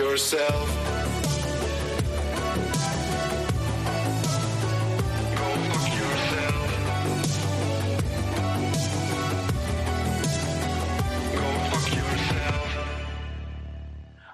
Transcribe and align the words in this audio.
yourself. 0.00 0.68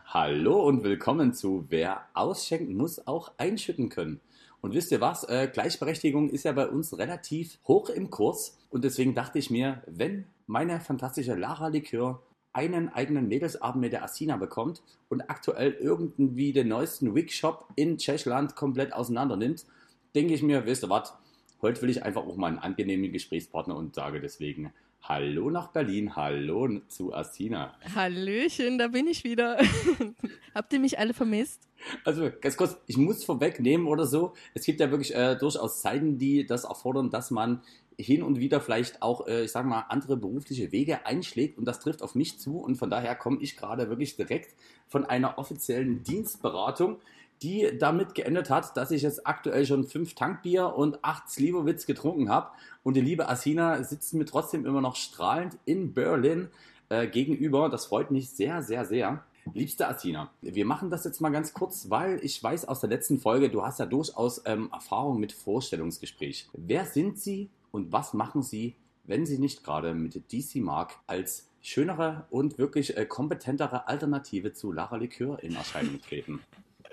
Hallo 0.06 0.66
und 0.66 0.84
willkommen 0.84 1.34
zu 1.34 1.66
Wer 1.68 2.02
ausschenken 2.14 2.76
muss, 2.76 3.04
auch 3.06 3.32
einschütten 3.36 3.88
können. 3.88 4.20
Und 4.60 4.72
wisst 4.72 4.92
ihr 4.92 5.00
was? 5.00 5.24
Äh, 5.24 5.50
Gleichberechtigung 5.52 6.30
ist 6.30 6.44
ja 6.44 6.52
bei 6.52 6.68
uns 6.68 6.96
relativ 6.96 7.58
hoch 7.66 7.90
im 7.90 8.10
Kurs. 8.10 8.56
Und 8.70 8.84
deswegen 8.84 9.14
dachte 9.14 9.40
ich 9.40 9.50
mir, 9.50 9.82
wenn 9.86 10.26
meine 10.46 10.80
fantastische 10.80 11.34
Lara 11.34 11.68
Likör 11.68 12.22
einen 12.56 12.88
eigenen 12.88 13.28
Mädelsabend 13.28 13.82
mit 13.82 13.92
der 13.92 14.02
Asina 14.02 14.38
bekommt 14.38 14.82
und 15.10 15.20
aktuell 15.28 15.72
irgendwie 15.72 16.54
den 16.54 16.68
neuesten 16.68 17.14
Wig-Shop 17.14 17.68
in 17.76 17.98
Tschechland 17.98 18.56
komplett 18.56 18.94
auseinander 18.94 19.36
nimmt, 19.36 19.66
denke 20.14 20.32
ich 20.32 20.42
mir, 20.42 20.64
wisst 20.64 20.82
ihr 20.82 20.88
was? 20.88 21.12
Heute 21.60 21.82
will 21.82 21.90
ich 21.90 22.02
einfach 22.02 22.26
auch 22.26 22.36
mal 22.36 22.48
einen 22.48 22.58
angenehmen 22.58 23.12
Gesprächspartner 23.12 23.76
und 23.76 23.94
sage 23.94 24.20
deswegen 24.20 24.72
Hallo 25.02 25.50
nach 25.50 25.68
Berlin, 25.68 26.16
hallo 26.16 26.80
zu 26.88 27.14
Asina. 27.14 27.76
Hallöchen, 27.94 28.76
da 28.76 28.88
bin 28.88 29.06
ich 29.06 29.22
wieder. 29.22 29.56
Habt 30.54 30.72
ihr 30.72 30.80
mich 30.80 30.98
alle 30.98 31.14
vermisst? 31.14 31.68
Also 32.04 32.28
ganz 32.40 32.56
kurz, 32.56 32.76
ich 32.88 32.96
muss 32.96 33.22
vorwegnehmen 33.22 33.86
oder 33.86 34.04
so. 34.04 34.32
Es 34.54 34.64
gibt 34.64 34.80
ja 34.80 34.90
wirklich 34.90 35.14
äh, 35.14 35.36
durchaus 35.36 35.80
Zeiten, 35.80 36.18
die 36.18 36.44
das 36.44 36.64
erfordern, 36.64 37.10
dass 37.10 37.30
man 37.30 37.62
hin 37.98 38.22
und 38.22 38.38
wieder 38.38 38.60
vielleicht 38.60 39.02
auch, 39.02 39.26
äh, 39.26 39.44
ich 39.44 39.52
sage 39.52 39.68
mal, 39.68 39.86
andere 39.88 40.16
berufliche 40.16 40.72
Wege 40.72 41.06
einschlägt 41.06 41.58
und 41.58 41.64
das 41.64 41.80
trifft 41.80 42.02
auf 42.02 42.14
mich 42.14 42.38
zu 42.38 42.58
und 42.58 42.76
von 42.76 42.90
daher 42.90 43.14
komme 43.14 43.38
ich 43.40 43.56
gerade 43.56 43.88
wirklich 43.88 44.16
direkt 44.16 44.54
von 44.86 45.04
einer 45.04 45.38
offiziellen 45.38 46.02
Dienstberatung, 46.02 46.98
die 47.42 47.70
damit 47.78 48.14
geendet 48.14 48.50
hat, 48.50 48.76
dass 48.76 48.90
ich 48.90 49.02
jetzt 49.02 49.26
aktuell 49.26 49.66
schon 49.66 49.84
fünf 49.84 50.14
Tankbier 50.14 50.74
und 50.74 51.04
acht 51.04 51.30
Slivovitz 51.30 51.86
getrunken 51.86 52.28
habe 52.28 52.50
und 52.82 52.94
die 52.94 53.00
liebe 53.00 53.28
Asina 53.28 53.82
sitzt 53.82 54.14
mir 54.14 54.26
trotzdem 54.26 54.66
immer 54.66 54.80
noch 54.80 54.96
strahlend 54.96 55.56
in 55.64 55.92
Berlin 55.94 56.48
äh, 56.88 57.06
gegenüber. 57.06 57.68
Das 57.68 57.86
freut 57.86 58.10
mich 58.10 58.30
sehr, 58.30 58.62
sehr, 58.62 58.84
sehr. 58.84 59.24
Liebste 59.54 59.86
Asina, 59.86 60.30
wir 60.42 60.66
machen 60.66 60.90
das 60.90 61.04
jetzt 61.04 61.20
mal 61.20 61.30
ganz 61.30 61.54
kurz, 61.54 61.88
weil 61.88 62.18
ich 62.24 62.42
weiß 62.42 62.66
aus 62.66 62.80
der 62.80 62.90
letzten 62.90 63.20
Folge, 63.20 63.48
du 63.48 63.64
hast 63.64 63.78
ja 63.78 63.86
durchaus 63.86 64.42
ähm, 64.44 64.68
Erfahrung 64.72 65.20
mit 65.20 65.32
Vorstellungsgespräch. 65.32 66.48
Wer 66.52 66.84
sind 66.84 67.20
Sie 67.20 67.48
und 67.76 67.92
was 67.92 68.14
machen 68.14 68.42
Sie, 68.42 68.74
wenn 69.04 69.26
Sie 69.26 69.38
nicht 69.38 69.62
gerade 69.62 69.94
mit 69.94 70.32
DC 70.32 70.56
Mark 70.56 70.98
als 71.06 71.50
schönere 71.60 72.26
und 72.30 72.56
wirklich 72.56 72.96
äh, 72.96 73.04
kompetentere 73.04 73.86
Alternative 73.86 74.54
zu 74.54 74.72
Lara 74.72 74.96
Likör 74.96 75.42
in 75.42 75.54
Erscheinung 75.54 76.00
treten? 76.00 76.40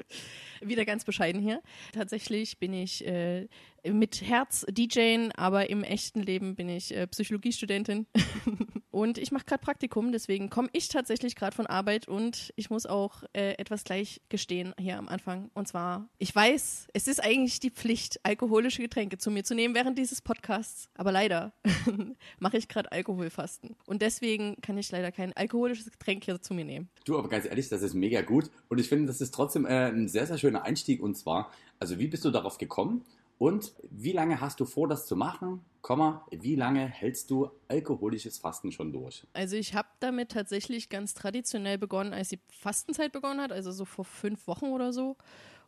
Wieder 0.62 0.84
ganz 0.84 1.06
bescheiden 1.06 1.42
hier. 1.42 1.62
Tatsächlich 1.94 2.58
bin 2.58 2.74
ich 2.74 3.08
äh, 3.08 3.48
mit 3.92 4.22
Herz 4.22 4.66
DJing, 4.70 5.32
aber 5.34 5.70
im 5.70 5.84
echten 5.84 6.22
Leben 6.22 6.56
bin 6.56 6.70
ich 6.70 6.96
äh, 6.96 7.08
Psychologiestudentin. 7.08 8.08
und 8.92 9.18
ich 9.18 9.32
mache 9.32 9.46
gerade 9.46 9.62
Praktikum, 9.62 10.12
deswegen 10.12 10.50
komme 10.50 10.70
ich 10.72 10.88
tatsächlich 10.88 11.36
gerade 11.36 11.56
von 11.56 11.68
Arbeit 11.68 12.08
und 12.08 12.54
ich 12.56 12.70
muss 12.70 12.86
auch 12.86 13.24
äh, 13.34 13.54
etwas 13.58 13.84
gleich 13.84 14.22
gestehen 14.30 14.74
hier 14.80 14.98
am 14.98 15.10
Anfang. 15.10 15.52
Und 15.54 15.68
zwar, 15.68 16.08
ich 16.18 16.34
weiß, 16.34 16.88
es 16.94 17.08
ist 17.08 17.24
eigentlich 17.24 17.60
die 17.60 17.72
Pflicht, 17.72 18.20
alkoholische 18.24 18.82
Getränke 18.82 19.18
zu 19.18 19.32
mir 19.32 19.44
zu 19.44 19.56
nehmen 19.56 19.76
während 19.76 19.98
dieses 19.98 20.22
Podcasts. 20.22 20.90
Aber 20.96 21.12
leider 21.12 21.54
mache 22.40 22.58
ich 22.58 22.68
gerade 22.68 22.92
Alkoholfasten. 22.92 23.76
Und 23.86 24.02
deswegen 24.02 24.56
kann 24.62 24.78
ich 24.78 24.92
leider 24.92 25.12
kein 25.12 25.34
alkoholisches 25.34 25.92
Getränk 25.92 26.24
hier 26.24 26.42
zu 26.42 26.54
mir 26.54 26.66
nehmen. 26.66 26.90
Du, 27.06 27.18
aber 27.18 27.28
ganz 27.28 27.46
ehrlich, 27.46 27.70
das 27.70 27.82
ist 27.82 27.94
mega 27.94 28.22
gut 28.22 28.50
und 28.70 28.80
ich 28.80 28.88
finde, 28.88 29.08
das 29.08 29.20
ist 29.20 29.34
trotzdem 29.34 29.66
äh, 29.66 29.90
ein 29.90 30.08
sehr, 30.08 30.28
sehr 30.28 30.38
schöner 30.38 30.64
Einstieg 30.64 31.02
und 31.02 31.16
zwar, 31.16 31.52
also 31.80 32.00
wie 32.00 32.08
bist 32.08 32.24
du 32.24 32.32
darauf 32.32 32.58
gekommen 32.58 33.04
und 33.44 33.74
wie 33.92 34.14
lange 34.14 34.40
hast 34.40 34.62
du 34.62 34.66
vor, 34.66 34.88
das 34.88 35.06
zu 35.06 35.18
machen? 35.18 35.66
Komma, 35.82 36.26
wie 36.32 36.56
lange 36.56 36.88
hältst 36.88 37.30
du 37.30 37.50
alkoholisches 37.68 38.38
Fasten 38.38 38.72
schon 38.72 38.94
durch? 38.94 39.28
Also 39.34 39.58
ich 39.58 39.76
habe 39.76 39.90
damit 40.00 40.32
tatsächlich 40.32 40.88
ganz 40.88 41.14
traditionell 41.14 41.78
begonnen, 41.78 42.14
als 42.14 42.30
die 42.30 42.40
Fastenzeit 42.48 43.12
begonnen 43.12 43.42
hat, 43.42 43.52
also 43.52 43.74
so 43.74 43.84
vor 43.84 44.06
fünf 44.06 44.48
Wochen 44.48 44.68
oder 44.68 44.94
so. 44.94 45.18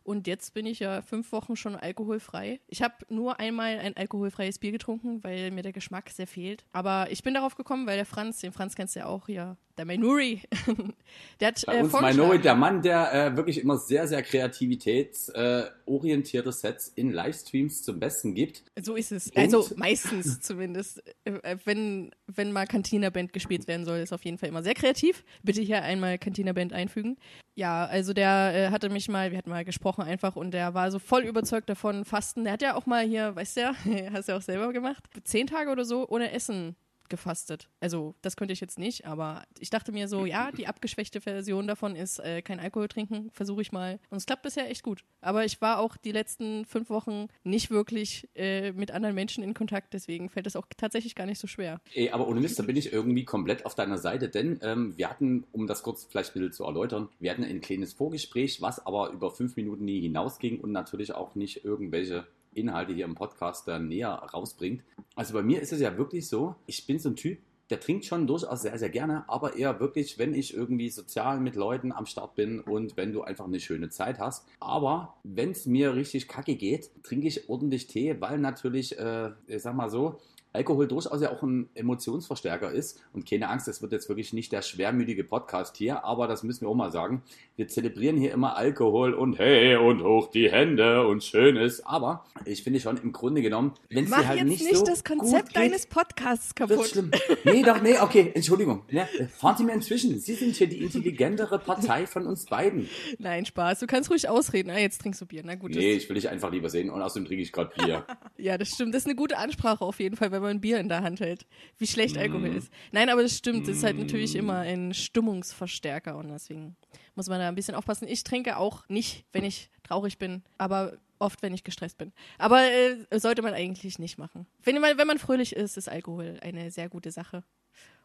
Und 0.06 0.26
jetzt 0.28 0.54
bin 0.54 0.64
ich 0.66 0.78
ja 0.78 1.02
fünf 1.02 1.32
Wochen 1.32 1.56
schon 1.56 1.74
alkoholfrei. 1.74 2.60
Ich 2.68 2.80
habe 2.80 2.94
nur 3.08 3.40
einmal 3.40 3.80
ein 3.80 3.96
alkoholfreies 3.96 4.60
Bier 4.60 4.70
getrunken, 4.70 5.24
weil 5.24 5.50
mir 5.50 5.62
der 5.62 5.72
Geschmack 5.72 6.10
sehr 6.10 6.28
fehlt. 6.28 6.64
Aber 6.72 7.08
ich 7.10 7.24
bin 7.24 7.34
darauf 7.34 7.56
gekommen, 7.56 7.88
weil 7.88 7.96
der 7.96 8.06
Franz, 8.06 8.38
den 8.38 8.52
Franz 8.52 8.76
kennst 8.76 8.94
du 8.94 9.00
ja 9.00 9.06
auch 9.06 9.26
hier, 9.26 9.56
der 9.76 9.84
Mainuri, 9.84 10.42
der 11.40 11.48
hat 11.48 11.60
Bei 11.66 11.78
äh, 11.78 11.82
uns 11.82 11.92
Minori, 11.92 12.38
der 12.40 12.54
Mann, 12.54 12.82
der 12.82 13.12
äh, 13.32 13.36
wirklich 13.36 13.60
immer 13.60 13.78
sehr, 13.78 14.06
sehr 14.06 14.22
kreativitätsorientierte 14.22 16.52
Sets 16.52 16.92
in 16.94 17.10
Livestreams 17.10 17.82
zum 17.82 17.98
Besten 17.98 18.34
gibt. 18.34 18.62
So 18.80 18.94
ist 18.94 19.10
es. 19.12 19.26
Und- 19.28 19.38
Also 19.38 19.68
meistens 19.76 20.40
zumindest. 20.46 21.02
Äh, 21.24 21.32
äh, 21.42 21.56
Wenn, 21.64 22.12
wenn 22.28 22.52
mal 22.52 22.66
Cantina 22.66 23.10
Band 23.10 23.32
gespielt 23.32 23.66
werden 23.68 23.84
soll, 23.84 23.98
ist 23.98 24.12
auf 24.12 24.24
jeden 24.24 24.38
Fall 24.38 24.48
immer 24.50 24.62
sehr 24.62 24.74
kreativ. 24.74 25.24
Bitte 25.42 25.62
hier 25.62 25.82
einmal 25.82 26.16
Cantina 26.18 26.52
Band 26.52 26.72
einfügen. 26.72 27.16
Ja, 27.58 27.86
also 27.86 28.12
der 28.12 28.52
äh, 28.54 28.70
hatte 28.70 28.90
mich 28.90 29.08
mal, 29.08 29.30
wir 29.30 29.38
hatten 29.38 29.48
mal 29.48 29.64
gesprochen 29.64 30.02
einfach 30.04 30.36
und 30.36 30.50
der 30.50 30.74
war 30.74 30.90
so 30.90 30.98
voll 30.98 31.22
überzeugt 31.22 31.70
davon, 31.70 32.04
Fasten. 32.04 32.44
Der 32.44 32.52
hat 32.52 32.60
ja 32.60 32.74
auch 32.74 32.84
mal 32.84 33.02
hier, 33.06 33.34
weißt 33.34 33.56
du 33.56 33.60
ja, 33.62 33.74
hast 34.12 34.28
du 34.28 34.32
ja 34.32 34.38
auch 34.38 34.42
selber 34.42 34.74
gemacht, 34.74 35.02
zehn 35.24 35.46
Tage 35.46 35.70
oder 35.70 35.86
so 35.86 36.06
ohne 36.06 36.32
Essen 36.32 36.76
gefastet. 37.08 37.68
Also 37.80 38.14
das 38.22 38.36
könnte 38.36 38.52
ich 38.52 38.60
jetzt 38.60 38.78
nicht, 38.78 39.06
aber 39.06 39.44
ich 39.58 39.70
dachte 39.70 39.92
mir 39.92 40.08
so, 40.08 40.26
ja, 40.26 40.50
die 40.52 40.66
abgeschwächte 40.66 41.20
Version 41.20 41.66
davon 41.66 41.96
ist 41.96 42.18
äh, 42.18 42.42
kein 42.42 42.60
Alkohol 42.60 42.88
trinken, 42.88 43.30
versuche 43.32 43.62
ich 43.62 43.72
mal. 43.72 43.98
Und 44.10 44.18
es 44.18 44.26
klappt 44.26 44.42
bisher 44.42 44.70
echt 44.70 44.82
gut. 44.82 45.04
Aber 45.20 45.44
ich 45.44 45.60
war 45.60 45.78
auch 45.78 45.96
die 45.96 46.12
letzten 46.12 46.64
fünf 46.64 46.90
Wochen 46.90 47.28
nicht 47.44 47.70
wirklich 47.70 48.28
äh, 48.34 48.72
mit 48.72 48.90
anderen 48.90 49.14
Menschen 49.14 49.42
in 49.42 49.54
Kontakt, 49.54 49.94
deswegen 49.94 50.28
fällt 50.28 50.46
es 50.46 50.56
auch 50.56 50.66
tatsächlich 50.76 51.14
gar 51.14 51.26
nicht 51.26 51.38
so 51.38 51.46
schwer. 51.46 51.80
Ey, 51.94 52.10
aber 52.10 52.28
ohne 52.28 52.40
Mist, 52.40 52.58
da 52.58 52.62
bin 52.62 52.76
ich 52.76 52.92
irgendwie 52.92 53.24
komplett 53.24 53.66
auf 53.66 53.74
deiner 53.74 53.98
Seite, 53.98 54.28
denn 54.28 54.60
ähm, 54.62 54.94
wir 54.96 55.10
hatten, 55.10 55.44
um 55.52 55.66
das 55.66 55.82
kurz 55.82 56.04
vielleicht 56.04 56.30
ein 56.30 56.40
bisschen 56.40 56.52
zu 56.52 56.64
erläutern, 56.64 57.08
wir 57.18 57.30
hatten 57.30 57.44
ein 57.44 57.60
kleines 57.60 57.92
Vorgespräch, 57.92 58.60
was 58.62 58.84
aber 58.84 59.10
über 59.10 59.30
fünf 59.30 59.56
Minuten 59.56 59.84
nie 59.84 60.00
hinausging 60.00 60.60
und 60.60 60.72
natürlich 60.72 61.14
auch 61.14 61.34
nicht 61.34 61.64
irgendwelche 61.64 62.26
Inhalte 62.56 62.92
hier 62.92 63.04
im 63.04 63.14
Podcast 63.14 63.68
dann 63.68 63.88
näher 63.88 64.10
rausbringt. 64.10 64.82
Also 65.14 65.34
bei 65.34 65.42
mir 65.42 65.60
ist 65.60 65.72
es 65.72 65.80
ja 65.80 65.96
wirklich 65.96 66.28
so, 66.28 66.56
ich 66.66 66.86
bin 66.86 66.98
so 66.98 67.10
ein 67.10 67.16
Typ, 67.16 67.38
der 67.70 67.80
trinkt 67.80 68.04
schon 68.04 68.26
durchaus 68.26 68.62
sehr, 68.62 68.78
sehr 68.78 68.90
gerne, 68.90 69.24
aber 69.28 69.56
eher 69.56 69.80
wirklich, 69.80 70.18
wenn 70.18 70.34
ich 70.34 70.54
irgendwie 70.54 70.88
sozial 70.88 71.40
mit 71.40 71.56
Leuten 71.56 71.92
am 71.92 72.06
Start 72.06 72.34
bin 72.36 72.60
und 72.60 72.96
wenn 72.96 73.12
du 73.12 73.22
einfach 73.22 73.46
eine 73.46 73.60
schöne 73.60 73.88
Zeit 73.88 74.18
hast. 74.18 74.46
Aber 74.60 75.16
wenn 75.24 75.50
es 75.50 75.66
mir 75.66 75.94
richtig 75.94 76.28
kacke 76.28 76.54
geht, 76.54 76.90
trinke 77.02 77.26
ich 77.26 77.48
ordentlich 77.48 77.88
Tee, 77.88 78.20
weil 78.20 78.38
natürlich, 78.38 78.98
äh, 78.98 79.30
ich 79.48 79.62
sag 79.62 79.74
mal 79.74 79.90
so, 79.90 80.20
Alkohol 80.56 80.88
durchaus 80.88 81.20
ja 81.20 81.30
auch 81.30 81.42
ein 81.42 81.68
Emotionsverstärker 81.74 82.72
ist. 82.72 83.02
Und 83.12 83.28
keine 83.28 83.48
Angst, 83.50 83.68
das 83.68 83.82
wird 83.82 83.92
jetzt 83.92 84.08
wirklich 84.08 84.32
nicht 84.32 84.52
der 84.52 84.62
schwermütige 84.62 85.22
Podcast 85.22 85.76
hier, 85.76 86.04
aber 86.04 86.26
das 86.26 86.42
müssen 86.42 86.62
wir 86.62 86.68
auch 86.68 86.74
mal 86.74 86.90
sagen. 86.90 87.22
Wir 87.56 87.68
zelebrieren 87.68 88.16
hier 88.16 88.32
immer 88.32 88.56
Alkohol 88.56 89.12
und 89.12 89.38
hey 89.38 89.76
und 89.76 90.02
hoch 90.02 90.30
die 90.30 90.50
Hände 90.50 91.06
und 91.06 91.22
schönes. 91.22 91.84
Aber 91.84 92.24
ich 92.44 92.62
finde 92.62 92.80
schon 92.80 92.96
im 92.96 93.12
Grunde 93.12 93.42
genommen, 93.42 93.74
wenn 93.90 94.04
es 94.06 94.16
halt 94.16 94.38
jetzt 94.38 94.48
nicht, 94.48 94.64
nicht 94.64 94.76
so 94.76 94.84
das 94.84 95.04
Konzept 95.04 95.48
geht, 95.48 95.56
deines 95.56 95.86
Podcasts 95.86 96.54
wird 96.56 96.70
kaputt. 96.70 96.88
schlimm. 96.88 97.10
Nee, 97.44 97.62
doch, 97.62 97.82
nee, 97.82 97.98
okay, 98.00 98.32
Entschuldigung. 98.34 98.82
Ja, 98.90 99.06
fahren 99.36 99.56
Sie 99.58 99.64
mir 99.64 99.74
inzwischen. 99.74 100.18
Sie 100.18 100.34
sind 100.34 100.56
hier 100.56 100.68
die 100.68 100.82
intelligentere 100.82 101.58
Partei 101.58 102.06
von 102.06 102.26
uns 102.26 102.46
beiden. 102.46 102.88
Nein, 103.18 103.44
Spaß. 103.44 103.80
Du 103.80 103.86
kannst 103.86 104.10
ruhig 104.10 104.28
ausreden. 104.28 104.70
Ah, 104.70 104.78
jetzt 104.78 105.00
trinkst 105.02 105.20
du 105.20 105.26
Bier. 105.26 105.42
Na 105.44 105.54
gut. 105.54 105.72
Nee, 105.72 105.92
ich 105.92 106.08
will 106.08 106.14
dich 106.14 106.28
einfach 106.28 106.50
lieber 106.50 106.70
sehen 106.70 106.90
und 106.90 107.02
außerdem 107.02 107.26
trinke 107.26 107.42
ich 107.42 107.52
gerade 107.52 107.72
Bier. 107.76 108.04
Ja, 108.38 108.58
das 108.58 108.68
stimmt. 108.68 108.94
Das 108.94 109.02
ist 109.02 109.06
eine 109.06 109.16
gute 109.16 109.38
Ansprache 109.38 109.82
auf 109.82 109.98
jeden 109.98 110.16
Fall, 110.16 110.30
wenn 110.30 110.42
man 110.46 110.56
ein 110.56 110.60
Bier 110.60 110.78
in 110.80 110.88
der 110.88 111.02
Hand 111.02 111.20
hält. 111.20 111.46
Wie 111.78 111.86
schlecht 111.86 112.16
Alkohol 112.16 112.50
Mm. 112.50 112.56
ist. 112.56 112.72
Nein, 112.92 113.08
aber 113.10 113.22
das 113.22 113.36
stimmt. 113.36 113.68
Das 113.68 113.76
ist 113.76 113.84
halt 113.84 113.98
natürlich 113.98 114.34
immer 114.36 114.58
ein 114.60 114.94
Stimmungsverstärker 114.94 116.16
und 116.16 116.28
deswegen 116.28 116.76
muss 117.14 117.28
man 117.28 117.38
da 117.40 117.48
ein 117.48 117.54
bisschen 117.54 117.74
aufpassen. 117.74 118.08
Ich 118.08 118.24
trinke 118.24 118.56
auch 118.56 118.88
nicht, 118.88 119.24
wenn 119.32 119.44
ich 119.44 119.70
traurig 119.82 120.18
bin, 120.18 120.42
aber 120.58 120.96
oft, 121.18 121.42
wenn 121.42 121.54
ich 121.54 121.64
gestresst 121.64 121.98
bin. 121.98 122.12
Aber 122.38 122.62
äh, 122.62 123.18
sollte 123.18 123.42
man 123.42 123.54
eigentlich 123.54 123.98
nicht 123.98 124.18
machen. 124.18 124.46
Wenn 124.62 124.80
man, 124.80 124.98
wenn 124.98 125.06
man 125.06 125.18
fröhlich 125.18 125.54
ist, 125.54 125.76
ist 125.76 125.88
Alkohol 125.88 126.38
eine 126.42 126.70
sehr 126.70 126.88
gute 126.88 127.10
Sache. 127.10 127.42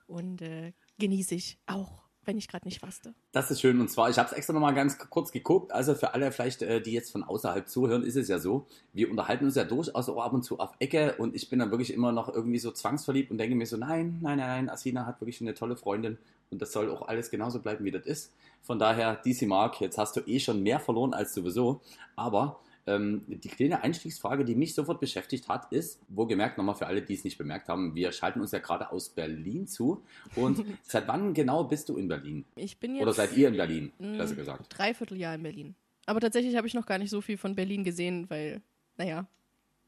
Und 0.08 0.42
äh, 0.42 0.74
genieße 1.00 1.36
ich 1.36 1.58
auch, 1.66 2.04
wenn 2.25 2.38
ich 2.38 2.47
gerade 2.47 2.68
nicht 2.68 2.79
faste. 2.79 3.13
Das 3.31 3.50
ist 3.51 3.62
schön. 3.62 3.79
Und 3.79 3.89
zwar, 3.89 4.09
ich 4.09 4.18
habe 4.18 4.27
es 4.29 4.33
extra 4.33 4.53
nochmal 4.53 4.73
ganz 4.73 4.97
kurz 5.09 5.31
geguckt. 5.31 5.71
Also 5.71 5.95
für 5.95 6.13
alle 6.13 6.31
vielleicht, 6.31 6.62
äh, 6.62 6.81
die 6.81 6.91
jetzt 6.91 7.12
von 7.12 7.23
außerhalb 7.23 7.68
zuhören, 7.68 8.03
ist 8.03 8.15
es 8.15 8.27
ja 8.27 8.39
so, 8.39 8.68
wir 8.94 9.09
unterhalten 9.09 9.45
uns 9.45 9.56
ja 9.56 9.63
durchaus 9.63 10.09
auch 10.09 10.23
ab 10.23 10.33
und 10.33 10.44
zu 10.44 10.59
auf 10.59 10.71
Ecke 10.79 11.15
und 11.18 11.35
ich 11.35 11.50
bin 11.50 11.59
dann 11.59 11.71
wirklich 11.71 11.94
immer 11.94 12.12
noch 12.12 12.33
irgendwie 12.33 12.59
so 12.59 12.71
zwangsverliebt 12.71 13.31
und 13.31 13.38
denke 13.38 13.56
mir 13.56 13.65
so, 13.65 13.77
nein, 13.77 14.19
nein, 14.21 14.38
nein, 14.38 14.65
nein, 14.65 14.69
Asina 14.69 15.06
hat 15.06 15.21
wirklich 15.21 15.41
eine 15.41 15.53
tolle 15.53 15.75
Freundin 15.75 16.18
und 16.51 16.62
das 16.62 16.71
soll 16.71 16.89
auch 16.91 17.07
alles 17.07 17.31
genauso 17.31 17.59
bleiben, 17.59 17.85
wie 17.85 17.91
das 17.91 18.06
ist. 18.06 18.33
Von 18.62 18.77
daher, 18.77 19.15
DC 19.15 19.44
Mark, 19.47 19.81
jetzt 19.81 19.97
hast 19.97 20.15
du 20.15 20.21
eh 20.21 20.39
schon 20.39 20.62
mehr 20.62 20.79
verloren 20.79 21.13
als 21.13 21.33
sowieso. 21.33 21.81
Aber 22.15 22.59
Ähm, 22.88 23.24
die 23.28 23.50
kleine 23.50 23.83
Einstiegsfrage, 23.83 24.44
die 24.44 24.56
mich 24.56 24.74
sofort 24.74 25.00
beschäftigt 25.00 25.48
hat, 25.48 25.72
ist, 25.72 26.00
wo 26.10 26.25
gemerkt 26.25 26.57
nochmal 26.57 26.75
für 26.75 26.88
alle, 26.88 27.01
die 27.01 27.13
es 27.13 27.24
nicht 27.24 27.38
bemerkt 27.38 27.69
haben, 27.69 27.94
wir 27.94 28.12
schalten 28.12 28.42
uns 28.42 28.51
ja 28.51 28.60
gerade 28.60 28.92
aus 28.92 29.10
Berlin 29.10 29.68
zu. 29.68 30.04
Und 30.36 30.66
seit 30.83 31.07
wann 31.07 31.33
genau 31.33 31.63
bist 31.63 31.89
du 31.89 31.98
in 31.98 32.07
Berlin? 32.07 32.45
Ich 32.56 32.80
bin 32.80 32.95
jetzt 32.95 33.04
Oder 33.04 33.13
seid 33.13 33.38
ihr 33.38 33.50
in 33.50 33.57
Berlin, 33.57 33.92
besser 34.00 34.36
gesagt? 34.36 34.66
Dreivierteljahr 34.78 35.36
in 35.36 35.44
Berlin. 35.44 35.75
Aber 36.06 36.19
tatsächlich 36.19 36.56
habe 36.56 36.68
ich 36.68 36.74
noch 36.74 36.86
gar 36.86 36.98
nicht 36.98 37.12
so 37.12 37.22
viel 37.22 37.38
von 37.38 37.56
Berlin 37.56 37.83
gesehen, 37.83 38.30
weil, 38.30 38.62
naja, 38.98 39.28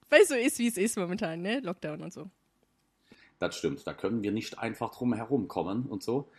weil 0.10 0.22
es 0.22 0.30
so 0.30 0.36
ist, 0.36 0.60
wie 0.60 0.68
es 0.68 0.78
ist 0.78 0.98
momentan, 0.98 1.42
ne? 1.42 1.60
Lockdown 1.62 2.02
und 2.02 2.14
so. 2.14 2.30
Das 3.40 3.58
stimmt, 3.58 3.86
da 3.88 3.94
können 3.94 4.24
wir 4.24 4.32
nicht 4.32 4.60
einfach 4.60 4.92
drum 4.92 5.14
herum 5.14 5.48
kommen 5.48 5.88
und 5.88 6.04
so. 6.04 6.30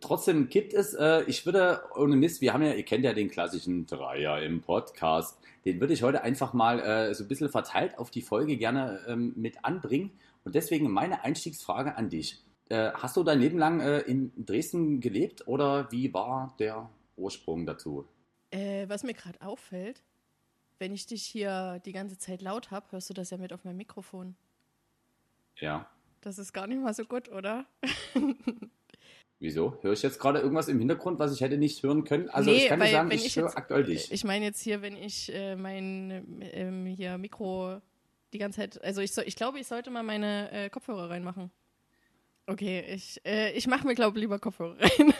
Trotzdem 0.00 0.48
gibt 0.48 0.72
es, 0.72 0.94
äh, 0.94 1.24
ich 1.24 1.44
würde, 1.46 1.82
ohne 1.96 2.14
Mist, 2.14 2.40
wir 2.40 2.52
haben 2.52 2.62
ja, 2.62 2.74
ihr 2.74 2.84
kennt 2.84 3.04
ja 3.04 3.12
den 3.12 3.28
klassischen 3.28 3.86
Dreier 3.86 4.40
im 4.40 4.60
Podcast, 4.60 5.36
den 5.64 5.80
würde 5.80 5.94
ich 5.94 6.04
heute 6.04 6.22
einfach 6.22 6.52
mal 6.52 6.78
äh, 6.78 7.14
so 7.14 7.24
ein 7.24 7.28
bisschen 7.28 7.48
verteilt 7.48 7.98
auf 7.98 8.10
die 8.10 8.22
Folge 8.22 8.56
gerne 8.56 9.00
ähm, 9.08 9.32
mit 9.36 9.64
anbringen. 9.64 10.12
Und 10.44 10.54
deswegen 10.54 10.90
meine 10.90 11.24
Einstiegsfrage 11.24 11.96
an 11.96 12.08
dich. 12.08 12.40
Äh, 12.68 12.92
hast 12.94 13.16
du 13.16 13.24
dein 13.24 13.40
Leben 13.40 13.58
lang 13.58 13.80
äh, 13.80 13.98
in 14.00 14.32
Dresden 14.36 15.00
gelebt 15.00 15.48
oder 15.48 15.90
wie 15.90 16.14
war 16.14 16.54
der 16.60 16.88
Ursprung 17.16 17.66
dazu? 17.66 18.06
Äh, 18.52 18.88
was 18.88 19.02
mir 19.02 19.14
gerade 19.14 19.40
auffällt, 19.42 20.04
wenn 20.78 20.94
ich 20.94 21.06
dich 21.06 21.24
hier 21.24 21.80
die 21.84 21.92
ganze 21.92 22.16
Zeit 22.16 22.42
laut 22.42 22.70
habe, 22.70 22.86
hörst 22.92 23.10
du 23.10 23.14
das 23.14 23.30
ja 23.30 23.38
mit 23.38 23.52
auf 23.52 23.64
meinem 23.64 23.78
Mikrofon. 23.78 24.36
Ja. 25.56 25.90
Das 26.20 26.38
ist 26.38 26.52
gar 26.52 26.68
nicht 26.68 26.80
mal 26.80 26.94
so 26.94 27.04
gut, 27.04 27.28
oder? 27.28 27.66
Wieso? 29.40 29.78
Höre 29.80 29.94
ich 29.94 30.02
jetzt 30.02 30.20
gerade 30.20 30.38
irgendwas 30.38 30.68
im 30.68 30.78
Hintergrund, 30.78 31.18
was 31.18 31.32
ich 31.32 31.40
hätte 31.40 31.56
nicht 31.56 31.82
hören 31.82 32.04
können? 32.04 32.28
Also 32.28 32.50
Nee, 32.50 32.58
ich 32.58 32.68
kann 32.68 32.78
dir 32.78 32.84
weil 32.84 32.92
sagen, 32.92 33.10
wenn 33.10 33.16
ich, 33.16 33.24
ich 33.24 33.36
höre 33.36 33.56
aktuell 33.56 33.84
dich. 33.84 34.12
Ich 34.12 34.22
meine 34.22 34.44
jetzt 34.44 34.60
hier, 34.60 34.82
wenn 34.82 34.96
ich 34.96 35.32
äh, 35.34 35.56
mein 35.56 36.42
ähm, 36.52 36.84
hier 36.84 37.16
Mikro 37.16 37.80
die 38.34 38.38
ganze 38.38 38.60
Zeit, 38.60 38.84
also 38.84 39.00
ich, 39.00 39.12
soll, 39.12 39.24
ich 39.26 39.36
glaube, 39.36 39.58
ich 39.58 39.66
sollte 39.66 39.90
mal 39.90 40.02
meine 40.02 40.52
äh, 40.52 40.68
Kopfhörer 40.68 41.08
reinmachen. 41.08 41.50
Okay, 42.46 42.84
ich, 42.94 43.18
äh, 43.24 43.52
ich 43.52 43.66
mache 43.66 43.86
mir, 43.86 43.94
glaube 43.94 44.18
ich, 44.18 44.20
lieber 44.20 44.38
Kopfhörer 44.38 44.76
rein. 44.78 45.14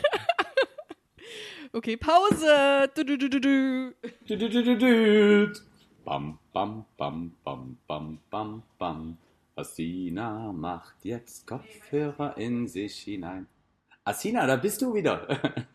okay, 1.73 1.97
Pause. 1.97 2.91
Du, 2.93 3.03
du, 3.03 3.17
du, 3.17 3.27
du, 3.27 3.41
du. 3.41 3.95
Du, 4.27 4.37
du, 4.37 4.49
du, 4.49 4.63
du, 4.63 4.77
du. 4.77 5.59
Bam, 6.05 6.37
bam, 6.53 6.85
bam, 6.95 7.35
bam, 7.43 7.77
bam, 7.87 8.19
bam, 8.29 8.63
bam. 8.77 9.17
Asina 9.55 10.51
macht 10.51 11.03
jetzt 11.05 11.47
Kopfhörer 11.47 12.37
in 12.37 12.67
sich 12.67 12.99
hinein. 12.99 13.47
Asina, 14.03 14.47
da 14.47 14.55
bist 14.55 14.81
du 14.81 14.93
wieder. 14.93 15.27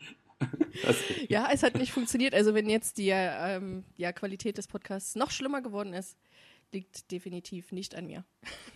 Ja, 1.30 1.48
es 1.50 1.62
hat 1.62 1.76
nicht 1.76 1.92
funktioniert. 1.92 2.34
Also 2.34 2.54
wenn 2.54 2.68
jetzt 2.68 2.98
die 2.98 3.08
ähm, 3.10 3.84
ja, 3.96 4.12
Qualität 4.12 4.58
des 4.58 4.66
Podcasts 4.68 5.14
noch 5.14 5.30
schlimmer 5.30 5.62
geworden 5.62 5.94
ist, 5.94 6.18
liegt 6.72 7.10
definitiv 7.10 7.72
nicht 7.72 7.94
an 7.94 8.06
mir. 8.06 8.24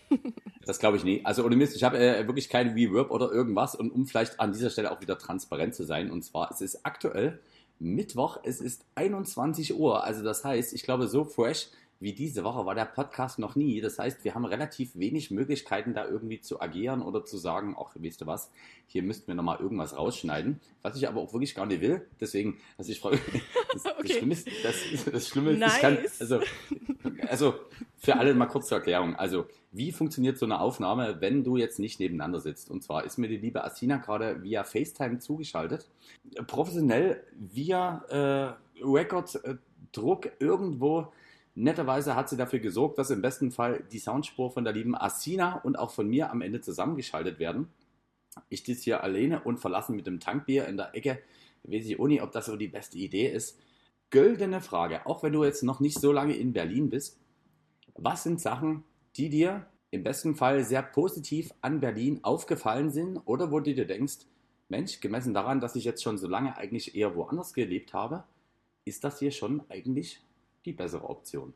das 0.65 0.79
glaube 0.79 0.97
ich 0.97 1.03
nie. 1.03 1.23
Also 1.23 1.45
ohne 1.45 1.55
Mist, 1.55 1.75
ich 1.75 1.83
habe 1.83 1.99
äh, 1.99 2.25
wirklich 2.25 2.49
kein 2.49 2.69
Reverb 2.69 3.11
oder 3.11 3.31
irgendwas. 3.31 3.75
Und 3.75 3.91
um 3.91 4.07
vielleicht 4.07 4.39
an 4.39 4.53
dieser 4.53 4.71
Stelle 4.71 4.91
auch 4.91 5.01
wieder 5.01 5.17
transparent 5.17 5.75
zu 5.75 5.83
sein, 5.83 6.09
und 6.09 6.23
zwar, 6.23 6.49
es 6.51 6.61
ist 6.61 6.85
aktuell 6.85 7.39
Mittwoch, 7.79 8.39
es 8.43 8.61
ist 8.61 8.85
21 8.95 9.75
Uhr. 9.75 10.03
Also 10.03 10.23
das 10.23 10.43
heißt, 10.43 10.73
ich 10.73 10.83
glaube, 10.83 11.07
so 11.07 11.25
fresh 11.25 11.67
wie 12.01 12.13
diese 12.13 12.43
Woche 12.43 12.65
war 12.65 12.75
der 12.75 12.85
Podcast 12.85 13.39
noch 13.39 13.55
nie. 13.55 13.79
Das 13.79 13.99
heißt, 13.99 14.25
wir 14.25 14.33
haben 14.35 14.43
relativ 14.43 14.95
wenig 14.95 15.29
Möglichkeiten, 15.31 15.93
da 15.93 16.05
irgendwie 16.05 16.41
zu 16.41 16.59
agieren 16.59 17.01
oder 17.03 17.23
zu 17.23 17.37
sagen, 17.37 17.75
ach, 17.79 17.95
weißt 17.95 18.21
du 18.21 18.25
was, 18.25 18.51
hier 18.87 19.03
müssten 19.03 19.27
wir 19.27 19.35
nochmal 19.35 19.59
irgendwas 19.59 19.95
rausschneiden. 19.95 20.59
Was 20.81 20.97
ich 20.97 21.07
aber 21.07 21.21
auch 21.21 21.31
wirklich 21.31 21.53
gar 21.55 21.67
nicht 21.67 21.79
will. 21.79 22.05
Deswegen, 22.19 22.57
also 22.77 22.91
ich 22.91 22.99
freue 22.99 23.13
mich. 23.13 23.21
Das, 23.73 23.83
das 23.83 23.97
Okay. 23.99 24.13
Schlimme 24.15 24.33
ist, 24.33 24.47
das, 24.63 24.75
das 25.13 25.27
Schlimme 25.29 25.51
ist, 25.51 25.61
ich 25.75 25.79
kann, 25.79 25.93
Nice. 25.93 26.19
also, 26.19 26.41
also 27.29 27.53
für 27.97 28.17
alle 28.17 28.33
mal 28.33 28.47
kurz 28.47 28.67
zur 28.67 28.79
Erklärung. 28.79 29.15
Also, 29.15 29.45
wie 29.71 29.91
funktioniert 29.93 30.37
so 30.37 30.45
eine 30.45 30.59
Aufnahme, 30.59 31.21
wenn 31.21 31.43
du 31.45 31.55
jetzt 31.55 31.79
nicht 31.79 31.99
nebeneinander 31.99 32.41
sitzt? 32.41 32.69
Und 32.69 32.83
zwar 32.83 33.05
ist 33.05 33.17
mir 33.17 33.29
die 33.29 33.37
liebe 33.37 33.63
Asina 33.63 33.97
gerade 33.97 34.43
via 34.43 34.63
FaceTime 34.65 35.19
zugeschaltet. 35.19 35.87
Professionell 36.47 37.23
via 37.33 38.03
äh, 38.09 38.83
Record-Druck 38.83 40.31
irgendwo. 40.39 41.13
Netterweise 41.53 42.15
hat 42.15 42.29
sie 42.29 42.37
dafür 42.37 42.59
gesorgt, 42.59 42.97
dass 42.97 43.09
im 43.09 43.21
besten 43.21 43.51
Fall 43.51 43.83
die 43.91 43.99
Soundspur 43.99 44.51
von 44.51 44.63
der 44.63 44.73
lieben 44.73 44.95
Asina 44.95 45.59
und 45.63 45.77
auch 45.77 45.91
von 45.91 46.07
mir 46.07 46.31
am 46.31 46.41
Ende 46.41 46.61
zusammengeschaltet 46.61 47.39
werden. 47.39 47.67
Ich 48.49 48.63
sitze 48.63 48.83
hier 48.83 49.03
alleine 49.03 49.41
und 49.41 49.59
verlassen 49.59 49.95
mit 49.95 50.07
dem 50.07 50.19
Tankbier 50.19 50.67
in 50.67 50.77
der 50.77 50.95
Ecke. 50.95 51.19
Weiß 51.63 51.85
ich 51.85 51.99
auch 51.99 52.07
nicht, 52.07 52.21
ob 52.21 52.31
das 52.31 52.45
so 52.45 52.55
die 52.55 52.69
beste 52.69 52.97
Idee 52.97 53.27
ist. 53.27 53.59
Güldene 54.09 54.61
Frage, 54.61 55.05
auch 55.05 55.23
wenn 55.23 55.33
du 55.33 55.43
jetzt 55.43 55.63
noch 55.63 55.79
nicht 55.79 55.99
so 55.99 56.11
lange 56.11 56.35
in 56.35 56.53
Berlin 56.53 56.89
bist. 56.89 57.19
Was 57.95 58.23
sind 58.23 58.39
Sachen, 58.39 58.83
die 59.17 59.29
dir 59.29 59.67
im 59.91 60.03
besten 60.03 60.35
Fall 60.35 60.63
sehr 60.63 60.81
positiv 60.81 61.53
an 61.61 61.81
Berlin 61.81 62.19
aufgefallen 62.23 62.91
sind 62.91 63.17
oder 63.25 63.51
wo 63.51 63.59
du 63.59 63.73
dir 63.73 63.85
denkst, 63.85 64.25
Mensch, 64.69 65.01
gemessen 65.01 65.33
daran, 65.33 65.59
dass 65.59 65.75
ich 65.75 65.83
jetzt 65.83 66.01
schon 66.01 66.17
so 66.17 66.27
lange 66.27 66.57
eigentlich 66.57 66.95
eher 66.95 67.13
woanders 67.15 67.53
gelebt 67.53 67.93
habe, 67.93 68.23
ist 68.85 69.03
das 69.03 69.19
hier 69.19 69.31
schon 69.31 69.61
eigentlich 69.69 70.21
die 70.65 70.73
bessere 70.73 71.09
Option? 71.09 71.53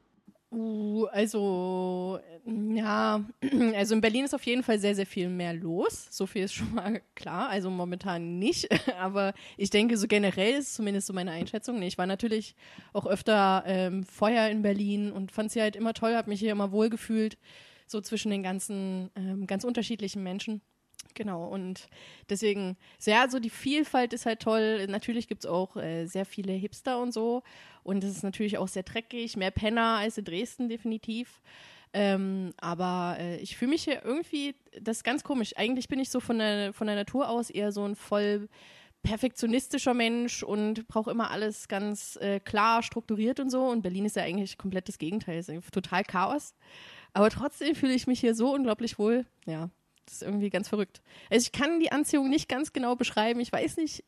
Uh, 0.52 1.06
also, 1.12 2.20
äh, 2.46 2.76
ja, 2.76 3.26
also 3.76 3.96
in 3.96 4.02
Berlin 4.02 4.26
ist 4.26 4.34
auf 4.34 4.46
jeden 4.46 4.64
Fall 4.64 4.80
sehr, 4.80 4.96
sehr 4.96 5.06
viel 5.06 5.28
mehr 5.28 5.54
los. 5.54 6.08
So 6.12 6.26
viel 6.26 6.44
ist 6.44 6.54
schon 6.54 6.74
mal 6.76 7.02
klar. 7.16 7.50
Also 7.50 7.70
momentan 7.70 8.40
nicht. 8.40 8.70
Aber 9.00 9.34
ich 9.58 9.70
denke, 9.70 9.98
so 9.98 10.08
generell 10.08 10.60
ist 10.60 10.76
zumindest 10.76 11.08
so 11.08 11.14
meine 11.14 11.32
Einschätzung. 11.32 11.82
Ich 11.82 11.98
war 11.98 12.06
natürlich 12.06 12.56
auch 12.94 13.06
öfter 13.06 13.64
ähm, 13.66 14.04
vorher 14.04 14.50
in 14.50 14.62
Berlin 14.62 15.12
und 15.12 15.32
fand 15.32 15.52
sie 15.52 15.62
halt 15.62 15.76
immer 15.76 15.94
toll, 15.94 16.16
habe 16.16 16.30
mich 16.30 16.40
hier 16.40 16.52
immer 16.52 16.72
wohl 16.72 16.90
gefühlt, 16.90 17.38
so 17.88 18.00
zwischen 18.00 18.32
den 18.32 18.44
ganzen, 18.44 19.12
ähm, 19.16 19.48
ganz 19.48 19.64
unterschiedlichen 19.64 20.24
Menschen. 20.24 20.62
Genau, 21.16 21.48
und 21.48 21.88
deswegen, 22.30 22.76
so, 23.00 23.10
ja, 23.10 23.30
so 23.30 23.40
die 23.40 23.50
Vielfalt 23.50 24.12
ist 24.12 24.26
halt 24.26 24.42
toll. 24.42 24.86
Natürlich 24.88 25.28
gibt 25.30 25.46
es 25.46 25.50
auch 25.50 25.78
äh, 25.78 26.06
sehr 26.06 26.26
viele 26.26 26.52
Hipster 26.52 27.02
und 27.02 27.14
so. 27.14 27.42
Und 27.84 28.04
es 28.04 28.18
ist 28.18 28.24
natürlich 28.24 28.58
auch 28.58 28.68
sehr 28.68 28.84
dreckig, 28.84 29.38
mehr 29.38 29.52
Penner 29.52 29.98
als 30.00 30.18
in 30.18 30.26
Dresden 30.26 30.68
definitiv. 30.68 31.42
Ähm, 31.94 32.54
aber 32.58 33.16
äh, 33.20 33.38
ich 33.38 33.56
fühle 33.56 33.72
mich 33.72 33.86
hier 33.86 34.04
irgendwie, 34.04 34.56
das 34.82 34.98
ist 34.98 35.04
ganz 35.06 35.24
komisch. 35.24 35.54
Eigentlich 35.56 35.88
bin 35.88 36.00
ich 36.00 36.10
so 36.10 36.20
von 36.20 36.40
der, 36.40 36.74
von 36.74 36.88
der 36.88 36.98
Natur 36.98 37.30
aus 37.30 37.50
eher 37.50 37.72
so 37.72 37.86
ein 37.86 37.96
voll 37.96 38.50
perfektionistischer 39.02 39.94
Mensch 39.94 40.44
und 40.44 40.88
brauche 40.88 41.12
immer 41.12 41.32
alles 41.32 41.70
ganz 41.70 42.18
äh, 42.18 42.42
klar 42.42 42.84
strukturiert 42.84 43.40
und 43.40 43.50
so. 43.50 43.64
Und 43.64 43.84
Berlin 43.84 44.06
ist 44.06 44.18
ja 44.18 44.24
eigentlich 44.24 44.58
komplett 44.58 44.90
das 44.90 44.98
Gegenteil, 44.98 45.40
ist 45.40 45.52
total 45.72 46.04
Chaos. 46.04 46.54
Aber 47.14 47.30
trotzdem 47.30 47.76
fühle 47.76 47.94
ich 47.94 48.08
mich 48.08 48.20
hier 48.20 48.36
so 48.36 48.54
unglaublich 48.54 49.00
wohl. 49.00 49.26
Ja, 49.46 49.70
das 50.06 50.16
ist 50.16 50.24
irgendwie 50.24 50.50
ganz 50.50 50.70
verrückt. 50.70 51.02
Also 51.30 51.44
ich 51.44 51.52
kann 51.52 51.80
die 51.80 51.92
Anziehung 51.92 52.30
nicht 52.30 52.48
ganz 52.50 52.74
genau 52.74 52.96
beschreiben. 52.96 53.40
Ich 53.40 53.52
weiß 53.52 53.78
nicht 53.78 54.04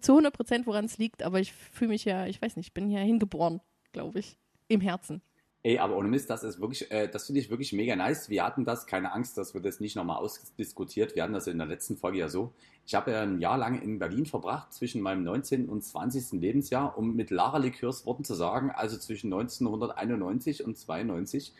zu 0.00 0.12
100 0.12 0.34
Prozent, 0.34 0.66
woran 0.66 0.84
es 0.84 0.98
liegt, 0.98 1.22
aber 1.22 1.40
ich 1.40 1.52
fühle 1.52 1.90
mich 1.90 2.04
ja, 2.04 2.26
ich 2.26 2.40
weiß 2.40 2.56
nicht, 2.56 2.68
ich 2.68 2.74
bin 2.74 2.88
hier 2.88 3.00
hingeboren, 3.00 3.60
glaube 3.92 4.20
ich, 4.20 4.36
im 4.68 4.80
Herzen. 4.80 5.22
Ey, 5.66 5.78
aber 5.78 5.96
ohne 5.96 6.08
Mist, 6.08 6.28
das 6.28 6.44
ist 6.44 6.60
wirklich, 6.60 6.90
äh, 6.90 7.08
das 7.08 7.24
finde 7.24 7.40
ich 7.40 7.48
wirklich 7.48 7.72
mega 7.72 7.96
nice. 7.96 8.28
Wir 8.28 8.44
hatten 8.44 8.66
das, 8.66 8.86
keine 8.86 9.12
Angst, 9.12 9.38
dass 9.38 9.54
wir 9.54 9.62
das 9.62 9.80
nicht 9.80 9.96
nochmal 9.96 10.18
ausdiskutiert. 10.18 11.16
Wir 11.16 11.22
hatten 11.22 11.32
das 11.32 11.46
in 11.46 11.56
der 11.56 11.66
letzten 11.66 11.96
Folge 11.96 12.18
ja 12.18 12.28
so. 12.28 12.52
Ich 12.84 12.94
habe 12.94 13.12
ja 13.12 13.22
ein 13.22 13.40
Jahr 13.40 13.56
lang 13.56 13.80
in 13.80 13.98
Berlin 13.98 14.26
verbracht, 14.26 14.74
zwischen 14.74 15.00
meinem 15.00 15.24
19. 15.24 15.70
und 15.70 15.82
20. 15.82 16.38
Lebensjahr, 16.38 16.98
um 16.98 17.16
mit 17.16 17.30
Lara 17.30 17.56
Likörs 17.56 18.04
Worten 18.04 18.24
zu 18.24 18.34
sagen, 18.34 18.72
also 18.72 18.98
zwischen 18.98 19.32
1991 19.32 20.66
und 20.66 20.76
92. 20.76 21.54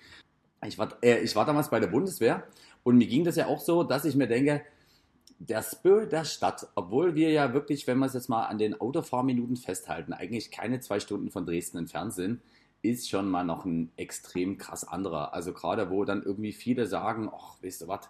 Ich 0.66 0.78
war, 0.78 1.02
äh, 1.02 1.20
ich 1.20 1.34
war 1.34 1.46
damals 1.46 1.70
bei 1.70 1.80
der 1.80 1.86
Bundeswehr 1.86 2.46
und 2.84 2.96
mir 2.96 3.06
ging 3.06 3.24
das 3.24 3.36
ja 3.36 3.46
auch 3.48 3.60
so, 3.60 3.82
dass 3.82 4.04
ich 4.04 4.14
mir 4.14 4.28
denke, 4.28 4.62
der 5.38 5.62
Spirit 5.62 6.12
der 6.12 6.24
Stadt, 6.24 6.68
obwohl 6.74 7.14
wir 7.14 7.30
ja 7.30 7.52
wirklich, 7.52 7.86
wenn 7.86 7.98
wir 7.98 8.06
es 8.06 8.14
jetzt 8.14 8.28
mal 8.28 8.44
an 8.44 8.58
den 8.58 8.80
Autofahrminuten 8.80 9.56
festhalten, 9.56 10.12
eigentlich 10.12 10.50
keine 10.50 10.80
zwei 10.80 11.00
Stunden 11.00 11.30
von 11.30 11.44
Dresden 11.44 11.78
entfernt 11.78 12.14
sind, 12.14 12.40
ist 12.82 13.08
schon 13.08 13.28
mal 13.28 13.44
noch 13.44 13.64
ein 13.64 13.90
extrem 13.96 14.58
krass 14.58 14.86
anderer. 14.86 15.34
Also 15.34 15.52
gerade 15.52 15.90
wo 15.90 16.04
dann 16.04 16.22
irgendwie 16.22 16.52
viele 16.52 16.86
sagen, 16.86 17.30
ach, 17.34 17.56
weißt 17.62 17.82
du 17.82 17.88
was, 17.88 18.08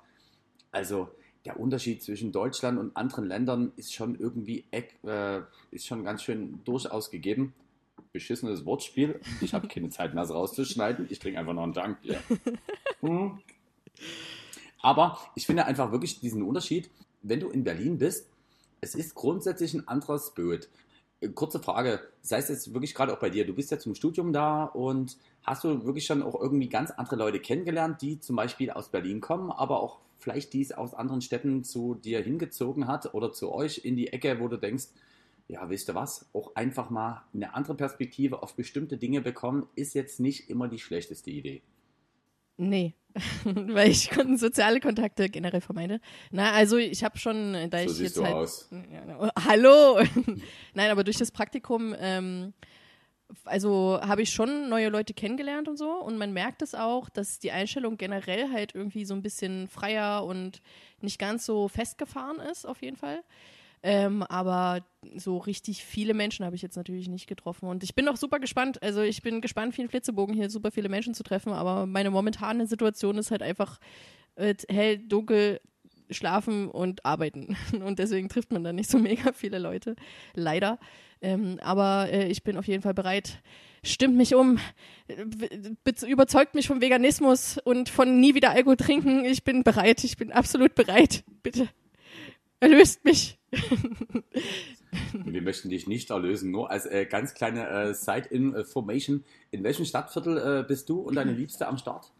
also 0.72 1.08
der 1.44 1.60
Unterschied 1.60 2.02
zwischen 2.02 2.32
Deutschland 2.32 2.78
und 2.78 2.96
anderen 2.96 3.26
Ländern 3.26 3.72
ist 3.76 3.94
schon 3.94 4.18
irgendwie, 4.18 4.64
äh, 4.70 5.40
ist 5.70 5.86
schon 5.86 6.04
ganz 6.04 6.22
schön 6.22 6.60
durchaus 6.64 7.10
gegeben. 7.10 7.54
Beschissenes 8.12 8.64
Wortspiel. 8.64 9.20
Ich 9.40 9.54
habe 9.54 9.68
keine 9.68 9.90
Zeit 9.90 10.14
mehr, 10.14 10.24
es 10.24 10.30
rauszuschneiden. 10.30 11.06
Ich 11.10 11.18
trinke 11.18 11.38
einfach 11.38 11.52
noch 11.52 11.64
einen 11.64 11.72
Tank. 11.72 11.98
Ja. 12.02 12.18
Hm. 13.00 13.38
Aber 14.84 15.18
ich 15.34 15.46
finde 15.46 15.64
einfach 15.64 15.92
wirklich 15.92 16.20
diesen 16.20 16.42
Unterschied, 16.42 16.90
wenn 17.22 17.40
du 17.40 17.48
in 17.48 17.64
Berlin 17.64 17.96
bist, 17.96 18.28
es 18.82 18.94
ist 18.94 19.14
grundsätzlich 19.14 19.72
ein 19.72 19.88
anderer 19.88 20.18
Spirit. 20.18 20.68
Äh, 21.20 21.30
Kurze 21.30 21.58
Frage, 21.58 22.00
sei 22.20 22.36
es 22.36 22.50
jetzt 22.50 22.74
wirklich 22.74 22.94
gerade 22.94 23.14
auch 23.14 23.18
bei 23.18 23.30
dir, 23.30 23.46
du 23.46 23.54
bist 23.54 23.70
ja 23.70 23.78
zum 23.78 23.94
Studium 23.94 24.34
da 24.34 24.64
und 24.64 25.16
hast 25.42 25.64
du 25.64 25.86
wirklich 25.86 26.04
schon 26.04 26.22
auch 26.22 26.38
irgendwie 26.38 26.68
ganz 26.68 26.90
andere 26.90 27.16
Leute 27.16 27.40
kennengelernt, 27.40 28.02
die 28.02 28.20
zum 28.20 28.36
Beispiel 28.36 28.70
aus 28.70 28.90
Berlin 28.90 29.22
kommen, 29.22 29.50
aber 29.50 29.82
auch 29.82 30.00
vielleicht 30.18 30.52
die 30.52 30.60
es 30.60 30.72
aus 30.72 30.92
anderen 30.92 31.22
Städten 31.22 31.64
zu 31.64 31.94
dir 31.94 32.20
hingezogen 32.20 32.86
hat 32.86 33.14
oder 33.14 33.32
zu 33.32 33.52
euch 33.52 33.86
in 33.86 33.96
die 33.96 34.12
Ecke, 34.12 34.38
wo 34.38 34.48
du 34.48 34.58
denkst, 34.58 34.88
ja, 35.48 35.70
wisst 35.70 35.88
ihr 35.88 35.94
was, 35.94 36.28
auch 36.34 36.54
einfach 36.56 36.90
mal 36.90 37.22
eine 37.32 37.54
andere 37.54 37.74
Perspektive 37.74 38.42
auf 38.42 38.54
bestimmte 38.54 38.98
Dinge 38.98 39.22
bekommen, 39.22 39.66
ist 39.76 39.94
jetzt 39.94 40.20
nicht 40.20 40.50
immer 40.50 40.68
die 40.68 40.78
schlechteste 40.78 41.30
Idee. 41.30 41.62
Nee, 42.58 42.94
weil 43.44 43.90
ich 43.90 44.10
soziale 44.36 44.80
Kontakte 44.80 45.28
generell 45.28 45.60
vermeide. 45.60 46.00
Na, 46.30 46.52
also 46.52 46.76
ich 46.76 47.04
habe 47.04 47.18
schon, 47.18 47.70
da 47.70 47.78
So 47.86 47.94
ich 47.94 48.00
jetzt 48.00 48.22
halt. 48.22 48.34
aus. 48.34 48.68
Ja, 48.70 49.02
na, 49.06 49.30
hallo! 49.44 50.00
Nein, 50.74 50.90
aber 50.90 51.04
durch 51.04 51.18
das 51.18 51.30
Praktikum, 51.30 51.94
ähm, 51.98 52.54
also 53.44 54.00
habe 54.02 54.22
ich 54.22 54.30
schon 54.30 54.68
neue 54.68 54.88
Leute 54.88 55.14
kennengelernt 55.14 55.68
und 55.68 55.76
so. 55.76 55.90
Und 55.92 56.18
man 56.18 56.32
merkt 56.32 56.62
es 56.62 56.74
auch, 56.74 57.08
dass 57.08 57.38
die 57.38 57.52
Einstellung 57.52 57.96
generell 57.96 58.50
halt 58.50 58.74
irgendwie 58.74 59.04
so 59.04 59.14
ein 59.14 59.22
bisschen 59.22 59.68
freier 59.68 60.24
und 60.24 60.60
nicht 61.00 61.18
ganz 61.18 61.46
so 61.46 61.68
festgefahren 61.68 62.40
ist, 62.40 62.66
auf 62.66 62.82
jeden 62.82 62.96
Fall. 62.96 63.22
Ähm, 63.86 64.22
aber 64.22 64.82
so 65.14 65.36
richtig 65.36 65.84
viele 65.84 66.14
Menschen 66.14 66.46
habe 66.46 66.56
ich 66.56 66.62
jetzt 66.62 66.76
natürlich 66.76 67.06
nicht 67.06 67.26
getroffen. 67.26 67.68
Und 67.68 67.84
ich 67.84 67.94
bin 67.94 68.08
auch 68.08 68.16
super 68.16 68.38
gespannt. 68.38 68.82
Also 68.82 69.02
ich 69.02 69.20
bin 69.20 69.42
gespannt, 69.42 69.74
vielen 69.74 69.90
Flitzebogen 69.90 70.34
hier 70.34 70.48
super 70.48 70.70
viele 70.70 70.88
Menschen 70.88 71.12
zu 71.12 71.22
treffen. 71.22 71.52
Aber 71.52 71.84
meine 71.84 72.10
momentane 72.10 72.66
Situation 72.66 73.18
ist 73.18 73.30
halt 73.30 73.42
einfach 73.42 73.78
äh, 74.36 74.54
hell, 74.70 74.96
dunkel, 74.96 75.60
schlafen 76.08 76.70
und 76.70 77.04
arbeiten. 77.04 77.58
Und 77.84 77.98
deswegen 77.98 78.30
trifft 78.30 78.52
man 78.52 78.64
da 78.64 78.72
nicht 78.72 78.88
so 78.90 78.98
mega 78.98 79.34
viele 79.34 79.58
Leute. 79.58 79.96
Leider. 80.32 80.78
Ähm, 81.20 81.58
aber 81.60 82.08
äh, 82.10 82.28
ich 82.28 82.42
bin 82.42 82.56
auf 82.56 82.66
jeden 82.66 82.82
Fall 82.82 82.94
bereit. 82.94 83.42
Stimmt 83.82 84.16
mich 84.16 84.34
um, 84.34 84.58
äh, 85.08 85.26
be- 85.84 86.06
überzeugt 86.06 86.54
mich 86.54 86.68
vom 86.68 86.80
Veganismus 86.80 87.58
und 87.58 87.90
von 87.90 88.18
nie 88.18 88.34
wieder 88.34 88.52
Alkohol 88.52 88.78
trinken. 88.78 89.26
Ich 89.26 89.44
bin 89.44 89.62
bereit. 89.62 90.04
Ich 90.04 90.16
bin 90.16 90.32
absolut 90.32 90.74
bereit. 90.74 91.22
Bitte 91.42 91.68
erlöst 92.64 93.04
mich. 93.04 93.38
Wir 95.12 95.42
möchten 95.42 95.68
dich 95.68 95.86
nicht 95.86 96.10
erlösen, 96.10 96.50
nur 96.50 96.70
als 96.70 96.86
äh, 96.86 97.06
ganz 97.06 97.34
kleine 97.34 97.68
äh, 97.68 97.94
Side-Information. 97.94 99.24
In 99.50 99.62
welchem 99.64 99.84
Stadtviertel 99.84 100.38
äh, 100.38 100.64
bist 100.66 100.88
du 100.88 101.00
und 101.00 101.14
deine 101.16 101.32
Liebste 101.32 101.66
am 101.66 101.78
Start? 101.78 102.12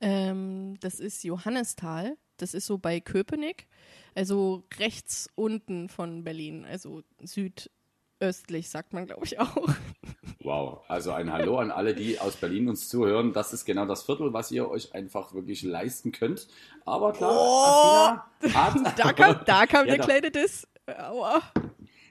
Ähm, 0.00 0.76
das 0.80 1.00
ist 1.00 1.24
Johannisthal. 1.24 2.16
Das 2.36 2.54
ist 2.54 2.66
so 2.66 2.78
bei 2.78 3.00
Köpenick. 3.00 3.66
Also 4.14 4.64
rechts 4.78 5.28
unten 5.34 5.88
von 5.88 6.24
Berlin. 6.24 6.64
Also 6.64 7.02
südöstlich, 7.20 8.68
sagt 8.68 8.92
man, 8.92 9.06
glaube 9.06 9.24
ich, 9.24 9.38
auch. 9.38 9.68
Wow, 10.44 10.80
also 10.88 11.12
ein 11.12 11.32
Hallo 11.32 11.58
an 11.58 11.70
alle, 11.70 11.94
die 11.94 12.18
aus 12.18 12.34
Berlin 12.36 12.68
uns 12.68 12.88
zuhören. 12.88 13.32
Das 13.32 13.52
ist 13.52 13.64
genau 13.64 13.86
das 13.86 14.02
Viertel, 14.02 14.32
was 14.32 14.50
ihr 14.50 14.68
euch 14.68 14.92
einfach 14.92 15.34
wirklich 15.34 15.62
leisten 15.62 16.10
könnt. 16.10 16.48
Aber 16.84 17.12
klar, 17.12 18.26
Oh, 18.42 18.48
hat... 18.52 18.74
Da 18.98 19.12
kam, 19.12 19.40
da 19.46 19.66
kam 19.66 19.86
Ja, 19.86 19.96
der 19.96 20.04
kleine 20.04 20.30
Diss. 20.32 20.66
Aua. 20.86 21.42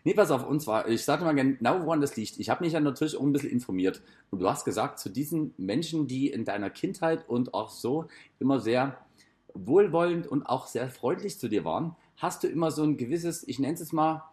Nee, 0.06 0.14
pass 0.14 0.32
auf, 0.32 0.48
und 0.48 0.62
zwar, 0.62 0.88
ich 0.88 1.04
sage 1.04 1.26
mal 1.26 1.34
genau, 1.34 1.84
woran 1.84 2.00
das 2.00 2.16
liegt. 2.16 2.40
Ich 2.40 2.50
habe 2.50 2.64
mich 2.64 2.74
ja 2.74 2.80
natürlich 2.80 3.18
auch 3.18 3.22
ein 3.22 3.34
bisschen 3.34 3.52
informiert. 3.52 4.02
Und 4.30 4.40
du 4.40 4.50
hast 4.50 4.64
gesagt, 4.64 5.00
zu 5.00 5.10
diesen 5.10 5.54
Menschen, 5.58 6.08
die 6.08 6.30
in 6.30 6.46
deiner 6.46 6.70
Kindheit 6.70 7.28
und 7.28 7.54
auch 7.54 7.70
so 7.70 8.06
immer 8.40 8.60
sehr 8.62 8.98
wohlwollend 9.54 10.26
und 10.26 10.44
auch 10.44 10.68
sehr 10.68 10.90
freundlich 10.90 11.38
zu 11.38 11.50
dir 11.50 11.66
waren, 11.66 11.98
hast 12.16 12.44
du 12.44 12.48
immer 12.48 12.72
so 12.72 12.84
ein 12.84 12.96
gewisses, 12.96 13.46
ich 13.48 13.60
nenne 13.60 13.74
es 13.74 13.82
jetzt 13.82 13.94
mal, 13.94 14.24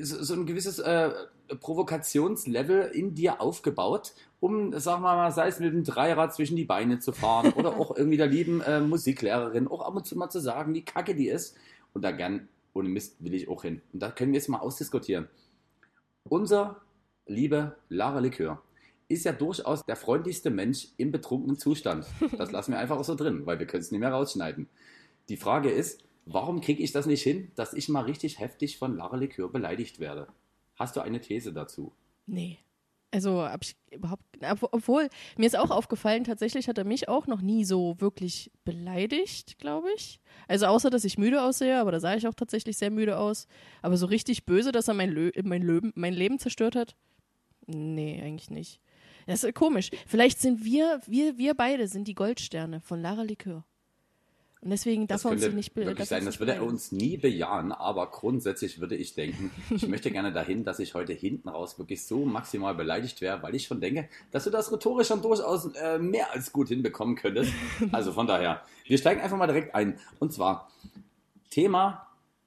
so 0.00 0.22
so 0.22 0.34
ein 0.34 0.46
gewisses 0.46 0.78
äh, 0.78 1.10
Provokationslevel 1.46 2.90
in 2.92 3.14
dir 3.14 3.40
aufgebaut, 3.40 4.14
um, 4.40 4.78
sagen 4.78 5.02
wir 5.02 5.14
mal, 5.14 5.32
sei 5.32 5.48
es 5.48 5.60
mit 5.60 5.72
dem 5.72 5.84
Dreirad 5.84 6.34
zwischen 6.34 6.56
die 6.56 6.64
Beine 6.64 6.98
zu 6.98 7.12
fahren 7.12 7.52
oder 7.54 7.76
auch 7.78 7.96
irgendwie 7.96 8.16
der 8.16 8.26
lieben 8.26 8.60
äh, 8.60 8.80
Musiklehrerin 8.80 9.68
auch 9.68 9.82
ab 9.82 9.96
und 9.96 10.06
zu 10.06 10.16
mal 10.16 10.30
zu 10.30 10.40
sagen, 10.40 10.74
wie 10.74 10.84
kacke 10.84 11.14
die 11.14 11.28
ist. 11.28 11.56
Und 11.92 12.02
da 12.02 12.10
gern, 12.10 12.48
ohne 12.74 12.88
Mist, 12.88 13.16
will 13.24 13.34
ich 13.34 13.48
auch 13.48 13.62
hin. 13.62 13.80
Und 13.92 14.02
da 14.02 14.10
können 14.10 14.32
wir 14.32 14.38
jetzt 14.38 14.48
mal 14.48 14.58
ausdiskutieren. 14.58 15.28
Unser 16.28 16.82
liebe 17.26 17.76
Lara 17.88 18.18
Likör 18.18 18.62
ist 19.08 19.24
ja 19.24 19.32
durchaus 19.32 19.84
der 19.84 19.96
freundlichste 19.96 20.50
Mensch 20.50 20.88
im 20.96 21.12
betrunkenen 21.12 21.58
Zustand. 21.58 22.06
Das 22.36 22.50
lassen 22.50 22.72
wir 22.72 22.78
einfach 22.78 22.98
auch 22.98 23.04
so 23.04 23.14
drin, 23.14 23.46
weil 23.46 23.58
wir 23.58 23.66
können 23.66 23.82
es 23.82 23.90
nicht 23.90 24.00
mehr 24.00 24.12
rausschneiden. 24.12 24.68
Die 25.28 25.36
Frage 25.36 25.70
ist, 25.70 26.04
warum 26.24 26.60
kriege 26.60 26.82
ich 26.82 26.92
das 26.92 27.06
nicht 27.06 27.22
hin, 27.22 27.50
dass 27.54 27.72
ich 27.72 27.88
mal 27.88 28.02
richtig 28.02 28.40
heftig 28.40 28.78
von 28.78 28.96
Lara 28.96 29.16
Likör 29.16 29.50
beleidigt 29.50 30.00
werde? 30.00 30.28
Hast 30.76 30.96
du 30.96 31.00
eine 31.00 31.20
These 31.20 31.52
dazu? 31.52 31.92
Nee. 32.26 32.58
Also, 33.12 33.42
hab 33.42 33.62
ich 33.64 33.76
überhaupt. 33.90 34.22
ob- 34.42 34.68
Obwohl, 34.72 35.08
mir 35.38 35.46
ist 35.46 35.56
auch 35.58 35.70
aufgefallen, 35.70 36.24
tatsächlich 36.24 36.68
hat 36.68 36.76
er 36.76 36.84
mich 36.84 37.08
auch 37.08 37.26
noch 37.26 37.40
nie 37.40 37.64
so 37.64 37.94
wirklich 37.98 38.50
beleidigt, 38.64 39.58
glaube 39.58 39.88
ich. 39.96 40.20
Also, 40.48 40.66
außer, 40.66 40.90
dass 40.90 41.04
ich 41.04 41.16
müde 41.16 41.42
aussehe, 41.42 41.80
aber 41.80 41.92
da 41.92 42.00
sah 42.00 42.14
ich 42.16 42.26
auch 42.26 42.34
tatsächlich 42.34 42.76
sehr 42.76 42.90
müde 42.90 43.16
aus. 43.18 43.46
Aber 43.80 43.96
so 43.96 44.06
richtig 44.06 44.44
böse, 44.44 44.72
dass 44.72 44.88
er 44.88 44.94
mein, 44.94 45.10
Lö 45.10 45.30
mein, 45.44 45.62
Löben, 45.62 45.92
mein 45.94 46.12
Leben 46.14 46.38
zerstört 46.38 46.76
hat? 46.76 46.94
Nee, 47.66 48.20
eigentlich 48.22 48.50
nicht. 48.50 48.80
Das 49.26 49.42
ist 49.44 49.54
komisch. 49.54 49.90
Vielleicht 50.06 50.38
sind 50.40 50.64
wir, 50.64 51.00
wir, 51.06 51.38
wir 51.38 51.54
beide 51.54 51.88
sind 51.88 52.06
die 52.08 52.14
Goldsterne 52.14 52.80
von 52.80 53.00
Lara 53.00 53.22
Likör. 53.22 53.64
Und 54.62 54.70
deswegen 54.70 55.06
darf 55.06 55.22
Das 55.22 55.24
er 55.30 55.48
uns 55.48 55.54
nicht 55.54 55.76
wirklich 55.76 56.08
sein. 56.08 56.24
Das 56.24 56.40
würde 56.40 56.54
er 56.54 56.64
uns 56.64 56.90
nie 56.90 57.16
bejahen, 57.16 57.72
aber 57.72 58.10
grundsätzlich 58.10 58.80
würde 58.80 58.96
ich 58.96 59.14
denken, 59.14 59.50
ich 59.70 59.86
möchte 59.88 60.10
gerne 60.10 60.32
dahin, 60.32 60.64
dass 60.64 60.78
ich 60.78 60.94
heute 60.94 61.12
hinten 61.12 61.48
raus 61.48 61.78
wirklich 61.78 62.04
so 62.04 62.24
maximal 62.24 62.74
beleidigt 62.74 63.20
wäre, 63.20 63.42
weil 63.42 63.54
ich 63.54 63.66
schon 63.66 63.80
denke, 63.80 64.08
dass 64.32 64.44
du 64.44 64.50
das 64.50 64.72
rhetorisch 64.72 65.08
schon 65.08 65.22
durchaus 65.22 65.66
äh, 65.74 65.98
mehr 65.98 66.32
als 66.32 66.52
gut 66.52 66.68
hinbekommen 66.68 67.16
könntest. 67.16 67.52
Also 67.92 68.12
von 68.12 68.26
daher, 68.26 68.62
wir 68.86 68.98
steigen 68.98 69.20
einfach 69.20 69.36
mal 69.36 69.46
direkt 69.46 69.74
ein. 69.74 69.98
Und 70.18 70.32
zwar 70.32 70.70
Thema 71.50 72.06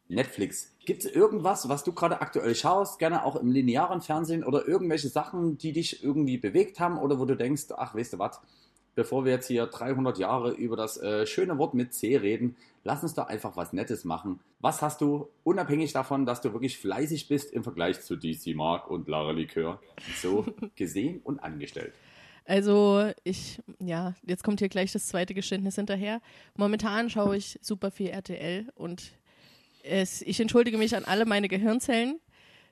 Netflix. 0.09 0.75
Gibt 0.85 1.05
es 1.05 1.11
irgendwas, 1.11 1.69
was 1.69 1.83
du 1.83 1.93
gerade 1.93 2.21
aktuell 2.21 2.55
schaust, 2.55 2.97
gerne 2.97 3.23
auch 3.23 3.35
im 3.35 3.51
linearen 3.51 4.01
Fernsehen 4.01 4.43
oder 4.43 4.67
irgendwelche 4.67 5.07
Sachen, 5.07 5.57
die 5.59 5.71
dich 5.71 6.03
irgendwie 6.03 6.37
bewegt 6.37 6.79
haben 6.79 6.97
oder 6.97 7.19
wo 7.19 7.25
du 7.25 7.35
denkst, 7.35 7.65
ach, 7.77 7.93
weißt 7.93 8.13
du 8.13 8.19
was, 8.19 8.41
bevor 8.99 9.23
wir 9.23 9.31
jetzt 9.31 9.47
hier 9.47 9.65
300 9.65 10.17
Jahre 10.17 10.51
über 10.51 10.75
das 10.75 10.97
äh, 10.97 11.25
schöne 11.25 11.57
Wort 11.57 11.73
mit 11.73 11.93
C 11.93 12.17
reden, 12.17 12.57
lass 12.83 13.01
uns 13.01 13.13
doch 13.13 13.27
einfach 13.29 13.55
was 13.55 13.71
Nettes 13.71 14.03
machen. 14.03 14.41
Was 14.59 14.81
hast 14.81 14.99
du, 14.99 15.29
unabhängig 15.45 15.93
davon, 15.93 16.25
dass 16.25 16.41
du 16.41 16.51
wirklich 16.51 16.77
fleißig 16.77 17.29
bist 17.29 17.53
im 17.53 17.63
Vergleich 17.63 18.01
zu 18.01 18.17
DC 18.17 18.53
Mark 18.55 18.91
und 18.91 19.07
Lara 19.07 19.31
Likör, 19.31 19.79
so 20.21 20.45
gesehen 20.75 21.21
und 21.23 21.39
angestellt? 21.39 21.93
Also 22.43 23.09
ich, 23.23 23.61
ja, 23.79 24.15
jetzt 24.27 24.43
kommt 24.43 24.59
hier 24.59 24.67
gleich 24.67 24.91
das 24.91 25.07
zweite 25.07 25.33
Geständnis 25.33 25.75
hinterher. 25.75 26.19
Momentan 26.57 27.09
schaue 27.09 27.37
ich 27.37 27.57
super 27.61 27.91
viel 27.91 28.09
RTL 28.09 28.67
und 28.75 29.13
es, 29.83 30.21
ich 30.23 30.41
entschuldige 30.41 30.77
mich 30.77 30.93
an 30.93 31.05
alle 31.05 31.25
meine 31.25 31.47
Gehirnzellen, 31.47 32.19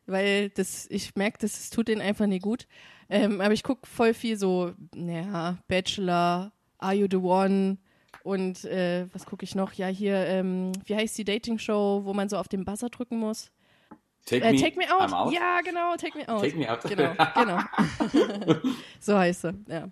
weil 0.08 0.50
das, 0.50 0.88
ich 0.90 1.16
merke, 1.16 1.38
das, 1.40 1.54
das 1.54 1.70
tut 1.70 1.88
denen 1.88 2.02
einfach 2.02 2.28
nicht 2.28 2.44
gut. 2.44 2.68
Ähm, 3.10 3.40
aber 3.42 3.54
ich 3.54 3.64
gucke 3.64 3.88
voll 3.88 4.14
viel 4.14 4.38
so, 4.38 4.72
naja, 4.94 5.58
Bachelor, 5.68 6.52
Are 6.78 6.94
You 6.94 7.08
the 7.10 7.18
One 7.18 7.78
und 8.24 8.66
äh, 8.66 9.08
was 9.14 9.26
gucke 9.26 9.44
ich 9.46 9.56
noch? 9.56 9.74
Ja, 9.74 9.88
hier, 9.88 10.16
ähm, 10.28 10.74
wie 10.86 10.96
heißt 10.96 11.18
die 11.18 11.24
Dating-Show, 11.24 12.02
wo 12.04 12.14
man 12.14 12.28
so 12.30 12.38
auf 12.38 12.48
den 12.50 12.66
Buzzer 12.66 12.90
drücken 12.90 13.18
muss? 13.20 13.50
Take, 14.26 14.44
Äh, 14.44 14.58
take 14.58 14.78
me 14.78 14.84
out. 14.94 15.14
Out. 15.14 15.34
Ja, 15.34 15.62
genau, 15.64 15.96
take 15.96 16.18
me 16.18 16.28
out. 16.28 16.42
Take 16.42 16.58
me 16.58 16.70
out. 16.70 16.82
Genau, 16.84 17.14
genau. 17.34 17.60
so 19.00 19.18
heißt 19.18 19.42
sie, 19.44 19.54
ja. 19.70 19.88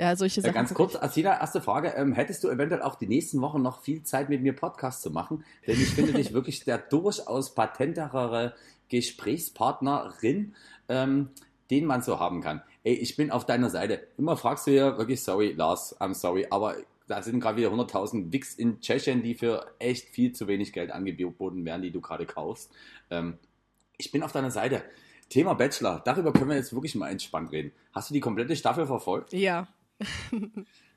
Ja, 0.00 0.14
solche 0.14 0.36
Ja, 0.40 0.42
Sachen. 0.44 0.54
ganz 0.54 0.68
guck 0.68 0.92
kurz, 0.92 0.94
Asina, 1.02 1.40
erste 1.40 1.60
Frage. 1.60 1.88
Ähm, 1.96 2.12
hättest 2.12 2.44
du 2.44 2.48
eventuell 2.50 2.82
auch 2.82 2.94
die 2.94 3.08
nächsten 3.08 3.40
Wochen 3.40 3.60
noch 3.62 3.80
viel 3.82 4.04
Zeit 4.04 4.28
mit 4.28 4.42
mir 4.42 4.52
Podcast 4.54 5.02
zu 5.02 5.10
machen? 5.10 5.44
Denn 5.66 5.74
ich 5.74 5.88
finde 5.88 6.12
dich 6.12 6.32
wirklich 6.32 6.62
der 6.64 6.78
durchaus 6.78 7.52
patenterere 7.52 8.54
Gesprächspartnerin, 8.90 10.54
ähm, 10.88 11.30
den 11.70 11.84
man 11.84 12.02
so 12.02 12.18
haben 12.18 12.40
kann. 12.40 12.62
Ey, 12.84 12.94
ich 12.94 13.16
bin 13.16 13.30
auf 13.30 13.44
deiner 13.44 13.70
Seite. 13.70 14.06
Immer 14.16 14.36
fragst 14.36 14.66
du 14.66 14.70
ja 14.72 14.96
wirklich, 14.98 15.22
sorry, 15.22 15.52
Lars, 15.52 15.98
I'm 16.00 16.14
sorry, 16.14 16.46
aber 16.50 16.76
da 17.06 17.22
sind 17.22 17.40
gerade 17.40 17.58
wieder 17.58 17.70
100.000 17.70 18.32
Wix 18.32 18.54
in 18.54 18.80
Tschechien, 18.80 19.22
die 19.22 19.34
für 19.34 19.66
echt 19.78 20.10
viel 20.10 20.32
zu 20.32 20.46
wenig 20.46 20.72
Geld 20.72 20.90
angeboten 20.90 21.64
werden, 21.64 21.82
die 21.82 21.90
du 21.90 22.00
gerade 22.00 22.26
kaufst. 22.26 22.70
Ähm, 23.10 23.38
ich 23.96 24.12
bin 24.12 24.22
auf 24.22 24.32
deiner 24.32 24.50
Seite. 24.50 24.82
Thema 25.28 25.54
Bachelor, 25.54 26.00
darüber 26.04 26.32
können 26.32 26.48
wir 26.48 26.56
jetzt 26.56 26.72
wirklich 26.72 26.94
mal 26.94 27.10
entspannt 27.10 27.52
reden. 27.52 27.72
Hast 27.92 28.08
du 28.08 28.14
die 28.14 28.20
komplette 28.20 28.56
Staffel 28.56 28.86
verfolgt? 28.86 29.32
Ja. 29.32 29.68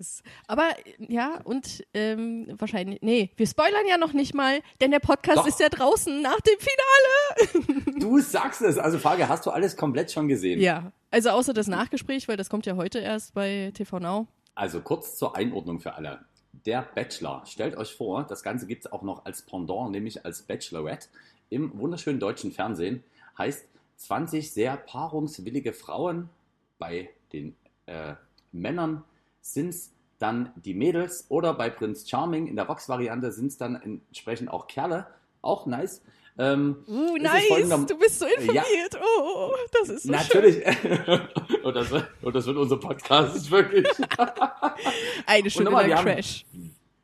Es- 0.00 0.22
Aber 0.48 0.70
ja, 0.98 1.40
und 1.44 1.84
ähm, 1.92 2.46
wahrscheinlich, 2.58 3.02
nee, 3.02 3.30
wir 3.36 3.46
spoilern 3.46 3.86
ja 3.86 3.98
noch 3.98 4.14
nicht 4.14 4.34
mal, 4.34 4.60
denn 4.80 4.90
der 4.90 4.98
Podcast 4.98 5.38
Doch. 5.38 5.46
ist 5.46 5.60
ja 5.60 5.68
draußen 5.68 6.22
nach 6.22 6.40
dem 6.40 6.56
Finale. 6.58 8.00
Du 8.00 8.18
sagst 8.20 8.62
es. 8.62 8.78
Also 8.78 8.98
Frage, 8.98 9.28
hast 9.28 9.44
du 9.44 9.50
alles 9.50 9.76
komplett 9.76 10.10
schon 10.10 10.26
gesehen? 10.26 10.58
Ja, 10.60 10.90
also 11.10 11.30
außer 11.30 11.52
das 11.52 11.66
Nachgespräch, 11.68 12.26
weil 12.28 12.36
das 12.38 12.48
kommt 12.48 12.64
ja 12.66 12.76
heute 12.76 12.98
erst 12.98 13.34
bei 13.34 13.70
TV 13.74 13.98
Now. 14.00 14.26
Also 14.54 14.80
kurz 14.80 15.16
zur 15.18 15.36
Einordnung 15.36 15.80
für 15.80 15.94
alle. 15.94 16.20
Der 16.66 16.82
Bachelor, 16.82 17.42
stellt 17.46 17.76
euch 17.76 17.94
vor, 17.94 18.24
das 18.24 18.42
Ganze 18.42 18.66
gibt 18.66 18.84
es 18.86 18.92
auch 18.92 19.02
noch 19.02 19.24
als 19.24 19.42
Pendant, 19.42 19.90
nämlich 19.92 20.24
als 20.24 20.42
Bachelorette 20.42 21.08
im 21.50 21.78
wunderschönen 21.78 22.18
deutschen 22.20 22.52
Fernsehen. 22.52 23.04
Heißt 23.38 23.66
20 23.96 24.50
sehr 24.50 24.76
paarungswillige 24.78 25.72
Frauen. 25.74 26.30
Bei 26.78 27.10
den 27.34 27.54
äh, 27.86 28.14
Männern 28.52 29.04
sind 29.40 29.68
es 29.70 29.92
dann 30.18 30.52
die 30.56 30.74
Mädels 30.74 31.26
oder 31.30 31.54
bei 31.54 31.70
Prince 31.70 32.06
Charming 32.08 32.46
in 32.46 32.56
der 32.56 32.68
Vox-Variante 32.68 33.32
sind 33.32 33.46
es 33.46 33.56
dann 33.58 33.76
entsprechend 33.76 34.50
auch 34.50 34.66
Kerle. 34.66 35.06
Auch 35.42 35.64
nice. 35.66 36.02
Ähm, 36.38 36.76
Uh, 36.86 37.16
nice, 37.16 37.86
du 37.86 37.98
bist 37.98 38.18
so 38.18 38.26
Ja. 38.26 38.32
informiert. 38.38 38.98
Oh, 39.18 39.50
das 39.72 39.88
ist 39.88 40.02
so 40.04 40.12
schön. 40.12 40.20
Natürlich. 40.22 40.64
und, 41.64 41.74
das, 41.74 41.90
wird- 41.90 42.08
und 42.22 42.34
das 42.36 42.46
wird 42.46 42.56
unser 42.56 42.76
Podcast 42.78 43.50
wirklich. 43.50 43.86
Eine 45.26 45.50
Stunde 45.50 45.70
nochmal, 45.70 45.88
lang 45.88 45.90
wir 45.90 45.96
haben- 45.98 46.14
Crash. 46.16 46.44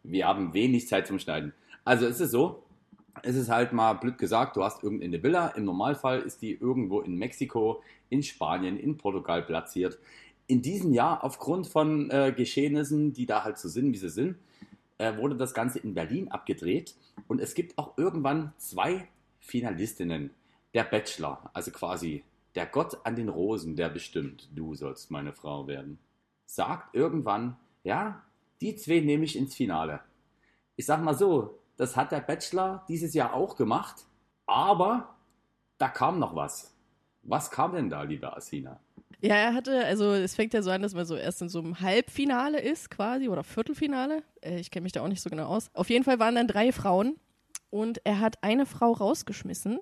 Wir 0.03 0.27
haben 0.27 0.55
wenig 0.55 0.87
Zeit 0.89 1.07
zum 1.07 1.19
Schneiden. 1.19 1.53
Also 1.85 2.07
es 2.07 2.21
ist 2.21 2.31
so, 2.31 2.63
es 3.23 3.35
ist 3.35 3.49
halt 3.51 3.73
mal 3.73 3.95
blöd 3.95 4.19
gesagt, 4.19 4.57
du 4.57 4.63
hast 4.63 4.83
irgendeine 4.85 5.23
Villa. 5.23 5.49
Im 5.49 5.65
Normalfall 5.65 6.21
ist 6.21 6.43
die 6.43 6.53
irgendwo 6.53 7.01
in 7.01 7.17
Mexiko, 7.17 7.83
in 8.09 8.23
Spanien, 8.23 8.79
in 8.79 8.97
Portugal 8.97 9.43
platziert. 9.43 9.99
In 10.47 10.63
diesem 10.63 10.93
Jahr, 10.93 11.25
aufgrund 11.25 11.67
von 11.67 12.11
äh, 12.11 12.33
Geschehnissen, 12.37 13.13
die 13.13 13.27
da 13.27 13.43
halt 13.45 13.59
so 13.59 13.69
sind, 13.69 13.93
wie 13.93 13.99
sie 13.99 14.11
sind, 14.11 14.37
äh, 14.99 15.17
wurde 15.17 15.37
das 15.37 15.55
Ganze 15.55 15.79
in 15.79 15.95
Berlin 15.95 16.31
abgedreht. 16.31 16.95
Und 17.27 17.41
es 17.41 17.55
gibt 17.55 17.79
auch 17.79 17.99
irgendwann 17.99 18.53
zwei 18.59 19.09
Finalistinnen. 19.41 20.31
Der 20.75 20.85
Bachelor, 20.85 21.51
also 21.55 21.71
quasi 21.71 22.23
der 22.55 22.67
Gott 22.67 22.99
an 23.05 23.17
den 23.17 23.29
Rosen, 23.29 23.77
der 23.77 23.89
bestimmt, 23.89 24.49
du 24.55 24.75
sollst 24.75 25.11
meine 25.11 25.33
Frau 25.33 25.67
werden, 25.67 25.99
sagt 26.47 26.95
irgendwann, 26.95 27.57
ja, 27.85 28.23
die 28.61 28.77
zwei 28.77 29.01
nehme 29.01 29.25
ich 29.25 29.37
ins 29.37 29.55
Finale. 29.55 30.01
Ich 30.77 30.87
sag 30.87 31.03
mal 31.03 31.15
so, 31.15 31.59
das 31.77 31.97
hat 31.97 32.13
der 32.13 32.21
Bachelor 32.21 32.85
dieses 32.89 33.15
Jahr 33.15 33.35
auch 33.35 33.57
gemacht, 33.57 34.07
aber 34.47 35.17
da 35.79 35.89
kam 35.89 36.19
noch 36.19 36.35
was. 36.35 36.75
Was 37.23 37.51
kam 37.51 37.75
denn 37.75 37.91
da, 37.91 38.03
liebe 38.03 38.35
Asina? 38.35 38.81
Ja, 39.21 39.35
er 39.35 39.55
hatte, 39.55 39.85
also 39.85 40.13
es 40.13 40.35
fängt 40.35 40.53
ja 40.53 40.63
so 40.63 40.71
an, 40.71 40.83
dass 40.83 40.95
man 40.95 41.07
so 41.07 41.17
erst 41.17 41.41
in 41.43 41.49
so 41.49 41.59
einem 41.61 41.81
Halbfinale 41.81 42.61
ist 42.61 42.91
quasi 42.91 43.29
oder 43.29 43.45
Viertelfinale. 43.45 44.23
Äh, 44.43 44.59
Ich 44.61 44.71
kenne 44.71 44.85
mich 44.85 44.93
da 44.93 45.03
auch 45.03 45.09
nicht 45.09 45.23
so 45.23 45.31
genau 45.31 45.47
aus. 45.47 45.71
Auf 45.73 45.91
jeden 45.91 46.05
Fall 46.05 46.19
waren 46.19 46.35
dann 46.35 46.49
drei 46.49 46.71
Frauen 46.73 47.17
und 47.71 48.01
er 48.05 48.21
hat 48.21 48.43
eine 48.43 48.67
Frau 48.67 48.93
rausgeschmissen. 48.93 49.79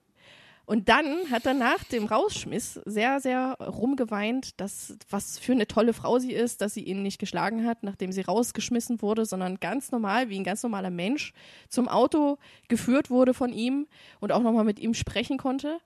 Und 0.66 0.88
dann 0.88 1.30
hat 1.30 1.44
er 1.44 1.52
nach 1.52 1.84
dem 1.84 2.06
Rausschmiss 2.06 2.80
sehr, 2.86 3.20
sehr 3.20 3.58
rumgeweint, 3.60 4.58
dass 4.60 4.96
was 5.10 5.38
für 5.38 5.52
eine 5.52 5.66
tolle 5.66 5.92
Frau 5.92 6.18
sie 6.18 6.32
ist, 6.32 6.62
dass 6.62 6.72
sie 6.72 6.84
ihn 6.84 7.02
nicht 7.02 7.18
geschlagen 7.18 7.66
hat, 7.66 7.82
nachdem 7.82 8.12
sie 8.12 8.22
rausgeschmissen 8.22 9.02
wurde, 9.02 9.26
sondern 9.26 9.60
ganz 9.60 9.92
normal, 9.92 10.30
wie 10.30 10.38
ein 10.38 10.44
ganz 10.44 10.62
normaler 10.62 10.88
Mensch, 10.88 11.34
zum 11.68 11.86
Auto 11.86 12.38
geführt 12.68 13.10
wurde 13.10 13.34
von 13.34 13.52
ihm 13.52 13.86
und 14.20 14.32
auch 14.32 14.42
nochmal 14.42 14.64
mit 14.64 14.78
ihm 14.78 14.94
sprechen 14.94 15.36
konnte. 15.36 15.80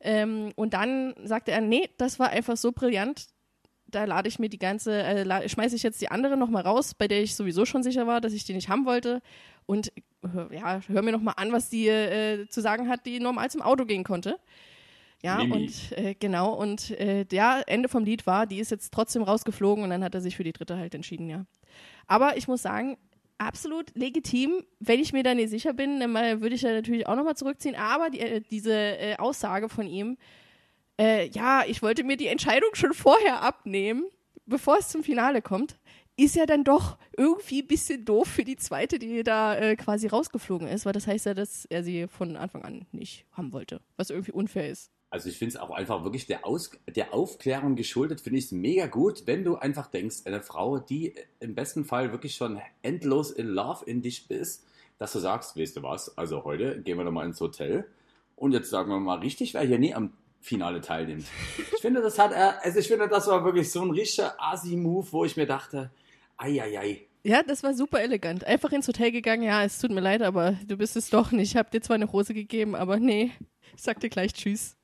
Ähm, 0.00 0.52
und 0.56 0.74
dann 0.74 1.14
sagte 1.24 1.50
er, 1.50 1.60
nee, 1.60 1.88
das 1.98 2.18
war 2.18 2.30
einfach 2.30 2.56
so 2.56 2.72
brillant, 2.72 3.26
da 3.86 4.04
lade 4.04 4.28
ich 4.28 4.38
mir 4.38 4.48
die 4.48 4.58
ganze, 4.58 5.02
äh, 5.02 5.48
schmeiße 5.48 5.74
ich 5.74 5.82
jetzt 5.82 6.00
die 6.00 6.10
andere 6.10 6.36
nochmal 6.36 6.62
raus, 6.62 6.94
bei 6.94 7.08
der 7.08 7.22
ich 7.22 7.34
sowieso 7.34 7.64
schon 7.64 7.82
sicher 7.82 8.06
war, 8.06 8.20
dass 8.20 8.32
ich 8.32 8.44
die 8.44 8.52
nicht 8.54 8.68
haben 8.68 8.84
wollte. 8.84 9.22
Und 9.66 9.92
hör- 10.22 10.52
ja, 10.52 10.80
hör 10.86 11.02
mir 11.02 11.12
nochmal 11.12 11.34
an, 11.36 11.52
was 11.52 11.70
die 11.70 11.88
äh, 11.88 12.46
zu 12.48 12.60
sagen 12.60 12.88
hat, 12.88 13.06
die 13.06 13.18
normal 13.18 13.50
zum 13.50 13.62
Auto 13.62 13.86
gehen 13.86 14.04
konnte. 14.04 14.38
Ja, 15.22 15.38
Mimi. 15.38 15.52
und 15.52 15.92
äh, 15.98 16.14
genau, 16.14 16.52
und 16.54 16.90
äh, 16.92 17.26
ja, 17.32 17.60
Ende 17.66 17.88
vom 17.88 18.04
Lied 18.04 18.24
war, 18.26 18.46
die 18.46 18.60
ist 18.60 18.70
jetzt 18.70 18.92
trotzdem 18.92 19.22
rausgeflogen 19.22 19.82
und 19.82 19.90
dann 19.90 20.04
hat 20.04 20.14
er 20.14 20.20
sich 20.20 20.36
für 20.36 20.44
die 20.44 20.52
dritte 20.52 20.76
halt 20.76 20.94
entschieden, 20.94 21.28
ja. 21.28 21.44
Aber 22.06 22.36
ich 22.36 22.46
muss 22.46 22.62
sagen, 22.62 22.96
absolut 23.38 23.94
legitim. 23.94 24.64
Wenn 24.80 25.00
ich 25.00 25.12
mir 25.12 25.22
da 25.22 25.34
nicht 25.34 25.50
sicher 25.50 25.72
bin, 25.72 26.00
dann 26.00 26.14
würde 26.14 26.54
ich 26.54 26.62
ja 26.62 26.72
natürlich 26.72 27.06
auch 27.06 27.16
nochmal 27.16 27.36
zurückziehen. 27.36 27.76
Aber 27.76 28.10
die, 28.10 28.20
äh, 28.20 28.40
diese 28.40 28.72
äh, 28.74 29.16
Aussage 29.16 29.68
von 29.68 29.86
ihm, 29.86 30.18
äh, 31.00 31.28
ja, 31.28 31.64
ich 31.66 31.82
wollte 31.82 32.04
mir 32.04 32.16
die 32.16 32.26
Entscheidung 32.26 32.70
schon 32.74 32.92
vorher 32.92 33.42
abnehmen, 33.42 34.04
bevor 34.46 34.78
es 34.78 34.88
zum 34.88 35.02
Finale 35.02 35.42
kommt, 35.42 35.78
ist 36.16 36.34
ja 36.34 36.46
dann 36.46 36.64
doch 36.64 36.98
irgendwie 37.16 37.62
ein 37.62 37.68
bisschen 37.68 38.04
doof 38.04 38.26
für 38.26 38.44
die 38.44 38.56
zweite, 38.56 38.98
die 38.98 39.22
da 39.22 39.56
äh, 39.56 39.76
quasi 39.76 40.08
rausgeflogen 40.08 40.66
ist, 40.66 40.84
weil 40.84 40.92
das 40.92 41.06
heißt 41.06 41.26
ja, 41.26 41.34
dass 41.34 41.64
er 41.66 41.84
sie 41.84 42.08
von 42.08 42.36
Anfang 42.36 42.64
an 42.64 42.86
nicht 42.90 43.24
haben 43.32 43.52
wollte, 43.52 43.80
was 43.96 44.10
irgendwie 44.10 44.32
unfair 44.32 44.68
ist. 44.68 44.90
Also 45.10 45.30
ich 45.30 45.38
finde 45.38 45.54
es 45.54 45.60
auch 45.60 45.70
einfach 45.70 46.04
wirklich 46.04 46.26
der, 46.26 46.46
Aus 46.46 46.70
der 46.86 47.14
Aufklärung 47.14 47.76
geschuldet, 47.76 48.20
finde 48.20 48.38
ich 48.38 48.46
es 48.46 48.52
mega 48.52 48.86
gut, 48.86 49.26
wenn 49.26 49.42
du 49.42 49.56
einfach 49.56 49.86
denkst, 49.86 50.26
eine 50.26 50.42
Frau, 50.42 50.78
die 50.78 51.14
im 51.40 51.54
besten 51.54 51.84
Fall 51.84 52.12
wirklich 52.12 52.34
schon 52.34 52.60
endlos 52.82 53.30
in 53.30 53.46
Love 53.46 53.84
in 53.86 54.02
dich 54.02 54.28
bist, 54.28 54.66
dass 54.98 55.12
du 55.12 55.18
sagst, 55.18 55.56
weißt 55.56 55.76
du 55.76 55.82
was, 55.82 56.16
also 56.18 56.44
heute 56.44 56.82
gehen 56.82 56.98
wir 56.98 57.04
doch 57.04 57.12
mal 57.12 57.24
ins 57.24 57.40
Hotel 57.40 57.86
und 58.36 58.52
jetzt 58.52 58.68
sagen 58.68 58.90
wir 58.90 59.00
mal 59.00 59.20
richtig, 59.20 59.54
wer 59.54 59.62
hier 59.62 59.78
nie 59.78 59.94
am 59.94 60.12
Finale 60.40 60.80
teilnimmt. 60.80 61.26
Ich 61.56 61.80
finde, 61.80 62.02
das 62.02 62.18
hat 62.18 62.32
er, 62.32 62.62
also 62.64 62.78
ich 62.78 62.88
finde, 62.88 63.08
das 63.08 63.26
war 63.28 63.44
wirklich 63.44 63.70
so 63.72 63.82
ein 63.82 63.90
richtiger 63.90 64.34
Asi-Move, 64.38 65.06
wo 65.10 65.24
ich 65.24 65.36
mir 65.36 65.46
dachte, 65.46 65.90
ei, 66.36 66.62
ei, 66.62 66.78
ei. 66.78 67.06
Ja, 67.24 67.42
das 67.42 67.62
war 67.62 67.74
super 67.74 68.00
elegant. 68.00 68.44
Einfach 68.44 68.72
ins 68.72 68.86
Hotel 68.86 69.10
gegangen, 69.10 69.42
ja, 69.42 69.64
es 69.64 69.80
tut 69.80 69.90
mir 69.90 70.00
leid, 70.00 70.22
aber 70.22 70.52
du 70.66 70.76
bist 70.76 70.96
es 70.96 71.10
doch 71.10 71.32
nicht. 71.32 71.52
Ich 71.52 71.56
habe 71.56 71.70
dir 71.70 71.80
zwar 71.80 71.96
eine 71.96 72.12
Hose 72.12 72.34
gegeben, 72.34 72.76
aber 72.76 72.98
nee, 72.98 73.32
ich 73.74 73.82
sag 73.82 74.00
dir 74.00 74.10
gleich 74.10 74.32
Tschüss. 74.32 74.77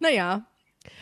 Naja, 0.00 0.46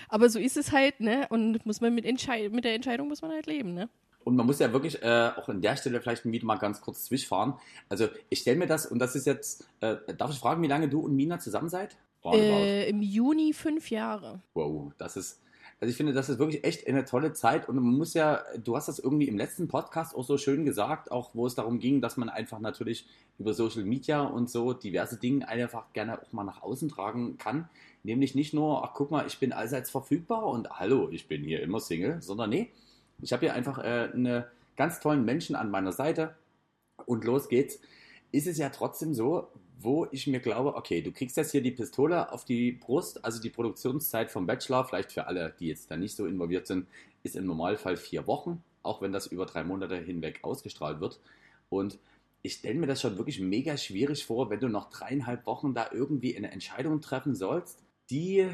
aber 0.08 0.28
so 0.28 0.38
ist 0.38 0.56
es 0.56 0.72
halt, 0.72 1.00
ne? 1.00 1.26
Und 1.30 1.64
muss 1.66 1.80
man 1.80 1.94
mit, 1.94 2.04
Entschei 2.04 2.48
mit 2.48 2.64
der 2.64 2.74
Entscheidung 2.74 3.08
muss 3.08 3.22
man 3.22 3.30
halt 3.30 3.46
leben, 3.46 3.74
ne? 3.74 3.88
Und 4.24 4.36
man 4.36 4.46
muss 4.46 4.58
ja 4.58 4.72
wirklich 4.72 5.02
äh, 5.02 5.30
auch 5.36 5.48
an 5.48 5.60
der 5.60 5.76
Stelle 5.76 6.00
vielleicht 6.00 6.24
wieder 6.24 6.46
mal 6.46 6.56
ganz 6.56 6.80
kurz 6.80 7.04
zwischenfahren. 7.04 7.54
Also 7.90 8.08
ich 8.30 8.40
stelle 8.40 8.56
mir 8.56 8.66
das, 8.66 8.86
und 8.86 8.98
das 8.98 9.14
ist 9.14 9.26
jetzt, 9.26 9.68
äh, 9.80 9.96
darf 10.16 10.30
ich 10.30 10.38
fragen, 10.38 10.62
wie 10.62 10.66
lange 10.66 10.88
du 10.88 11.00
und 11.00 11.14
Mina 11.14 11.38
zusammen 11.38 11.68
seid? 11.68 11.98
Äh, 12.24 12.88
Im 12.88 13.02
Juni 13.02 13.52
fünf 13.52 13.90
Jahre. 13.90 14.40
Wow, 14.54 14.92
das 14.96 15.18
ist, 15.18 15.42
also 15.80 15.90
ich 15.90 15.96
finde, 15.96 16.12
das 16.12 16.28
ist 16.28 16.38
wirklich 16.38 16.64
echt 16.64 16.86
eine 16.86 17.04
tolle 17.04 17.32
Zeit 17.32 17.68
und 17.68 17.76
man 17.76 17.84
muss 17.84 18.14
ja, 18.14 18.42
du 18.62 18.76
hast 18.76 18.88
das 18.88 18.98
irgendwie 18.98 19.28
im 19.28 19.36
letzten 19.36 19.68
Podcast 19.68 20.14
auch 20.14 20.24
so 20.24 20.38
schön 20.38 20.64
gesagt, 20.64 21.10
auch 21.10 21.30
wo 21.34 21.46
es 21.46 21.54
darum 21.54 21.78
ging, 21.78 22.00
dass 22.00 22.16
man 22.16 22.28
einfach 22.28 22.60
natürlich 22.60 23.06
über 23.38 23.54
Social 23.54 23.84
Media 23.84 24.22
und 24.22 24.48
so 24.48 24.72
diverse 24.72 25.18
Dinge 25.18 25.46
einfach 25.48 25.92
gerne 25.92 26.20
auch 26.22 26.32
mal 26.32 26.44
nach 26.44 26.62
außen 26.62 26.88
tragen 26.88 27.36
kann. 27.38 27.68
Nämlich 28.02 28.34
nicht 28.34 28.54
nur, 28.54 28.84
ach 28.84 28.92
guck 28.94 29.10
mal, 29.10 29.26
ich 29.26 29.38
bin 29.38 29.52
allseits 29.52 29.90
verfügbar 29.90 30.46
und 30.46 30.70
hallo, 30.70 31.08
ich 31.10 31.26
bin 31.26 31.42
hier 31.42 31.62
immer 31.62 31.80
Single, 31.80 32.22
sondern 32.22 32.50
nee, 32.50 32.70
ich 33.20 33.32
habe 33.32 33.40
hier 33.40 33.54
einfach 33.54 33.78
äh, 33.78 34.10
eine 34.12 34.46
ganz 34.76 35.00
tollen 35.00 35.24
Menschen 35.24 35.56
an 35.56 35.70
meiner 35.70 35.92
Seite 35.92 36.34
und 37.06 37.24
los 37.24 37.48
geht's. 37.48 37.80
Ist 38.32 38.46
es 38.46 38.58
ja 38.58 38.68
trotzdem 38.68 39.14
so, 39.14 39.48
wo 39.78 40.06
ich 40.12 40.26
mir 40.26 40.40
glaube, 40.40 40.76
okay, 40.76 41.02
du 41.02 41.12
kriegst 41.12 41.36
jetzt 41.36 41.52
hier 41.52 41.62
die 41.62 41.70
Pistole 41.70 42.32
auf 42.32 42.44
die 42.44 42.72
Brust, 42.72 43.24
also 43.24 43.40
die 43.40 43.50
Produktionszeit 43.50 44.30
vom 44.30 44.46
Bachelor, 44.46 44.84
vielleicht 44.84 45.12
für 45.12 45.26
alle, 45.26 45.54
die 45.58 45.68
jetzt 45.68 45.90
da 45.90 45.96
nicht 45.96 46.16
so 46.16 46.26
involviert 46.26 46.66
sind, 46.66 46.86
ist 47.22 47.36
im 47.36 47.46
Normalfall 47.46 47.96
vier 47.96 48.26
Wochen, 48.26 48.62
auch 48.82 49.02
wenn 49.02 49.12
das 49.12 49.26
über 49.26 49.46
drei 49.46 49.64
Monate 49.64 49.96
hinweg 49.96 50.40
ausgestrahlt 50.42 51.00
wird. 51.00 51.20
Und 51.68 51.98
ich 52.42 52.54
stelle 52.54 52.78
mir 52.78 52.86
das 52.86 53.00
schon 53.00 53.16
wirklich 53.16 53.40
mega 53.40 53.76
schwierig 53.76 54.26
vor, 54.26 54.50
wenn 54.50 54.60
du 54.60 54.68
noch 54.68 54.90
dreieinhalb 54.90 55.46
Wochen 55.46 55.74
da 55.74 55.88
irgendwie 55.92 56.36
eine 56.36 56.52
Entscheidung 56.52 57.00
treffen 57.00 57.34
sollst, 57.34 57.82
die 58.10 58.46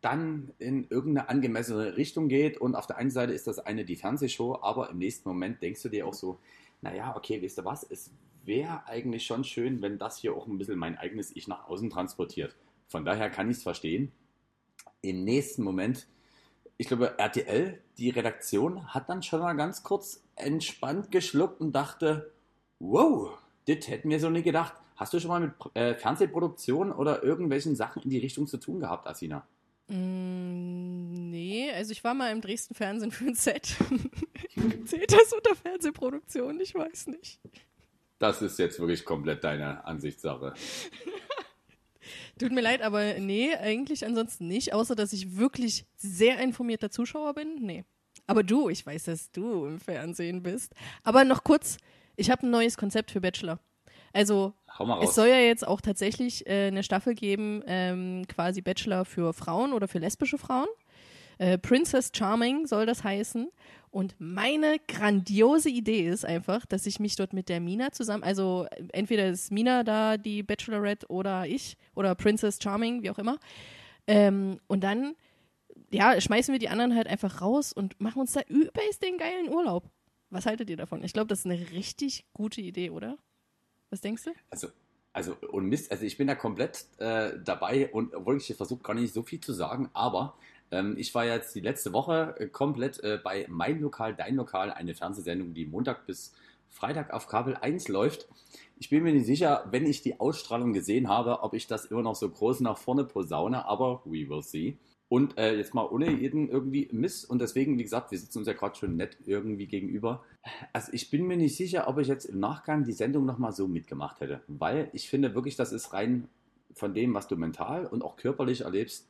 dann 0.00 0.52
in 0.58 0.86
irgendeine 0.88 1.28
angemessene 1.28 1.96
Richtung 1.96 2.28
geht. 2.28 2.58
Und 2.58 2.74
auf 2.74 2.86
der 2.86 2.98
einen 2.98 3.10
Seite 3.10 3.32
ist 3.32 3.46
das 3.46 3.58
eine 3.58 3.84
die 3.84 3.96
Fernsehshow, 3.96 4.58
aber 4.60 4.90
im 4.90 4.98
nächsten 4.98 5.28
Moment 5.28 5.62
denkst 5.62 5.82
du 5.82 5.88
dir 5.88 6.06
auch 6.06 6.14
so, 6.14 6.38
naja, 6.82 7.16
okay, 7.16 7.42
weißt 7.42 7.58
du 7.58 7.64
was, 7.64 7.84
es 7.84 8.10
wäre 8.48 8.86
eigentlich 8.88 9.24
schon 9.24 9.44
schön, 9.44 9.80
wenn 9.82 9.98
das 9.98 10.18
hier 10.18 10.34
auch 10.34 10.48
ein 10.48 10.58
bisschen 10.58 10.78
mein 10.78 10.98
eigenes 10.98 11.34
Ich 11.36 11.46
nach 11.46 11.68
außen 11.68 11.90
transportiert. 11.90 12.56
Von 12.88 13.04
daher 13.04 13.30
kann 13.30 13.48
ich 13.48 13.58
es 13.58 13.62
verstehen. 13.62 14.10
Im 15.02 15.22
nächsten 15.22 15.62
Moment, 15.62 16.08
ich 16.76 16.88
glaube, 16.88 17.18
RTL, 17.18 17.80
die 17.98 18.10
Redaktion, 18.10 18.92
hat 18.92 19.08
dann 19.08 19.22
schon 19.22 19.40
mal 19.40 19.52
ganz 19.52 19.84
kurz 19.84 20.24
entspannt 20.34 21.12
geschluckt 21.12 21.60
und 21.60 21.72
dachte, 21.72 22.32
wow, 22.80 23.38
das 23.68 23.86
hätten 23.86 24.10
wir 24.10 24.18
so 24.18 24.30
nicht 24.30 24.44
gedacht. 24.44 24.74
Hast 24.96 25.12
du 25.12 25.20
schon 25.20 25.28
mal 25.28 25.40
mit 25.40 25.52
äh, 25.74 25.94
Fernsehproduktion 25.94 26.90
oder 26.90 27.22
irgendwelchen 27.22 27.76
Sachen 27.76 28.02
in 28.02 28.10
die 28.10 28.18
Richtung 28.18 28.48
zu 28.48 28.56
tun 28.56 28.80
gehabt, 28.80 29.06
Asina? 29.06 29.46
Mm, 29.86 31.30
nee, 31.30 31.70
also 31.70 31.92
ich 31.92 32.02
war 32.02 32.14
mal 32.14 32.32
im 32.32 32.40
Dresden 32.40 32.74
Fernsehen 32.74 33.12
für 33.12 33.26
ein 33.26 33.34
Set. 33.34 33.76
Zählt 34.86 35.12
das 35.12 35.32
unter 35.32 35.54
Fernsehproduktion? 35.54 36.58
Ich 36.60 36.74
weiß 36.74 37.08
nicht. 37.08 37.40
Das 38.18 38.42
ist 38.42 38.58
jetzt 38.58 38.80
wirklich 38.80 39.04
komplett 39.04 39.44
deine 39.44 39.84
Ansichtssache. 39.84 40.54
Tut 42.38 42.52
mir 42.52 42.60
leid, 42.60 42.82
aber 42.82 43.14
nee, 43.18 43.54
eigentlich 43.54 44.06
ansonsten 44.06 44.46
nicht, 44.46 44.72
außer 44.72 44.94
dass 44.94 45.12
ich 45.12 45.36
wirklich 45.36 45.86
sehr 45.96 46.38
informierter 46.40 46.90
Zuschauer 46.90 47.34
bin. 47.34 47.56
Nee. 47.60 47.84
Aber 48.26 48.42
du, 48.42 48.68
ich 48.68 48.84
weiß, 48.84 49.04
dass 49.04 49.30
du 49.30 49.66
im 49.66 49.80
Fernsehen 49.80 50.42
bist. 50.42 50.74
Aber 51.02 51.24
noch 51.24 51.44
kurz, 51.44 51.78
ich 52.16 52.30
habe 52.30 52.46
ein 52.46 52.50
neues 52.50 52.76
Konzept 52.76 53.10
für 53.10 53.20
Bachelor. 53.20 53.58
Also, 54.12 54.54
es 55.02 55.14
soll 55.14 55.28
ja 55.28 55.38
jetzt 55.38 55.66
auch 55.66 55.80
tatsächlich 55.80 56.46
äh, 56.46 56.68
eine 56.68 56.82
Staffel 56.82 57.14
geben, 57.14 57.62
ähm, 57.66 58.24
quasi 58.26 58.62
Bachelor 58.62 59.04
für 59.04 59.32
Frauen 59.32 59.72
oder 59.72 59.86
für 59.86 59.98
lesbische 59.98 60.38
Frauen. 60.38 60.68
Äh, 61.38 61.58
Princess 61.58 62.10
Charming 62.14 62.66
soll 62.66 62.86
das 62.86 63.04
heißen. 63.04 63.50
Und 63.90 64.14
meine 64.18 64.76
grandiose 64.86 65.70
Idee 65.70 66.08
ist 66.08 66.24
einfach, 66.24 66.66
dass 66.66 66.84
ich 66.84 67.00
mich 67.00 67.16
dort 67.16 67.32
mit 67.32 67.48
der 67.48 67.60
Mina 67.60 67.90
zusammen, 67.90 68.22
also 68.22 68.66
äh, 68.70 68.84
entweder 68.92 69.28
ist 69.28 69.50
Mina 69.50 69.82
da 69.82 70.18
die 70.18 70.42
Bachelorette 70.42 71.06
oder 71.08 71.46
ich 71.46 71.76
oder 71.94 72.14
Princess 72.14 72.58
Charming, 72.62 73.02
wie 73.02 73.10
auch 73.10 73.18
immer. 73.18 73.38
Ähm, 74.06 74.60
und 74.66 74.84
dann, 74.84 75.14
ja, 75.90 76.20
schmeißen 76.20 76.52
wir 76.52 76.58
die 76.58 76.68
anderen 76.68 76.94
halt 76.94 77.06
einfach 77.06 77.40
raus 77.40 77.72
und 77.72 77.98
machen 78.00 78.20
uns 78.20 78.32
da 78.32 78.40
übelst 78.48 79.02
den 79.02 79.16
geilen 79.16 79.48
Urlaub. 79.48 79.84
Was 80.30 80.44
haltet 80.44 80.68
ihr 80.68 80.76
davon? 80.76 81.02
Ich 81.02 81.14
glaube, 81.14 81.28
das 81.28 81.40
ist 81.40 81.46
eine 81.46 81.70
richtig 81.70 82.26
gute 82.34 82.60
Idee, 82.60 82.90
oder? 82.90 83.16
Was 83.88 84.02
denkst 84.02 84.24
du? 84.24 84.30
Also, 84.50 84.68
Also, 85.14 85.34
und 85.50 85.66
Mist, 85.66 85.90
also 85.90 86.04
ich 86.04 86.18
bin 86.18 86.26
da 86.26 86.34
komplett 86.34 86.84
äh, 86.98 87.32
dabei 87.42 87.90
und 87.90 88.12
wirklich 88.12 88.54
versucht 88.54 88.84
gar 88.84 88.94
nicht 88.94 89.14
so 89.14 89.22
viel 89.22 89.40
zu 89.40 89.54
sagen, 89.54 89.88
aber 89.94 90.36
ähm, 90.70 90.94
ich 90.98 91.14
war 91.14 91.24
jetzt 91.24 91.54
die 91.54 91.60
letzte 91.60 91.92
Woche 91.92 92.34
äh, 92.38 92.46
komplett 92.46 93.02
äh, 93.02 93.18
bei 93.22 93.46
Mein 93.48 93.80
Lokal, 93.80 94.14
Dein 94.14 94.36
Lokal, 94.36 94.70
eine 94.70 94.94
Fernsehsendung, 94.94 95.54
die 95.54 95.66
Montag 95.66 96.06
bis 96.06 96.32
Freitag 96.70 97.12
auf 97.12 97.26
Kabel 97.26 97.56
1 97.56 97.88
läuft. 97.88 98.28
Ich 98.78 98.90
bin 98.90 99.02
mir 99.02 99.12
nicht 99.12 99.26
sicher, 99.26 99.66
wenn 99.70 99.86
ich 99.86 100.02
die 100.02 100.20
Ausstrahlung 100.20 100.72
gesehen 100.72 101.08
habe, 101.08 101.42
ob 101.42 101.54
ich 101.54 101.66
das 101.66 101.86
immer 101.86 102.02
noch 102.02 102.14
so 102.14 102.28
groß 102.28 102.60
nach 102.60 102.78
vorne 102.78 103.04
posaune, 103.04 103.66
aber 103.66 104.02
we 104.04 104.28
will 104.28 104.42
see. 104.42 104.76
Und 105.08 105.38
äh, 105.38 105.56
jetzt 105.56 105.74
mal 105.74 105.86
ohne 105.86 106.10
jeden 106.10 106.50
irgendwie 106.50 106.88
Miss. 106.92 107.24
Und 107.24 107.40
deswegen, 107.40 107.78
wie 107.78 107.82
gesagt, 107.82 108.10
wir 108.10 108.18
sitzen 108.18 108.38
uns 108.38 108.46
ja 108.46 108.52
gerade 108.52 108.76
schon 108.76 108.96
nett 108.96 109.16
irgendwie 109.24 109.66
gegenüber. 109.66 110.22
Also 110.74 110.92
ich 110.92 111.10
bin 111.10 111.26
mir 111.26 111.38
nicht 111.38 111.56
sicher, 111.56 111.88
ob 111.88 111.98
ich 111.98 112.08
jetzt 112.08 112.26
im 112.26 112.38
Nachgang 112.38 112.84
die 112.84 112.92
Sendung 112.92 113.24
nochmal 113.24 113.52
so 113.52 113.66
mitgemacht 113.66 114.20
hätte. 114.20 114.42
Weil 114.48 114.90
ich 114.92 115.08
finde 115.08 115.34
wirklich, 115.34 115.56
das 115.56 115.72
ist 115.72 115.94
rein 115.94 116.28
von 116.74 116.92
dem, 116.92 117.14
was 117.14 117.26
du 117.26 117.36
mental 117.36 117.86
und 117.86 118.04
auch 118.04 118.16
körperlich 118.16 118.60
erlebst, 118.60 119.08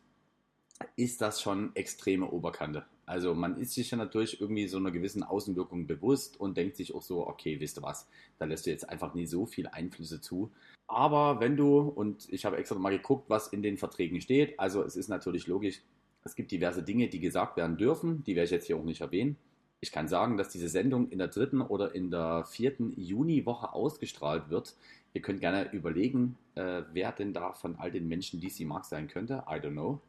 ist 0.96 1.20
das 1.20 1.40
schon 1.40 1.74
extreme 1.74 2.30
Oberkante. 2.30 2.84
Also 3.06 3.34
man 3.34 3.58
ist 3.58 3.72
sich 3.72 3.90
ja 3.90 3.96
natürlich 3.96 4.40
irgendwie 4.40 4.68
so 4.68 4.76
einer 4.76 4.90
gewissen 4.90 5.22
Außenwirkung 5.22 5.86
bewusst 5.86 6.38
und 6.38 6.56
denkt 6.56 6.76
sich 6.76 6.94
auch 6.94 7.02
so, 7.02 7.26
okay, 7.26 7.58
wisst 7.58 7.78
du 7.78 7.82
was, 7.82 8.08
da 8.38 8.44
lässt 8.44 8.66
du 8.66 8.70
jetzt 8.70 8.88
einfach 8.88 9.14
nie 9.14 9.26
so 9.26 9.46
viel 9.46 9.66
Einflüsse 9.66 10.20
zu. 10.20 10.50
Aber 10.86 11.40
wenn 11.40 11.56
du, 11.56 11.78
und 11.80 12.28
ich 12.30 12.44
habe 12.44 12.58
extra 12.58 12.78
mal 12.78 12.90
geguckt, 12.90 13.30
was 13.30 13.48
in 13.48 13.62
den 13.62 13.78
Verträgen 13.78 14.20
steht, 14.20 14.58
also 14.60 14.82
es 14.82 14.96
ist 14.96 15.08
natürlich 15.08 15.46
logisch, 15.46 15.82
es 16.24 16.34
gibt 16.34 16.50
diverse 16.50 16.82
Dinge, 16.82 17.08
die 17.08 17.20
gesagt 17.20 17.56
werden 17.56 17.76
dürfen, 17.76 18.22
die 18.24 18.36
werde 18.36 18.46
ich 18.46 18.50
jetzt 18.50 18.66
hier 18.66 18.76
auch 18.76 18.84
nicht 18.84 19.00
erwähnen. 19.00 19.36
Ich 19.80 19.92
kann 19.92 20.08
sagen, 20.08 20.36
dass 20.36 20.48
diese 20.48 20.68
Sendung 20.68 21.08
in 21.10 21.18
der 21.18 21.28
dritten 21.28 21.60
oder 21.62 21.94
in 21.94 22.10
der 22.10 22.44
vierten 22.44 22.92
Juniwoche 23.00 23.72
ausgestrahlt 23.72 24.50
wird. 24.50 24.74
Ihr 25.14 25.22
könnt 25.22 25.40
gerne 25.40 25.72
überlegen, 25.72 26.36
äh, 26.56 26.82
wer 26.92 27.12
denn 27.12 27.32
da 27.32 27.52
von 27.52 27.76
all 27.76 27.90
den 27.90 28.08
Menschen 28.08 28.40
DC 28.40 28.66
mag 28.66 28.84
sein 28.84 29.08
könnte. 29.08 29.44
I 29.48 29.54
don't 29.54 29.72
know. 29.72 30.00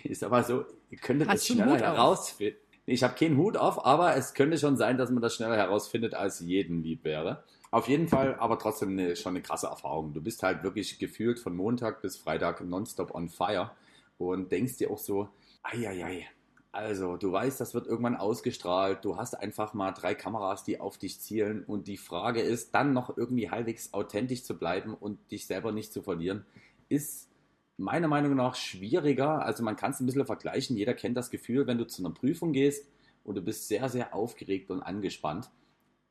Ist 0.04 0.24
aber 0.24 0.42
so, 0.42 0.64
ihr 0.90 0.98
könntet 0.98 1.28
Hast 1.28 1.50
einen 1.50 1.60
schneller 1.60 1.78
herausfinden. 1.78 2.58
Ich 2.86 3.02
habe 3.02 3.14
keinen 3.14 3.38
Hut 3.38 3.56
auf, 3.56 3.84
aber 3.86 4.14
es 4.16 4.34
könnte 4.34 4.58
schon 4.58 4.76
sein, 4.76 4.98
dass 4.98 5.10
man 5.10 5.22
das 5.22 5.34
schneller 5.34 5.56
herausfindet, 5.56 6.14
als 6.14 6.40
jedem 6.40 6.82
lieb 6.82 7.04
wäre. 7.04 7.42
Auf 7.70 7.88
jeden 7.88 8.08
Fall, 8.08 8.36
aber 8.38 8.58
trotzdem 8.58 8.90
eine, 8.90 9.16
schon 9.16 9.30
eine 9.30 9.42
krasse 9.42 9.66
Erfahrung. 9.66 10.12
Du 10.12 10.20
bist 10.20 10.42
halt 10.42 10.62
wirklich 10.62 10.98
gefühlt 10.98 11.38
von 11.38 11.56
Montag 11.56 12.02
bis 12.02 12.16
Freitag 12.16 12.60
nonstop 12.60 13.14
on 13.14 13.28
fire 13.28 13.70
und 14.18 14.52
denkst 14.52 14.76
dir 14.76 14.90
auch 14.90 14.98
so, 14.98 15.28
eieiei, 15.62 16.28
also 16.74 17.16
du 17.16 17.30
weißt, 17.30 17.60
das 17.60 17.72
wird 17.72 17.86
irgendwann 17.86 18.16
ausgestrahlt, 18.16 19.04
du 19.04 19.16
hast 19.16 19.34
einfach 19.34 19.74
mal 19.74 19.92
drei 19.92 20.16
Kameras, 20.16 20.64
die 20.64 20.80
auf 20.80 20.98
dich 20.98 21.20
zielen 21.20 21.62
und 21.62 21.86
die 21.86 21.96
Frage 21.96 22.40
ist, 22.40 22.74
dann 22.74 22.92
noch 22.92 23.16
irgendwie 23.16 23.48
halbwegs 23.48 23.94
authentisch 23.94 24.42
zu 24.42 24.58
bleiben 24.58 24.92
und 24.92 25.18
dich 25.30 25.46
selber 25.46 25.70
nicht 25.70 25.92
zu 25.92 26.02
verlieren, 26.02 26.44
ist 26.88 27.28
meiner 27.76 28.08
Meinung 28.08 28.34
nach 28.34 28.54
schwieriger. 28.54 29.44
Also 29.44 29.62
man 29.62 29.76
kann 29.76 29.90
es 29.90 30.00
ein 30.00 30.06
bisschen 30.06 30.26
vergleichen. 30.26 30.76
Jeder 30.76 30.94
kennt 30.94 31.16
das 31.16 31.30
Gefühl, 31.30 31.66
wenn 31.66 31.78
du 31.78 31.86
zu 31.86 32.04
einer 32.04 32.14
Prüfung 32.14 32.52
gehst 32.52 32.88
und 33.24 33.36
du 33.36 33.42
bist 33.42 33.68
sehr, 33.68 33.88
sehr 33.88 34.14
aufgeregt 34.14 34.70
und 34.70 34.82
angespannt 34.82 35.50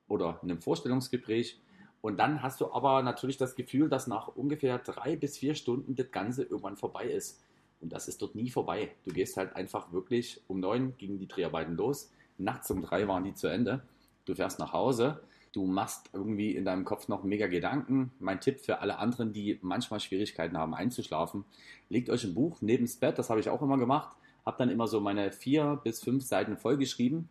oder 0.08 0.40
in 0.44 0.52
einem 0.52 0.62
Vorstellungsgespräch. 0.62 1.60
Und 2.02 2.18
dann 2.18 2.44
hast 2.44 2.60
du 2.60 2.72
aber 2.74 3.02
natürlich 3.02 3.38
das 3.38 3.56
Gefühl, 3.56 3.88
dass 3.88 4.08
nach 4.08 4.28
ungefähr 4.28 4.78
drei 4.78 5.16
bis 5.16 5.38
vier 5.38 5.56
Stunden 5.56 5.96
das 5.96 6.12
Ganze 6.12 6.44
irgendwann 6.44 6.76
vorbei 6.76 7.06
ist. 7.06 7.42
Und 7.80 7.94
das 7.94 8.08
ist 8.08 8.22
dort 8.22 8.36
nie 8.36 8.50
vorbei. 8.50 8.92
Du 9.06 9.12
gehst 9.12 9.38
halt 9.38 9.56
einfach 9.56 9.92
wirklich 9.94 10.42
um 10.48 10.60
neun 10.60 10.98
gingen 10.98 11.18
die 11.18 11.28
Dreharbeiten 11.28 11.76
los. 11.76 12.12
Nachts 12.38 12.70
um 12.72 12.82
drei 12.82 13.08
waren 13.08 13.24
die 13.24 13.34
zu 13.34 13.48
Ende. 13.48 13.84
Du 14.26 14.36
fährst 14.36 14.60
nach 14.60 14.74
Hause. 14.74 15.22
Du 15.54 15.68
machst 15.68 16.10
irgendwie 16.14 16.56
in 16.56 16.66
deinem 16.66 16.84
Kopf 16.84 17.08
noch 17.08 17.24
mega 17.24 17.46
Gedanken. 17.46 18.12
Mein 18.20 18.42
Tipp 18.42 18.60
für 18.60 18.80
alle 18.80 18.98
anderen, 18.98 19.34
die 19.34 19.60
manchmal 19.62 20.00
Schwierigkeiten 20.00 20.58
haben 20.58 20.74
einzuschlafen, 20.74 21.46
legt 21.90 22.10
euch 22.10 22.24
ein 22.24 22.34
Buch 22.34 22.58
neben 22.62 22.86
das 22.86 22.96
Bett. 22.96 23.20
Das 23.20 23.30
habe 23.30 23.40
ich 23.40 23.50
auch 23.50 23.62
immer 23.62 23.78
gemacht. 23.78 24.18
Habe 24.48 24.58
dann 24.58 24.70
immer 24.70 24.88
so 24.88 25.00
meine 25.00 25.32
vier 25.32 25.80
bis 25.84 26.02
fünf 26.02 26.24
Seiten 26.24 26.58
vollgeschrieben, 26.58 27.30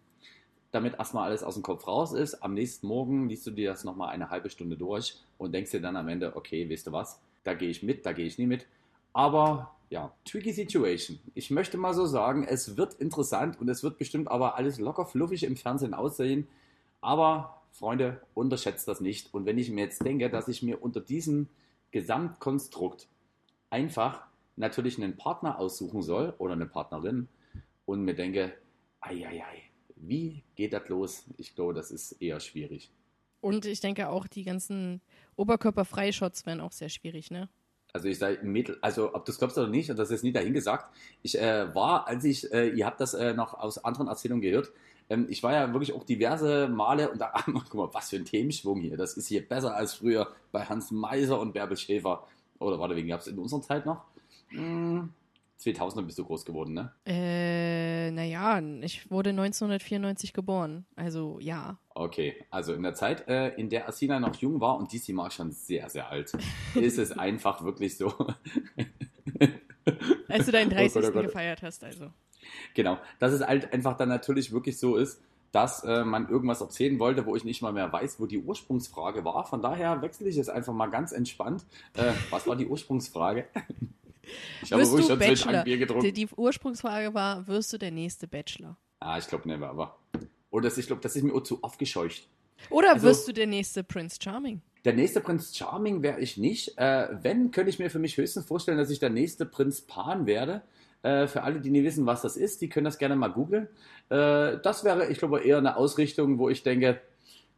damit 0.71 0.95
erstmal 0.95 1.29
alles 1.29 1.43
aus 1.43 1.55
dem 1.55 1.65
Kopf 1.65 1.87
raus 1.89 2.13
ist. 2.13 2.45
Am 2.45 2.55
nächsten 2.55 2.87
Morgen 2.87 3.29
liest 3.29 3.45
du 3.47 3.51
dir 3.51 3.71
das 3.71 3.83
nochmal 3.83 4.11
eine 4.11 4.31
halbe 4.31 4.51
Stunde 4.51 4.77
durch 4.77 5.21
und 5.37 5.53
denkst 5.53 5.73
dir 5.73 5.83
dann 5.83 5.97
am 5.97 6.09
Ende, 6.09 6.37
okay, 6.37 6.71
weißt 6.71 6.87
du 6.87 6.93
was, 6.93 7.21
da 7.43 7.55
gehe 7.55 7.71
ich 7.71 7.83
mit, 7.83 8.07
da 8.07 8.13
gehe 8.13 8.27
ich 8.27 8.39
nie 8.39 8.47
mit. 8.47 8.67
Aber 9.13 9.75
ja, 9.91 10.13
tricky 10.25 10.53
situation. 10.53 11.19
Ich 11.35 11.51
möchte 11.51 11.77
mal 11.77 11.93
so 11.93 12.07
sagen, 12.07 12.45
es 12.45 12.77
wird 12.77 12.95
interessant 12.95 13.61
und 13.61 13.69
es 13.69 13.83
wird 13.83 13.99
bestimmt 13.99 14.29
aber 14.29 14.55
alles 14.55 14.79
locker 14.79 15.07
fluffig 15.07 15.43
im 15.43 15.57
Fernsehen 15.57 15.93
aussehen. 15.93 16.47
Aber 17.01 17.62
Freunde, 17.73 18.21
unterschätzt 18.35 18.87
das 18.87 19.01
nicht. 19.01 19.33
Und 19.35 19.47
wenn 19.47 19.59
ich 19.59 19.71
mir 19.71 19.85
jetzt 19.85 20.05
denke, 20.05 20.31
dass 20.31 20.49
ich 20.49 20.63
mir 20.63 20.83
unter 20.83 21.01
diesem 21.01 21.49
Gesamtkonstrukt 21.91 23.09
einfach 23.71 24.27
natürlich 24.57 24.99
einen 24.99 25.17
Partner 25.17 25.59
aussuchen 25.59 26.03
soll 26.03 26.35
oder 26.39 26.53
eine 26.53 26.67
Partnerin 26.67 27.29
und 27.87 28.05
mir 28.05 28.15
denke, 28.15 28.53
ei, 29.01 29.43
wie 29.97 30.43
geht 30.55 30.73
das 30.73 30.89
los? 30.89 31.25
Ich 31.39 31.55
glaube, 31.55 31.75
das 31.75 31.91
ist 31.91 32.13
eher 32.21 32.41
schwierig. 32.41 32.91
Und 33.41 33.67
ich 33.67 33.81
denke 33.81 34.09
auch, 34.09 34.27
die 34.27 34.45
ganzen 34.45 35.01
Oberkörperfreishots 35.37 36.47
wären 36.47 36.61
auch 36.61 36.73
sehr 36.73 36.89
schwierig, 36.89 37.31
ne? 37.31 37.49
Also 37.93 38.09
ich 38.09 38.19
sage 38.19 38.39
Mädel, 38.43 38.79
also 38.81 39.15
ob 39.15 39.27
du 39.27 39.33
es 39.33 39.39
glaubst 39.39 39.59
oder 39.59 39.69
nicht, 39.69 39.91
und 39.91 39.99
das 39.99 40.11
ist 40.11 40.23
nie 40.23 40.33
dahingesagt. 40.33 40.91
Ich 41.23 41.39
äh, 41.39 41.75
war, 41.75 42.07
als 42.07 42.25
ich, 42.25 42.51
äh, 42.53 42.71
ihr 42.71 42.87
habt 42.87 43.01
das 43.01 43.13
äh, 43.13 43.35
noch 43.35 43.53
aus 43.53 43.85
anderen 43.85 44.09
Erzählungen 44.09 44.41
gehört, 44.41 44.73
ähm, 45.13 45.27
ich 45.29 45.43
war 45.43 45.53
ja 45.53 45.73
wirklich 45.73 45.93
auch 45.93 46.05
diverse 46.05 46.69
Male 46.69 47.11
und 47.11 47.21
da, 47.21 47.33
guck 47.45 47.75
mal, 47.75 47.89
was 47.93 48.11
für 48.11 48.17
ein 48.17 48.25
Themenschwung 48.25 48.81
hier. 48.81 48.97
Das 48.97 49.15
ist 49.15 49.29
hier 49.29 49.47
besser 49.47 49.75
als 49.75 49.95
früher 49.95 50.29
bei 50.51 50.65
Hans 50.65 50.91
Meiser 50.91 51.39
und 51.39 51.53
Bärbel 51.53 51.77
Schäfer. 51.77 52.27
Oder 52.59 52.79
warte, 52.79 52.97
wen 52.97 53.09
gab 53.09 53.21
es 53.21 53.27
in 53.27 53.39
unserer 53.39 53.61
Zeit 53.61 53.85
noch? 53.85 54.05
Hm, 54.49 55.11
2000er 55.61 56.03
bist 56.03 56.19
du 56.19 56.25
groß 56.25 56.45
geworden, 56.45 56.75
ne? 56.75 56.93
Äh, 57.05 58.11
naja, 58.11 58.61
ich 58.81 59.11
wurde 59.11 59.31
1994 59.31 60.33
geboren. 60.33 60.87
Also 60.97 61.39
ja. 61.41 61.77
Okay, 61.91 62.35
also 62.51 62.73
in 62.73 62.83
der 62.83 62.95
Zeit, 62.95 63.29
äh, 63.29 63.49
in 63.57 63.69
der 63.69 63.89
Asina 63.89 64.19
noch 64.19 64.35
jung 64.37 64.61
war 64.61 64.79
und 64.79 64.93
DC 64.93 65.11
Mark 65.11 65.33
schon 65.33 65.53
sehr, 65.53 65.89
sehr 65.91 66.11
alt, 66.11 66.33
ist 66.75 66.99
es 66.99 67.13
einfach 67.13 67.63
wirklich 67.65 67.97
so. 67.99 68.15
Als 70.29 70.47
du 70.47 70.53
deinen 70.53 70.73
Oh 70.73 70.75
30. 70.75 70.95
Gott, 70.95 71.11
oh 71.11 71.13
Gott. 71.13 71.25
gefeiert 71.25 71.63
hast, 71.63 71.85
also. 71.85 72.11
Genau, 72.75 72.99
dass 73.19 73.33
es 73.33 73.41
halt 73.47 73.73
einfach 73.73 73.97
dann 73.97 74.09
natürlich 74.09 74.53
wirklich 74.53 74.79
so 74.79 74.97
ist, 74.97 75.21
dass 75.53 75.85
äh, 75.85 76.05
man 76.05 76.29
irgendwas 76.29 76.61
erzählen 76.61 76.99
wollte, 76.99 77.27
wo 77.27 77.37
ich 77.37 77.45
nicht 77.45 77.61
mal 77.61 77.73
mehr 77.73 77.93
weiß, 77.93 78.19
wo 78.19 78.27
die 78.27 78.39
Ursprungsfrage 78.39 79.25
war. 79.25 79.45
Von 79.45 79.61
daher 79.61 80.01
wechsle 80.01 80.29
ich 80.29 80.39
es 80.39 80.49
einfach 80.49 80.73
mal 80.73 80.87
ganz 80.87 81.13
entspannt. 81.13 81.65
Äh, 81.95 82.13
was 82.31 82.47
war 82.47 82.57
die 82.57 82.67
Ursprungsfrage? 82.67 83.47
ich 84.63 84.73
habe 84.73 84.83
ruhig 84.83 85.07
schon 85.07 85.19
Bachelor? 85.19 85.59
ein 85.59 85.65
Bier 85.65 85.77
getrunken. 85.79 86.05
Die, 86.05 86.13
die 86.13 86.29
Ursprungsfrage 86.35 87.13
war, 87.13 87.47
wirst 87.47 87.73
du 87.73 87.79
der 87.79 87.91
nächste 87.91 88.27
Bachelor? 88.27 88.77
Ah, 89.01 89.19
ich 89.19 89.29
glaube 89.29 89.47
never, 89.47 89.69
aber. 89.69 89.99
Oder 90.51 90.65
das, 90.65 90.79
ich 90.79 90.87
glaube, 90.87 91.03
das 91.03 91.17
ist 91.17 91.23
mir 91.23 91.35
auch 91.35 91.43
zu 91.43 91.63
aufgescheucht. 91.63 92.29
Oder 92.71 92.95
Also- 92.95 93.09
wirst 93.09 93.29
du 93.29 93.33
der 93.33 93.47
nächste 93.47 93.85
Prince 93.85 94.19
Charming? 94.23 94.63
Der 94.85 94.95
nächste 94.95 95.21
Prinz 95.21 95.57
Charming 95.57 96.03
wäre 96.03 96.19
ich 96.19 96.39
nicht. 96.39 96.77
Äh, 96.77 97.09
wenn, 97.23 97.53
könnte 97.53 97.71
ich 97.71 97.79
mir 97.79 97.89
für 97.89 98.01
mich 98.01 98.17
höchstens 98.17 98.47
vorstellen, 98.47 98.79
dass 98.79 98.91
ich 98.91 98.99
der 98.99 99.11
nächste 99.11 99.47
Prinz 99.47 99.83
Pan 99.83 100.27
werde. 100.27 100.63
Äh, 101.03 101.27
für 101.27 101.43
alle, 101.43 101.61
die 101.61 101.71
nicht 101.71 101.85
wissen, 101.85 102.07
was 102.07 102.23
das 102.23 102.37
ist, 102.37 102.61
die 102.61 102.69
können 102.69 102.85
das 102.85 102.99
gerne 102.99 103.17
mal 103.17 103.29
googeln. 103.29 103.69
Äh, 104.09 104.59
das 104.63 104.85
wäre, 104.85 105.11
ich 105.11 105.19
glaube, 105.19 105.41
eher 105.41 105.59
eine 105.59 105.77
Ausrichtung, 105.77 106.39
wo 106.39 106.49
ich 106.49 106.63
denke, 106.63 107.01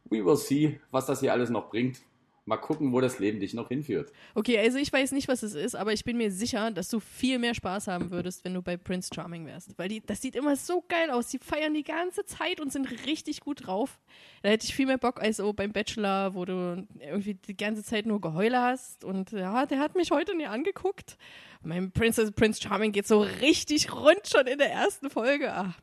we 0.05 0.25
will 0.25 0.35
see, 0.35 0.79
was 0.91 1.05
das 1.05 1.19
hier 1.19 1.33
alles 1.33 1.49
noch 1.49 1.69
bringt. 1.69 1.99
Mal 2.47 2.57
gucken, 2.57 2.93
wo 2.93 3.01
das 3.01 3.17
Leben 3.17 3.39
dich 3.39 3.55
noch 3.55 3.69
hinführt. 3.69 4.11
Okay, 4.35 4.59
also 4.59 4.77
ich 4.77 4.93
weiß 4.93 5.13
nicht, 5.13 5.27
was 5.27 5.41
es 5.41 5.55
ist, 5.55 5.75
aber 5.75 5.93
ich 5.93 6.03
bin 6.03 6.15
mir 6.15 6.29
sicher, 6.29 6.69
dass 6.69 6.89
du 6.89 6.99
viel 6.99 7.39
mehr 7.39 7.55
Spaß 7.55 7.87
haben 7.87 8.11
würdest, 8.11 8.45
wenn 8.45 8.53
du 8.53 8.61
bei 8.61 8.77
Prince 8.77 9.09
Charming 9.13 9.47
wärst. 9.47 9.75
Weil 9.79 9.89
die, 9.89 10.05
das 10.05 10.21
sieht 10.21 10.35
immer 10.35 10.55
so 10.55 10.83
geil 10.87 11.09
aus. 11.09 11.29
Die 11.29 11.39
feiern 11.39 11.73
die 11.73 11.83
ganze 11.83 12.23
Zeit 12.25 12.59
und 12.61 12.71
sind 12.71 12.87
richtig 13.07 13.39
gut 13.39 13.65
drauf. 13.65 13.99
Da 14.43 14.49
hätte 14.49 14.65
ich 14.65 14.75
viel 14.75 14.85
mehr 14.85 14.99
Bock 14.99 15.23
als 15.23 15.37
so 15.37 15.53
beim 15.53 15.71
Bachelor, 15.71 16.35
wo 16.35 16.45
du 16.45 16.85
irgendwie 16.99 17.33
die 17.33 17.57
ganze 17.57 17.83
Zeit 17.83 18.05
nur 18.05 18.21
Geheule 18.21 18.61
hast. 18.61 19.03
Und 19.03 19.31
ja, 19.31 19.65
der 19.65 19.79
hat 19.79 19.95
mich 19.95 20.11
heute 20.11 20.37
nie 20.37 20.45
angeguckt. 20.45 21.17
Mein 21.63 21.91
Prince, 21.91 22.31
Prince 22.31 22.61
Charming 22.61 22.91
geht 22.91 23.07
so 23.07 23.21
richtig 23.21 23.91
rund 23.91 24.27
schon 24.27 24.45
in 24.45 24.59
der 24.59 24.71
ersten 24.71 25.09
Folge. 25.09 25.51
Ah. 25.51 25.73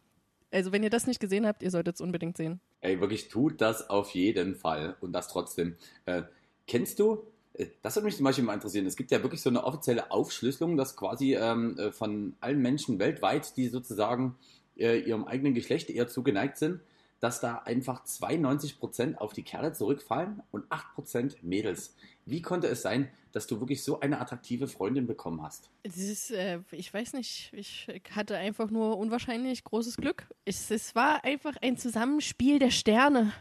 Also 0.53 0.71
wenn 0.71 0.85
ihr 0.85 0.91
das 0.91 1.09
nicht 1.09 1.19
gesehen 1.19 1.45
habt, 1.45 1.63
ihr 1.65 1.73
solltet 1.73 1.97
es 1.97 2.01
unbedingt 2.01 2.37
sehen. 2.37 2.61
Ey, 2.83 3.01
wirklich 3.01 3.29
tut 3.29 3.61
das 3.61 3.91
auf 3.91 4.11
jeden 4.11 4.55
Fall 4.55 4.97
und 5.01 5.13
das 5.13 5.27
trotzdem. 5.27 5.77
Äh, 6.05 6.23
kennst 6.67 6.99
du, 6.99 7.25
äh, 7.55 7.67
das 7.83 7.97
würde 7.97 8.07
mich 8.07 8.17
zum 8.17 8.25
Beispiel 8.25 8.45
mal 8.45 8.55
interessieren, 8.55 8.87
es 8.87 8.97
gibt 8.97 9.11
ja 9.11 9.23
wirklich 9.23 9.43
so 9.43 9.51
eine 9.51 9.65
offizielle 9.65 10.11
Aufschlüsselung, 10.11 10.77
dass 10.77 10.97
quasi 10.97 11.35
ähm, 11.35 11.79
äh, 11.79 11.93
von 11.93 12.35
allen 12.41 12.61
Menschen 12.61 12.99
weltweit, 12.99 13.57
die 13.57 13.69
sozusagen 13.69 14.37
äh, 14.77 15.01
ihrem 15.01 15.25
eigenen 15.25 15.55
Geschlecht 15.55 15.91
eher 15.91 16.09
zugeneigt 16.09 16.57
sind, 16.57 16.81
dass 17.21 17.41
da 17.41 17.59
einfach 17.59 18.05
92% 18.05 19.17
auf 19.17 19.33
die 19.33 19.45
Kerle 19.45 19.73
zurückfallen 19.73 20.43
und 20.51 20.65
8% 20.73 21.37
Mädels. 21.43 21.95
Wie 22.27 22.43
konnte 22.43 22.67
es 22.67 22.83
sein, 22.83 23.11
dass 23.31 23.47
du 23.47 23.61
wirklich 23.61 23.83
so 23.83 24.01
eine 24.01 24.21
attraktive 24.21 24.67
Freundin 24.67 25.07
bekommen 25.07 25.43
hast? 25.43 25.71
Es 25.85 25.97
ist, 25.97 26.31
äh, 26.33 26.61
ich 26.73 26.93
weiß 26.93 27.13
nicht, 27.15 27.53
ich 27.53 27.87
hatte 28.11 28.37
einfach 28.37 28.71
nur 28.71 28.99
unwahrscheinlich 28.99 29.65
großes 29.65 29.97
Glück. 29.97 30.27
Es, 30.45 30.71
es 30.71 30.95
war 30.95 31.25
einfach 31.25 31.57
ein 31.63 31.77
Zusammenspiel 31.77 32.59
der 32.59 32.71
Sterne. 32.71 33.33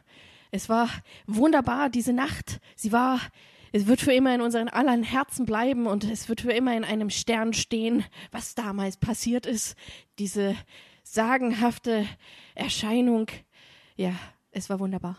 Es 0.52 0.70
war 0.70 0.90
wunderbar, 1.28 1.90
diese 1.90 2.14
Nacht. 2.14 2.60
Sie 2.76 2.92
war 2.92 3.20
es 3.74 3.88
wird 3.88 4.02
für 4.02 4.12
immer 4.12 4.36
in 4.36 4.42
unseren 4.42 4.68
allen 4.68 5.04
Herzen 5.04 5.46
bleiben 5.46 5.88
und 5.88 6.04
es 6.04 6.28
wird 6.28 6.42
für 6.42 6.52
immer 6.52 6.76
in 6.76 6.84
einem 6.84 7.10
Stern 7.10 7.54
stehen, 7.54 8.04
was 8.32 8.54
damals 8.54 8.98
passiert 8.98 9.46
ist. 9.46 9.78
Diese 10.20 10.58
sagenhafte 11.04 12.06
Erscheinung. 12.54 13.28
Ja, 13.96 14.14
es 14.52 14.70
war 14.70 14.80
wunderbar. 14.80 15.18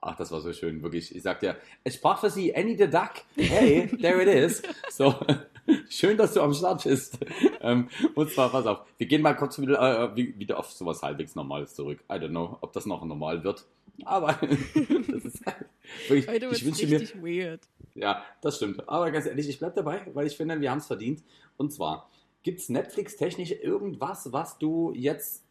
Ach, 0.00 0.16
das 0.16 0.32
war 0.32 0.40
so 0.40 0.52
schön, 0.52 0.82
wirklich. 0.82 1.14
Ich 1.14 1.22
sagte 1.22 1.46
ja, 1.46 1.56
es 1.84 1.94
sprach 1.94 2.20
für 2.20 2.30
Sie 2.30 2.54
Annie 2.54 2.76
the 2.76 2.88
Duck. 2.88 3.12
Hey, 3.36 3.86
there 4.00 4.20
it 4.20 4.28
is. 4.28 4.62
So, 4.90 5.14
schön, 5.88 6.16
dass 6.16 6.34
du 6.34 6.42
am 6.42 6.54
Start 6.54 6.82
bist. 6.84 7.18
Ähm, 7.60 7.88
und 8.14 8.30
zwar, 8.30 8.50
pass 8.50 8.66
auf, 8.66 8.80
wir 8.98 9.06
gehen 9.06 9.22
mal 9.22 9.34
kurz 9.34 9.60
wieder, 9.60 10.12
äh, 10.12 10.16
wieder 10.16 10.58
auf 10.58 10.70
sowas 10.72 11.02
halbwegs 11.02 11.34
Normales 11.34 11.74
zurück. 11.74 12.00
I 12.10 12.14
don't 12.14 12.30
know, 12.30 12.58
ob 12.60 12.72
das 12.72 12.86
noch 12.86 13.04
normal 13.04 13.42
wird. 13.44 13.64
Aber 14.04 14.32
das 14.40 15.24
ist 15.24 15.44
wirklich, 16.08 16.28
Heute 16.28 16.46
ich 16.52 16.64
wünsche 16.64 16.86
mir, 16.86 17.00
richtig 17.00 17.22
weird. 17.22 17.68
ja, 17.94 18.24
das 18.40 18.56
stimmt. 18.56 18.88
Aber 18.88 19.10
ganz 19.10 19.26
ehrlich, 19.26 19.48
ich 19.48 19.58
bleib 19.58 19.74
dabei, 19.74 20.06
weil 20.12 20.26
ich 20.26 20.36
finde, 20.36 20.60
wir 20.60 20.70
haben 20.70 20.78
es 20.78 20.86
verdient. 20.86 21.22
Und 21.56 21.72
zwar, 21.72 22.10
gibt 22.42 22.60
es 22.60 22.68
Netflix-technisch 22.68 23.52
irgendwas, 23.52 24.32
was 24.32 24.58
du 24.58 24.92
jetzt 24.94 25.44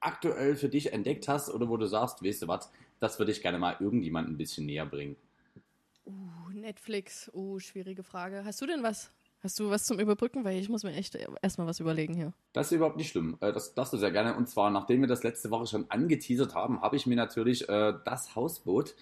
aktuell 0.00 0.56
für 0.56 0.68
dich 0.68 0.92
entdeckt 0.92 1.28
hast 1.28 1.50
oder 1.50 1.68
wo 1.68 1.76
du 1.76 1.86
sagst, 1.86 2.22
weißt 2.22 2.42
du 2.42 2.48
was, 2.48 2.70
das 2.98 3.18
würde 3.18 3.32
ich 3.32 3.42
gerne 3.42 3.58
mal 3.58 3.76
irgendjemand 3.80 4.28
ein 4.28 4.36
bisschen 4.36 4.66
näher 4.66 4.86
bringen? 4.86 5.16
Uh, 6.06 6.50
Netflix. 6.52 7.30
Uh, 7.34 7.58
schwierige 7.58 8.02
Frage. 8.02 8.44
Hast 8.44 8.60
du 8.60 8.66
denn 8.66 8.82
was? 8.82 9.10
Hast 9.42 9.60
du 9.60 9.70
was 9.70 9.84
zum 9.84 10.00
Überbrücken? 10.00 10.44
Weil 10.44 10.58
ich 10.58 10.68
muss 10.68 10.82
mir 10.82 10.92
echt 10.94 11.16
erstmal 11.42 11.66
was 11.66 11.78
überlegen 11.80 12.14
hier. 12.14 12.32
Das 12.52 12.66
ist 12.66 12.72
überhaupt 12.72 12.96
nicht 12.96 13.10
schlimm. 13.10 13.36
Äh, 13.40 13.52
Das 13.52 13.74
darfst 13.74 13.92
du 13.92 13.96
sehr 13.98 14.10
gerne. 14.10 14.34
Und 14.36 14.48
zwar, 14.48 14.70
nachdem 14.70 15.00
wir 15.02 15.08
das 15.08 15.22
letzte 15.22 15.50
Woche 15.50 15.66
schon 15.66 15.90
angeteasert 15.90 16.54
haben, 16.54 16.80
habe 16.80 16.96
ich 16.96 17.06
mir 17.06 17.16
natürlich 17.16 17.68
äh, 17.68 17.94
das 18.04 18.34
Hausboot, 18.34 18.94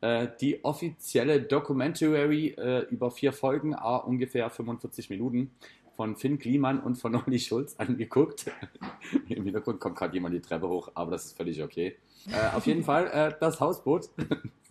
äh, 0.00 0.28
die 0.40 0.64
offizielle 0.64 1.42
Documentary 1.42 2.48
äh, 2.58 2.80
über 2.90 3.10
vier 3.10 3.32
Folgen, 3.32 3.74
a 3.74 3.96
ungefähr 3.96 4.50
45 4.50 5.10
Minuten, 5.10 5.52
von 5.94 6.16
Finn 6.16 6.38
Kliman 6.38 6.80
und 6.80 6.96
von 6.96 7.14
Olli 7.26 7.38
Schulz 7.38 7.76
angeguckt. 7.76 8.50
Im 9.28 9.44
Hintergrund 9.44 9.78
kommt 9.78 9.96
gerade 9.96 10.14
jemand 10.14 10.34
die 10.34 10.40
Treppe 10.40 10.68
hoch, 10.68 10.90
aber 10.94 11.12
das 11.12 11.26
ist 11.26 11.36
völlig 11.36 11.62
okay. 11.62 11.96
Äh, 12.28 12.56
auf 12.56 12.66
jeden 12.66 12.82
Fall 12.82 13.06
äh, 13.08 13.34
das 13.38 13.60
Hausboot. 13.60 14.08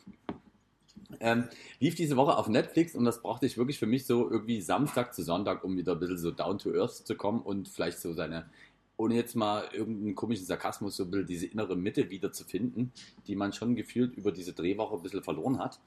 ähm, 1.21 1.47
lief 1.79 1.95
diese 1.95 2.17
Woche 2.17 2.37
auf 2.37 2.47
Netflix 2.47 2.95
und 2.95 3.05
das 3.05 3.21
brauchte 3.21 3.45
ich 3.45 3.57
wirklich 3.57 3.79
für 3.79 3.85
mich 3.85 4.05
so 4.05 4.29
irgendwie 4.29 4.61
Samstag 4.61 5.13
zu 5.13 5.23
Sonntag, 5.23 5.63
um 5.63 5.77
wieder 5.77 5.93
ein 5.93 5.99
bisschen 5.99 6.17
so 6.17 6.31
down 6.31 6.57
to 6.57 6.71
earth 6.71 7.05
zu 7.05 7.15
kommen 7.15 7.41
und 7.41 7.69
vielleicht 7.69 7.99
so 7.99 8.13
seine, 8.13 8.49
ohne 8.97 9.15
jetzt 9.15 9.35
mal 9.35 9.65
irgendeinen 9.71 10.15
komischen 10.15 10.45
Sarkasmus, 10.45 10.95
so 10.95 11.03
ein 11.03 11.11
bisschen 11.11 11.27
diese 11.27 11.45
innere 11.45 11.75
Mitte 11.75 12.09
wieder 12.09 12.31
zu 12.31 12.43
finden, 12.43 12.91
die 13.27 13.35
man 13.35 13.53
schon 13.53 13.75
gefühlt 13.75 14.15
über 14.15 14.31
diese 14.31 14.53
Drehwoche 14.53 14.95
ein 14.95 15.03
bisschen 15.03 15.23
verloren 15.23 15.59
hat. 15.59 15.79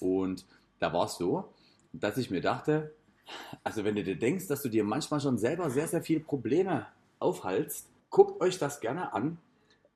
Und 0.00 0.46
da 0.78 0.92
war 0.92 1.06
es 1.06 1.16
so, 1.16 1.52
dass 1.92 2.16
ich 2.16 2.30
mir 2.30 2.40
dachte, 2.40 2.94
also 3.62 3.84
wenn 3.84 3.94
du 3.94 4.02
dir 4.02 4.18
denkst, 4.18 4.46
dass 4.46 4.62
du 4.62 4.70
dir 4.70 4.84
manchmal 4.84 5.20
schon 5.20 5.36
selber 5.36 5.68
sehr, 5.70 5.86
sehr 5.88 6.02
viele 6.02 6.20
Probleme 6.20 6.86
aufhalst, 7.18 7.88
guckt 8.10 8.40
euch 8.40 8.58
das 8.58 8.80
gerne 8.80 9.12
an, 9.12 9.38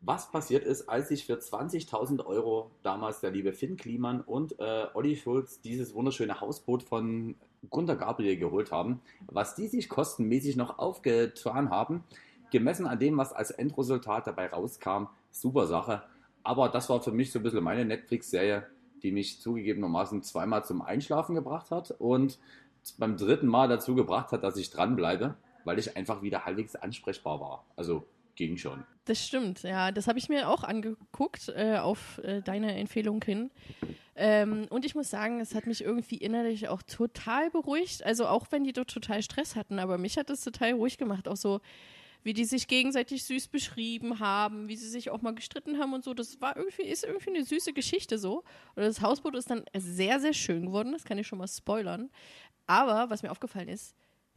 was 0.05 0.31
passiert 0.31 0.65
ist, 0.65 0.89
als 0.89 1.09
sich 1.09 1.25
für 1.25 1.35
20.000 1.35 2.27
Euro 2.27 2.73
damals 2.83 3.21
der 3.21 3.31
liebe 3.31 3.53
Finn 3.53 3.77
Kliman 3.77 4.21
und 4.21 4.59
äh, 4.59 4.87
Olli 4.95 5.17
Schulz 5.17 5.61
dieses 5.61 5.95
wunderschöne 5.95 6.41
Hausboot 6.41 6.83
von 6.83 7.37
Gunter 7.71 7.95
Gabriel 7.95 8.37
geholt 8.37 8.73
haben, 8.73 9.01
was 9.29 9.55
die 9.55 9.69
sich 9.69 9.89
kostenmäßig 9.89 10.57
noch 10.57 10.81
aufgetan 10.81 11.71
haben, 11.71 12.03
gemessen 12.51 12.87
an 12.87 12.99
dem, 12.99 13.17
was 13.17 13.33
als 13.33 13.53
Endresultat 13.53 14.27
dabei 14.27 14.49
rauskam, 14.49 15.05
super 15.31 15.69
Sache. 15.69 16.03
Aber 16.43 16.69
das 16.69 16.89
war 16.89 17.01
für 17.01 17.13
mich 17.13 17.31
so 17.31 17.39
ein 17.39 17.45
bisschen 17.45 17.63
meine 17.63 17.85
Netflix-Serie, 17.85 18.67
die 19.05 19.13
mich 19.13 19.41
zugegebenermaßen 19.41 20.25
zweimal 20.25 20.65
zum 20.65 20.83
Einschlafen 20.83 21.37
gebracht 21.37 21.71
hat 21.71 21.93
und 21.93 22.41
beim 22.99 23.17
dritten 23.17 23.47
Mal 23.47 23.69
dazu 23.69 23.95
gebracht 23.95 24.33
hat, 24.33 24.43
dass 24.43 24.57
ich 24.57 24.71
dranbleibe, 24.71 25.37
weil 25.65 25.79
ich 25.79 25.97
einfach 25.97 26.23
wieder 26.23 26.45
halbwegs 26.45 26.75
ansprechbar 26.75 27.41
war. 27.41 27.65
Also 27.77 28.05
ging 28.37 28.57
schon. 28.57 28.85
Das 29.05 29.25
stimmt, 29.25 29.63
ja. 29.63 29.91
Das 29.91 30.07
habe 30.07 30.19
ich 30.19 30.29
mir 30.29 30.49
auch 30.49 30.63
angeguckt, 30.63 31.49
äh, 31.49 31.79
auf 31.79 32.19
äh, 32.19 32.41
deine 32.41 32.77
Empfehlung 32.77 33.23
hin. 33.23 33.51
Ähm, 34.15 34.67
und 34.71 34.85
ich 34.85 34.95
muss 34.95 35.11
sagen, 35.11 35.41
es 35.41 35.55
hat 35.55 35.67
mich 35.67 35.83
irgendwie 35.83 36.17
innerlich 36.17 36.69
auch 36.69 36.83
total 36.83 37.51
beruhigt. 37.51 38.05
Also 38.05 38.27
auch 38.27 38.47
wenn 38.51 38.65
die 38.65 38.73
dort 38.73 38.91
total 38.91 39.23
Stress 39.23 39.57
hatten, 39.57 39.79
aber 39.79 39.99
mich 39.99 40.17
hat 40.19 40.31
es 40.31 40.43
total 40.43 40.73
ruhig 40.73 40.99
gemacht. 40.99 41.27
Auch 41.27 41.37
so, 41.37 41.61
wie 42.23 42.33
die 42.33 42.45
sich 42.45 42.69
gegenseitig 42.69 43.25
süß 43.25 43.49
beschrieben 43.49 44.21
haben, 44.21 44.69
wie 44.69 44.77
sie 44.77 44.89
sich 44.89 45.11
auch 45.11 45.23
mal 45.23 45.35
gestritten 45.35 45.79
haben 45.79 45.93
und 45.93 46.05
so. 46.05 46.15
Das 46.15 46.41
war 46.41 46.57
irgendwie, 46.57 46.83
ist 46.83 47.05
irgendwie 47.05 47.31
eine 47.31 47.45
süße 47.45 47.73
Geschichte 47.73 48.19
so. 48.19 48.45
Und 48.77 48.83
das 48.83 49.01
Hausboot 49.01 49.35
ist 49.35 49.51
dann 49.51 49.65
sehr, 49.77 50.21
sehr 50.21 50.35
schön 50.35 50.67
geworden. 50.67 50.93
Das 50.93 51.05
kann 51.05 51.19
ich 51.19 51.27
schon 51.27 51.39
mal 51.39 51.49
spoilern. 51.49 52.11
Aber 52.67 53.11
was 53.11 53.23
mir 53.23 53.31
aufgefallen 53.31 53.69
ist, 53.69 53.97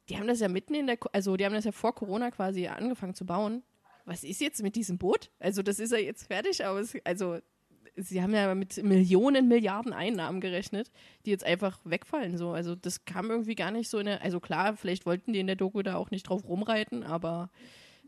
die 0.10 0.18
haben 0.18 0.28
das 0.28 0.40
ja 0.40 0.48
mitten 0.48 0.74
in 0.74 0.88
der, 0.88 0.98
also 1.14 1.36
die 1.38 1.46
haben 1.46 1.54
das 1.54 1.66
ja 1.66 1.72
vor 1.72 1.94
Corona 1.94 2.32
quasi 2.32 2.68
angefangen 2.68 3.14
zu 3.14 3.26
bauen. 3.26 3.64
Was 4.06 4.24
ist 4.24 4.40
jetzt 4.42 4.62
mit 4.62 4.76
diesem 4.76 4.98
Boot? 4.98 5.32
Also 5.40 5.64
das 5.64 5.80
ist 5.80 5.92
ja 5.92 5.98
jetzt 5.98 6.28
fertig, 6.28 6.64
aber 6.64 6.80
es, 6.80 6.96
also 7.04 7.40
sie 7.96 8.22
haben 8.22 8.34
ja 8.34 8.54
mit 8.54 8.82
Millionen, 8.84 9.48
Milliarden 9.48 9.94
Einnahmen 9.94 10.42
gerechnet, 10.42 10.92
die 11.26 11.32
jetzt 11.32 11.44
einfach 11.44 11.80
wegfallen. 11.84 12.38
So. 12.38 12.52
Also 12.52 12.76
das 12.76 13.06
kam 13.06 13.30
irgendwie 13.30 13.56
gar 13.56 13.72
nicht 13.72 13.90
so 13.90 14.00
in 14.00 14.06
der, 14.06 14.22
also 14.22 14.40
klar, 14.40 14.76
vielleicht 14.78 15.06
wollten 15.06 15.34
die 15.34 15.40
in 15.40 15.48
der 15.48 15.56
Doku 15.56 15.82
da 15.82 15.96
auch 15.96 16.12
nicht 16.12 16.24
drauf 16.24 16.44
rumreiten, 16.48 17.04
aber 17.04 17.50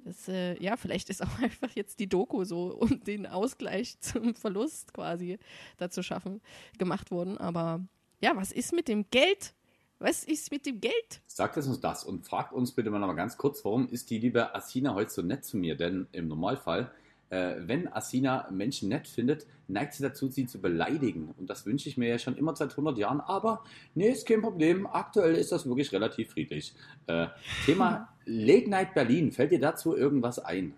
das, 0.05 0.27
äh, 0.29 0.62
ja, 0.62 0.77
vielleicht 0.77 1.10
ist 1.10 1.23
auch 1.23 1.39
einfach 1.41 1.71
jetzt 1.75 1.99
die 1.99 2.07
Doku 2.07 2.43
so, 2.43 2.75
um 2.75 3.03
den 3.03 3.25
Ausgleich 3.25 3.99
zum 3.99 4.36
Verlust 4.36 4.93
quasi 4.93 5.38
da 5.77 5.89
zu 5.89 6.03
schaffen, 6.03 6.41
gemacht 6.77 7.12
worden. 7.12 7.38
Aber 7.38 7.86
ja, 8.21 8.36
was 8.36 8.51
ist 8.51 8.73
mit 8.73 8.88
dem 8.88 9.10
Geld? 9.10 9.53
Was 9.99 10.23
ist 10.23 10.51
mit 10.51 10.65
dem 10.67 10.79
Geld? 10.79 11.21
Sagt 11.25 11.57
es 11.57 11.65
uns 11.67 11.79
das 11.79 12.03
und 12.03 12.23
fragt 12.23 12.53
uns 12.53 12.71
bitte 12.71 12.91
mal 12.91 12.99
noch 12.99 13.07
mal 13.07 13.15
ganz 13.15 13.36
kurz, 13.36 13.65
warum 13.65 13.89
ist 13.89 14.12
die 14.12 14.19
liebe 14.19 14.53
Asina 14.53 14.93
heute 14.93 15.10
so 15.10 15.23
nett 15.23 15.43
zu 15.43 15.57
mir? 15.57 15.75
Denn 15.75 16.07
im 16.12 16.27
Normalfall, 16.27 16.91
äh, 17.31 17.55
wenn 17.62 17.91
Asina 17.91 18.47
Menschen 18.51 18.89
nett 18.89 19.07
findet, 19.07 19.47
neigt 19.67 19.93
sie 19.93 20.03
dazu, 20.03 20.27
sie 20.27 20.45
zu 20.45 20.62
beleidigen. 20.62 21.33
Und 21.39 21.49
das 21.49 21.65
wünsche 21.65 21.89
ich 21.89 21.97
mir 21.97 22.10
ja 22.10 22.19
schon 22.19 22.38
immer 22.38 22.55
seit 22.55 22.71
100 22.71 22.95
Jahren. 22.99 23.21
Aber 23.21 23.63
nee, 23.95 24.10
ist 24.10 24.27
kein 24.27 24.43
Problem. 24.43 24.86
Aktuell 24.86 25.33
ist 25.33 25.51
das 25.51 25.65
wirklich 25.65 25.91
relativ 25.91 26.29
friedlich. 26.29 26.75
Äh, 27.07 27.27
Thema 27.65 28.13
Late 28.25 28.69
Night 28.69 28.93
Berlin. 28.93 29.31
Fällt 29.31 29.51
dir 29.51 29.60
dazu 29.60 29.97
irgendwas 29.97 30.38
ein? 30.38 30.75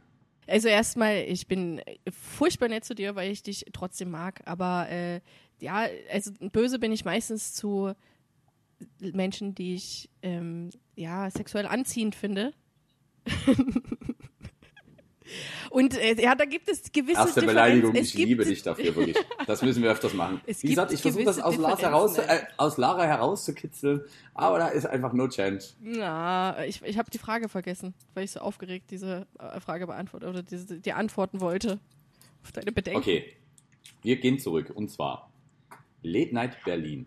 Also 0.48 0.70
erstmal, 0.70 1.26
ich 1.28 1.46
bin 1.46 1.82
furchtbar 2.10 2.70
nett 2.70 2.86
zu 2.86 2.96
dir, 2.96 3.16
weil 3.16 3.32
ich 3.32 3.44
dich 3.44 3.66
trotzdem 3.74 4.12
mag. 4.12 4.42
Aber 4.46 4.88
äh, 4.90 5.20
ja, 5.60 5.88
also 6.10 6.32
böse 6.54 6.80
bin 6.80 6.94
ich 6.94 7.04
meistens 7.04 7.54
zu 7.54 7.94
Menschen, 9.00 9.56
die 9.56 9.76
ich 9.76 10.10
ähm, 10.22 10.70
ja 10.96 11.30
sexuell 11.30 11.66
anziehend 11.66 12.16
finde. 12.16 12.54
Und 15.70 15.96
äh, 15.98 16.22
ja, 16.22 16.36
da 16.36 16.46
gibt 16.46 16.68
es 16.70 16.92
gewisse 16.92 17.20
Erste. 17.20 17.42
Beleidigung, 17.42 17.96
Es 17.96 18.10
ich 18.10 18.26
liebe 18.26 18.44
dich 18.46 18.64
dafür 18.64 18.96
wirklich. 18.96 19.18
Das 19.46 19.62
müssen 19.62 19.84
wir 19.84 19.92
öfters 19.92 20.14
machen. 20.14 20.42
Es 20.46 20.64
Wie 20.64 20.70
gesagt, 20.70 20.92
ich 20.92 21.02
versuche 21.02 21.24
das 21.24 21.40
aus, 21.40 21.58
heraus, 21.82 22.18
äh, 22.18 22.42
aus 22.58 22.78
Lara 22.78 23.04
herauszukitzeln, 23.04 24.02
aber 24.34 24.60
da 24.60 24.68
ist 24.70 24.86
einfach 24.86 25.14
no 25.14 25.28
change. 25.28 25.66
Ja, 25.82 26.64
ich, 26.64 26.82
ich 26.84 26.98
habe 26.98 27.12
die 27.12 27.18
Frage 27.18 27.50
vergessen, 27.50 27.94
weil 28.14 28.24
ich 28.24 28.32
so 28.32 28.40
aufgeregt 28.40 28.92
diese 28.92 29.28
äh, 29.38 29.60
Frage 29.60 29.88
beantwortet 29.88 30.30
oder 30.30 30.44
diese, 30.44 30.80
die 30.80 30.94
antworten 30.94 31.42
wollte 31.42 31.80
auf 32.44 32.52
deine 32.52 32.72
Bedenken. 32.72 33.00
Okay, 33.00 33.36
wir 34.02 34.18
gehen 34.18 34.40
zurück 34.40 34.72
und 34.74 34.90
zwar 34.90 35.32
Late 36.02 36.34
Night 36.34 36.64
Berlin. 36.64 37.06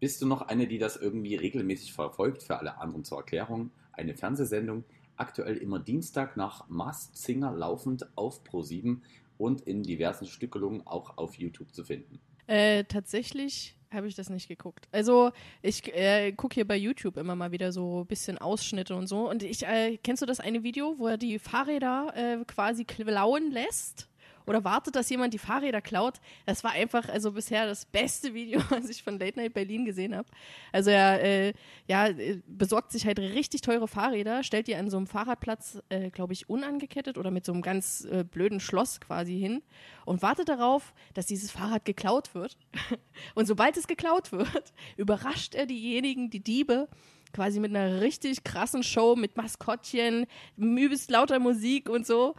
Bist 0.00 0.22
du 0.22 0.26
noch 0.26 0.42
eine, 0.42 0.66
die 0.68 0.78
das 0.78 0.96
irgendwie 0.96 1.34
regelmäßig 1.34 1.92
verfolgt? 1.92 2.42
Für 2.42 2.58
alle 2.58 2.78
anderen 2.78 3.04
zur 3.04 3.18
Erklärung. 3.18 3.70
Eine 3.92 4.14
Fernsehsendung, 4.14 4.84
aktuell 5.16 5.56
immer 5.56 5.80
Dienstag 5.80 6.36
nach 6.36 6.68
Masked 6.68 7.16
Singer 7.16 7.52
laufend 7.52 8.06
auf 8.16 8.42
Pro7 8.44 8.98
und 9.38 9.60
in 9.62 9.82
diversen 9.82 10.26
Stückelungen 10.26 10.86
auch 10.86 11.18
auf 11.18 11.34
YouTube 11.34 11.74
zu 11.74 11.84
finden. 11.84 12.20
Äh, 12.46 12.84
tatsächlich 12.84 13.76
habe 13.92 14.06
ich 14.06 14.14
das 14.14 14.30
nicht 14.30 14.48
geguckt. 14.48 14.86
Also 14.92 15.32
ich 15.62 15.92
äh, 15.94 16.32
gucke 16.32 16.54
hier 16.54 16.66
bei 16.66 16.76
YouTube 16.76 17.16
immer 17.16 17.36
mal 17.36 17.52
wieder 17.52 17.72
so 17.72 18.02
ein 18.02 18.06
bisschen 18.06 18.38
Ausschnitte 18.38 18.94
und 18.94 19.06
so. 19.06 19.28
Und 19.28 19.42
ich, 19.42 19.66
äh, 19.66 19.98
kennst 20.02 20.22
du 20.22 20.26
das 20.26 20.40
eine 20.40 20.62
Video, 20.62 20.98
wo 20.98 21.08
er 21.08 21.16
die 21.16 21.38
Fahrräder 21.38 22.12
äh, 22.14 22.44
quasi 22.44 22.84
klauen 22.84 23.50
lässt? 23.50 24.07
Oder 24.48 24.64
wartet, 24.64 24.96
dass 24.96 25.10
jemand 25.10 25.34
die 25.34 25.38
Fahrräder 25.38 25.80
klaut? 25.80 26.20
Das 26.46 26.64
war 26.64 26.72
einfach, 26.72 27.08
also 27.08 27.32
bisher 27.32 27.66
das 27.66 27.84
beste 27.84 28.34
Video, 28.38 28.60
was 28.70 28.88
ich 28.88 29.02
von 29.02 29.18
Late 29.18 29.38
Night 29.38 29.54
Berlin 29.54 29.84
gesehen 29.84 30.16
habe. 30.16 30.28
Also 30.72 30.90
er 30.90 31.22
äh, 31.22 31.52
ja, 31.86 32.08
äh, 32.08 32.40
besorgt 32.46 32.92
sich 32.92 33.06
halt 33.06 33.18
richtig 33.18 33.60
teure 33.60 33.88
Fahrräder, 33.88 34.42
stellt 34.42 34.66
die 34.66 34.74
an 34.74 34.90
so 34.90 34.96
einem 34.96 35.06
Fahrradplatz, 35.06 35.82
äh, 35.90 36.10
glaube 36.10 36.32
ich, 36.32 36.48
unangekettet 36.48 37.18
oder 37.18 37.30
mit 37.30 37.44
so 37.44 37.52
einem 37.52 37.62
ganz 37.62 38.06
äh, 38.10 38.24
blöden 38.24 38.60
Schloss 38.60 39.00
quasi 39.00 39.38
hin 39.38 39.62
und 40.04 40.22
wartet 40.22 40.48
darauf, 40.48 40.94
dass 41.14 41.26
dieses 41.26 41.50
Fahrrad 41.50 41.84
geklaut 41.84 42.34
wird. 42.34 42.56
Und 43.34 43.46
sobald 43.46 43.76
es 43.76 43.86
geklaut 43.86 44.32
wird, 44.32 44.72
überrascht 44.96 45.54
er 45.54 45.66
diejenigen, 45.66 46.30
die 46.30 46.40
Diebe, 46.40 46.88
quasi 47.32 47.60
mit 47.60 47.74
einer 47.74 48.00
richtig 48.00 48.44
krassen 48.44 48.82
Show 48.82 49.16
mit 49.16 49.36
Maskottchen, 49.36 50.26
übelst 50.56 51.10
lauter 51.10 51.38
Musik 51.38 51.88
und 51.88 52.06
so. 52.06 52.34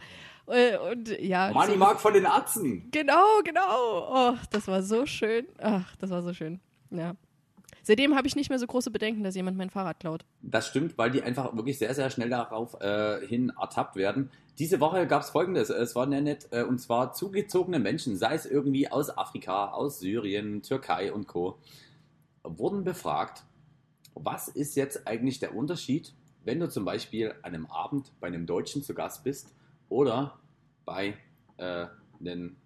Äh, 0.50 0.76
Und 0.76 1.08
ja, 1.20 1.50
Money 1.52 1.72
so, 1.72 1.78
Mark 1.78 2.00
von 2.00 2.12
den 2.12 2.26
Atzen! 2.26 2.88
Genau, 2.90 3.40
genau. 3.44 4.08
Oh, 4.10 4.36
das 4.50 4.68
war 4.68 4.82
so 4.82 5.06
schön. 5.06 5.46
Ach, 5.58 5.94
das 5.96 6.10
war 6.10 6.22
so 6.22 6.32
schön. 6.32 6.60
Ja. 6.90 7.14
Seitdem 7.82 8.14
habe 8.14 8.26
ich 8.26 8.36
nicht 8.36 8.50
mehr 8.50 8.58
so 8.58 8.66
große 8.66 8.90
Bedenken, 8.90 9.24
dass 9.24 9.34
jemand 9.34 9.56
mein 9.56 9.70
Fahrrad 9.70 10.00
klaut. 10.00 10.24
Das 10.42 10.66
stimmt, 10.66 10.98
weil 10.98 11.10
die 11.10 11.22
einfach 11.22 11.54
wirklich 11.56 11.78
sehr, 11.78 11.94
sehr 11.94 12.10
schnell 12.10 12.28
darauf 12.28 12.80
äh, 12.80 13.26
hin 13.26 13.52
ertappt 13.58 13.96
werden. 13.96 14.30
Diese 14.58 14.80
Woche 14.80 15.06
gab 15.06 15.22
es 15.22 15.30
folgendes, 15.30 15.70
es 15.70 15.94
war 15.94 16.08
sehr 16.08 16.20
nett, 16.20 16.48
äh, 16.50 16.62
und 16.64 16.78
zwar 16.78 17.14
zugezogene 17.14 17.78
Menschen, 17.78 18.16
sei 18.16 18.34
es 18.34 18.44
irgendwie 18.44 18.90
aus 18.90 19.16
Afrika, 19.16 19.70
aus 19.70 20.00
Syrien, 20.00 20.62
Türkei 20.62 21.12
und 21.12 21.26
Co., 21.26 21.58
wurden 22.42 22.84
befragt, 22.84 23.44
was 24.14 24.48
ist 24.48 24.76
jetzt 24.76 25.06
eigentlich 25.06 25.38
der 25.38 25.54
Unterschied, 25.54 26.12
wenn 26.44 26.60
du 26.60 26.68
zum 26.68 26.84
Beispiel 26.84 27.34
an 27.42 27.54
einem 27.54 27.66
Abend 27.66 28.12
bei 28.20 28.26
einem 28.26 28.46
Deutschen 28.46 28.82
zu 28.82 28.94
Gast 28.94 29.24
bist 29.24 29.54
oder 29.88 30.38
bei 30.84 31.16
äh, 31.56 31.86
einem, 32.20 32.56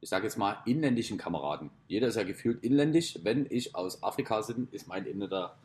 ich 0.00 0.08
sage 0.08 0.24
jetzt 0.24 0.36
mal, 0.36 0.58
inländischen 0.66 1.18
Kameraden. 1.18 1.70
Jeder 1.88 2.08
ist 2.08 2.16
ja 2.16 2.24
gefühlt 2.24 2.62
inländisch. 2.62 3.18
Wenn 3.22 3.46
ich 3.50 3.74
aus 3.74 4.02
Afrika 4.02 4.40
bin, 4.42 4.68
ist 4.70 4.88
mein 4.88 5.06
Inländer 5.06 5.56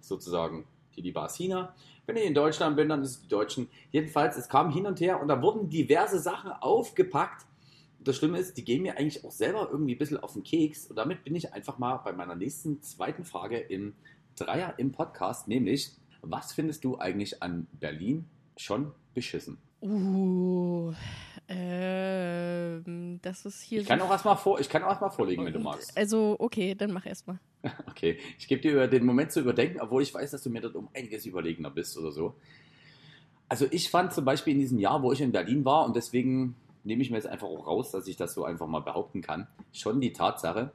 sozusagen 0.00 0.66
die 0.96 1.02
liebe 1.02 1.20
Asina. 1.20 1.74
Wenn 2.06 2.16
ich 2.16 2.24
in 2.24 2.34
Deutschland 2.34 2.76
bin, 2.76 2.88
dann 2.88 3.02
ist 3.02 3.10
es 3.10 3.22
die 3.22 3.28
Deutschen. 3.28 3.68
Jedenfalls, 3.90 4.36
es 4.36 4.48
kam 4.48 4.72
hin 4.72 4.86
und 4.86 5.00
her 5.00 5.20
und 5.20 5.28
da 5.28 5.42
wurden 5.42 5.68
diverse 5.68 6.18
Sachen 6.18 6.50
aufgepackt. 6.50 7.46
Das 8.00 8.16
Schlimme 8.16 8.38
ist, 8.38 8.56
die 8.56 8.64
gehen 8.64 8.82
mir 8.82 8.96
eigentlich 8.96 9.24
auch 9.24 9.30
selber 9.30 9.68
irgendwie 9.70 9.94
ein 9.94 9.98
bisschen 9.98 10.16
auf 10.16 10.32
den 10.32 10.42
Keks. 10.42 10.86
Und 10.86 10.96
damit 10.96 11.24
bin 11.24 11.34
ich 11.34 11.52
einfach 11.52 11.78
mal 11.78 11.96
bei 11.96 12.12
meiner 12.12 12.34
nächsten 12.34 12.80
zweiten 12.82 13.24
Frage 13.24 13.58
im 13.58 13.94
Dreier 14.36 14.74
im 14.78 14.92
Podcast, 14.92 15.48
nämlich, 15.48 15.90
was 16.22 16.52
findest 16.52 16.84
du 16.84 16.98
eigentlich 16.98 17.42
an 17.42 17.66
Berlin 17.72 18.26
schon 18.56 18.92
beschissen? 19.14 19.58
Uh, 19.80 20.92
ähm, 21.48 23.18
das 23.22 23.46
ist 23.46 23.62
hier 23.62 23.80
Ich 23.80 23.88
kann 23.88 23.98
so. 23.98 24.04
auch 24.04 24.10
erstmal 24.10 24.36
vor, 24.36 24.60
ich 24.60 24.68
kann 24.68 24.82
auch 24.82 24.90
erstmal 24.90 25.10
vorlegen, 25.10 25.44
wenn 25.46 25.52
du 25.52 25.60
magst. 25.60 25.96
Also, 25.96 26.36
okay, 26.38 26.74
dann 26.74 26.92
mach 26.92 27.06
erst 27.06 27.26
mal. 27.26 27.38
Okay, 27.90 28.18
ich 28.38 28.46
gebe 28.46 28.60
dir 28.60 28.86
den 28.86 29.04
Moment 29.04 29.32
zu 29.32 29.40
überdenken, 29.40 29.80
obwohl 29.80 30.02
ich 30.02 30.14
weiß, 30.14 30.30
dass 30.30 30.42
du 30.42 30.50
mir 30.50 30.60
dort 30.60 30.76
um 30.76 30.88
einiges 30.94 31.26
überlegener 31.26 31.70
bist 31.70 31.98
oder 31.98 32.12
so. 32.12 32.36
Also 33.48 33.66
ich 33.70 33.90
fand 33.90 34.12
zum 34.12 34.24
Beispiel 34.24 34.52
in 34.52 34.60
diesem 34.60 34.78
Jahr, 34.78 35.02
wo 35.02 35.10
ich 35.12 35.20
in 35.20 35.32
Berlin 35.32 35.64
war, 35.64 35.84
und 35.86 35.96
deswegen 35.96 36.54
nehme 36.84 37.02
ich 37.02 37.10
mir 37.10 37.16
jetzt 37.16 37.26
einfach 37.26 37.48
auch 37.48 37.66
raus, 37.66 37.90
dass 37.90 38.06
ich 38.06 38.16
das 38.16 38.34
so 38.34 38.44
einfach 38.44 38.66
mal 38.66 38.80
behaupten 38.80 39.22
kann, 39.22 39.48
schon 39.72 40.00
die 40.00 40.12
Tatsache, 40.12 40.72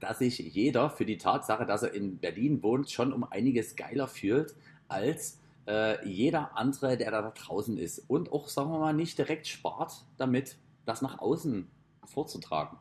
dass 0.00 0.18
sich 0.18 0.38
jeder 0.38 0.90
für 0.90 1.06
die 1.06 1.16
Tatsache, 1.16 1.64
dass 1.64 1.84
er 1.84 1.94
in 1.94 2.18
Berlin 2.18 2.62
wohnt, 2.62 2.90
schon 2.90 3.12
um 3.12 3.24
einiges 3.24 3.76
geiler 3.76 4.08
fühlt 4.08 4.54
als 4.88 5.38
äh, 5.66 6.06
jeder 6.08 6.56
andere, 6.56 6.96
der 6.96 7.10
da 7.10 7.30
draußen 7.30 7.78
ist. 7.78 7.98
Und 8.08 8.32
auch, 8.32 8.48
sagen 8.48 8.70
wir 8.70 8.78
mal, 8.78 8.94
nicht 8.94 9.18
direkt 9.18 9.46
spart 9.46 10.04
damit, 10.16 10.58
das 10.84 11.02
nach 11.02 11.18
außen 11.18 11.68
vorzutragen. 12.04 12.78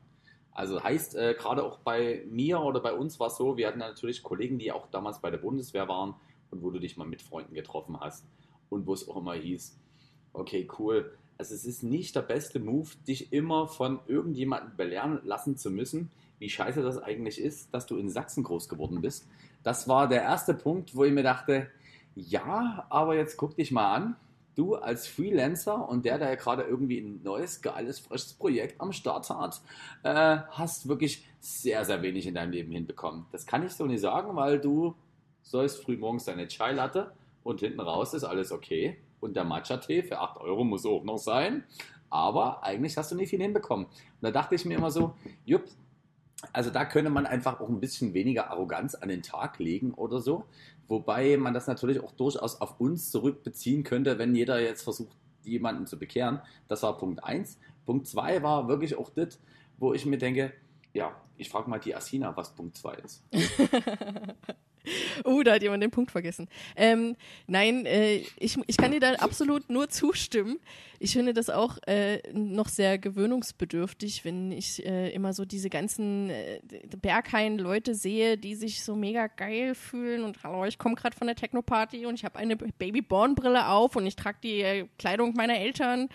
Also 0.52 0.82
heißt, 0.82 1.16
äh, 1.16 1.36
gerade 1.38 1.64
auch 1.64 1.80
bei 1.80 2.24
mir 2.30 2.62
oder 2.62 2.80
bei 2.80 2.94
uns 2.94 3.20
war 3.20 3.28
es 3.28 3.38
so, 3.38 3.58
wir 3.58 3.68
hatten 3.68 3.80
natürlich 3.80 4.24
Kollegen, 4.24 4.58
die 4.58 4.72
auch 4.72 4.88
damals 4.88 5.20
bei 5.20 5.30
der 5.30 5.38
Bundeswehr 5.38 5.88
waren 5.90 6.16
und 6.50 6.64
wo 6.64 6.70
du 6.70 6.80
dich 6.80 6.96
mal 6.96 7.06
mit 7.06 7.22
Freunden 7.22 7.54
getroffen 7.54 8.00
hast 8.00 8.26
und 8.70 8.88
wo 8.88 8.94
es 8.94 9.08
auch 9.08 9.18
immer 9.18 9.34
hieß, 9.34 9.78
okay, 10.32 10.68
cool. 10.80 11.12
Also 11.38 11.54
es 11.54 11.66
ist 11.66 11.84
nicht 11.84 12.16
der 12.16 12.22
beste 12.22 12.60
Move, 12.60 12.90
dich 13.06 13.34
immer 13.34 13.68
von 13.68 14.00
irgendjemandem 14.08 14.78
belehren 14.78 15.20
lassen 15.26 15.58
zu 15.58 15.70
müssen, 15.70 16.10
wie 16.40 16.50
scheiße 16.50 16.82
das 16.82 17.02
eigentlich 17.02 17.42
ist, 17.42 17.74
dass 17.74 17.86
du 17.86 17.98
in 17.98 18.10
Sachsen 18.10 18.44
groß 18.44 18.70
geworden 18.70 19.02
bist. 19.02 19.28
Das 19.64 19.88
war 19.90 20.08
der 20.08 20.22
erste 20.22 20.54
Punkt, 20.54 20.96
wo 20.96 21.04
ich 21.04 21.12
mir 21.12 21.24
dachte, 21.24 21.68
ja, 22.16 22.86
aber 22.90 23.16
jetzt 23.16 23.38
guck 23.38 23.56
dich 23.56 23.72
mal 23.72 23.94
an. 23.94 24.16
Du 24.56 24.76
als 24.76 25.06
Freelancer 25.06 25.90
und 25.90 26.06
der, 26.06 26.18
der 26.18 26.38
gerade 26.38 26.64
irgendwie 26.64 27.00
ein 27.00 27.22
neues, 27.24 27.62
geiles, 27.62 28.00
frisches 28.00 28.34
Projekt 28.34 28.80
am 28.80 28.94
Start 28.94 29.30
hat, 29.30 29.62
äh, 30.04 30.38
hast 30.52 30.88
wirklich 30.88 31.28
sehr, 31.42 31.84
sehr 31.84 32.02
wenig 32.02 32.26
in 32.26 32.36
deinem 32.36 32.52
Leben 32.52 32.72
hinbekommen. 32.72 33.26
Das 33.34 33.46
kann 33.46 33.66
ich 33.66 33.74
so 33.74 33.86
nicht 33.86 34.00
sagen, 34.00 34.34
weil 34.38 34.62
du 34.62 34.96
sollst 35.42 35.84
früh 35.84 35.98
morgens 35.98 36.24
deine 36.24 36.48
Chai 36.48 36.72
Latte 36.72 37.12
und 37.44 37.60
hinten 37.60 37.82
raus 37.82 38.14
ist 38.14 38.24
alles 38.24 38.54
okay. 38.54 38.98
Und 39.20 39.36
der 39.36 39.44
Matcha-Tee 39.44 40.04
für 40.04 40.20
8 40.20 40.38
Euro 40.38 40.64
muss 40.64 40.86
auch 40.86 41.04
noch 41.04 41.18
sein. 41.18 41.66
Aber 42.10 42.64
eigentlich 42.64 42.96
hast 42.96 43.12
du 43.12 43.16
nicht 43.16 43.32
viel 43.32 43.42
hinbekommen. 43.42 43.88
Und 43.88 43.94
da 44.22 44.32
dachte 44.32 44.56
ich 44.56 44.64
mir 44.64 44.78
immer 44.78 44.92
so, 44.92 45.16
jupp, 45.44 45.66
also 46.54 46.70
da 46.70 46.86
könnte 46.86 47.10
man 47.10 47.26
einfach 47.26 47.60
auch 47.60 47.70
ein 47.70 47.80
bisschen 47.80 48.14
weniger 48.14 48.50
Arroganz 48.52 48.96
an 48.96 49.10
den 49.10 49.22
Tag 49.22 49.60
legen 49.60 49.94
oder 49.94 50.20
so. 50.20 50.46
Wobei 50.88 51.38
man 51.38 51.54
das 51.54 51.68
natürlich 51.68 52.00
auch 52.00 52.12
durchaus 52.12 52.62
auf 52.62 52.80
uns 52.80 53.12
zurückbeziehen 53.12 53.84
könnte, 53.84 54.20
wenn 54.20 54.36
jeder 54.36 54.60
jetzt 54.62 54.84
versucht, 54.84 55.18
jemanden 55.44 55.88
zu 55.88 55.98
bekehren. 55.98 56.42
Das 56.68 56.84
war 56.84 56.98
Punkt 56.98 57.24
1. 57.24 57.60
Punkt 57.86 58.08
2 58.08 58.44
war 58.44 58.68
wirklich 58.68 58.98
auch 58.98 59.10
das, 59.10 59.40
wo 59.78 59.94
ich 59.94 60.06
mir 60.06 60.18
denke, 60.18 60.54
ja, 60.94 61.16
ich 61.38 61.50
frage 61.50 61.70
mal 61.70 61.80
die 61.80 61.96
Asina, 61.96 62.36
was 62.36 62.56
Punkt 62.56 62.78
2 62.78 62.94
ist. 62.96 63.24
Oh, 65.24 65.42
da 65.44 65.54
hat 65.54 65.64
jemand 65.64 65.84
den 65.84 65.92
Punkt 65.92 66.12
vergessen. 66.12 66.48
Ähm, 66.76 67.16
nein, 67.48 67.86
äh, 67.86 68.24
ich, 68.38 68.58
ich 68.68 68.78
kann 68.78 68.92
dir 68.92 69.00
da 69.00 69.14
absolut 69.14 69.70
nur 69.70 69.90
zustimmen. 69.90 70.60
Ich 71.00 71.14
finde 71.14 71.34
das 71.34 71.50
auch 71.50 71.78
äh, 71.88 72.22
noch 72.34 72.70
sehr 72.70 72.98
gewöhnungsbedürftig, 72.98 74.24
wenn 74.24 74.52
ich 74.52 74.86
äh, 74.86 75.10
immer 75.10 75.34
so 75.34 75.46
diese 75.46 75.70
ganzen 75.70 76.30
äh, 76.30 76.60
Berghain-Leute 77.02 77.96
sehe, 77.96 78.38
die 78.38 78.56
sich 78.56 78.84
so 78.84 78.96
mega 78.96 79.28
geil 79.28 79.76
fühlen 79.76 80.24
und 80.24 80.44
hallo, 80.44 80.66
ich 80.66 80.78
komme 80.78 80.96
gerade 80.96 81.16
von 81.16 81.28
der 81.28 81.36
Techno-Party 81.36 82.06
und 82.06 82.16
ich 82.16 82.26
habe 82.26 82.40
eine 82.40 82.56
Baby-Born-Brille 82.56 83.68
auf 83.68 83.96
und 83.96 84.08
ich 84.08 84.16
trage 84.16 84.38
die 84.44 84.62
äh, 84.62 84.88
Kleidung 84.98 85.34
meiner 85.36 85.58
Eltern. 85.58 86.10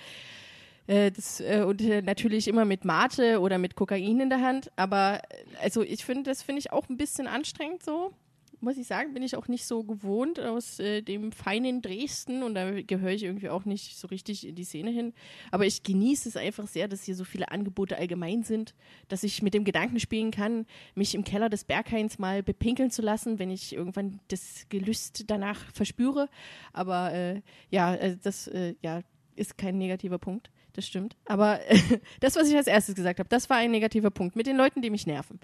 Äh, 0.86 1.10
das, 1.10 1.40
äh, 1.40 1.62
und 1.66 1.82
natürlich 2.04 2.48
immer 2.48 2.64
mit 2.64 2.84
Mate 2.84 3.40
oder 3.40 3.58
mit 3.58 3.76
Kokain 3.76 4.20
in 4.20 4.30
der 4.30 4.40
Hand. 4.40 4.70
Aber 4.76 5.22
also 5.62 5.82
ich 5.82 6.04
finde, 6.04 6.30
das 6.30 6.42
finde 6.42 6.60
ich 6.60 6.72
auch 6.72 6.88
ein 6.88 6.96
bisschen 6.96 7.26
anstrengend 7.26 7.82
so 7.82 8.12
muss 8.62 8.76
ich 8.76 8.86
sagen, 8.86 9.14
bin 9.14 9.22
ich 9.22 9.36
auch 9.36 9.48
nicht 9.48 9.64
so 9.64 9.84
gewohnt 9.84 10.40
aus 10.40 10.78
äh, 10.78 11.02
dem 11.02 11.32
feinen 11.32 11.82
Dresden 11.82 12.42
und 12.42 12.54
da 12.54 12.80
gehöre 12.82 13.12
ich 13.12 13.24
irgendwie 13.24 13.48
auch 13.48 13.64
nicht 13.64 13.96
so 13.96 14.08
richtig 14.08 14.46
in 14.46 14.54
die 14.54 14.64
Szene 14.64 14.90
hin. 14.90 15.12
Aber 15.50 15.66
ich 15.66 15.82
genieße 15.82 16.28
es 16.28 16.36
einfach 16.36 16.66
sehr, 16.66 16.88
dass 16.88 17.04
hier 17.04 17.14
so 17.14 17.24
viele 17.24 17.50
Angebote 17.50 17.96
allgemein 17.96 18.42
sind, 18.42 18.74
dass 19.08 19.22
ich 19.22 19.42
mit 19.42 19.54
dem 19.54 19.64
Gedanken 19.64 20.00
spielen 20.00 20.30
kann, 20.30 20.66
mich 20.94 21.14
im 21.14 21.24
Keller 21.24 21.48
des 21.48 21.64
Berghains 21.64 22.18
mal 22.18 22.42
bepinkeln 22.42 22.90
zu 22.90 23.02
lassen, 23.02 23.38
wenn 23.38 23.50
ich 23.50 23.74
irgendwann 23.74 24.20
das 24.28 24.66
Gelüst 24.68 25.24
danach 25.28 25.72
verspüre. 25.72 26.28
Aber 26.72 27.12
äh, 27.12 27.42
ja, 27.70 27.94
äh, 27.94 28.16
das 28.22 28.46
äh, 28.48 28.74
ja, 28.82 29.02
ist 29.36 29.58
kein 29.58 29.78
negativer 29.78 30.18
Punkt 30.18 30.50
das 30.72 30.86
stimmt. 30.86 31.16
Aber 31.26 31.60
das, 32.20 32.36
was 32.36 32.48
ich 32.48 32.56
als 32.56 32.66
erstes 32.66 32.94
gesagt 32.94 33.18
habe, 33.18 33.28
das 33.28 33.50
war 33.50 33.58
ein 33.58 33.70
negativer 33.70 34.10
Punkt 34.10 34.36
mit 34.36 34.46
den 34.46 34.56
Leuten, 34.56 34.82
die 34.82 34.90
mich 34.90 35.06
nerven. 35.06 35.40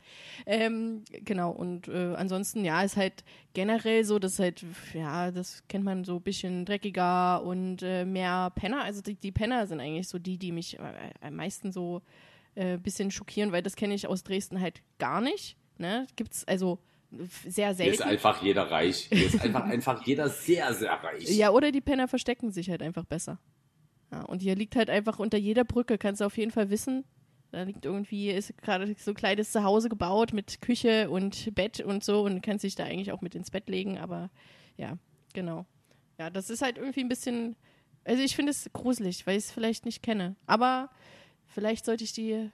Ähm, 0.47 1.05
genau, 1.11 1.51
und 1.51 1.89
äh, 1.89 2.15
ansonsten, 2.17 2.65
ja, 2.65 2.83
ist 2.83 2.97
halt 2.97 3.25
generell 3.55 4.05
so, 4.05 4.19
dass 4.19 4.39
halt, 4.39 4.65
ja, 4.95 5.31
das 5.31 5.63
kennt 5.69 5.85
man 5.85 6.05
so 6.05 6.17
ein 6.17 6.23
bisschen 6.23 6.65
dreckiger 6.65 7.43
und 7.43 7.83
äh, 7.83 8.05
mehr 8.05 8.51
Penner. 8.55 8.83
Also 8.83 9.03
die, 9.03 9.15
die 9.15 9.33
Penner 9.33 9.67
sind 9.67 9.81
eigentlich 9.81 10.09
so 10.09 10.19
die, 10.19 10.39
die 10.39 10.53
mich 10.53 10.79
äh, 10.79 10.83
am 11.21 11.37
meisten 11.37 11.73
so 11.73 12.03
ein 12.55 12.75
äh, 12.75 12.79
bisschen 12.79 13.11
schockieren, 13.11 13.53
weil 13.53 13.63
das 13.63 13.77
kenne 13.77 13.95
ich 13.95 14.07
aus 14.07 14.23
Dresden 14.23 14.61
halt 14.61 14.83
gar 14.99 15.21
nicht. 15.21 15.57
Ne? 15.79 16.07
Gibt's 16.17 16.45
also 16.47 16.79
sehr 17.11 17.75
selten. 17.75 17.93
Hier 17.93 17.93
ist 17.93 18.03
einfach 18.03 18.43
jeder 18.43 18.71
reich. 18.71 19.09
Hier 19.11 19.27
ist 19.27 19.41
einfach, 19.41 19.65
einfach 19.65 20.07
jeder 20.07 20.29
sehr, 20.29 20.73
sehr 20.75 20.93
reich. 20.93 21.29
Ja, 21.31 21.51
oder 21.51 21.73
die 21.73 21.81
Penner 21.81 22.09
verstecken 22.09 22.51
sich 22.51 22.71
halt 22.71 22.83
einfach 22.83 23.05
besser. 23.05 23.39
Ja, 24.13 24.23
und 24.23 24.41
hier 24.41 24.55
liegt 24.55 24.77
halt 24.77 24.91
einfach 24.91 25.19
unter 25.19 25.39
jeder 25.39 25.65
Brücke, 25.65 25.99
kannst 25.99 26.21
du 26.21 26.27
auf 26.27 26.39
jeden 26.39 26.51
Fall 26.51 26.71
wissen. 26.71 27.05
Da 27.51 27.63
liegt 27.63 27.85
irgendwie, 27.85 28.31
ist 28.31 28.57
gerade 28.59 28.95
so 28.99 29.13
ein 29.13 29.15
kleines 29.15 29.53
Zuhause 29.53 29.89
gebaut 29.89 30.33
mit 30.33 30.61
Küche 30.61 31.11
und 31.11 31.55
Bett 31.55 31.81
und 31.81 32.05
so 32.05 32.23
und 32.23 32.43
kannst 32.43 32.65
dich 32.65 32.75
da 32.75 32.85
eigentlich 32.85 33.13
auch 33.13 33.21
mit 33.21 33.35
ins 33.35 33.51
Bett 33.51 33.69
legen, 33.69 33.99
aber 33.99 34.31
ja, 34.77 34.99
genau. 35.33 35.65
Ja, 36.19 36.31
das 36.31 36.51
ist 36.51 36.63
halt 36.63 36.79
irgendwie 36.79 37.01
ein 37.01 37.09
bisschen, 37.09 37.57
also 38.05 38.23
ich 38.23 38.37
finde 38.37 38.51
es 38.51 38.71
gruselig, 38.73 39.27
weil 39.27 39.39
ich 39.39 39.45
es 39.45 39.53
vielleicht 39.53 39.85
nicht 39.85 40.03
kenne. 40.03 40.37
Aber 40.47 40.91
vielleicht 41.47 41.85
sollte 41.85 42.05
ich 42.05 42.13
die 42.13 42.51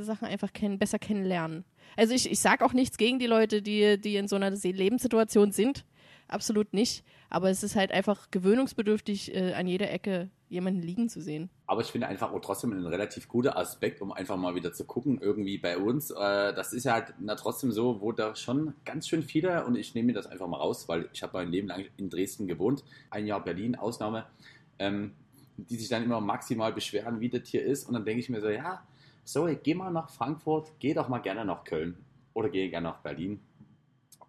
Sachen 0.00 0.26
einfach 0.28 0.52
kennen, 0.52 0.78
besser 0.78 0.98
kennenlernen. 0.98 1.64
Also 1.96 2.14
ich, 2.14 2.30
ich 2.30 2.38
sage 2.38 2.64
auch 2.64 2.72
nichts 2.72 2.96
gegen 2.98 3.18
die 3.18 3.26
Leute, 3.26 3.62
die, 3.62 4.00
die 4.00 4.16
in 4.16 4.28
so 4.28 4.36
einer 4.36 4.50
Lebenssituation 4.50 5.52
sind. 5.52 5.84
Absolut 6.28 6.72
nicht. 6.72 7.04
Aber 7.28 7.50
es 7.50 7.62
ist 7.62 7.76
halt 7.76 7.92
einfach 7.92 8.30
gewöhnungsbedürftig, 8.30 9.34
äh, 9.34 9.54
an 9.54 9.66
jeder 9.66 9.90
Ecke 9.90 10.30
jemanden 10.52 10.82
liegen 10.82 11.08
zu 11.08 11.20
sehen. 11.20 11.48
Aber 11.66 11.80
ich 11.80 11.88
finde 11.88 12.06
einfach 12.06 12.30
auch 12.32 12.40
trotzdem 12.40 12.72
ein 12.72 12.86
relativ 12.86 13.26
guter 13.26 13.56
Aspekt, 13.56 14.02
um 14.02 14.12
einfach 14.12 14.36
mal 14.36 14.54
wieder 14.54 14.72
zu 14.72 14.84
gucken, 14.84 15.18
irgendwie 15.20 15.58
bei 15.58 15.78
uns. 15.78 16.10
Äh, 16.10 16.54
das 16.54 16.72
ist 16.72 16.84
ja 16.84 16.92
halt 16.92 17.14
na, 17.18 17.34
trotzdem 17.34 17.72
so, 17.72 18.00
wo 18.00 18.12
da 18.12 18.36
schon 18.36 18.74
ganz 18.84 19.08
schön 19.08 19.22
viele, 19.22 19.64
und 19.64 19.76
ich 19.76 19.94
nehme 19.94 20.08
mir 20.08 20.12
das 20.12 20.26
einfach 20.26 20.46
mal 20.46 20.58
raus, 20.58 20.88
weil 20.88 21.08
ich 21.12 21.22
habe 21.22 21.38
mein 21.38 21.50
Leben 21.50 21.68
lang 21.68 21.86
in 21.96 22.10
Dresden 22.10 22.46
gewohnt, 22.46 22.84
ein 23.10 23.26
Jahr 23.26 23.42
Berlin, 23.42 23.74
Ausnahme, 23.74 24.26
ähm, 24.78 25.12
die 25.56 25.76
sich 25.76 25.88
dann 25.88 26.04
immer 26.04 26.20
maximal 26.20 26.72
beschweren, 26.72 27.20
wie 27.20 27.30
das 27.30 27.48
hier 27.48 27.64
ist. 27.64 27.88
Und 27.88 27.94
dann 27.94 28.04
denke 28.04 28.20
ich 28.20 28.28
mir 28.28 28.40
so, 28.40 28.48
ja, 28.48 28.86
so, 29.24 29.48
geh 29.62 29.74
mal 29.74 29.90
nach 29.90 30.10
Frankfurt, 30.10 30.70
geh 30.78 30.92
doch 30.94 31.08
mal 31.08 31.20
gerne 31.20 31.44
nach 31.44 31.64
Köln 31.64 31.96
oder 32.34 32.50
geh 32.50 32.68
gerne 32.68 32.88
nach 32.88 32.98
Berlin 32.98 33.40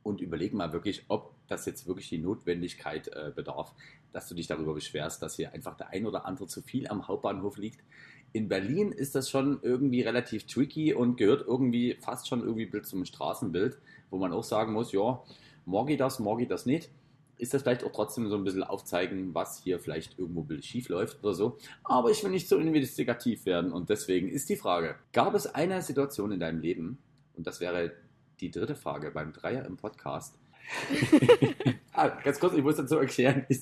und 0.03 0.21
überleg 0.21 0.53
mal 0.53 0.71
wirklich, 0.71 1.03
ob 1.07 1.33
das 1.47 1.65
jetzt 1.65 1.87
wirklich 1.87 2.09
die 2.09 2.17
Notwendigkeit 2.17 3.07
äh, 3.09 3.31
bedarf, 3.35 3.73
dass 4.13 4.29
du 4.29 4.35
dich 4.35 4.47
darüber 4.47 4.73
beschwerst, 4.73 5.21
dass 5.21 5.35
hier 5.35 5.53
einfach 5.53 5.75
der 5.75 5.89
ein 5.89 6.05
oder 6.05 6.25
andere 6.25 6.47
zu 6.47 6.61
viel 6.61 6.87
am 6.87 7.07
Hauptbahnhof 7.07 7.57
liegt. 7.57 7.83
In 8.31 8.47
Berlin 8.47 8.91
ist 8.91 9.15
das 9.15 9.29
schon 9.29 9.59
irgendwie 9.61 10.01
relativ 10.01 10.47
tricky 10.47 10.93
und 10.93 11.17
gehört 11.17 11.45
irgendwie 11.45 11.97
fast 11.99 12.27
schon 12.27 12.41
irgendwie 12.41 12.81
zum 12.81 13.05
Straßenbild, 13.05 13.77
wo 14.09 14.17
man 14.17 14.33
auch 14.33 14.43
sagen 14.43 14.73
muss, 14.73 14.91
ja, 14.91 15.21
morgi 15.65 15.97
das, 15.97 16.19
morgi 16.19 16.47
das 16.47 16.65
nicht. 16.65 16.89
Ist 17.37 17.53
das 17.53 17.63
vielleicht 17.63 17.83
auch 17.83 17.91
trotzdem 17.91 18.29
so 18.29 18.35
ein 18.35 18.43
bisschen 18.43 18.63
aufzeigen, 18.63 19.33
was 19.33 19.61
hier 19.63 19.79
vielleicht 19.79 20.17
irgendwo 20.17 20.47
schief 20.61 20.87
läuft 20.89 21.23
oder 21.23 21.33
so. 21.33 21.57
Aber 21.83 22.11
ich 22.11 22.23
will 22.23 22.31
nicht 22.31 22.47
so 22.47 22.57
investigativ 22.57 23.45
werden 23.45 23.71
und 23.71 23.89
deswegen 23.89 24.29
ist 24.29 24.49
die 24.49 24.55
Frage, 24.55 24.95
gab 25.11 25.33
es 25.33 25.47
eine 25.47 25.81
Situation 25.81 26.31
in 26.31 26.39
deinem 26.39 26.61
Leben, 26.61 26.99
und 27.35 27.47
das 27.47 27.59
wäre 27.59 27.91
die 28.39 28.51
dritte 28.51 28.75
Frage 28.75 29.11
beim 29.11 29.33
Dreier 29.33 29.65
im 29.65 29.77
Podcast, 29.77 30.37
ah, 31.93 32.09
ganz 32.09 32.39
kurz, 32.39 32.53
ich 32.53 32.63
muss 32.63 32.77
dazu 32.77 32.97
erklären, 32.97 33.45
ich, 33.49 33.61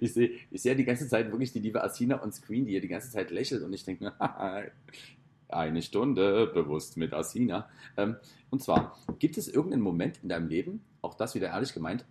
ich 0.00 0.12
sehe 0.12 0.30
ich 0.50 0.62
seh 0.62 0.74
die 0.74 0.84
ganze 0.84 1.08
Zeit 1.08 1.30
wirklich 1.30 1.52
die 1.52 1.60
liebe 1.60 1.82
Asina 1.82 2.22
on 2.22 2.32
Screen, 2.32 2.64
die 2.64 2.72
hier 2.72 2.80
die 2.80 2.88
ganze 2.88 3.10
Zeit 3.10 3.30
lächelt 3.30 3.62
und 3.62 3.72
ich 3.72 3.84
denke 3.84 4.12
eine 5.48 5.82
Stunde 5.82 6.46
bewusst 6.46 6.96
mit 6.96 7.12
Asina. 7.12 7.68
Ähm, 7.96 8.16
und 8.50 8.62
zwar, 8.62 8.96
gibt 9.18 9.36
es 9.38 9.48
irgendeinen 9.48 9.82
Moment 9.82 10.20
in 10.22 10.28
deinem 10.28 10.48
Leben, 10.48 10.84
auch 11.02 11.14
das 11.14 11.34
wieder 11.34 11.48
ehrlich 11.48 11.74
gemeint, 11.74 12.04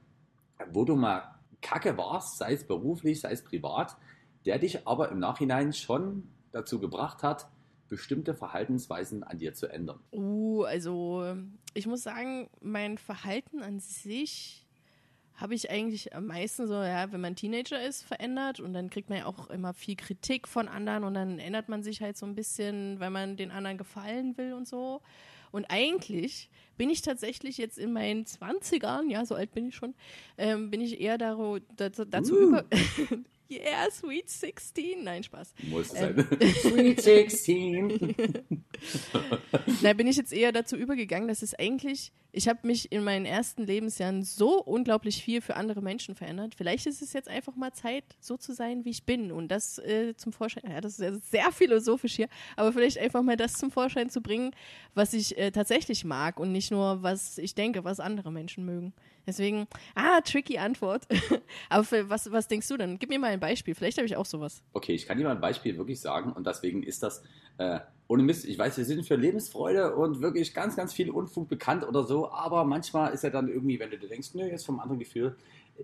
wo 0.72 0.86
du 0.86 0.96
mal 0.96 1.36
kacke 1.62 1.98
warst, 1.98 2.38
sei 2.38 2.54
es 2.54 2.64
beruflich, 2.64 3.22
sei 3.22 3.32
es 3.32 3.44
privat, 3.44 3.98
der 4.46 4.60
dich 4.60 4.88
aber 4.88 5.10
im 5.10 5.20
Nachhinein 5.20 5.74
schon 5.74 6.28
dazu 6.52 6.80
gebracht 6.80 7.24
hat, 7.24 7.48
bestimmte 7.92 8.34
Verhaltensweisen 8.34 9.22
an 9.22 9.38
dir 9.38 9.54
zu 9.54 9.68
ändern? 9.68 10.00
Uh, 10.14 10.64
also 10.64 11.36
ich 11.74 11.88
muss 11.88 12.04
sagen, 12.04 12.50
mein 12.62 12.98
Verhalten 12.98 13.62
an 13.62 13.82
sich 13.82 14.66
habe 15.36 15.56
ich 15.56 15.70
eigentlich 15.70 16.16
am 16.16 16.28
meisten 16.28 16.68
so, 16.68 16.76
ja, 16.76 17.12
wenn 17.12 17.20
man 17.20 17.36
Teenager 17.36 17.84
ist, 17.84 18.04
verändert 18.04 18.62
und 18.62 18.74
dann 18.74 18.90
kriegt 18.90 19.10
man 19.10 19.18
ja 19.20 19.26
auch 19.26 19.50
immer 19.50 19.74
viel 19.74 19.98
Kritik 19.98 20.48
von 20.48 20.70
anderen 20.70 21.04
und 21.04 21.16
dann 21.16 21.38
ändert 21.38 21.68
man 21.68 21.84
sich 21.84 22.02
halt 22.02 22.16
so 22.16 22.26
ein 22.26 22.34
bisschen, 22.34 22.98
weil 23.02 23.10
man 23.10 23.36
den 23.36 23.52
anderen 23.52 23.78
gefallen 23.78 24.38
will 24.38 24.54
und 24.54 24.70
so. 24.70 25.02
Und 25.52 25.66
eigentlich 25.66 26.50
bin 26.78 26.90
ich 26.90 27.02
tatsächlich 27.02 27.58
jetzt 27.58 27.78
in 27.78 27.92
meinen 27.92 28.24
20ern, 28.24 29.10
ja, 29.12 29.26
so 29.26 29.36
alt 29.36 29.52
bin 29.52 29.68
ich 29.68 29.76
schon, 29.76 29.96
ähm, 30.38 30.72
bin 30.72 30.80
ich 30.80 31.02
eher 31.02 31.18
dazu, 31.18 31.60
dazu 31.76 32.36
uh. 32.36 32.38
über. 32.38 32.66
Yeah, 33.52 33.92
Sweet 33.92 34.30
16. 34.30 35.04
Nein, 35.04 35.24
Spaß. 35.24 35.54
Muss 35.64 35.94
ähm, 35.94 36.16
sein. 36.16 36.38
Sweet 36.62 37.02
16. 37.02 38.16
da 39.84 39.94
bin 39.94 40.08
ich 40.08 40.16
jetzt 40.16 40.32
eher 40.32 40.54
dazu 40.54 40.78
übergegangen, 40.78 41.28
dass 41.28 41.42
es 41.42 41.54
eigentlich, 41.60 42.14
ich 42.32 42.48
habe 42.48 42.66
mich 42.66 42.94
in 42.94 43.04
meinen 43.04 43.26
ersten 43.26 43.66
Lebensjahren 43.66 44.24
so 44.24 44.62
unglaublich 44.64 45.22
viel 45.22 45.42
für 45.42 45.58
andere 45.58 45.82
Menschen 45.82 46.16
verändert. 46.16 46.56
Vielleicht 46.56 46.86
ist 46.88 47.02
es 47.02 47.12
jetzt 47.12 47.28
einfach 47.28 47.58
mal 47.58 47.74
Zeit, 47.74 48.06
so 48.22 48.38
zu 48.38 48.54
sein, 48.54 48.86
wie 48.86 48.92
ich 48.92 49.04
bin. 49.04 49.34
Und 49.34 49.50
das 49.50 49.80
äh, 49.80 50.16
zum 50.16 50.32
Vorschein, 50.32 50.64
ja, 50.72 50.80
das 50.80 50.94
ist 50.94 51.02
ja 51.02 51.14
sehr 51.14 51.52
philosophisch 51.52 52.16
hier, 52.16 52.30
aber 52.56 52.72
vielleicht 52.72 53.00
einfach 53.00 53.22
mal 53.22 53.36
das 53.36 53.54
zum 53.54 53.70
Vorschein 53.70 54.10
zu 54.10 54.22
bringen, 54.22 54.52
was 54.94 55.14
ich 55.14 55.38
äh, 55.38 55.52
tatsächlich 55.52 56.06
mag 56.06 56.40
und 56.40 56.54
nicht 56.54 56.72
nur, 56.72 57.04
was 57.04 57.38
ich 57.38 57.54
denke, 57.54 57.84
was 57.84 58.00
andere 58.00 58.32
Menschen 58.32 58.64
mögen. 58.64 58.94
Deswegen, 59.28 59.68
ah, 59.96 60.22
tricky 60.22 60.58
Antwort. 60.58 61.08
Aber 61.70 61.84
für, 61.84 62.10
was, 62.10 62.32
was 62.32 62.48
denkst 62.48 62.68
du 62.68 62.78
denn? 62.78 62.98
Gib 63.00 63.10
mir 63.10 63.20
mal 63.20 63.32
ein 63.32 63.40
Beispiel. 63.40 63.76
Vielleicht 63.76 63.98
habe 63.98 64.08
ich 64.08 64.18
auch 64.18 64.26
sowas. 64.26 64.64
Okay, 64.74 64.94
ich 64.94 65.06
kann 65.06 65.18
dir 65.18 65.26
mal 65.26 65.36
ein 65.36 65.42
Beispiel 65.42 65.78
wirklich 65.78 66.00
sagen 66.00 66.34
und 66.34 66.48
deswegen 66.48 66.84
ist 66.84 67.04
das 67.04 67.24
äh, 67.58 67.80
ohne 68.08 68.24
Mist. 68.24 68.46
Ich 68.46 68.58
weiß, 68.58 68.78
wir 68.78 68.86
sind 68.86 69.06
für 69.06 69.16
Lebensfreude 69.16 69.96
und 69.96 70.22
wirklich 70.22 70.54
ganz, 70.54 70.76
ganz 70.76 70.94
viel 70.94 71.10
Unfug 71.10 71.48
bekannt 71.48 71.88
oder 71.88 72.04
so, 72.04 72.30
aber 72.30 72.66
manchmal 72.66 73.14
ist 73.14 73.24
ja 73.24 73.30
dann 73.30 73.48
irgendwie, 73.48 73.80
wenn 73.80 73.90
du 73.90 73.98
dir 73.98 74.10
denkst, 74.10 74.34
nö, 74.34 74.46
jetzt 74.46 74.66
vom 74.66 74.80
anderen 74.80 75.00
Gefühl, 75.00 75.38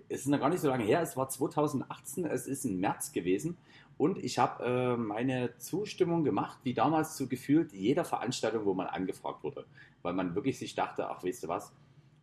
es 0.08 0.20
ist 0.20 0.26
noch 0.26 0.38
gar 0.38 0.50
nicht 0.50 0.60
so 0.60 0.68
lange 0.68 0.84
her, 0.84 1.00
es 1.00 1.16
war 1.16 1.28
2018, 1.28 2.26
es 2.26 2.46
ist 2.46 2.64
im 2.64 2.80
März 2.80 3.12
gewesen 3.12 3.56
und 3.96 4.22
ich 4.22 4.38
habe 4.38 4.64
äh, 4.64 4.96
meine 4.96 5.56
Zustimmung 5.56 6.22
gemacht, 6.22 6.58
wie 6.64 6.74
damals 6.74 7.16
zu 7.16 7.28
gefühlt 7.28 7.72
jeder 7.72 8.04
Veranstaltung, 8.04 8.64
wo 8.64 8.74
man 8.74 8.86
angefragt 8.86 9.42
wurde, 9.42 9.64
weil 10.02 10.12
man 10.12 10.34
wirklich 10.34 10.58
sich 10.58 10.74
dachte, 10.74 11.08
ach, 11.08 11.24
weißt 11.24 11.44
du 11.44 11.48
was, 11.48 11.72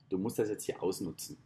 du 0.09 0.17
musst 0.17 0.39
das 0.39 0.49
jetzt 0.49 0.63
hier 0.63 0.81
ausnutzen. 0.81 1.37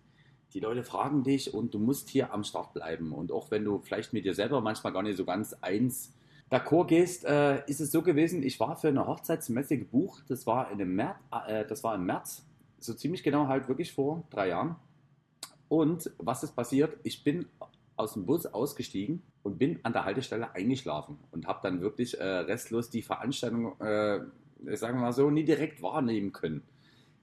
Die 0.53 0.59
Leute 0.59 0.83
fragen 0.83 1.23
dich 1.23 1.53
und 1.53 1.73
du 1.73 1.79
musst 1.79 2.09
hier 2.09 2.33
am 2.33 2.43
Start 2.43 2.73
bleiben. 2.73 3.13
Und 3.13 3.31
auch 3.31 3.51
wenn 3.51 3.63
du 3.63 3.79
vielleicht 3.79 4.13
mit 4.13 4.25
dir 4.25 4.33
selber 4.33 4.61
manchmal 4.61 4.93
gar 4.93 5.03
nicht 5.03 5.17
so 5.17 5.25
ganz 5.25 5.53
eins 5.61 6.13
d'accord 6.49 6.87
gehst, 6.87 7.23
äh, 7.25 7.63
ist 7.67 7.79
es 7.79 7.91
so 7.91 8.01
gewesen, 8.01 8.41
ich 8.41 8.59
war 8.59 8.75
für 8.75 8.87
eine 8.87 9.05
Hochzeitsmesse 9.05 9.77
gebucht. 9.77 10.23
Das 10.27 10.47
war, 10.47 10.71
in 10.71 10.95
März, 10.95 11.17
äh, 11.47 11.65
das 11.65 11.83
war 11.83 11.93
im 11.93 12.05
März, 12.05 12.43
so 12.79 12.93
ziemlich 12.93 13.21
genau 13.21 13.47
halt 13.47 13.67
wirklich 13.67 13.93
vor 13.93 14.23
drei 14.31 14.49
Jahren. 14.49 14.75
Und 15.67 16.11
was 16.17 16.43
ist 16.43 16.55
passiert? 16.55 16.97
Ich 17.03 17.23
bin 17.23 17.45
aus 17.95 18.13
dem 18.13 18.25
Bus 18.25 18.47
ausgestiegen 18.47 19.21
und 19.43 19.59
bin 19.59 19.79
an 19.83 19.93
der 19.93 20.05
Haltestelle 20.05 20.55
eingeschlafen 20.55 21.19
und 21.31 21.45
habe 21.45 21.59
dann 21.61 21.81
wirklich 21.81 22.19
äh, 22.19 22.23
restlos 22.23 22.89
die 22.89 23.03
Veranstaltung, 23.03 23.79
äh, 23.79 24.21
sagen 24.75 24.97
wir 24.97 25.01
mal 25.01 25.13
so, 25.13 25.29
nie 25.29 25.43
direkt 25.43 25.83
wahrnehmen 25.83 26.31
können 26.31 26.63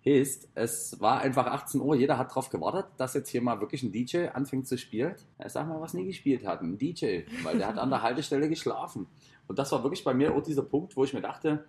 ist, 0.07 0.48
es 0.54 1.00
war 1.00 1.18
einfach 1.18 1.46
18 1.46 1.80
Uhr, 1.80 1.96
jeder 1.96 2.16
hat 2.16 2.30
darauf 2.30 2.48
gewartet, 2.48 2.86
dass 2.96 3.14
jetzt 3.14 3.28
hier 3.28 3.42
mal 3.42 3.61
wirklich 3.61 3.82
ein 3.82 3.90
DJ 3.90 4.28
anfängt 4.28 4.68
zu 4.68 4.78
spielen. 4.78 5.16
Ja, 5.40 5.48
sag 5.48 5.66
mal, 5.66 5.80
was 5.80 5.94
nie 5.94 6.07
gespielt 6.07 6.46
hat, 6.46 6.62
ein 6.62 6.78
DJ, 6.78 7.22
weil 7.42 7.59
der 7.59 7.66
hat 7.66 7.78
an 7.78 7.90
der 7.90 8.02
Haltestelle 8.02 8.48
geschlafen. 8.48 9.09
Und 9.48 9.59
das 9.59 9.72
war 9.72 9.82
wirklich 9.82 10.04
bei 10.04 10.14
mir 10.14 10.32
auch 10.32 10.42
dieser 10.44 10.62
Punkt, 10.62 10.96
wo 10.96 11.02
ich 11.02 11.12
mir 11.12 11.22
dachte, 11.22 11.64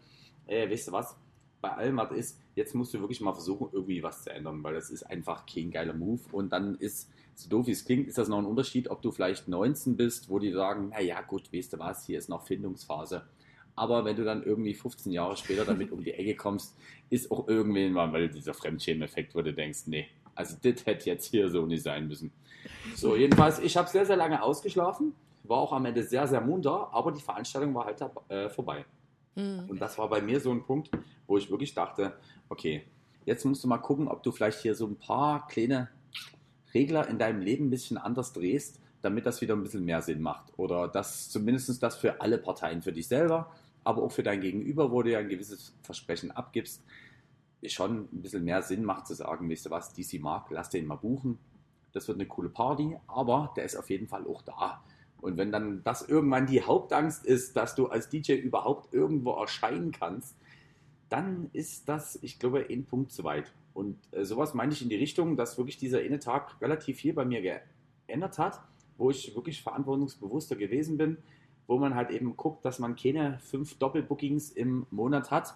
äh, 0.46 0.70
weißt 0.70 0.90
du 0.90 0.92
was, 0.92 1.16
bei 1.62 1.72
allem 1.72 1.98
was 1.98 2.12
ist, 2.12 2.40
jetzt 2.54 2.76
musst 2.76 2.94
du 2.94 3.00
wirklich 3.00 3.22
mal 3.22 3.34
versuchen, 3.34 3.70
irgendwie 3.72 4.04
was 4.04 4.22
zu 4.22 4.32
ändern, 4.32 4.64
weil 4.64 4.76
das 4.76 4.92
ist 4.92 5.02
einfach 5.02 5.48
kein 5.48 5.72
geiler 5.72 5.96
Move. 5.96 6.22
Und 6.32 6.54
dann 6.54 6.76
ist, 6.76 7.10
so 7.34 7.50
doof 7.50 7.66
wie 7.66 7.72
es 7.72 7.86
klingt, 7.86 8.08
ist 8.08 8.20
das 8.20 8.28
noch 8.28 8.38
ein 8.38 8.46
Unterschied, 8.46 8.92
ob 8.92 9.02
du 9.02 9.12
vielleicht 9.12 9.48
19 9.48 9.98
bist, 9.98 10.30
wo 10.30 10.38
die 10.38 10.52
sagen, 10.52 10.90
naja 10.90 11.22
gut, 11.22 11.52
weißt 11.52 11.74
du 11.74 11.80
was, 11.80 12.06
hier 12.06 12.20
ist 12.20 12.30
noch 12.30 12.46
Findungsphase 12.46 13.26
aber 13.78 14.04
wenn 14.04 14.16
du 14.16 14.24
dann 14.24 14.44
irgendwie 14.44 14.74
15 14.74 15.12
Jahre 15.12 15.38
später 15.38 15.64
damit 15.64 15.92
um 15.92 16.04
die 16.04 16.12
Ecke 16.12 16.36
kommst, 16.36 16.76
ist 17.12 17.32
auch 17.32 17.48
irgendwann 17.48 17.94
mal, 17.94 18.12
weil 18.12 18.28
dieser 18.28 18.56
Fremdschämen-Effekt, 18.56 19.36
wo 19.36 19.42
du 19.44 19.54
denkst, 19.54 19.82
nee, 19.86 20.08
also 20.34 20.58
das 20.62 20.86
hätte 20.86 21.06
jetzt 21.06 21.28
hier 21.28 21.50
so 21.50 21.66
nicht 21.66 21.84
sein 21.84 22.08
müssen. 22.08 22.32
So, 22.96 23.16
jedenfalls, 23.16 23.60
ich 23.60 23.78
habe 23.78 23.88
sehr, 23.88 24.06
sehr 24.06 24.18
lange 24.18 24.42
ausgeschlafen, 24.42 25.14
war 25.44 25.60
auch 25.60 25.74
am 25.74 25.86
Ende 25.86 26.02
sehr, 26.04 26.28
sehr 26.28 26.42
munter, 26.42 26.90
aber 26.92 27.12
die 27.12 27.22
Veranstaltung 27.22 27.74
war 27.76 27.86
halt 27.86 28.02
äh, 28.30 28.50
vorbei. 28.50 28.84
Mhm. 29.36 29.66
Und 29.68 29.80
das 29.80 29.96
war 30.00 30.10
bei 30.10 30.22
mir 30.22 30.40
so 30.40 30.52
ein 30.52 30.64
Punkt, 30.64 30.90
wo 31.28 31.38
ich 31.38 31.50
wirklich 31.52 31.76
dachte, 31.76 32.14
okay, 32.50 32.82
jetzt 33.26 33.46
musst 33.46 33.64
du 33.64 33.68
mal 33.68 33.78
gucken, 33.78 34.08
ob 34.08 34.24
du 34.24 34.32
vielleicht 34.32 34.60
hier 34.60 34.74
so 34.74 34.88
ein 34.88 34.96
paar 34.96 35.48
kleine 35.48 35.88
Regler 36.74 37.08
in 37.08 37.20
deinem 37.20 37.42
Leben 37.42 37.68
ein 37.68 37.70
bisschen 37.70 38.00
anders 38.00 38.34
drehst, 38.34 38.82
damit 39.04 39.28
das 39.28 39.40
wieder 39.42 39.56
ein 39.56 39.62
bisschen 39.62 39.86
mehr 39.86 40.02
Sinn 40.02 40.22
macht. 40.22 40.52
Oder 40.58 40.88
das 40.88 41.30
zumindest 41.30 41.82
das 41.84 41.96
für 41.96 42.20
alle 42.22 42.40
Parteien, 42.40 42.82
für 42.82 42.92
dich 42.92 43.08
selber, 43.08 43.52
aber 43.88 44.04
auch 44.04 44.12
für 44.12 44.22
dein 44.22 44.42
Gegenüber, 44.42 44.92
wo 44.92 45.02
du 45.02 45.12
ja 45.12 45.20
ein 45.20 45.30
gewisses 45.30 45.74
Versprechen 45.82 46.32
abgibst, 46.32 46.84
schon 47.66 48.10
ein 48.12 48.22
bisschen 48.22 48.44
mehr 48.44 48.62
Sinn 48.62 48.84
macht 48.84 49.08
zu 49.08 49.14
sagen, 49.14 49.50
weißt 49.50 49.68
du 49.68 49.70
was, 49.70 49.94
DC 49.94 50.20
mag, 50.20 50.48
lass 50.50 50.70
den 50.70 50.86
mal 50.86 50.98
buchen. 50.98 51.40
Das 51.94 52.06
wird 52.10 52.18
eine 52.18 52.28
coole 52.28 52.50
Party, 52.50 52.98
aber 53.08 53.54
der 53.56 53.64
ist 53.64 53.78
auf 53.78 53.90
jeden 53.90 54.10
Fall 54.10 54.28
auch 54.28 54.42
da. 54.42 54.84
Und 55.22 55.38
wenn 55.38 55.54
dann 55.54 55.84
das 55.86 56.08
irgendwann 56.08 56.48
die 56.48 56.62
Hauptangst 56.62 57.26
ist, 57.26 57.56
dass 57.56 57.76
du 57.76 57.88
als 57.88 58.10
DJ 58.10 58.34
überhaupt 58.34 58.94
irgendwo 58.94 59.32
erscheinen 59.32 59.94
kannst, 59.94 60.36
dann 61.08 61.50
ist 61.54 61.88
das, 61.88 62.20
ich 62.22 62.40
glaube, 62.40 62.68
ein 62.70 62.84
Punkt 62.84 63.14
zu 63.14 63.24
weit. 63.24 63.54
Und 63.74 63.98
äh, 64.12 64.26
sowas 64.26 64.54
meine 64.54 64.74
ich 64.74 64.82
in 64.82 64.90
die 64.90 64.98
Richtung, 64.98 65.38
dass 65.38 65.58
wirklich 65.58 65.78
dieser 65.78 66.04
Innetag 66.04 66.60
relativ 66.60 66.98
viel 66.98 67.14
bei 67.14 67.24
mir 67.24 67.62
geändert 68.06 68.38
hat, 68.38 68.60
wo 68.98 69.10
ich 69.12 69.34
wirklich 69.34 69.64
verantwortungsbewusster 69.64 70.58
gewesen 70.58 70.98
bin, 70.98 71.18
wo 71.68 71.78
man 71.78 71.96
halt 71.96 72.10
eben 72.10 72.36
guckt, 72.38 72.66
dass 72.66 72.80
man 72.80 72.96
keine 72.96 73.40
fünf 73.40 73.78
Doppelbookings 73.78 74.52
im 74.52 74.88
Monat 74.90 75.32
hat 75.32 75.54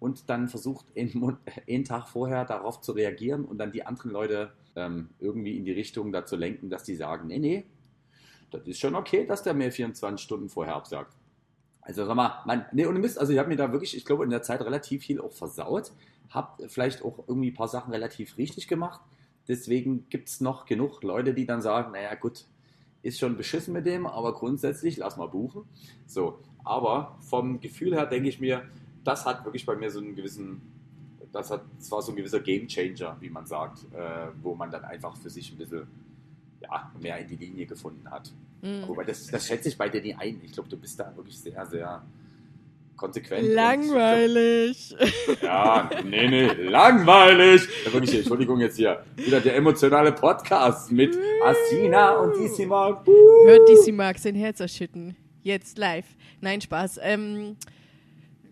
und 0.00 0.30
dann 0.30 0.48
versucht, 0.48 0.86
einen, 0.96 1.84
Tag 1.84 2.08
vorher 2.08 2.44
darauf 2.44 2.80
zu 2.80 2.92
reagieren 2.92 3.44
und 3.44 3.58
dann 3.58 3.72
die 3.72 3.84
anderen 3.84 4.10
Leute 4.10 4.52
ähm, 4.76 5.10
irgendwie 5.18 5.56
in 5.56 5.64
die 5.64 5.72
Richtung 5.72 6.12
dazu 6.12 6.36
lenken, 6.36 6.70
dass 6.70 6.84
die 6.84 6.94
sagen, 6.94 7.26
nee, 7.28 7.38
nee, 7.38 7.64
das 8.50 8.66
ist 8.66 8.78
schon 8.78 8.94
okay, 8.94 9.26
dass 9.26 9.42
der 9.42 9.54
mir 9.54 9.70
24 9.70 10.24
Stunden 10.24 10.48
vorher 10.48 10.76
absagt. 10.76 11.14
Also 11.82 12.04
sag 12.04 12.14
mal, 12.14 12.42
man, 12.46 12.66
nee, 12.72 12.86
ohne 12.86 12.98
Mist, 12.98 13.18
also 13.18 13.32
ich 13.32 13.38
habe 13.38 13.48
mir 13.48 13.56
da 13.56 13.72
wirklich, 13.72 13.96
ich 13.96 14.04
glaube, 14.04 14.24
in 14.24 14.30
der 14.30 14.42
Zeit 14.42 14.60
relativ 14.60 15.02
viel 15.02 15.20
auch 15.20 15.32
versaut, 15.32 15.92
habe 16.30 16.68
vielleicht 16.68 17.02
auch 17.02 17.24
irgendwie 17.26 17.50
ein 17.50 17.54
paar 17.54 17.68
Sachen 17.68 17.92
relativ 17.92 18.36
richtig 18.36 18.68
gemacht. 18.68 19.00
Deswegen 19.48 20.06
gibt 20.10 20.28
es 20.28 20.40
noch 20.40 20.66
genug 20.66 21.02
Leute, 21.02 21.32
die 21.32 21.46
dann 21.46 21.62
sagen, 21.62 21.92
naja 21.92 22.14
gut, 22.14 22.44
ist 23.08 23.18
schon 23.18 23.36
beschissen 23.36 23.72
mit 23.72 23.86
dem, 23.86 24.06
aber 24.06 24.34
grundsätzlich 24.34 24.96
lass 24.96 25.16
mal 25.16 25.28
buchen. 25.28 25.64
So, 26.06 26.38
aber 26.64 27.16
vom 27.20 27.60
Gefühl 27.60 27.94
her 27.94 28.06
denke 28.06 28.28
ich 28.28 28.40
mir, 28.40 28.62
das 29.04 29.24
hat 29.26 29.44
wirklich 29.44 29.64
bei 29.66 29.76
mir 29.76 29.90
so 29.90 30.00
einen 30.00 30.14
gewissen, 30.14 30.60
das 31.32 31.50
hat, 31.50 31.62
das 31.78 31.90
war 31.90 32.02
so 32.02 32.12
ein 32.12 32.16
gewisser 32.16 32.40
Game 32.40 32.68
Changer, 32.68 33.16
wie 33.20 33.30
man 33.30 33.46
sagt, 33.46 33.84
äh, 33.94 34.28
wo 34.42 34.54
man 34.54 34.70
dann 34.70 34.84
einfach 34.84 35.16
für 35.16 35.30
sich 35.30 35.50
ein 35.52 35.58
bisschen 35.58 35.86
ja, 36.60 36.92
mehr 37.00 37.18
in 37.18 37.28
die 37.28 37.36
Linie 37.36 37.66
gefunden 37.66 38.10
hat. 38.10 38.32
Mhm. 38.62 38.86
Wobei 38.86 39.04
das, 39.04 39.26
das 39.26 39.46
schätze 39.46 39.68
ich 39.68 39.78
bei 39.78 39.88
dir 39.88 40.02
nie 40.02 40.14
ein. 40.14 40.40
Ich 40.44 40.52
glaube, 40.52 40.68
du 40.68 40.76
bist 40.76 40.98
da 40.98 41.14
wirklich 41.16 41.38
sehr, 41.38 41.64
sehr 41.66 42.02
konsequent. 42.98 43.48
Langweilig. 43.48 44.94
Und, 45.28 45.42
ja, 45.42 45.88
nee, 46.04 46.28
nee, 46.28 46.46
langweilig. 46.48 47.62
Ja, 47.86 47.92
wirklich, 47.94 48.14
Entschuldigung 48.14 48.60
jetzt 48.60 48.76
hier. 48.76 49.02
Wieder 49.16 49.40
der 49.40 49.56
emotionale 49.56 50.12
Podcast 50.12 50.92
mit 50.92 51.16
Asina 51.42 52.16
und 52.16 52.34
DC 52.34 52.66
Mark. 52.66 53.06
Hört 53.06 53.68
DC 53.68 53.94
Mark 53.94 54.18
sein 54.18 54.34
Herz 54.34 54.60
erschütten. 54.60 55.16
Jetzt 55.42 55.78
live. 55.78 56.06
Nein, 56.42 56.60
Spaß. 56.60 57.00
Ähm, 57.02 57.56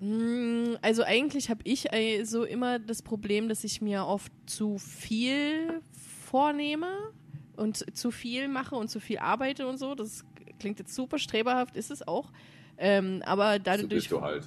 mh, 0.00 0.78
also 0.80 1.02
eigentlich 1.02 1.50
habe 1.50 1.60
ich 1.64 1.92
äh, 1.92 2.24
so 2.24 2.44
immer 2.44 2.78
das 2.78 3.02
Problem, 3.02 3.50
dass 3.50 3.64
ich 3.64 3.82
mir 3.82 4.06
oft 4.06 4.32
zu 4.46 4.78
viel 4.78 5.82
vornehme 6.30 7.12
und 7.56 7.96
zu 7.96 8.10
viel 8.10 8.48
mache 8.48 8.76
und 8.76 8.88
zu 8.88 9.00
viel 9.00 9.18
arbeite 9.18 9.66
und 9.66 9.78
so. 9.78 9.94
Das 9.94 10.24
klingt 10.58 10.78
jetzt 10.78 10.94
super 10.94 11.18
streberhaft, 11.18 11.76
ist 11.76 11.90
es 11.90 12.06
auch. 12.06 12.30
Ähm, 12.78 13.22
aber 13.24 13.54
So 13.54 13.58
dadurch. 13.64 13.88
bist 13.88 14.10
du 14.10 14.20
halt. 14.20 14.44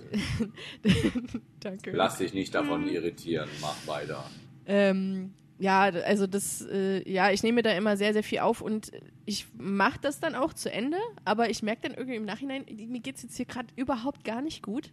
Danke. 1.59 1.91
Lass 1.91 2.17
dich 2.17 2.34
nicht 2.34 2.53
davon 2.53 2.88
irritieren. 2.88 3.49
Mach 3.61 3.75
weiter. 3.88 4.23
Ähm, 4.65 5.34
ja, 5.57 5.82
also 5.82 6.27
das, 6.27 6.61
äh, 6.71 7.09
ja, 7.11 7.32
ich 7.32 7.43
nehme 7.43 7.61
da 7.63 7.71
immer 7.71 7.97
sehr, 7.97 8.13
sehr 8.13 8.23
viel 8.23 8.39
auf 8.39 8.61
und 8.61 8.91
ich 9.25 9.47
mache 9.57 9.99
das 10.01 10.19
dann 10.19 10.36
auch 10.36 10.53
zu 10.53 10.71
Ende, 10.71 10.97
aber 11.25 11.49
ich 11.49 11.63
merke 11.63 11.82
dann 11.84 11.93
irgendwie 11.95 12.15
im 12.15 12.25
Nachhinein, 12.25 12.65
mir 12.69 13.01
geht 13.01 13.17
es 13.17 13.23
jetzt 13.23 13.36
hier 13.36 13.45
gerade 13.45 13.67
überhaupt 13.75 14.23
gar 14.23 14.41
nicht 14.41 14.63
gut. 14.63 14.91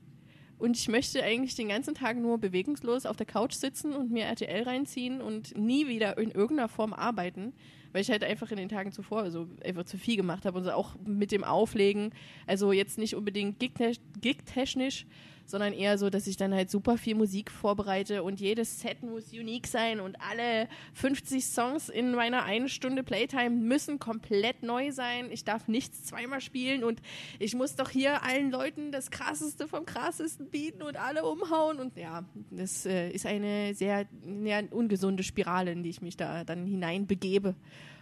Und 0.59 0.77
ich 0.79 0.89
möchte 0.89 1.23
eigentlich 1.23 1.55
den 1.55 1.69
ganzen 1.69 1.95
Tag 1.95 2.17
nur 2.17 2.39
bewegungslos 2.39 3.05
auf 3.05 3.17
der 3.17 3.27
Couch 3.27 3.53
sitzen 3.53 3.93
und 3.93 4.11
mir 4.11 4.25
RTL 4.25 4.63
reinziehen 4.63 5.21
und 5.21 5.57
nie 5.57 5.87
wieder 5.87 6.17
in 6.17 6.31
irgendeiner 6.31 6.71
Form 6.71 6.95
arbeiten, 6.95 7.53
weil 7.97 8.03
ich 8.03 8.11
halt 8.11 8.25
einfach 8.25 8.51
in 8.51 8.59
den 8.59 8.69
Tagen 8.69 8.93
zuvor 8.93 9.31
so 9.31 9.49
einfach 9.65 9.85
zu 9.85 9.97
viel 9.97 10.19
gemacht 10.19 10.45
habe 10.45 10.59
und 10.59 10.65
so 10.65 10.71
auch 10.73 10.97
mit 11.07 11.33
dem 11.33 11.45
Auflegen, 11.45 12.11
also 12.47 12.71
jetzt 12.71 12.99
nicht 12.99 13.17
unbedingt 13.17 13.59
gigte- 13.59 13.99
gigtechnisch, 14.21 15.07
sondern 15.47 15.73
eher 15.73 15.99
so, 15.99 16.11
dass 16.11 16.27
ich 16.27 16.37
dann 16.37 16.55
halt 16.55 16.71
super 16.71 16.99
viel 16.99 17.15
Musik 17.15 17.51
vorbereite 17.51 18.23
und 18.23 18.41
jedes 18.41 18.81
Set 18.81 19.03
muss 19.03 19.33
unique 19.33 19.67
sein 19.67 20.01
und 20.01 20.17
alle 20.21 20.69
50 20.95 21.45
Songs 21.45 21.89
in 21.89 22.13
meiner 22.13 22.45
einen 22.45 22.69
Stunde 22.69 23.03
Playtime 23.03 23.51
müssen 23.51 23.99
komplett 23.99 24.63
neu 24.63 24.93
sein. 24.93 25.31
Ich 25.31 25.45
darf 25.45 25.69
nichts 25.69 26.05
zweimal 26.05 26.41
spielen 26.41 26.85
und 26.85 27.01
ich 27.39 27.55
muss 27.55 27.77
doch 27.77 27.91
hier 27.91 28.23
allen 28.23 28.51
Leuten 28.51 28.93
das 28.93 29.11
Krasseste 29.11 29.69
vom 29.69 29.87
Krassesten 29.87 30.51
bieten 30.51 30.83
und 30.83 30.97
alle 30.97 31.25
umhauen 31.25 31.79
und 31.79 31.97
ja, 31.97 32.25
das 32.51 32.87
äh, 32.87 33.11
ist 33.11 33.27
eine 33.27 33.75
sehr, 33.75 34.07
sehr 34.23 34.65
ungesunde 34.73 35.23
Spirale, 35.23 35.73
in 35.73 35.83
die 35.83 35.91
ich 35.91 36.03
mich 36.03 36.17
da 36.17 36.45
dann 36.45 36.67
hineinbegebe. 36.67 37.55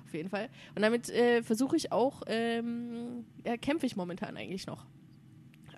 Auf 0.07 0.15
jeden 0.15 0.29
Fall. 0.29 0.49
Und 0.75 0.83
damit 0.83 1.09
äh, 1.11 1.43
versuche 1.43 1.77
ich 1.77 1.93
auch, 1.93 2.23
ähm, 2.27 3.25
ja, 3.45 3.57
kämpfe 3.57 3.87
ich 3.87 3.97
momentan 3.97 4.37
eigentlich 4.37 4.67
noch. 4.67 4.87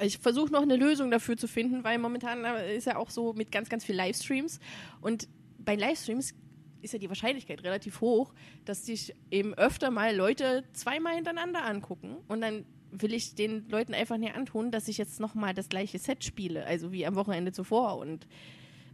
Ich 0.01 0.19
versuche 0.19 0.53
noch 0.53 0.63
eine 0.63 0.77
Lösung 0.77 1.11
dafür 1.11 1.37
zu 1.37 1.49
finden, 1.49 1.85
weil 1.85 1.99
momentan 1.99 2.45
äh, 2.45 2.77
ist 2.77 2.87
ja 2.87 2.97
auch 2.97 3.11
so 3.11 3.33
mit 3.33 3.51
ganz, 3.51 3.69
ganz 3.69 3.85
viel 3.85 3.97
Livestreams. 3.97 4.61
Und 5.01 5.29
bei 5.59 5.75
Livestreams 5.75 6.35
ist 6.83 6.93
ja 6.93 6.99
die 6.99 7.09
Wahrscheinlichkeit 7.09 7.63
relativ 7.65 8.01
hoch, 8.01 8.33
dass 8.65 8.87
sich 8.87 9.15
eben 9.31 9.55
öfter 9.55 9.91
mal 9.91 10.15
Leute 10.15 10.65
zweimal 10.73 11.15
hintereinander 11.15 11.65
angucken. 11.65 12.17
Und 12.29 12.41
dann 12.41 12.65
will 12.91 13.13
ich 13.13 13.35
den 13.35 13.69
Leuten 13.69 13.95
einfach 13.95 14.17
nicht 14.17 14.35
antun, 14.35 14.71
dass 14.71 14.89
ich 14.89 14.99
jetzt 14.99 15.21
nochmal 15.21 15.55
das 15.55 15.69
gleiche 15.69 15.99
Set 15.99 16.25
spiele, 16.25 16.65
also 16.67 16.93
wie 16.93 17.07
am 17.07 17.15
Wochenende 17.15 17.53
zuvor. 17.53 17.99
Und 17.99 18.27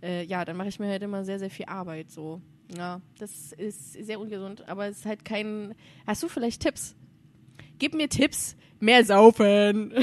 äh, 0.03 0.25
ja, 0.25 0.45
dann 0.45 0.57
mache 0.57 0.69
ich 0.69 0.79
mir 0.79 0.89
halt 0.89 1.03
immer 1.03 1.25
sehr, 1.25 1.39
sehr 1.39 1.51
viel 1.51 1.67
Arbeit. 1.67 2.11
So. 2.11 2.41
Ja, 2.77 3.01
das 3.19 3.53
ist 3.53 3.93
sehr 3.93 4.19
ungesund, 4.19 4.69
aber 4.69 4.87
es 4.87 4.99
ist 4.99 5.07
halt 5.07 5.25
kein. 5.25 5.75
Hast 6.07 6.23
du 6.23 6.29
vielleicht 6.29 6.63
Tipps? 6.63 6.97
Gib 7.79 7.95
mir 7.95 8.09
Tipps, 8.09 8.57
mehr 8.83 9.05
saufen. 9.05 9.93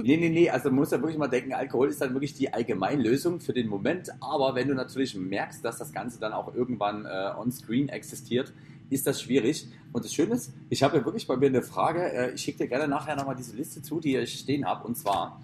Nee, 0.00 0.16
nee, 0.16 0.30
nee, 0.30 0.48
also 0.48 0.68
man 0.68 0.76
muss 0.76 0.90
ja 0.90 0.98
wirklich 1.00 1.18
mal 1.18 1.28
denken, 1.28 1.52
Alkohol 1.52 1.88
ist 1.88 2.00
dann 2.00 2.14
wirklich 2.14 2.32
die 2.32 2.52
Allgemeinlösung 2.52 3.40
für 3.40 3.52
den 3.52 3.68
Moment, 3.68 4.10
aber 4.20 4.54
wenn 4.54 4.68
du 4.68 4.74
natürlich 4.74 5.14
merkst, 5.14 5.62
dass 5.62 5.76
das 5.76 5.92
Ganze 5.92 6.18
dann 6.18 6.32
auch 6.32 6.54
irgendwann 6.54 7.04
äh, 7.04 7.32
on-screen 7.38 7.88
existiert, 7.88 8.52
ist 8.88 9.06
das 9.06 9.20
schwierig. 9.20 9.68
Und 9.92 10.04
das 10.04 10.14
Schöne 10.14 10.34
ist, 10.34 10.52
ich 10.70 10.82
habe 10.82 10.98
ja 10.98 11.04
wirklich 11.04 11.26
bei 11.26 11.36
mir 11.36 11.46
eine 11.46 11.62
Frage, 11.62 12.10
äh, 12.10 12.30
ich 12.32 12.40
schicke 12.40 12.58
dir 12.58 12.68
gerne 12.68 12.88
nachher 12.88 13.16
nochmal 13.16 13.36
diese 13.36 13.54
Liste 13.54 13.82
zu, 13.82 14.00
die 14.00 14.16
ich 14.16 14.38
stehen 14.38 14.64
habe, 14.64 14.86
und 14.86 14.96
zwar, 14.96 15.42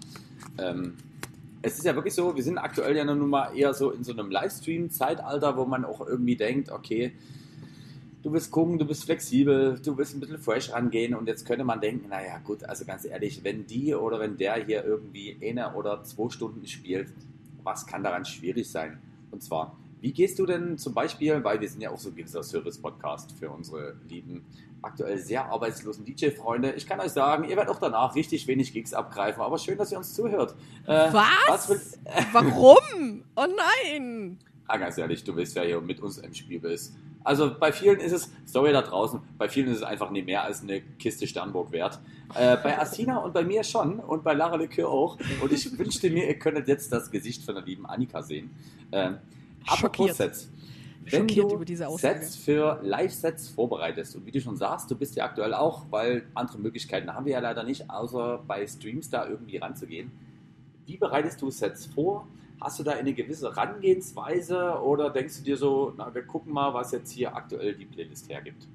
ähm, 0.57 0.95
es 1.61 1.77
ist 1.77 1.85
ja 1.85 1.93
wirklich 1.95 2.15
so, 2.15 2.35
wir 2.35 2.43
sind 2.43 2.57
aktuell 2.57 2.95
ja 2.95 3.03
nun 3.03 3.29
mal 3.29 3.55
eher 3.55 3.73
so 3.73 3.91
in 3.91 4.03
so 4.03 4.13
einem 4.13 4.31
Livestream-Zeitalter, 4.31 5.57
wo 5.57 5.65
man 5.65 5.85
auch 5.85 6.05
irgendwie 6.07 6.37
denkt, 6.37 6.71
okay, 6.71 7.13
du 8.25 8.33
willst 8.33 8.49
gucken, 8.49 8.79
du 8.79 8.85
bist 8.85 9.05
flexibel, 9.05 9.79
du 9.79 9.95
willst 9.97 10.15
ein 10.15 10.19
bisschen 10.19 10.39
fresh 10.39 10.71
rangehen 10.73 11.13
und 11.13 11.27
jetzt 11.27 11.45
könnte 11.45 11.63
man 11.63 11.79
denken, 11.79 12.09
naja 12.09 12.39
gut, 12.39 12.63
also 12.63 12.83
ganz 12.83 13.05
ehrlich, 13.05 13.43
wenn 13.43 13.67
die 13.67 13.93
oder 13.93 14.19
wenn 14.19 14.35
der 14.35 14.55
hier 14.65 14.83
irgendwie 14.83 15.37
eine 15.47 15.75
oder 15.75 16.03
zwei 16.03 16.29
Stunden 16.31 16.65
spielt, 16.65 17.13
was 17.63 17.85
kann 17.85 18.03
daran 18.03 18.25
schwierig 18.25 18.67
sein? 18.67 18.97
Und 19.29 19.43
zwar, 19.43 19.77
wie 20.01 20.11
gehst 20.11 20.39
du 20.39 20.47
denn 20.47 20.79
zum 20.79 20.95
Beispiel, 20.95 21.43
weil 21.43 21.61
wir 21.61 21.69
sind 21.69 21.81
ja 21.81 21.91
auch 21.91 21.99
so 21.99 22.09
ein 22.09 22.15
gewisser 22.15 22.41
Service-Podcast 22.41 23.31
für 23.39 23.51
unsere 23.51 23.95
lieben, 24.09 24.43
aktuell 24.81 25.19
sehr 25.19 25.45
arbeitslosen 25.45 26.03
DJ-Freunde. 26.05 26.73
Ich 26.73 26.87
kann 26.87 26.99
euch 26.99 27.11
sagen, 27.11 27.43
ihr 27.43 27.55
werdet 27.55 27.69
auch 27.75 27.79
danach 27.79 28.15
richtig 28.15 28.47
wenig 28.47 28.73
Gigs 28.73 28.93
abgreifen, 28.95 29.43
aber 29.43 29.59
schön, 29.59 29.77
dass 29.77 29.91
ihr 29.91 29.99
uns 29.99 30.13
zuhört. 30.15 30.55
Äh, 30.87 31.13
Was? 31.47 31.69
will- 31.69 31.79
Warum? 32.31 33.23
Oh 33.35 33.45
nein! 33.91 34.39
Ah, 34.67 34.77
ganz 34.77 34.97
ehrlich, 34.97 35.23
du 35.23 35.35
willst 35.35 35.55
ja 35.55 35.61
hier 35.61 35.79
mit 35.79 35.99
uns 35.99 36.17
im 36.17 36.33
Spiel 36.33 36.59
bist. 36.59 36.95
Also 37.25 37.57
bei 37.59 37.71
vielen 37.71 37.99
ist 37.99 38.11
es, 38.11 38.31
sorry 38.45 38.71
da 38.71 38.83
draußen, 38.83 39.19
bei 39.39 39.49
vielen 39.49 39.67
ist 39.67 39.77
es 39.77 39.83
einfach 39.83 40.11
nicht 40.11 40.27
mehr 40.27 40.43
als 40.43 40.61
eine 40.61 40.79
Kiste 40.81 41.25
Sternburg 41.25 41.71
wert. 41.71 41.99
Äh, 42.35 42.55
bei 42.57 42.79
Asina 42.79 43.17
und 43.17 43.33
bei 43.33 43.43
mir 43.43 43.63
schon 43.63 43.99
und 43.99 44.23
bei 44.23 44.33
Lara 44.33 44.57
Likör 44.57 44.89
auch. 44.89 45.17
Und 45.41 45.51
ich 45.51 45.75
wünschte 45.77 46.11
mir, 46.11 46.27
ihr 46.27 46.37
könntet 46.37 46.67
jetzt 46.67 46.91
das 46.91 47.09
Gesicht 47.09 47.43
von 47.43 47.55
der 47.55 47.63
lieben 47.63 47.87
Annika 47.87 48.21
sehen. 48.21 48.51
Ähm, 48.91 49.17
Schockiert. 49.75 50.15
Sets. 50.15 50.49
Wenn 51.01 51.21
Schockiert 51.21 51.51
du 51.51 51.55
über 51.55 51.65
diese 51.65 51.87
Aussage. 51.87 52.19
Sets 52.19 52.35
für 52.35 52.79
Live-Sets 52.83 53.49
vorbereitest 53.49 54.15
und 54.15 54.25
wie 54.27 54.31
du 54.31 54.39
schon 54.39 54.55
sagst, 54.55 54.89
du 54.91 54.95
bist 54.95 55.15
ja 55.15 55.25
aktuell 55.25 55.55
auch, 55.55 55.85
weil 55.89 56.27
andere 56.35 56.59
Möglichkeiten 56.59 57.11
haben 57.11 57.25
wir 57.25 57.33
ja 57.33 57.39
leider 57.39 57.63
nicht, 57.63 57.89
außer 57.89 58.43
bei 58.47 58.65
Streams 58.67 59.09
da 59.09 59.27
irgendwie 59.27 59.57
ranzugehen. 59.57 60.11
Wie 60.85 60.97
bereitest 60.97 61.41
du 61.41 61.49
Sets 61.49 61.87
vor? 61.87 62.27
Hast 62.61 62.79
du 62.79 62.83
da 62.83 62.91
eine 62.91 63.13
gewisse 63.13 63.49
Herangehensweise 63.49 64.79
oder 64.81 65.09
denkst 65.09 65.39
du 65.39 65.43
dir 65.43 65.57
so, 65.57 65.93
na, 65.97 66.13
wir 66.13 66.23
gucken 66.23 66.53
mal, 66.53 66.73
was 66.73 66.91
jetzt 66.91 67.11
hier 67.11 67.35
aktuell 67.35 67.75
die 67.75 67.85
Playlist 67.85 68.29
hergibt? 68.29 68.67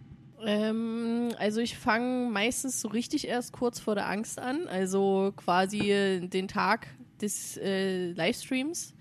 Ähm, 0.43 1.31
also 1.39 1.61
ich 1.61 1.76
fange 1.76 2.31
meistens 2.31 2.81
so 2.81 2.89
richtig 2.89 3.26
erst 3.26 3.53
kurz 3.53 3.78
vor 3.78 3.95
der 3.95 4.09
Angst 4.09 4.39
an, 4.39 4.66
also 4.68 5.33
quasi 5.37 5.91
äh, 5.91 6.26
den 6.26 6.49
Tag 6.49 6.89
des 7.20 7.57
äh, 7.59 8.12
Livestreams. 8.12 8.95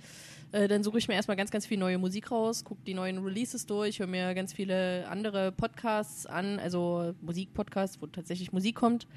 Äh, 0.52 0.68
dann 0.68 0.84
suche 0.84 0.98
ich 0.98 1.08
mir 1.08 1.14
erstmal 1.14 1.38
ganz, 1.38 1.52
ganz 1.52 1.66
viel 1.66 1.78
neue 1.78 1.98
Musik 1.98 2.32
raus, 2.32 2.64
gucke 2.64 2.82
die 2.86 2.94
neuen 2.94 3.20
Releases 3.20 3.66
durch, 3.66 4.00
höre 4.00 4.08
mir 4.08 4.34
ganz 4.34 4.54
viele 4.54 5.08
andere 5.08 5.52
Podcasts 5.52 6.26
an, 6.26 6.60
also 6.60 7.14
Musikpodcasts, 7.22 8.02
wo 8.02 8.08
tatsächlich 8.08 8.52
Musik 8.52 8.76
kommt. 8.76 9.08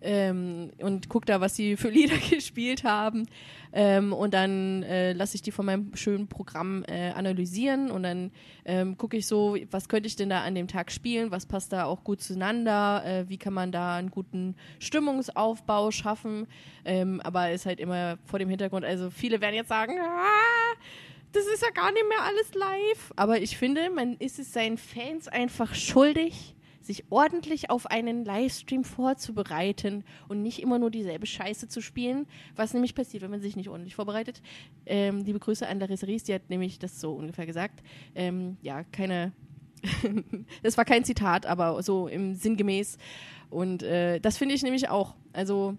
Ähm, 0.00 0.70
und 0.78 1.08
gucke 1.08 1.26
da, 1.26 1.40
was 1.40 1.56
sie 1.56 1.76
für 1.76 1.88
Lieder 1.90 2.16
gespielt 2.30 2.84
haben. 2.84 3.26
Ähm, 3.72 4.12
und 4.12 4.32
dann 4.32 4.82
äh, 4.84 5.12
lasse 5.12 5.34
ich 5.34 5.42
die 5.42 5.50
von 5.50 5.66
meinem 5.66 5.94
schönen 5.94 6.28
Programm 6.28 6.84
äh, 6.88 7.10
analysieren 7.10 7.90
und 7.90 8.02
dann 8.02 8.30
ähm, 8.64 8.96
gucke 8.96 9.16
ich 9.16 9.26
so, 9.26 9.56
was 9.70 9.88
könnte 9.88 10.06
ich 10.06 10.16
denn 10.16 10.30
da 10.30 10.42
an 10.42 10.54
dem 10.54 10.68
Tag 10.68 10.90
spielen, 10.90 11.30
was 11.30 11.46
passt 11.46 11.72
da 11.72 11.84
auch 11.84 12.02
gut 12.04 12.22
zueinander, 12.22 13.02
äh, 13.04 13.28
wie 13.28 13.36
kann 13.36 13.52
man 13.52 13.72
da 13.72 13.96
einen 13.96 14.10
guten 14.10 14.56
Stimmungsaufbau 14.78 15.90
schaffen. 15.90 16.46
Ähm, 16.84 17.20
aber 17.22 17.50
ist 17.50 17.66
halt 17.66 17.80
immer 17.80 18.18
vor 18.24 18.38
dem 18.38 18.48
Hintergrund, 18.48 18.84
also 18.84 19.10
viele 19.10 19.40
werden 19.40 19.54
jetzt 19.54 19.68
sagen, 19.68 19.98
ah, 20.00 20.76
das 21.32 21.46
ist 21.46 21.62
ja 21.62 21.70
gar 21.70 21.92
nicht 21.92 22.08
mehr 22.08 22.22
alles 22.22 22.54
live. 22.54 23.12
Aber 23.16 23.40
ich 23.40 23.56
finde, 23.56 23.90
man 23.90 24.14
ist 24.14 24.38
es 24.38 24.52
seinen 24.52 24.78
Fans 24.78 25.28
einfach 25.28 25.74
schuldig, 25.74 26.54
sich 26.80 27.04
ordentlich 27.10 27.70
auf 27.70 27.86
einen 27.86 28.24
Livestream 28.24 28.84
vorzubereiten 28.84 30.04
und 30.28 30.42
nicht 30.42 30.62
immer 30.62 30.78
nur 30.78 30.90
dieselbe 30.90 31.26
Scheiße 31.26 31.68
zu 31.68 31.80
spielen, 31.80 32.26
was 32.56 32.74
nämlich 32.74 32.94
passiert, 32.94 33.22
wenn 33.22 33.30
man 33.30 33.40
sich 33.40 33.56
nicht 33.56 33.68
ordentlich 33.68 33.94
vorbereitet. 33.94 34.40
Ähm, 34.86 35.18
liebe 35.24 35.38
Grüße 35.38 35.66
an 35.66 35.80
Larissa 35.80 36.06
Ries, 36.06 36.24
die 36.24 36.34
hat 36.34 36.48
nämlich 36.48 36.78
das 36.78 37.00
so 37.00 37.12
ungefähr 37.12 37.46
gesagt. 37.46 37.82
Ähm, 38.14 38.56
ja, 38.62 38.84
keine, 38.84 39.32
das 40.62 40.76
war 40.76 40.84
kein 40.84 41.04
Zitat, 41.04 41.46
aber 41.46 41.82
so 41.82 42.08
im 42.08 42.34
sinngemäß. 42.34 42.98
Und 43.50 43.82
äh, 43.82 44.20
das 44.20 44.38
finde 44.38 44.54
ich 44.54 44.62
nämlich 44.62 44.88
auch. 44.88 45.14
Also 45.32 45.76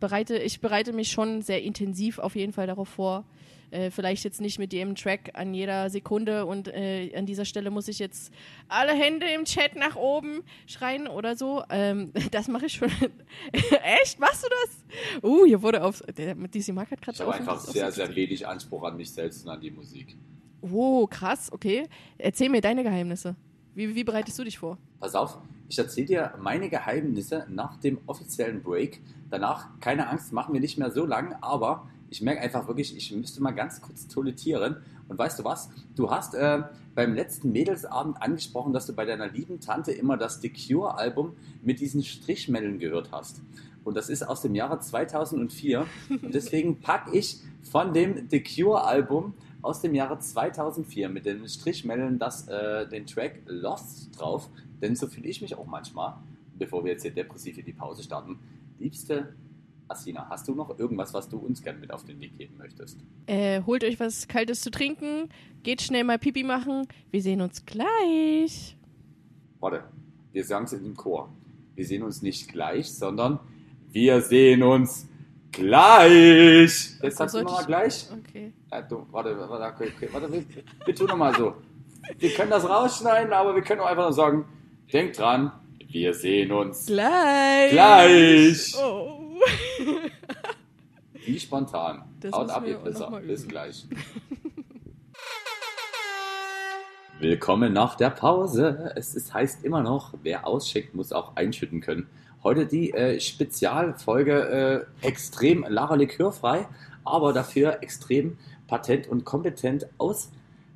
bereite, 0.00 0.36
ich 0.36 0.60
bereite 0.60 0.92
mich 0.92 1.10
schon 1.10 1.42
sehr 1.42 1.62
intensiv 1.62 2.18
auf 2.18 2.34
jeden 2.36 2.52
Fall 2.52 2.66
darauf 2.66 2.88
vor. 2.88 3.24
Äh, 3.72 3.90
vielleicht 3.90 4.22
jetzt 4.22 4.42
nicht 4.42 4.58
mit 4.58 4.74
jedem 4.74 4.94
Track 4.94 5.30
an 5.32 5.54
jeder 5.54 5.88
Sekunde 5.88 6.44
und 6.44 6.68
äh, 6.68 7.10
an 7.16 7.24
dieser 7.24 7.46
Stelle 7.46 7.70
muss 7.70 7.88
ich 7.88 7.98
jetzt 7.98 8.30
alle 8.68 8.92
Hände 8.92 9.26
im 9.26 9.46
Chat 9.46 9.76
nach 9.76 9.96
oben 9.96 10.42
schreien 10.66 11.08
oder 11.08 11.36
so. 11.36 11.62
Ähm, 11.70 12.12
das 12.30 12.48
mache 12.48 12.66
ich 12.66 12.74
schon. 12.74 12.90
Echt? 13.52 14.20
Machst 14.20 14.44
du 14.44 14.48
das? 14.50 15.22
Uh, 15.24 15.46
hier 15.46 15.62
wurde 15.62 15.82
auf. 15.82 16.02
Der, 16.18 16.34
DC 16.34 16.68
Mark 16.74 16.90
hat 16.90 17.00
gerade 17.00 17.16
Ich 17.16 17.22
habe 17.22 17.34
einfach 17.34 17.58
sehr, 17.60 17.90
sehr 17.90 18.14
wenig 18.14 18.46
Anspruch 18.46 18.84
an 18.84 18.94
mich 18.98 19.10
selbst 19.10 19.46
und 19.46 19.50
an 19.50 19.60
die 19.62 19.70
Musik. 19.70 20.16
Oh, 20.60 21.06
krass, 21.06 21.50
okay. 21.50 21.88
Erzähl 22.18 22.50
mir 22.50 22.60
deine 22.60 22.82
Geheimnisse. 22.82 23.36
Wie, 23.74 23.94
wie 23.94 24.04
bereitest 24.04 24.38
du 24.38 24.44
dich 24.44 24.58
vor? 24.58 24.76
Pass 25.00 25.14
auf, 25.14 25.38
ich 25.70 25.78
erzähle 25.78 26.06
dir 26.06 26.34
meine 26.38 26.68
Geheimnisse 26.68 27.46
nach 27.48 27.78
dem 27.78 27.98
offiziellen 28.06 28.62
Break. 28.62 29.00
Danach, 29.30 29.80
keine 29.80 30.10
Angst, 30.10 30.34
machen 30.34 30.52
wir 30.52 30.60
nicht 30.60 30.76
mehr 30.76 30.90
so 30.90 31.06
lang, 31.06 31.34
aber 31.40 31.88
ich 32.12 32.20
merke 32.20 32.42
einfach 32.42 32.68
wirklich, 32.68 32.94
ich 32.94 33.10
müsste 33.12 33.42
mal 33.42 33.52
ganz 33.52 33.80
kurz 33.80 34.06
toiletieren. 34.06 34.76
Und 35.08 35.18
weißt 35.18 35.38
du 35.38 35.44
was? 35.44 35.70
Du 35.96 36.10
hast 36.10 36.34
äh, 36.34 36.62
beim 36.94 37.14
letzten 37.14 37.52
Mädelsabend 37.52 38.20
angesprochen, 38.20 38.74
dass 38.74 38.86
du 38.86 38.92
bei 38.92 39.06
deiner 39.06 39.28
lieben 39.28 39.60
Tante 39.60 39.92
immer 39.92 40.18
das 40.18 40.42
The 40.42 40.50
Cure-Album 40.50 41.34
mit 41.62 41.80
diesen 41.80 42.02
Strichmännern 42.02 42.78
gehört 42.78 43.12
hast. 43.12 43.40
und 43.82 43.96
das 43.96 44.10
ist 44.10 44.22
aus 44.24 44.42
dem 44.42 44.54
Jahre 44.54 44.78
2004. 44.78 45.86
Und 46.10 46.34
deswegen 46.34 46.80
packe 46.80 47.16
ich 47.16 47.38
von 47.62 47.94
dem 47.94 48.28
The 48.28 48.42
Cure-Album 48.42 49.32
aus 49.62 49.80
dem 49.80 49.94
Jahre 49.94 50.18
2004 50.18 51.08
mit 51.08 51.24
den 51.24 51.48
Strichmellen 51.48 52.18
das, 52.18 52.46
äh, 52.46 52.86
den 52.88 53.06
Track 53.06 53.40
Lost 53.46 54.10
drauf. 54.20 54.50
Denn 54.82 54.96
so 54.96 55.06
fühle 55.06 55.28
ich 55.28 55.40
mich 55.40 55.54
auch 55.54 55.66
manchmal, 55.66 56.18
bevor 56.58 56.84
wir 56.84 56.92
jetzt 56.92 57.02
hier 57.02 57.14
depressiv 57.14 57.56
in 57.56 57.64
die 57.64 57.72
Pause 57.72 58.02
starten. 58.02 58.38
Liebste 58.78 59.34
Asina, 59.92 60.26
hast 60.28 60.48
du 60.48 60.54
noch 60.54 60.78
irgendwas, 60.78 61.14
was 61.14 61.28
du 61.28 61.38
uns 61.38 61.62
gerne 61.62 61.78
mit 61.78 61.92
auf 61.92 62.04
den 62.04 62.20
Weg 62.20 62.36
geben 62.36 62.56
möchtest? 62.58 62.98
Äh, 63.26 63.62
holt 63.66 63.84
euch 63.84 63.98
was 64.00 64.26
Kaltes 64.28 64.60
zu 64.60 64.70
trinken, 64.70 65.28
geht 65.62 65.80
schnell 65.82 66.04
mal 66.04 66.18
Pipi 66.18 66.42
machen. 66.42 66.86
Wir 67.10 67.22
sehen 67.22 67.40
uns 67.40 67.64
gleich. 67.64 68.76
Warte, 69.60 69.84
wir 70.32 70.44
sagen 70.44 70.64
es 70.64 70.72
in 70.72 70.82
dem 70.84 70.96
Chor. 70.96 71.28
Wir 71.74 71.86
sehen 71.86 72.02
uns 72.02 72.20
nicht 72.22 72.48
gleich, 72.52 72.92
sondern 72.92 73.38
wir 73.92 74.20
sehen 74.20 74.62
uns 74.62 75.06
gleich. 75.52 76.96
Jetzt 77.02 77.16
sagst 77.18 77.34
du 77.34 77.42
nochmal 77.42 77.60
ich- 77.60 77.66
gleich. 77.66 78.06
Okay. 78.28 78.52
Ja, 78.70 78.82
du, 78.82 79.06
warte, 79.10 79.36
warte, 79.38 79.74
okay, 79.74 79.92
okay, 79.96 80.08
warte, 80.12 80.32
wir, 80.32 80.44
wir 80.84 80.94
tun 80.94 81.06
nochmal 81.06 81.34
so. 81.36 81.54
Wir 82.18 82.30
können 82.34 82.50
das 82.50 82.68
rausschneiden, 82.68 83.32
aber 83.32 83.54
wir 83.54 83.62
können 83.62 83.80
auch 83.80 83.86
einfach 83.86 84.04
nur 84.04 84.12
sagen, 84.12 84.44
denkt 84.92 85.18
dran, 85.18 85.52
wir 85.88 86.14
sehen 86.14 86.50
uns 86.52 86.86
Gleich. 86.86 87.70
gleich. 87.70 88.74
Oh. 88.82 89.21
Wie 91.26 91.38
spontan. 91.38 92.02
Das 92.20 92.32
Haut 92.32 92.50
ab, 92.50 92.64
ihr 92.66 92.76
Pisser. 92.76 93.20
Bis 93.26 93.46
gleich. 93.46 93.86
Willkommen 97.20 97.72
nach 97.72 97.94
der 97.94 98.10
Pause. 98.10 98.92
Es 98.96 99.14
ist, 99.14 99.32
heißt 99.32 99.64
immer 99.64 99.82
noch, 99.82 100.14
wer 100.22 100.46
ausschickt, 100.46 100.94
muss 100.94 101.12
auch 101.12 101.36
einschütten 101.36 101.80
können. 101.80 102.08
Heute 102.42 102.66
die 102.66 102.92
äh, 102.92 103.20
Spezialfolge 103.20 104.86
äh, 105.02 105.06
extrem 105.06 105.64
Lara 105.68 105.94
Likörfrei, 105.94 106.66
aber 107.04 107.32
dafür 107.32 107.78
extrem 107.82 108.38
patent 108.66 109.06
und 109.06 109.24
kompetent 109.24 109.86
aus 109.98 110.32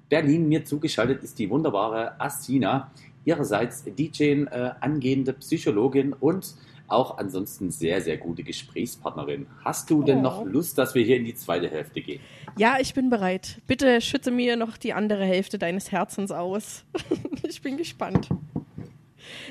Berlin. 0.08 0.48
Mir 0.48 0.64
zugeschaltet 0.64 1.24
ist 1.24 1.40
die 1.40 1.50
wunderbare 1.50 2.20
Asina, 2.20 2.92
ihrerseits 3.24 3.82
DJ, 3.82 4.44
äh, 4.44 4.70
angehende 4.80 5.32
Psychologin 5.32 6.12
und 6.12 6.54
auch 6.89 7.18
ansonsten 7.18 7.70
sehr, 7.70 8.01
sehr 8.01 8.16
gute 8.16 8.43
Gesprächspartnerin. 8.43 9.47
Hast 9.64 9.91
du 9.91 10.03
denn 10.03 10.18
Oh. 10.18 10.22
noch 10.22 10.45
Lust, 10.45 10.78
dass 10.78 10.95
wir 10.95 11.03
hier 11.05 11.16
in 11.16 11.24
die 11.24 11.34
zweite 11.34 11.68
Hälfte 11.70 12.01
gehen? 12.01 12.20
Ja, 12.57 12.76
ich 12.80 12.95
bin 12.95 13.11
bereit. 13.11 13.61
Bitte 13.66 14.01
schütte 14.01 14.30
mir 14.30 14.57
noch 14.57 14.76
die 14.76 14.93
andere 14.93 15.24
Hälfte 15.24 15.59
deines 15.59 15.93
Herzens 15.93 16.30
aus. 16.30 16.84
ich 17.43 17.62
bin 17.62 17.76
gespannt. 17.76 18.28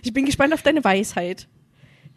Ich 0.03 0.13
bin 0.13 0.25
gespannt 0.25 0.53
auf 0.53 0.61
deine 0.61 0.83
Weisheit. 0.83 1.47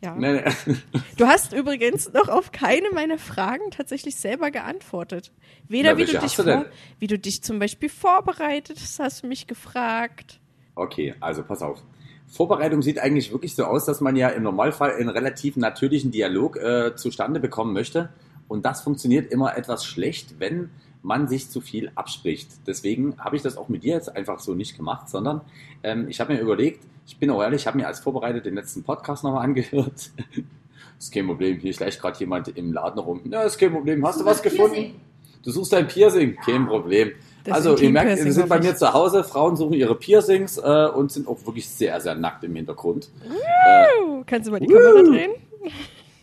Ja. 0.03 0.14
Nee, 0.14 0.43
nee. 0.66 0.75
Du 1.16 1.27
hast 1.27 1.53
übrigens 1.53 2.12
noch 2.12 2.29
auf 2.29 2.53
keine 2.53 2.91
meiner 2.93 3.19
Fragen 3.19 3.71
tatsächlich 3.73 4.14
selber 4.14 4.53
geantwortet. 4.53 5.33
Weder 5.66 5.93
Na, 5.93 5.99
wie, 5.99 6.05
du 6.05 6.19
dich 6.21 6.37
du 6.37 6.43
vor, 6.45 6.66
wie 7.01 7.07
du 7.09 7.19
dich 7.19 7.43
zum 7.43 7.59
Beispiel 7.59 7.89
vorbereitet 7.89 8.79
hast, 8.81 9.01
hast 9.01 9.23
du 9.25 9.27
mich 9.27 9.49
gefragt. 9.49 10.39
Okay, 10.77 11.14
also 11.19 11.43
pass 11.43 11.62
auf. 11.62 11.83
Vorbereitung 12.29 12.83
sieht 12.83 12.99
eigentlich 12.99 13.33
wirklich 13.33 13.55
so 13.55 13.64
aus, 13.64 13.85
dass 13.85 14.01
man 14.01 14.14
ja 14.14 14.29
im 14.29 14.43
Normalfall 14.43 14.93
einen 14.93 15.09
relativ 15.09 15.57
natürlichen 15.57 16.11
Dialog 16.11 16.57
äh, 16.57 16.95
zustande 16.95 17.41
bekommen 17.41 17.72
möchte. 17.72 18.11
Und 18.49 18.64
das 18.64 18.83
funktioniert 18.83 19.33
immer 19.33 19.57
etwas 19.57 19.85
schlecht, 19.85 20.39
wenn 20.39 20.70
man 21.03 21.29
sich 21.29 21.49
zu 21.49 21.61
viel 21.61 21.91
abspricht. 21.95 22.49
Deswegen 22.66 23.16
habe 23.18 23.37
ich 23.37 23.43
das 23.43 23.57
auch 23.57 23.68
mit 23.68 23.83
dir 23.83 23.95
jetzt 23.95 24.14
einfach 24.14 24.41
so 24.41 24.55
nicht 24.55 24.76
gemacht, 24.76 25.09
sondern 25.09 25.43
ähm, 25.83 26.07
ich 26.09 26.20
habe 26.20 26.35
mir 26.35 26.41
überlegt, 26.41 26.85
ich 27.07 27.18
bin 27.18 27.31
auch 27.31 27.43
ehrlich, 27.43 27.62
ich 27.62 27.66
habe 27.66 27.79
mir 27.79 27.87
als 27.87 28.01
vorbereitet 28.01 28.45
den 28.45 28.55
letzten 28.55 28.83
Podcast 28.83 29.24
nochmal 29.24 29.45
angehört. 29.45 30.11
ist 30.99 31.12
kein 31.12 31.26
Problem, 31.26 31.59
hier 31.59 31.72
schleicht 31.72 32.01
gerade 32.01 32.18
jemand 32.18 32.49
im 32.49 32.72
Laden 32.72 32.99
rum. 32.99 33.20
Ja, 33.31 33.43
ist 33.43 33.59
kein 33.59 33.72
Problem. 33.72 34.05
Hast 34.07 34.20
du 34.20 34.24
was 34.24 34.43
gefunden? 34.43 35.01
Du 35.43 35.51
suchst 35.51 35.72
ein 35.72 35.87
Piercing, 35.87 36.37
kein 36.37 36.66
Problem. 36.66 37.12
Das 37.49 37.64
also 37.64 37.82
ihr 37.82 37.90
merkt, 37.90 38.24
wir 38.24 38.32
sind 38.32 38.49
bei 38.49 38.61
mir 38.61 38.76
zu 38.76 38.92
Hause, 38.92 39.24
Frauen 39.24 39.57
suchen 39.57 39.72
ihre 39.72 39.94
Piercings 39.94 40.59
äh, 40.59 40.88
und 40.94 41.11
sind 41.11 41.26
auch 41.26 41.38
wirklich 41.46 41.68
sehr, 41.68 42.01
sehr 42.01 42.14
nackt 42.14 42.44
im 42.44 42.55
Hintergrund. 42.55 43.09
Oh, 43.26 44.22
kannst 44.26 44.49
du 44.49 44.53
mal 44.53 44.61
die 44.61 44.66
Kamera 44.66 45.03
drehen? 45.03 45.30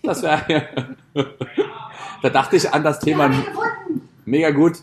Das 0.03 0.21
wäre. 0.21 0.95
da 2.21 2.29
dachte 2.29 2.55
ich 2.55 2.71
an 2.71 2.83
das 2.83 2.99
Thema. 2.99 3.31
Mega 4.25 4.51
gut. 4.51 4.77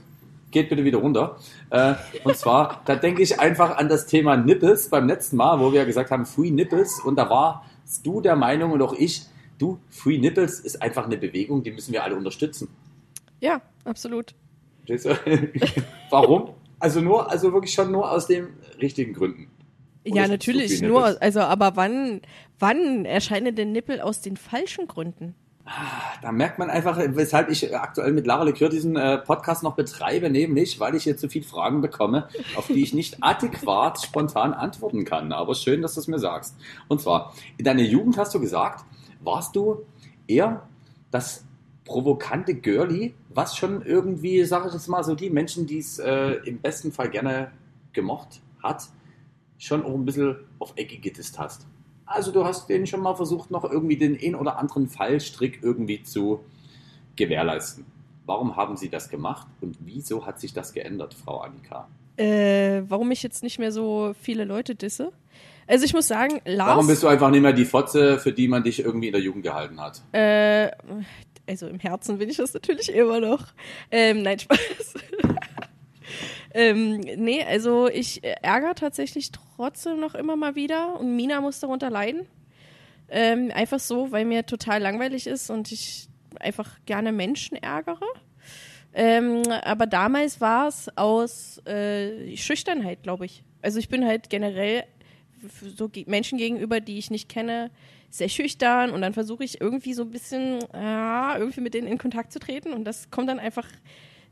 Geht 0.50 0.68
bitte 0.68 0.84
wieder 0.84 0.98
runter. 0.98 1.38
Äh, 1.70 1.94
und 2.24 2.36
zwar, 2.36 2.82
da 2.84 2.96
denke 2.96 3.22
ich 3.22 3.40
einfach 3.40 3.76
an 3.76 3.88
das 3.88 4.06
Thema 4.06 4.36
Nipples 4.36 4.90
beim 4.90 5.06
letzten 5.06 5.36
Mal, 5.36 5.60
wo 5.60 5.72
wir 5.72 5.80
ja 5.80 5.86
gesagt 5.86 6.10
haben, 6.10 6.26
Free 6.26 6.50
Nipples. 6.50 7.00
Und 7.00 7.16
da 7.16 7.30
warst 7.30 8.04
du 8.04 8.20
der 8.20 8.36
Meinung 8.36 8.72
und 8.72 8.82
auch 8.82 8.94
ich, 8.94 9.22
du, 9.58 9.78
Free 9.88 10.18
Nipples 10.18 10.60
ist 10.60 10.82
einfach 10.82 11.06
eine 11.06 11.16
Bewegung, 11.16 11.62
die 11.62 11.70
müssen 11.70 11.92
wir 11.92 12.04
alle 12.04 12.16
unterstützen. 12.16 12.68
Ja, 13.40 13.62
absolut. 13.84 14.34
Warum? 16.10 16.50
Also 16.78 17.00
nur, 17.00 17.30
also 17.30 17.52
wirklich 17.52 17.72
schon 17.72 17.92
nur 17.92 18.10
aus 18.10 18.26
den 18.26 18.48
richtigen 18.80 19.12
Gründen. 19.12 19.48
Oder 20.04 20.16
ja, 20.16 20.28
natürlich. 20.28 20.82
Nur, 20.82 21.20
also, 21.22 21.40
aber 21.40 21.76
wann, 21.76 22.22
wann 22.58 23.04
erscheinen 23.04 23.54
denn 23.54 23.72
Nippel 23.72 24.00
aus 24.00 24.20
den 24.20 24.36
falschen 24.36 24.88
Gründen? 24.88 25.34
Da 26.22 26.32
merkt 26.32 26.58
man 26.58 26.70
einfach, 26.70 26.98
weshalb 26.98 27.48
ich 27.48 27.74
aktuell 27.76 28.12
mit 28.12 28.26
Lara 28.26 28.42
Likör 28.42 28.68
diesen 28.68 28.96
äh, 28.96 29.18
Podcast 29.18 29.62
noch 29.62 29.76
betreibe, 29.76 30.28
nämlich, 30.28 30.80
weil 30.80 30.96
ich 30.96 31.04
hier 31.04 31.16
zu 31.16 31.28
viele 31.28 31.44
Fragen 31.44 31.80
bekomme, 31.80 32.28
auf 32.56 32.66
die 32.66 32.82
ich 32.82 32.92
nicht 32.92 33.22
adäquat 33.22 34.02
spontan 34.02 34.54
antworten 34.54 35.04
kann. 35.04 35.32
Aber 35.32 35.54
schön, 35.54 35.80
dass 35.80 35.94
du 35.94 36.00
es 36.00 36.08
mir 36.08 36.18
sagst. 36.18 36.56
Und 36.88 37.00
zwar, 37.00 37.32
in 37.58 37.64
deiner 37.64 37.82
Jugend 37.82 38.18
hast 38.18 38.34
du 38.34 38.40
gesagt, 38.40 38.84
warst 39.20 39.54
du 39.54 39.86
eher 40.26 40.66
das 41.12 41.44
provokante 41.84 42.54
Girlie, 42.54 43.14
was 43.34 43.56
schon 43.56 43.82
irgendwie, 43.82 44.44
sage 44.44 44.68
ich 44.68 44.74
jetzt 44.74 44.88
mal, 44.88 45.02
so 45.04 45.14
die 45.14 45.30
Menschen, 45.30 45.66
die 45.66 45.78
es 45.78 45.98
äh, 45.98 46.32
im 46.44 46.58
besten 46.58 46.92
Fall 46.92 47.10
gerne 47.10 47.52
gemocht 47.92 48.40
hat, 48.62 48.88
schon 49.58 49.84
auch 49.84 49.94
ein 49.94 50.04
bisschen 50.04 50.36
auf 50.58 50.72
Ecke 50.76 50.98
gedisst 50.98 51.38
hast. 51.38 51.66
Also 52.04 52.32
du 52.32 52.44
hast 52.44 52.68
denen 52.68 52.86
schon 52.86 53.00
mal 53.00 53.14
versucht, 53.14 53.50
noch 53.50 53.64
irgendwie 53.64 53.96
den 53.96 54.18
ein 54.20 54.34
oder 54.34 54.58
anderen 54.58 54.88
Fallstrick 54.88 55.60
irgendwie 55.62 56.02
zu 56.02 56.40
gewährleisten. 57.16 57.86
Warum 58.26 58.56
haben 58.56 58.76
sie 58.76 58.88
das 58.88 59.08
gemacht 59.08 59.46
und 59.60 59.76
wieso 59.80 60.26
hat 60.26 60.40
sich 60.40 60.52
das 60.52 60.72
geändert, 60.72 61.14
Frau 61.14 61.38
Annika? 61.38 61.88
Äh, 62.16 62.82
warum 62.88 63.10
ich 63.10 63.22
jetzt 63.22 63.42
nicht 63.42 63.58
mehr 63.58 63.72
so 63.72 64.14
viele 64.20 64.44
Leute 64.44 64.74
disse? 64.74 65.12
Also 65.66 65.84
ich 65.84 65.94
muss 65.94 66.08
sagen, 66.08 66.40
Lars. 66.44 66.70
Warum 66.70 66.86
bist 66.86 67.02
du 67.02 67.08
einfach 67.08 67.30
nicht 67.30 67.40
mehr 67.40 67.52
die 67.52 67.64
Fotze, 67.64 68.18
für 68.18 68.32
die 68.32 68.48
man 68.48 68.62
dich 68.62 68.84
irgendwie 68.84 69.06
in 69.06 69.12
der 69.12 69.22
Jugend 69.22 69.44
gehalten 69.44 69.80
hat? 69.80 70.02
Äh, 70.12 70.70
also 71.46 71.66
im 71.66 71.78
Herzen 71.78 72.18
bin 72.18 72.28
ich 72.28 72.36
das 72.36 72.54
natürlich 72.54 72.92
immer 72.92 73.20
noch. 73.20 73.46
Ähm, 73.90 74.22
nein, 74.22 74.38
Spaß. 74.38 74.94
ähm, 76.54 77.00
nee, 77.00 77.44
also 77.44 77.88
ich 77.88 78.22
äh, 78.24 78.36
ärgere 78.42 78.74
tatsächlich 78.74 79.30
trotzdem 79.32 80.00
noch 80.00 80.14
immer 80.14 80.36
mal 80.36 80.54
wieder 80.54 80.98
und 80.98 81.16
Mina 81.16 81.40
muss 81.40 81.60
darunter 81.60 81.90
leiden. 81.90 82.26
Ähm, 83.08 83.50
einfach 83.54 83.80
so, 83.80 84.10
weil 84.10 84.24
mir 84.24 84.46
total 84.46 84.80
langweilig 84.80 85.26
ist 85.26 85.50
und 85.50 85.70
ich 85.70 86.08
einfach 86.40 86.78
gerne 86.86 87.12
Menschen 87.12 87.56
ärgere. 87.56 88.06
Ähm, 88.94 89.42
aber 89.62 89.86
damals 89.86 90.40
war 90.40 90.68
es 90.68 90.88
aus 90.96 91.58
äh, 91.66 92.36
Schüchternheit, 92.36 93.02
glaube 93.02 93.26
ich. 93.26 93.42
Also 93.62 93.78
ich 93.78 93.88
bin 93.88 94.06
halt 94.06 94.30
generell 94.30 94.84
so 95.76 95.90
Menschen 96.06 96.38
gegenüber, 96.38 96.80
die 96.80 96.98
ich 96.98 97.10
nicht 97.10 97.28
kenne, 97.28 97.70
sehr 98.12 98.28
schüchtern 98.28 98.90
und 98.90 99.00
dann 99.00 99.14
versuche 99.14 99.42
ich 99.42 99.60
irgendwie 99.60 99.94
so 99.94 100.02
ein 100.02 100.10
bisschen 100.10 100.60
ja, 100.74 101.36
irgendwie 101.38 101.62
mit 101.62 101.72
denen 101.72 101.88
in 101.88 101.96
Kontakt 101.96 102.30
zu 102.30 102.38
treten 102.38 102.72
und 102.72 102.84
das 102.84 103.10
kommt 103.10 103.28
dann 103.28 103.38
einfach 103.38 103.66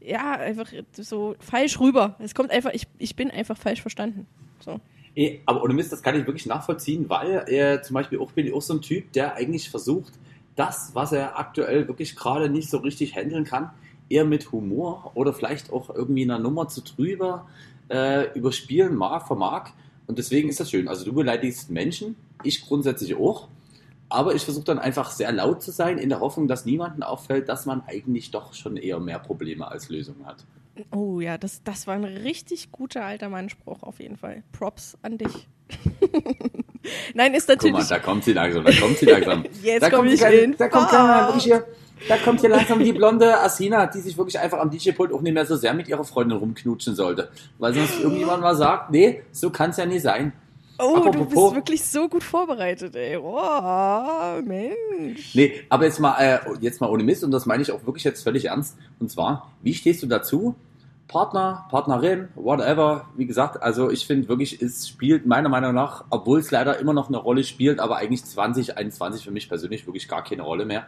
ja 0.01 0.33
einfach 0.33 0.71
so 0.93 1.35
falsch 1.41 1.81
rüber. 1.81 2.17
Es 2.19 2.35
kommt 2.35 2.51
einfach 2.51 2.73
ich, 2.75 2.87
ich 2.99 3.17
bin 3.17 3.31
einfach 3.31 3.57
falsch 3.57 3.81
verstanden. 3.81 4.27
So. 4.61 4.81
Eh, 5.17 5.41
aber 5.47 5.63
ohne 5.65 5.75
Mist, 5.75 5.93
das 5.93 6.03
kann 6.03 6.15
ich 6.15 6.27
wirklich 6.27 6.47
nachvollziehen, 6.47 7.09
weil 7.09 7.45
er 7.49 7.83
zum 7.83 7.95
Beispiel 7.95 8.19
auch 8.19 8.33
bin 8.33 8.47
ich 8.47 8.53
auch 8.53 8.63
so 8.63 8.75
ein 8.75 8.83
Typ, 8.83 9.13
der 9.13 9.35
eigentlich 9.35 9.71
versucht, 9.71 10.13
das, 10.57 10.91
was 10.93 11.13
er 11.13 11.39
aktuell 11.39 11.89
wirklich 11.89 12.17
gerade 12.17 12.51
nicht 12.51 12.69
so 12.69 12.79
richtig 12.79 13.17
handeln 13.17 13.45
kann, 13.45 13.71
eher 14.11 14.27
mit 14.27 14.53
Humor 14.53 15.13
oder 15.15 15.33
vielleicht 15.33 15.73
auch 15.73 15.89
irgendwie 15.89 16.23
einer 16.23 16.39
Nummer 16.39 16.69
zu 16.69 16.83
drüber 16.83 17.47
äh, 17.89 18.31
überspielen 18.39 18.95
mag, 18.95 19.27
vermag. 19.27 19.71
Und 20.07 20.19
deswegen 20.19 20.49
ist 20.49 20.61
das 20.61 20.71
schön. 20.71 20.87
Also 20.87 21.05
du 21.05 21.13
beleidigst 21.15 21.71
Menschen, 21.71 22.17
ich 22.43 22.61
grundsätzlich 22.61 23.15
auch. 23.15 23.49
Aber 24.11 24.35
ich 24.35 24.45
versuche 24.45 24.65
dann 24.65 24.79
einfach 24.79 25.11
sehr 25.13 25.31
laut 25.33 25.63
zu 25.63 25.71
sein, 25.71 25.97
in 25.97 26.09
der 26.09 26.21
Hoffnung, 26.21 26.49
dass 26.49 26.65
niemandem 26.65 27.05
auffällt, 27.05 27.49
dass 27.49 27.65
man 27.65 27.83
eigentlich 27.87 28.31
doch 28.33 28.55
schon 28.55 28.77
eher 28.77 28.99
mehr 28.99 29.21
Probleme 29.21 29.71
als 29.71 29.89
Lösungen 29.89 30.27
hat. 30.27 30.45
Oh 30.91 31.21
ja, 31.21 31.39
das, 31.39 31.63
das 31.63 31.87
war 31.87 31.95
ein 31.95 32.05
richtig 32.05 32.73
guter 32.73 33.05
alter 33.05 33.29
Mannspruch 33.29 33.83
auf 33.83 34.01
jeden 34.01 34.17
Fall. 34.17 34.43
Props 34.53 34.99
an 35.03 35.19
dich. 35.19 35.49
Nein, 37.15 37.35
ist 37.35 37.47
Guck 37.49 37.63
mal, 37.63 37.71
natürlich. 37.71 37.89
da 37.89 37.99
kommt 37.99 38.25
sie 38.25 38.33
langsam, 38.33 38.65
da 38.65 38.73
kommt 38.73 38.99
sie 38.99 39.07
langsam. 39.07 39.45
Jetzt 39.63 39.83
da 39.83 39.91
komm 39.91 40.01
kommt 40.01 40.13
ich 40.13 40.21
die, 40.21 40.37
in 40.37 40.57
Da 40.57 40.69
kommt 40.69 40.89
keiner, 40.89 41.27
wirklich 41.27 41.45
hier, 41.45 41.65
da 42.09 42.17
kommt 42.17 42.41
hier 42.41 42.49
langsam 42.49 42.83
die 42.83 42.93
blonde 42.93 43.39
Asina, 43.39 43.87
die 43.87 44.01
sich 44.01 44.17
wirklich 44.17 44.39
einfach 44.39 44.59
am 44.59 44.71
DJ-Pult 44.71 45.13
auch 45.13 45.21
nicht 45.21 45.35
mehr 45.35 45.47
so 45.47 45.57
sehr 45.57 45.75
mit 45.75 45.89
ihrer 45.89 46.05
Freundin 46.05 46.39
rumknutschen 46.39 46.95
sollte. 46.95 47.31
Weil 47.59 47.75
sonst 47.75 48.01
irgendjemand 48.01 48.43
mal 48.43 48.57
sagt, 48.57 48.91
nee, 48.91 49.23
so 49.33 49.51
kann 49.51 49.71
es 49.71 49.77
ja 49.77 49.87
nicht 49.87 50.03
sein. 50.03 50.33
Oh, 50.83 51.01
du 51.01 51.09
Apropos- 51.09 51.29
bist 51.29 51.55
wirklich 51.55 51.85
so 51.85 52.09
gut 52.09 52.23
vorbereitet, 52.23 52.95
ey. 52.97 53.17
Oh, 53.17 54.43
Mensch. 54.45 55.35
Nee, 55.35 55.53
aber 55.69 55.85
jetzt 55.85 56.01
mal, 56.01 56.17
äh, 56.19 56.39
jetzt 56.61 56.81
mal 56.81 56.89
ohne 56.91 57.03
Mist 57.05 57.25
und 57.25 57.31
das 57.31 57.47
meine 57.47 57.63
ich 57.63 57.73
auch 57.73 57.85
wirklich 57.87 58.05
jetzt 58.05 58.23
völlig 58.23 58.47
ernst. 58.47 58.77
Und 58.99 59.11
zwar, 59.11 59.51
wie 59.63 59.75
stehst 59.75 60.03
du 60.03 60.07
dazu? 60.07 60.55
Partner, 61.09 61.67
Partnerin, 61.71 62.29
whatever. 62.37 63.09
Wie 63.17 63.27
gesagt, 63.27 63.61
also 63.63 63.91
ich 63.91 64.07
finde 64.07 64.29
wirklich, 64.29 64.63
es 64.63 64.89
spielt 64.89 65.27
meiner 65.27 65.49
Meinung 65.49 65.75
nach, 65.75 66.05
obwohl 66.11 66.39
es 66.39 66.53
leider 66.53 66.79
immer 66.79 66.93
noch 66.93 67.09
eine 67.09 67.17
Rolle 67.17 67.43
spielt, 67.43 67.81
aber 67.81 67.97
eigentlich 67.97 68.25
2021 68.25 69.25
für 69.25 69.33
mich 69.33 69.49
persönlich 69.49 69.87
wirklich 69.87 70.07
gar 70.07 70.23
keine 70.23 70.43
Rolle 70.43 70.65
mehr. 70.67 70.87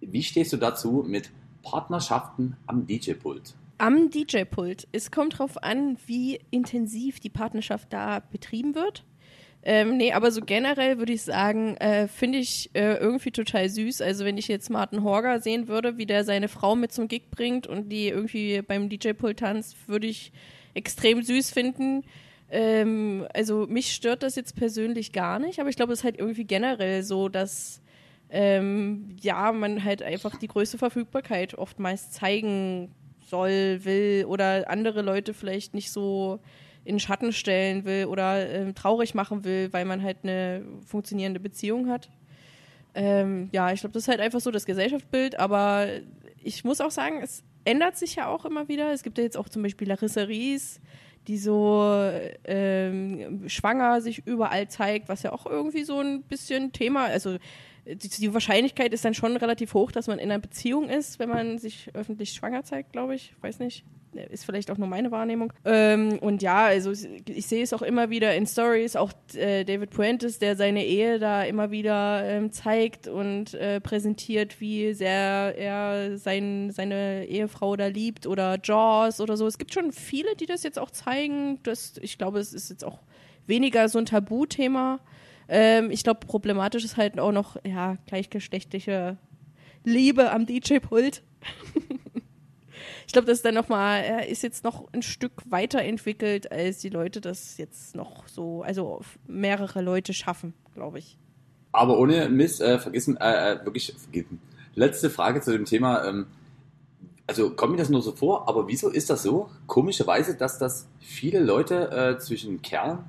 Wie 0.00 0.22
stehst 0.22 0.52
du 0.52 0.56
dazu 0.56 1.04
mit 1.06 1.30
Partnerschaften 1.62 2.56
am 2.68 2.86
DJ-Pult? 2.86 3.54
Am 3.78 4.10
DJ-Pult. 4.10 4.86
Es 4.92 5.10
kommt 5.10 5.38
drauf 5.38 5.62
an, 5.62 5.96
wie 6.06 6.38
intensiv 6.50 7.18
die 7.18 7.30
Partnerschaft 7.30 7.92
da 7.92 8.20
betrieben 8.30 8.74
wird. 8.74 9.04
Ähm, 9.62 9.98
nee, 9.98 10.12
aber 10.12 10.30
so 10.30 10.40
generell 10.40 10.98
würde 10.98 11.12
ich 11.12 11.22
sagen, 11.22 11.76
äh, 11.76 12.08
finde 12.08 12.38
ich 12.38 12.70
äh, 12.72 12.94
irgendwie 12.94 13.30
total 13.30 13.68
süß. 13.68 14.00
Also 14.00 14.24
wenn 14.24 14.38
ich 14.38 14.48
jetzt 14.48 14.70
Martin 14.70 15.02
Horger 15.02 15.40
sehen 15.40 15.68
würde, 15.68 15.98
wie 15.98 16.06
der 16.06 16.24
seine 16.24 16.48
Frau 16.48 16.74
mit 16.76 16.92
zum 16.92 17.08
Gig 17.08 17.30
bringt 17.30 17.66
und 17.66 17.90
die 17.90 18.08
irgendwie 18.08 18.62
beim 18.62 18.88
DJ-Pult 18.88 19.40
tanzt, 19.40 19.76
würde 19.86 20.06
ich 20.06 20.32
extrem 20.72 21.22
süß 21.22 21.50
finden. 21.50 22.04
Ähm, 22.50 23.26
also 23.34 23.66
mich 23.66 23.92
stört 23.92 24.22
das 24.22 24.34
jetzt 24.34 24.56
persönlich 24.56 25.12
gar 25.12 25.38
nicht, 25.38 25.60
aber 25.60 25.68
ich 25.68 25.76
glaube, 25.76 25.92
es 25.92 26.00
ist 26.00 26.04
halt 26.04 26.18
irgendwie 26.18 26.44
generell 26.44 27.02
so, 27.02 27.28
dass 27.28 27.82
ähm, 28.30 29.16
ja, 29.20 29.52
man 29.52 29.84
halt 29.84 30.02
einfach 30.02 30.36
die 30.36 30.48
größte 30.48 30.78
Verfügbarkeit 30.78 31.54
oftmals 31.54 32.10
zeigen 32.12 32.94
soll, 33.26 33.80
will 33.84 34.24
oder 34.26 34.70
andere 34.70 35.02
Leute 35.02 35.34
vielleicht 35.34 35.74
nicht 35.74 35.90
so 35.90 36.40
in 36.90 36.98
Schatten 36.98 37.32
stellen 37.32 37.84
will 37.84 38.06
oder 38.06 38.50
ähm, 38.50 38.74
traurig 38.74 39.14
machen 39.14 39.44
will, 39.44 39.72
weil 39.72 39.84
man 39.84 40.02
halt 40.02 40.18
eine 40.24 40.64
funktionierende 40.84 41.38
Beziehung 41.38 41.88
hat. 41.88 42.10
Ähm, 42.94 43.48
ja, 43.52 43.72
ich 43.72 43.80
glaube, 43.80 43.92
das 43.92 44.02
ist 44.02 44.08
halt 44.08 44.20
einfach 44.20 44.40
so 44.40 44.50
das 44.50 44.66
Gesellschaftsbild, 44.66 45.38
aber 45.38 45.86
ich 46.42 46.64
muss 46.64 46.80
auch 46.80 46.90
sagen, 46.90 47.20
es 47.22 47.44
ändert 47.64 47.96
sich 47.96 48.16
ja 48.16 48.26
auch 48.26 48.44
immer 48.44 48.66
wieder. 48.66 48.92
Es 48.92 49.04
gibt 49.04 49.18
ja 49.18 49.24
jetzt 49.24 49.36
auch 49.36 49.48
zum 49.48 49.62
Beispiel 49.62 49.86
Larissa 49.86 50.22
Ries, 50.22 50.80
die 51.28 51.38
so 51.38 52.10
ähm, 52.44 53.48
schwanger 53.48 54.00
sich 54.00 54.26
überall 54.26 54.68
zeigt, 54.68 55.08
was 55.08 55.22
ja 55.22 55.32
auch 55.32 55.46
irgendwie 55.46 55.84
so 55.84 56.00
ein 56.00 56.22
bisschen 56.22 56.72
Thema, 56.72 57.04
also 57.04 57.36
die, 57.86 58.34
Wahrscheinlichkeit 58.34 58.92
ist 58.92 59.04
dann 59.04 59.14
schon 59.14 59.36
relativ 59.36 59.74
hoch, 59.74 59.92
dass 59.92 60.06
man 60.06 60.18
in 60.18 60.30
einer 60.30 60.40
Beziehung 60.40 60.88
ist, 60.88 61.18
wenn 61.18 61.28
man 61.28 61.58
sich 61.58 61.90
öffentlich 61.94 62.32
schwanger 62.32 62.64
zeigt, 62.64 62.92
glaube 62.92 63.14
ich. 63.14 63.34
Weiß 63.40 63.58
nicht. 63.58 63.84
Ist 64.30 64.44
vielleicht 64.44 64.72
auch 64.72 64.78
nur 64.78 64.88
meine 64.88 65.12
Wahrnehmung. 65.12 65.52
Ähm, 65.64 66.18
und 66.18 66.42
ja, 66.42 66.64
also 66.64 66.90
ich 66.90 67.46
sehe 67.46 67.62
es 67.62 67.72
auch 67.72 67.82
immer 67.82 68.10
wieder 68.10 68.34
in 68.34 68.44
Stories, 68.44 68.96
auch 68.96 69.12
äh, 69.34 69.64
David 69.64 69.90
Puentes, 69.90 70.40
der 70.40 70.56
seine 70.56 70.84
Ehe 70.84 71.20
da 71.20 71.44
immer 71.44 71.70
wieder 71.70 72.24
ähm, 72.24 72.50
zeigt 72.50 73.06
und 73.06 73.54
äh, 73.54 73.80
präsentiert, 73.80 74.60
wie 74.60 74.94
sehr 74.94 75.54
er 75.56 76.18
sein, 76.18 76.72
seine 76.72 77.26
Ehefrau 77.26 77.76
da 77.76 77.86
liebt 77.86 78.26
oder 78.26 78.58
Jaws 78.62 79.20
oder 79.20 79.36
so. 79.36 79.46
Es 79.46 79.58
gibt 79.58 79.72
schon 79.72 79.92
viele, 79.92 80.34
die 80.34 80.46
das 80.46 80.64
jetzt 80.64 80.78
auch 80.78 80.90
zeigen. 80.90 81.60
Das, 81.62 81.94
ich 82.02 82.18
glaube, 82.18 82.40
es 82.40 82.52
ist 82.52 82.68
jetzt 82.68 82.84
auch 82.84 82.98
weniger 83.46 83.88
so 83.88 83.98
ein 84.00 84.06
Tabuthema. 84.06 84.98
Ähm, 85.52 85.90
ich 85.90 86.04
glaube, 86.04 86.20
problematisch 86.26 86.84
ist 86.84 86.96
halt 86.96 87.18
auch 87.18 87.32
noch, 87.32 87.56
ja, 87.66 87.96
gleichgeschlechtliche 88.06 89.18
Liebe 89.82 90.30
am 90.30 90.46
DJ-Pult. 90.46 91.24
ich 93.06 93.12
glaube, 93.12 93.26
das 93.26 93.38
ist 93.38 93.44
dann 93.44 93.56
nochmal, 93.56 94.04
er 94.04 94.28
ist 94.28 94.44
jetzt 94.44 94.62
noch 94.62 94.86
ein 94.92 95.02
Stück 95.02 95.32
weiterentwickelt, 95.46 96.52
als 96.52 96.78
die 96.78 96.88
Leute 96.88 97.20
das 97.20 97.58
jetzt 97.58 97.96
noch 97.96 98.28
so, 98.28 98.62
also 98.62 99.00
mehrere 99.26 99.82
Leute 99.82 100.14
schaffen, 100.14 100.54
glaube 100.72 101.00
ich. 101.00 101.18
Aber 101.72 101.98
ohne 101.98 102.28
Miss, 102.28 102.60
äh, 102.60 102.78
vergessen, 102.78 103.16
äh, 103.16 103.54
äh, 103.54 103.64
wirklich 103.64 103.92
vergessen. 103.98 104.40
Letzte 104.76 105.10
Frage 105.10 105.40
zu 105.40 105.50
dem 105.50 105.64
Thema. 105.64 106.04
Ähm, 106.04 106.26
also 107.26 107.50
kommt 107.50 107.72
mir 107.72 107.78
das 107.78 107.88
nur 107.88 108.02
so 108.02 108.12
vor, 108.12 108.48
aber 108.48 108.68
wieso 108.68 108.88
ist 108.88 109.10
das 109.10 109.24
so? 109.24 109.50
Komischerweise, 109.66 110.36
dass 110.36 110.58
das 110.58 110.86
viele 111.00 111.40
Leute 111.40 111.90
äh, 111.90 112.18
zwischen 112.20 112.62
Kerlen 112.62 113.00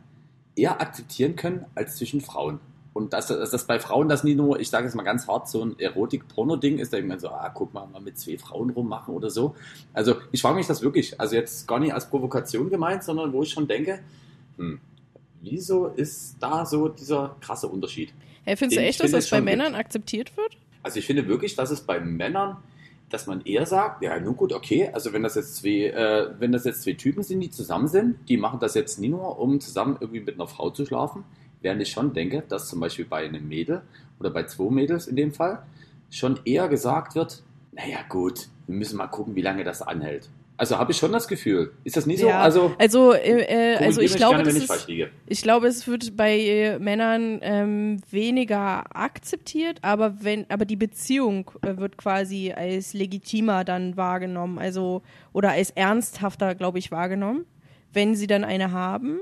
eher 0.62 0.80
akzeptieren 0.80 1.36
können 1.36 1.66
als 1.76 1.96
zwischen 1.96 2.22
Frauen. 2.22 2.60
Und 2.94 3.14
dass, 3.14 3.28
dass 3.28 3.52
das 3.52 3.66
bei 3.66 3.80
Frauen 3.80 4.10
das 4.10 4.24
nie 4.24 4.36
nur, 4.36 4.60
ich 4.60 4.70
sage 4.70 4.86
es 4.86 4.96
mal 4.96 5.04
ganz 5.04 5.28
hart, 5.28 5.48
so 5.48 5.64
ein 5.64 5.80
Erotik-Porno-Ding 5.80 6.78
ist, 6.78 6.92
da 6.92 6.98
irgendwann 6.98 7.20
so, 7.20 7.30
ah, 7.30 7.50
guck 7.50 7.74
mal, 7.74 7.88
mal 7.88 8.02
mit 8.02 8.20
zwei 8.20 8.38
Frauen 8.38 8.70
rummachen 8.70 9.14
oder 9.14 9.30
so. 9.30 9.56
Also 9.94 10.16
ich 10.32 10.42
frage 10.42 10.58
mich 10.58 10.68
das 10.68 10.82
wirklich, 10.82 11.20
also 11.20 11.36
jetzt 11.36 11.68
gar 11.68 11.80
nicht 11.80 11.94
als 11.94 12.10
Provokation 12.10 12.70
gemeint, 12.70 13.04
sondern 13.04 13.32
wo 13.32 13.44
ich 13.44 13.50
schon 13.50 13.68
denke, 13.68 14.00
hm, 14.58 14.82
wieso 15.42 15.88
ist 15.88 16.36
da 16.42 16.66
so 16.66 16.90
dieser 16.90 17.38
krasse 17.40 17.68
Unterschied? 17.68 18.14
Hey, 18.44 18.58
findest 18.58 18.80
du 18.80 18.84
echt, 18.84 19.00
dass 19.02 19.12
das 19.12 19.30
bei 19.30 19.40
Männern 19.40 19.74
akzeptiert 19.74 20.36
wird? 20.36 20.58
Also 20.84 21.00
ich 21.00 21.06
finde 21.06 21.28
wirklich, 21.28 21.56
dass 21.56 21.72
es 21.72 21.82
bei 21.82 22.00
Männern, 22.00 22.58
dass 23.12 23.28
man 23.28 23.42
eher 23.42 23.66
sagt, 23.66 24.02
ja, 24.04 24.20
nun 24.20 24.36
gut, 24.36 24.54
okay, 24.54 24.90
also 24.94 25.14
wenn 25.14 25.24
das 25.24 25.36
jetzt 25.36 25.58
zwei, 25.58 25.88
äh, 25.88 26.34
wenn 26.40 26.52
das 26.52 26.66
jetzt 26.66 26.84
zwei 26.84 26.94
Typen 26.94 27.24
sind, 27.24 27.42
die 27.42 27.52
zusammen 27.52 27.88
sind, 27.88 28.18
die 28.30 28.38
machen 28.38 28.60
das 28.60 28.74
jetzt 28.74 29.00
nie 29.00 29.10
nur, 29.10 29.40
um 29.40 29.60
zusammen 29.60 29.98
irgendwie 30.00 30.22
mit 30.22 30.36
einer 30.36 30.48
Frau 30.48 30.70
zu 30.70 30.86
schlafen, 30.86 31.24
während 31.62 31.82
ich 31.82 31.92
schon 31.92 32.14
denke, 32.14 32.44
dass 32.48 32.70
zum 32.70 32.80
Beispiel 32.80 33.06
bei 33.06 33.26
einem 33.26 33.48
Mädel 33.48 33.82
oder 34.20 34.30
bei 34.30 34.44
zwei 34.46 34.72
Mädels 34.72 35.08
in 35.08 35.16
dem 35.16 35.34
Fall 35.34 35.64
schon 36.10 36.40
eher 36.46 36.68
gesagt 36.68 37.16
wird, 37.16 37.44
naja 37.72 38.00
gut, 38.10 38.48
wir 38.68 38.76
müssen 38.76 38.98
mal 38.98 39.08
gucken, 39.08 39.36
wie 39.36 39.42
lange 39.42 39.64
das 39.64 39.82
anhält. 39.82 40.30
Also 40.62 40.78
habe 40.78 40.92
ich 40.92 41.00
schon 41.00 41.12
das 41.12 41.28
Gefühl. 41.28 41.72
Ist 41.86 41.98
das 41.98 42.06
nie 42.06 42.18
so? 42.18 42.28
Ja, 42.28 42.40
Also, 42.40 42.76
also, 42.78 43.14
äh, 43.14 43.74
äh, 43.74 43.78
also 43.84 44.00
ich 44.00 44.16
glaube, 44.16 44.44
gerne, 44.44 44.52
ich 44.52 44.70
ist, 44.70 44.88
liege. 44.88 45.10
Ich 45.26 45.42
glaube, 45.42 45.66
es 45.66 45.88
wird 45.88 46.16
bei 46.16 46.38
äh, 46.38 46.78
Männern 46.78 47.40
ähm, 47.42 48.00
weniger 48.12 48.84
akzeptiert, 48.96 49.80
aber 49.82 50.24
wenn, 50.24 50.46
aber 50.52 50.66
die 50.66 50.76
Beziehung 50.76 51.50
äh, 51.64 51.78
wird 51.78 51.98
quasi 51.98 52.54
als 52.56 52.94
legitimer 52.94 53.64
dann 53.64 53.98
wahrgenommen, 53.98 54.60
also 54.60 55.02
oder 55.34 55.50
als 55.50 55.72
ernsthafter, 55.72 56.54
glaube 56.54 56.78
ich, 56.78 56.92
wahrgenommen, 56.92 57.46
wenn 57.92 58.14
sie 58.14 58.28
dann 58.28 58.44
eine 58.44 58.72
haben. 58.72 59.22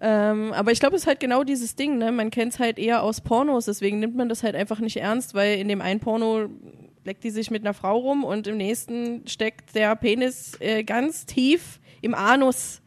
Ähm, 0.00 0.52
aber 0.52 0.70
ich 0.70 0.78
glaube, 0.78 0.94
es 0.94 1.02
ist 1.02 1.08
halt 1.08 1.18
genau 1.18 1.42
dieses 1.42 1.74
Ding, 1.74 1.98
ne? 1.98 2.12
Man 2.12 2.30
kennt 2.30 2.52
es 2.52 2.60
halt 2.60 2.78
eher 2.78 3.02
aus 3.02 3.20
Pornos, 3.20 3.64
deswegen 3.64 3.98
nimmt 3.98 4.14
man 4.14 4.28
das 4.28 4.44
halt 4.44 4.54
einfach 4.54 4.78
nicht 4.78 4.98
ernst, 4.98 5.34
weil 5.34 5.58
in 5.58 5.66
dem 5.66 5.80
einen 5.80 5.98
Porno 5.98 6.48
leckt 7.08 7.24
die 7.24 7.30
sich 7.30 7.50
mit 7.50 7.62
einer 7.62 7.72
Frau 7.72 7.96
rum 7.96 8.22
und 8.22 8.46
im 8.46 8.58
nächsten 8.58 9.26
steckt 9.26 9.74
der 9.74 9.96
Penis 9.96 10.60
äh, 10.60 10.84
ganz 10.84 11.24
tief 11.24 11.80
im 12.02 12.14
Anus. 12.14 12.82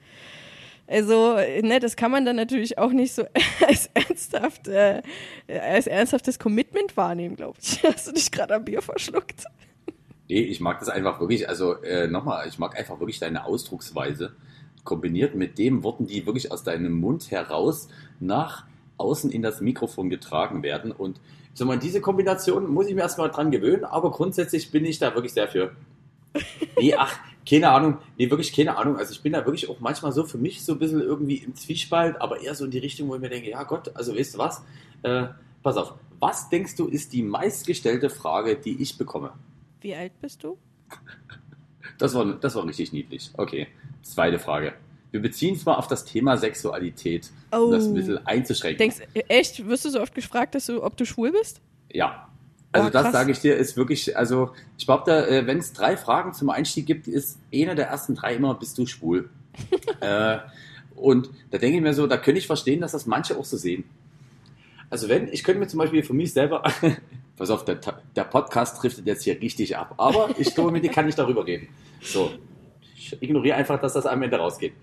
Also, 0.85 1.37
ne, 1.37 1.79
das 1.79 1.95
kann 1.95 2.11
man 2.11 2.23
dann 2.23 2.35
natürlich 2.35 2.77
auch 2.77 2.91
nicht 2.91 3.13
so 3.13 3.23
als 3.67 3.89
ernsthaft, 3.93 4.67
äh, 4.67 5.01
als 5.47 5.87
ernsthaftes 5.87 6.37
Commitment 6.37 6.95
wahrnehmen, 6.95 7.35
glaube 7.35 7.57
ich. 7.61 7.83
Hast 7.83 8.07
du 8.07 8.11
dich 8.11 8.29
gerade 8.29 8.55
am 8.55 8.63
Bier 8.63 8.83
verschluckt? 8.83 9.45
Nee, 10.29 10.41
ich 10.41 10.59
mag 10.59 10.79
das 10.79 10.89
einfach 10.89 11.19
wirklich, 11.19 11.49
also 11.49 11.81
äh, 11.81 12.07
nochmal, 12.07 12.47
ich 12.47 12.59
mag 12.59 12.77
einfach 12.77 12.99
wirklich 12.99 13.19
deine 13.19 13.45
Ausdrucksweise, 13.45 14.33
kombiniert 14.83 15.33
mit 15.33 15.57
den 15.57 15.81
Worten, 15.83 16.05
die 16.05 16.25
wirklich 16.27 16.51
aus 16.51 16.63
deinem 16.63 16.93
Mund 16.93 17.31
heraus 17.31 17.87
nach 18.19 18.65
außen 18.97 19.31
in 19.31 19.41
das 19.41 19.61
Mikrofon 19.61 20.09
getragen 20.11 20.61
werden. 20.61 20.91
Und 20.91 21.19
sag 21.53 21.67
mal, 21.67 21.79
diese 21.79 22.01
Kombination 22.01 22.71
muss 22.71 22.87
ich 22.87 22.95
mir 22.95 23.01
erstmal 23.01 23.29
dran 23.29 23.51
gewöhnen, 23.51 23.85
aber 23.85 24.11
grundsätzlich 24.11 24.71
bin 24.71 24.85
ich 24.85 24.99
da 24.99 25.13
wirklich 25.13 25.33
sehr 25.33 25.47
für. 25.47 25.75
Nee, 26.77 26.95
ach, 26.95 27.19
keine 27.47 27.69
Ahnung, 27.71 27.97
nee, 28.17 28.29
wirklich 28.29 28.53
keine 28.53 28.77
Ahnung. 28.77 28.97
Also 28.97 29.11
ich 29.11 29.21
bin 29.21 29.33
da 29.33 29.45
wirklich 29.45 29.69
auch 29.69 29.79
manchmal 29.79 30.11
so 30.11 30.25
für 30.25 30.37
mich 30.37 30.63
so 30.63 30.73
ein 30.73 30.79
bisschen 30.79 31.01
irgendwie 31.01 31.37
im 31.37 31.55
Zwiespalt, 31.55 32.21
aber 32.21 32.41
eher 32.41 32.55
so 32.55 32.65
in 32.65 32.71
die 32.71 32.79
Richtung, 32.79 33.09
wo 33.09 33.15
ich 33.15 33.21
mir 33.21 33.29
denke, 33.29 33.49
ja 33.49 33.63
Gott, 33.63 33.91
also 33.95 34.15
weißt 34.15 34.35
du 34.35 34.37
was? 34.37 34.63
Äh, 35.03 35.27
pass 35.61 35.77
auf, 35.77 35.93
was 36.19 36.49
denkst 36.49 36.75
du 36.75 36.87
ist 36.87 37.13
die 37.13 37.23
meistgestellte 37.23 38.09
Frage, 38.09 38.55
die 38.55 38.81
ich 38.81 38.97
bekomme? 38.97 39.33
Wie 39.81 39.95
alt 39.95 40.13
bist 40.21 40.43
du? 40.43 40.57
Das 41.97 42.13
war, 42.13 42.25
das 42.25 42.55
war 42.55 42.65
richtig 42.65 42.93
niedlich. 42.93 43.31
Okay, 43.35 43.67
zweite 44.03 44.39
Frage. 44.39 44.73
Wir 45.11 45.21
beziehen 45.21 45.55
es 45.55 45.65
mal 45.65 45.75
auf 45.75 45.87
das 45.87 46.05
Thema 46.05 46.37
Sexualität, 46.37 47.29
um 47.51 47.59
Oh. 47.59 47.71
das 47.71 47.85
ein 47.85 47.93
bisschen 47.93 48.25
einzuschränken. 48.25 48.77
Denkst, 48.79 48.97
echt, 49.27 49.67
wirst 49.67 49.85
du 49.85 49.89
so 49.89 50.01
oft 50.01 50.15
gefragt, 50.15 50.55
dass 50.55 50.67
du, 50.67 50.81
ob 50.83 50.95
du 50.97 51.05
schwul 51.05 51.31
bist? 51.31 51.61
ja. 51.91 52.27
Also 52.73 52.87
Oh, 52.87 52.89
das 52.89 53.11
sage 53.11 53.33
ich 53.33 53.39
dir, 53.39 53.57
ist 53.57 53.75
wirklich, 53.75 54.15
also 54.15 54.51
ich 54.77 54.85
glaube, 54.85 55.03
da, 55.05 55.25
äh, 55.27 55.45
wenn 55.45 55.57
es 55.57 55.73
drei 55.73 55.97
Fragen 55.97 56.31
zum 56.33 56.49
Einstieg 56.49 56.85
gibt, 56.85 57.05
ist 57.05 57.37
eine 57.53 57.75
der 57.75 57.87
ersten 57.87 58.15
drei 58.15 58.35
immer, 58.35 58.53
bist 58.53 58.77
du 58.77 58.85
schwul? 58.85 59.29
äh, 59.99 60.37
und 60.95 61.29
da 61.49 61.57
denke 61.57 61.75
ich 61.75 61.83
mir 61.83 61.93
so, 61.93 62.07
da 62.07 62.15
könnte 62.15 62.39
ich 62.39 62.47
verstehen, 62.47 62.79
dass 62.79 62.93
das 62.93 63.05
manche 63.05 63.35
auch 63.37 63.43
so 63.43 63.57
sehen. 63.57 63.83
Also 64.89 65.09
wenn, 65.09 65.27
ich 65.33 65.43
könnte 65.43 65.59
mir 65.59 65.67
zum 65.67 65.79
Beispiel 65.79 66.01
für 66.01 66.13
mich 66.13 66.31
selber, 66.31 66.63
pass 67.35 67.49
auf, 67.49 67.65
der, 67.65 67.77
der 68.15 68.23
Podcast 68.23 68.81
driftet 68.81 69.05
jetzt 69.05 69.23
hier 69.23 69.41
richtig 69.41 69.75
ab, 69.75 69.95
aber 69.97 70.29
ich 70.37 70.55
glaube, 70.55 70.71
mit 70.71 70.85
dir 70.85 70.91
kann 70.91 71.09
ich 71.09 71.15
darüber 71.15 71.45
reden. 71.45 71.67
So, 72.01 72.31
ich 73.13 73.21
ignoriere 73.21 73.55
einfach, 73.55 73.79
dass 73.79 73.93
das 73.93 74.05
am 74.05 74.21
Ende 74.21 74.37
rausgeht. 74.37 74.73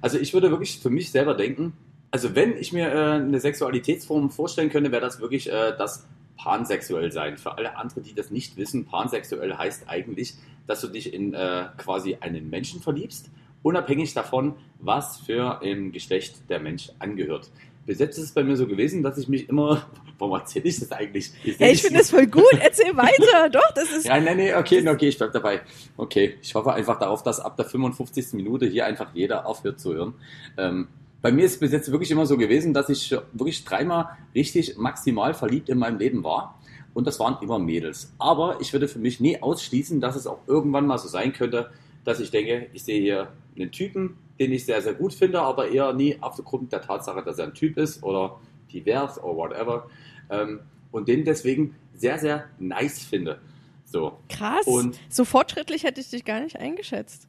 Also 0.00 0.18
ich 0.18 0.32
würde 0.34 0.50
wirklich 0.50 0.78
für 0.78 0.90
mich 0.90 1.10
selber 1.10 1.34
denken, 1.34 1.72
also 2.10 2.34
wenn 2.34 2.56
ich 2.56 2.72
mir 2.72 2.92
äh, 2.92 3.14
eine 3.14 3.40
Sexualitätsform 3.40 4.30
vorstellen 4.30 4.70
könnte, 4.70 4.92
wäre 4.92 5.02
das 5.02 5.20
wirklich 5.20 5.50
äh, 5.50 5.74
das 5.76 6.06
pansexuell 6.36 7.10
sein. 7.10 7.36
Für 7.36 7.58
alle 7.58 7.76
anderen, 7.76 8.04
die 8.04 8.14
das 8.14 8.30
nicht 8.30 8.56
wissen, 8.56 8.84
pansexuell 8.84 9.56
heißt 9.56 9.88
eigentlich, 9.88 10.34
dass 10.66 10.80
du 10.80 10.88
dich 10.88 11.12
in 11.12 11.34
äh, 11.34 11.66
quasi 11.76 12.18
einen 12.20 12.50
Menschen 12.50 12.80
verliebst, 12.80 13.30
unabhängig 13.62 14.14
davon, 14.14 14.54
was 14.78 15.18
für 15.18 15.60
ein 15.62 15.92
Geschlecht 15.92 16.48
der 16.48 16.60
Mensch 16.60 16.90
angehört. 16.98 17.50
Bis 17.86 17.98
jetzt 17.98 18.18
ist 18.18 18.24
es 18.24 18.32
bei 18.32 18.42
mir 18.42 18.56
so 18.56 18.66
gewesen, 18.66 19.02
dass 19.02 19.18
ich 19.18 19.28
mich 19.28 19.48
immer. 19.48 19.86
Warum 20.18 20.38
erzähle 20.38 20.66
ich 20.66 20.78
das 20.78 20.92
eigentlich? 20.92 21.32
Hey, 21.58 21.72
ich 21.72 21.82
finde 21.82 21.98
das 21.98 22.10
voll 22.10 22.26
gut, 22.26 22.44
erzähl 22.60 22.96
weiter. 22.96 23.50
Doch, 23.50 23.72
das 23.74 23.90
ist. 23.90 24.06
Ja, 24.06 24.20
nein, 24.20 24.36
nee, 24.36 24.54
okay, 24.54 24.88
okay, 24.88 25.08
ich 25.08 25.18
bleib 25.18 25.32
dabei. 25.32 25.60
Okay, 25.96 26.36
ich 26.40 26.54
hoffe 26.54 26.72
einfach 26.72 26.98
darauf, 26.98 27.22
dass 27.22 27.40
ab 27.40 27.56
der 27.56 27.64
55. 27.64 28.34
Minute 28.34 28.66
hier 28.66 28.86
einfach 28.86 29.14
jeder 29.14 29.46
aufhört 29.46 29.80
zu 29.80 29.92
hören. 29.92 30.14
Ähm, 30.56 30.88
bei 31.20 31.32
mir 31.32 31.44
ist 31.46 31.54
es 31.54 31.58
bis 31.58 31.72
jetzt 31.72 31.90
wirklich 31.90 32.10
immer 32.10 32.26
so 32.26 32.36
gewesen, 32.36 32.74
dass 32.74 32.88
ich 32.90 33.16
wirklich 33.32 33.64
dreimal 33.64 34.10
richtig 34.34 34.76
maximal 34.76 35.34
verliebt 35.34 35.68
in 35.68 35.78
meinem 35.78 35.98
Leben 35.98 36.22
war. 36.22 36.60
Und 36.92 37.06
das 37.06 37.18
waren 37.18 37.42
immer 37.42 37.58
Mädels. 37.58 38.12
Aber 38.18 38.58
ich 38.60 38.72
würde 38.72 38.88
für 38.88 38.98
mich 38.98 39.20
nie 39.20 39.42
ausschließen, 39.42 40.00
dass 40.00 40.16
es 40.16 40.26
auch 40.26 40.40
irgendwann 40.46 40.86
mal 40.86 40.98
so 40.98 41.08
sein 41.08 41.32
könnte, 41.32 41.70
dass 42.04 42.20
ich 42.20 42.30
denke, 42.30 42.68
ich 42.72 42.84
sehe 42.84 43.00
hier 43.00 43.32
einen 43.56 43.72
Typen, 43.72 44.16
den 44.38 44.52
ich 44.52 44.64
sehr, 44.64 44.82
sehr 44.82 44.94
gut 44.94 45.14
finde, 45.14 45.40
aber 45.40 45.68
eher 45.68 45.92
nie 45.92 46.16
aufgrund 46.20 46.72
der 46.72 46.82
Tatsache, 46.82 47.22
dass 47.22 47.38
er 47.38 47.46
ein 47.46 47.54
Typ 47.54 47.76
ist 47.78 48.02
oder 48.02 48.40
divers 48.72 49.22
oder 49.22 49.36
whatever. 49.36 49.88
Ähm, 50.30 50.60
und 50.90 51.08
den 51.08 51.24
deswegen 51.24 51.74
sehr, 51.94 52.18
sehr 52.18 52.44
nice 52.58 53.04
finde. 53.04 53.38
So. 53.84 54.18
Krass. 54.28 54.66
Und 54.66 54.98
so 55.08 55.24
fortschrittlich 55.24 55.84
hätte 55.84 56.00
ich 56.00 56.10
dich 56.10 56.24
gar 56.24 56.40
nicht 56.40 56.58
eingeschätzt. 56.58 57.28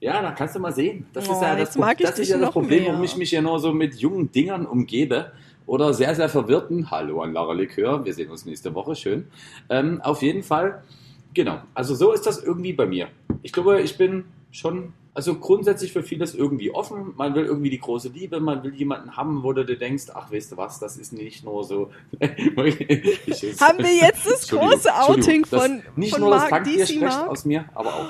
ja, 0.00 0.20
da 0.22 0.32
kannst 0.32 0.54
du 0.54 0.60
mal 0.60 0.72
sehen. 0.72 1.06
Das 1.12 1.28
Oh, 1.28 1.32
ist 1.32 1.42
ja 1.42 1.56
das, 1.56 1.74
ich 1.76 1.82
das, 2.06 2.18
ist 2.18 2.28
ja 2.28 2.38
das 2.38 2.50
Problem, 2.50 2.86
warum 2.86 3.02
ich 3.02 3.16
mich 3.16 3.30
ja 3.32 3.40
nur 3.42 3.58
so 3.58 3.72
mit 3.72 3.94
jungen 3.96 4.30
Dingern 4.30 4.66
umgebe. 4.66 5.32
Oder 5.66 5.94
sehr, 5.94 6.14
sehr 6.14 6.28
verwirrten. 6.28 6.90
Hallo 6.90 7.22
an 7.22 7.32
Lara 7.32 7.54
Likör. 7.54 8.04
Wir 8.04 8.12
sehen 8.12 8.30
uns 8.30 8.44
nächste 8.44 8.74
Woche. 8.74 8.94
Schön. 8.94 9.28
Ähm, 9.70 10.00
auf 10.02 10.20
jeden 10.20 10.42
Fall, 10.42 10.84
genau. 11.32 11.62
Also 11.72 11.94
so 11.94 12.12
ist 12.12 12.26
das 12.26 12.42
irgendwie 12.44 12.74
bei 12.74 12.84
mir. 12.86 13.08
Ich 13.42 13.50
glaube, 13.52 13.80
ich 13.80 13.96
bin 13.96 14.26
schon, 14.50 14.92
also 15.14 15.36
grundsätzlich 15.36 15.92
für 15.92 16.02
vieles 16.02 16.34
irgendwie 16.34 16.72
offen. 16.72 17.12
Man 17.16 17.34
will 17.36 17.44
irgendwie 17.44 17.70
die 17.70 17.78
große 17.78 18.08
Liebe. 18.08 18.40
Man 18.40 18.62
will 18.64 18.74
jemanden 18.74 19.16
haben, 19.16 19.42
wo 19.44 19.52
du 19.52 19.64
dir 19.64 19.78
denkst, 19.78 20.06
ach, 20.12 20.30
weißt 20.32 20.52
du 20.52 20.56
was, 20.56 20.80
das 20.80 20.96
ist 20.96 21.12
nicht 21.12 21.44
nur 21.44 21.62
so. 21.64 21.90
Ich- 22.20 23.60
Haben 23.60 23.78
wir 23.78 23.94
jetzt 23.94 24.26
das 24.26 24.48
große 24.48 24.92
Outing 24.94 25.44
Entschuldigung. 25.44 25.46
Das- 25.50 25.62
von, 25.62 25.82
Nicht 25.96 26.10
von 26.12 26.20
nur 26.20 26.30
das 26.30 26.50
Mark 26.50 26.50
Tankbier 26.64 26.84
DC 26.84 27.00
Mark? 27.00 27.28
aus 27.30 27.44
mir, 27.44 27.64
aber 27.74 27.94
auch. 27.94 28.06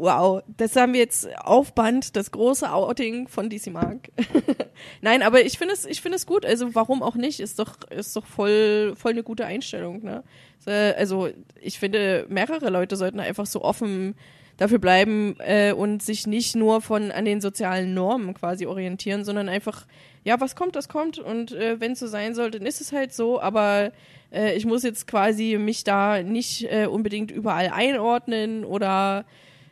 Wow, 0.00 0.42
das 0.56 0.76
haben 0.76 0.92
wir 0.92 1.00
jetzt 1.00 1.28
auf 1.40 1.74
Band, 1.74 2.14
das 2.14 2.30
große 2.30 2.70
Outing 2.72 3.26
von 3.26 3.50
DC 3.50 3.72
Mark. 3.72 4.10
Nein, 5.02 5.22
aber 5.22 5.44
ich 5.44 5.58
finde 5.58 5.74
es, 5.74 5.84
ich 5.86 6.00
finde 6.00 6.16
es 6.16 6.24
gut. 6.26 6.46
Also 6.46 6.72
warum 6.76 7.02
auch 7.02 7.16
nicht? 7.16 7.40
Ist 7.40 7.58
doch, 7.58 7.74
ist 7.90 8.14
doch 8.14 8.24
voll, 8.24 8.94
voll 8.96 9.10
eine 9.10 9.24
gute 9.24 9.44
Einstellung. 9.44 10.04
Ne? 10.04 10.22
Äh, 10.66 10.92
Also 10.94 11.28
ich 11.60 11.80
finde, 11.80 12.26
mehrere 12.28 12.70
Leute 12.70 12.94
sollten 12.94 13.18
einfach 13.18 13.46
so 13.46 13.62
offen 13.62 14.14
dafür 14.58 14.78
bleiben 14.78 15.36
äh, 15.38 15.72
und 15.72 16.02
sich 16.02 16.26
nicht 16.26 16.54
nur 16.54 16.82
von 16.82 17.10
an 17.10 17.24
den 17.24 17.40
sozialen 17.40 17.94
Normen 17.94 18.34
quasi 18.34 18.66
orientieren, 18.66 19.24
sondern 19.24 19.48
einfach, 19.48 19.86
ja, 20.24 20.40
was 20.40 20.56
kommt, 20.56 20.76
das 20.76 20.88
kommt. 20.88 21.18
Und 21.18 21.52
äh, 21.52 21.80
wenn 21.80 21.92
es 21.92 22.00
so 22.00 22.06
sein 22.06 22.34
soll, 22.34 22.50
dann 22.50 22.66
ist 22.66 22.80
es 22.82 22.92
halt 22.92 23.14
so. 23.14 23.40
Aber 23.40 23.92
äh, 24.30 24.54
ich 24.56 24.66
muss 24.66 24.82
jetzt 24.82 25.06
quasi 25.06 25.56
mich 25.58 25.84
da 25.84 26.22
nicht 26.22 26.70
äh, 26.70 26.86
unbedingt 26.86 27.30
überall 27.30 27.70
einordnen 27.72 28.64
oder 28.64 29.24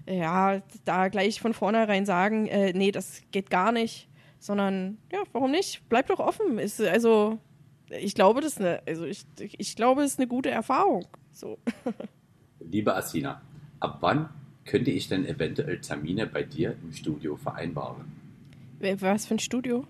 ja, 0.08 0.62
da 0.84 1.08
gleich 1.08 1.40
von 1.40 1.52
vornherein 1.52 2.06
sagen, 2.06 2.46
äh, 2.46 2.72
nee, 2.72 2.92
das 2.92 3.22
geht 3.32 3.50
gar 3.50 3.72
nicht, 3.72 4.08
sondern 4.38 4.98
ja, 5.10 5.18
warum 5.32 5.50
nicht? 5.50 5.82
Bleib 5.88 6.06
doch 6.06 6.20
offen. 6.20 6.60
Ist, 6.60 6.80
also, 6.80 7.40
ich 7.90 8.14
glaube, 8.14 8.40
das 8.40 8.52
ist 8.52 8.60
eine, 8.60 8.82
also 8.86 9.04
ich, 9.04 9.26
ich 9.36 9.74
glaube, 9.74 10.04
es 10.04 10.12
ist 10.12 10.20
eine 10.20 10.28
gute 10.28 10.48
Erfahrung. 10.48 11.08
So. 11.32 11.58
Liebe 12.60 12.94
Asina, 12.94 13.42
ab 13.80 13.98
wann 14.00 14.28
könnte 14.66 14.90
ich 14.90 15.08
denn 15.08 15.24
eventuell 15.26 15.80
Termine 15.80 16.26
bei 16.26 16.42
dir 16.42 16.76
im 16.82 16.92
Studio 16.92 17.36
vereinbaren? 17.36 18.04
Was 19.00 19.26
für 19.26 19.34
ein 19.34 19.38
Studio? 19.38 19.86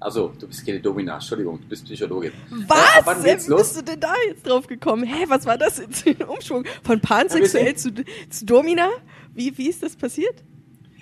Also, 0.00 0.32
du 0.38 0.46
bist 0.46 0.66
keine 0.66 0.80
Domina, 0.80 1.14
Entschuldigung, 1.14 1.60
du 1.60 1.68
bist 1.68 1.84
Psychologin. 1.84 2.32
Was? 2.66 3.24
Äh, 3.24 3.38
Wie 3.48 3.54
bist 3.54 3.76
du 3.76 3.82
denn 3.82 4.00
da 4.00 4.14
jetzt 4.26 4.46
drauf 4.46 4.66
gekommen? 4.66 5.04
Hä, 5.04 5.24
was 5.28 5.46
war 5.46 5.56
das 5.56 5.78
jetzt 5.78 6.02
für 6.02 6.10
ein 6.10 6.22
Umschwung? 6.28 6.64
Von 6.82 7.00
pansexuell 7.00 7.68
Ja, 7.68 7.74
zu, 7.74 7.92
zu 8.28 8.44
Domina? 8.44 8.88
Wie, 9.34 9.56
wie 9.56 9.68
ist 9.68 9.82
das 9.82 9.96
passiert? 9.96 10.42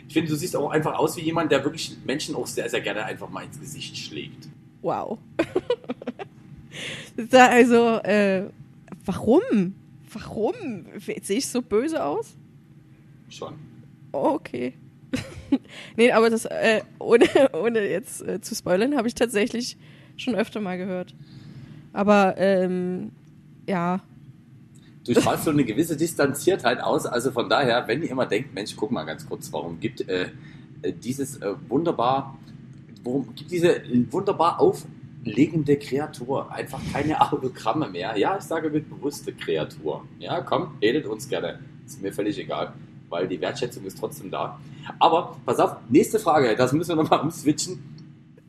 Ich 0.07 0.15
finde, 0.15 0.31
du 0.31 0.37
siehst 0.37 0.55
auch 0.57 0.71
einfach 0.71 0.95
aus 0.95 1.17
wie 1.17 1.23
jemand, 1.23 1.51
der 1.51 1.65
wirklich 1.65 1.97
Menschen 2.05 2.35
auch 2.35 2.47
sehr, 2.47 2.69
sehr 2.69 2.81
gerne 2.81 3.05
einfach 3.05 3.31
mal 3.31 3.45
ins 3.45 3.59
Gesicht 3.59 3.97
schlägt. 3.97 4.49
Wow. 4.83 5.19
also, 7.33 7.99
äh, 8.05 8.45
warum? 9.05 9.75
Warum? 10.13 10.55
Sehe 10.99 11.39
ich 11.39 11.49
so 11.49 11.63
böse 11.63 12.05
aus? 12.05 12.37
Schon. 13.33 13.55
Okay. 14.13 14.75
nee, 15.97 16.13
aber 16.13 16.29
das, 16.29 16.45
äh, 16.45 16.83
ohne, 16.99 17.27
ohne 17.55 17.89
jetzt 17.89 18.23
äh, 18.23 18.41
zu 18.41 18.55
spoilern, 18.55 18.97
habe 18.97 19.09
ich 19.09 19.15
tatsächlich 19.15 19.79
schon 20.17 20.35
öfter 20.35 20.61
mal 20.61 20.77
gehört. 20.77 21.15
Aber, 21.93 22.35
ähm, 22.37 23.11
ja. 23.67 24.01
Du 25.05 25.15
strahlst 25.15 25.45
so 25.45 25.51
eine 25.51 25.65
gewisse 25.65 25.97
Distanziertheit 25.97 26.81
aus, 26.81 27.07
also 27.07 27.33
von 27.33 27.49
daher, 27.49 27.89
wenn 27.89 28.03
ihr 28.03 28.11
immer 28.11 28.27
denkt, 28.27 28.55
Mensch, 28.55 28.77
guck 28.77 28.91
mal 28.91 29.05
ganz 29.05 29.27
kurz, 29.27 29.53
warum 29.53 29.81
gibt 29.81 30.07
äh, 30.09 30.29
äh, 30.83 30.93
dieses 30.93 31.39
äh, 31.39 31.55
wunderbar, 31.69 32.39
warum 33.03 33.35
gibt 33.35 33.51
diese 33.51 33.83
wunderbar 34.11 34.61
auflegende 34.61 35.77
Kreatur 35.77 36.53
einfach 36.53 36.81
keine 36.93 37.21
Autogramme 37.33 37.89
mehr? 37.89 38.17
Ja, 38.17 38.37
ich 38.37 38.45
sage 38.45 38.71
mit 38.71 38.89
bewusste 38.89 39.33
Kreatur. 39.33 40.07
Ja, 40.19 40.41
komm, 40.43 40.77
redet 40.81 41.07
uns 41.07 41.29
gerne. 41.29 41.59
Ist 41.85 42.01
mir 42.01 42.13
völlig 42.13 42.39
egal, 42.39 42.73
weil 43.13 43.29
die 43.29 43.41
Wertschätzung 43.41 43.85
ist 43.85 43.99
trotzdem 44.01 44.31
da. 44.31 44.59
Aber 44.99 45.37
pass 45.45 45.61
auf, 45.61 45.77
nächste 45.91 46.19
Frage, 46.19 46.57
das 46.57 46.73
müssen 46.73 46.97
wir 46.97 47.03
nochmal 47.03 47.21
umswitchen. 47.23 47.79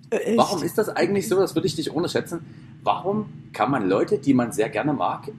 Äh, 0.10 0.38
Warum 0.38 0.64
ist 0.64 0.78
das 0.78 0.90
eigentlich 0.90 1.28
so? 1.28 1.36
Das 1.36 1.54
würde 1.54 1.68
ich 1.68 1.76
dich 1.76 1.94
ohne 1.94 2.08
schätzen. 2.08 2.46
Warum 2.82 3.26
kann 3.52 3.70
man 3.70 3.88
Leute, 3.88 4.18
die 4.18 4.34
man 4.34 4.52
sehr 4.52 4.70
gerne 4.70 4.94
mag, 4.94 5.30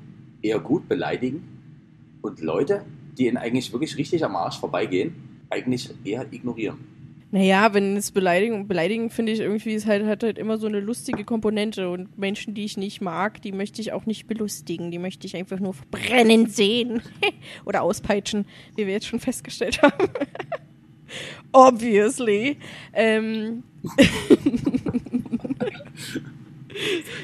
eher 0.42 0.60
gut 0.60 0.88
beleidigen 0.88 1.42
und 2.22 2.40
Leute, 2.40 2.84
die 3.18 3.26
ihn 3.26 3.36
eigentlich 3.36 3.72
wirklich 3.72 3.96
richtig 3.96 4.24
am 4.24 4.36
Arsch 4.36 4.58
vorbeigehen, 4.60 5.14
eigentlich 5.50 5.90
eher 6.04 6.30
ignorieren? 6.30 6.93
Naja, 7.34 7.74
wenn 7.74 7.96
es 7.96 8.12
Beleidigung, 8.12 8.68
Beleidigen 8.68 9.10
finde 9.10 9.32
ich 9.32 9.40
irgendwie, 9.40 9.74
ist 9.74 9.86
halt, 9.86 10.06
hat 10.06 10.22
halt 10.22 10.38
immer 10.38 10.56
so 10.56 10.68
eine 10.68 10.78
lustige 10.78 11.24
Komponente 11.24 11.90
und 11.90 12.16
Menschen, 12.16 12.54
die 12.54 12.64
ich 12.64 12.76
nicht 12.76 13.00
mag, 13.00 13.42
die 13.42 13.50
möchte 13.50 13.80
ich 13.80 13.92
auch 13.92 14.06
nicht 14.06 14.28
belustigen. 14.28 14.92
Die 14.92 15.00
möchte 15.00 15.26
ich 15.26 15.34
einfach 15.34 15.58
nur 15.58 15.74
verbrennen 15.74 16.46
sehen. 16.48 17.02
Oder 17.64 17.82
auspeitschen, 17.82 18.46
wie 18.76 18.86
wir 18.86 18.92
jetzt 18.92 19.08
schon 19.08 19.18
festgestellt 19.18 19.82
haben. 19.82 20.10
Obviously. 21.52 22.56
Ähm, 22.92 23.64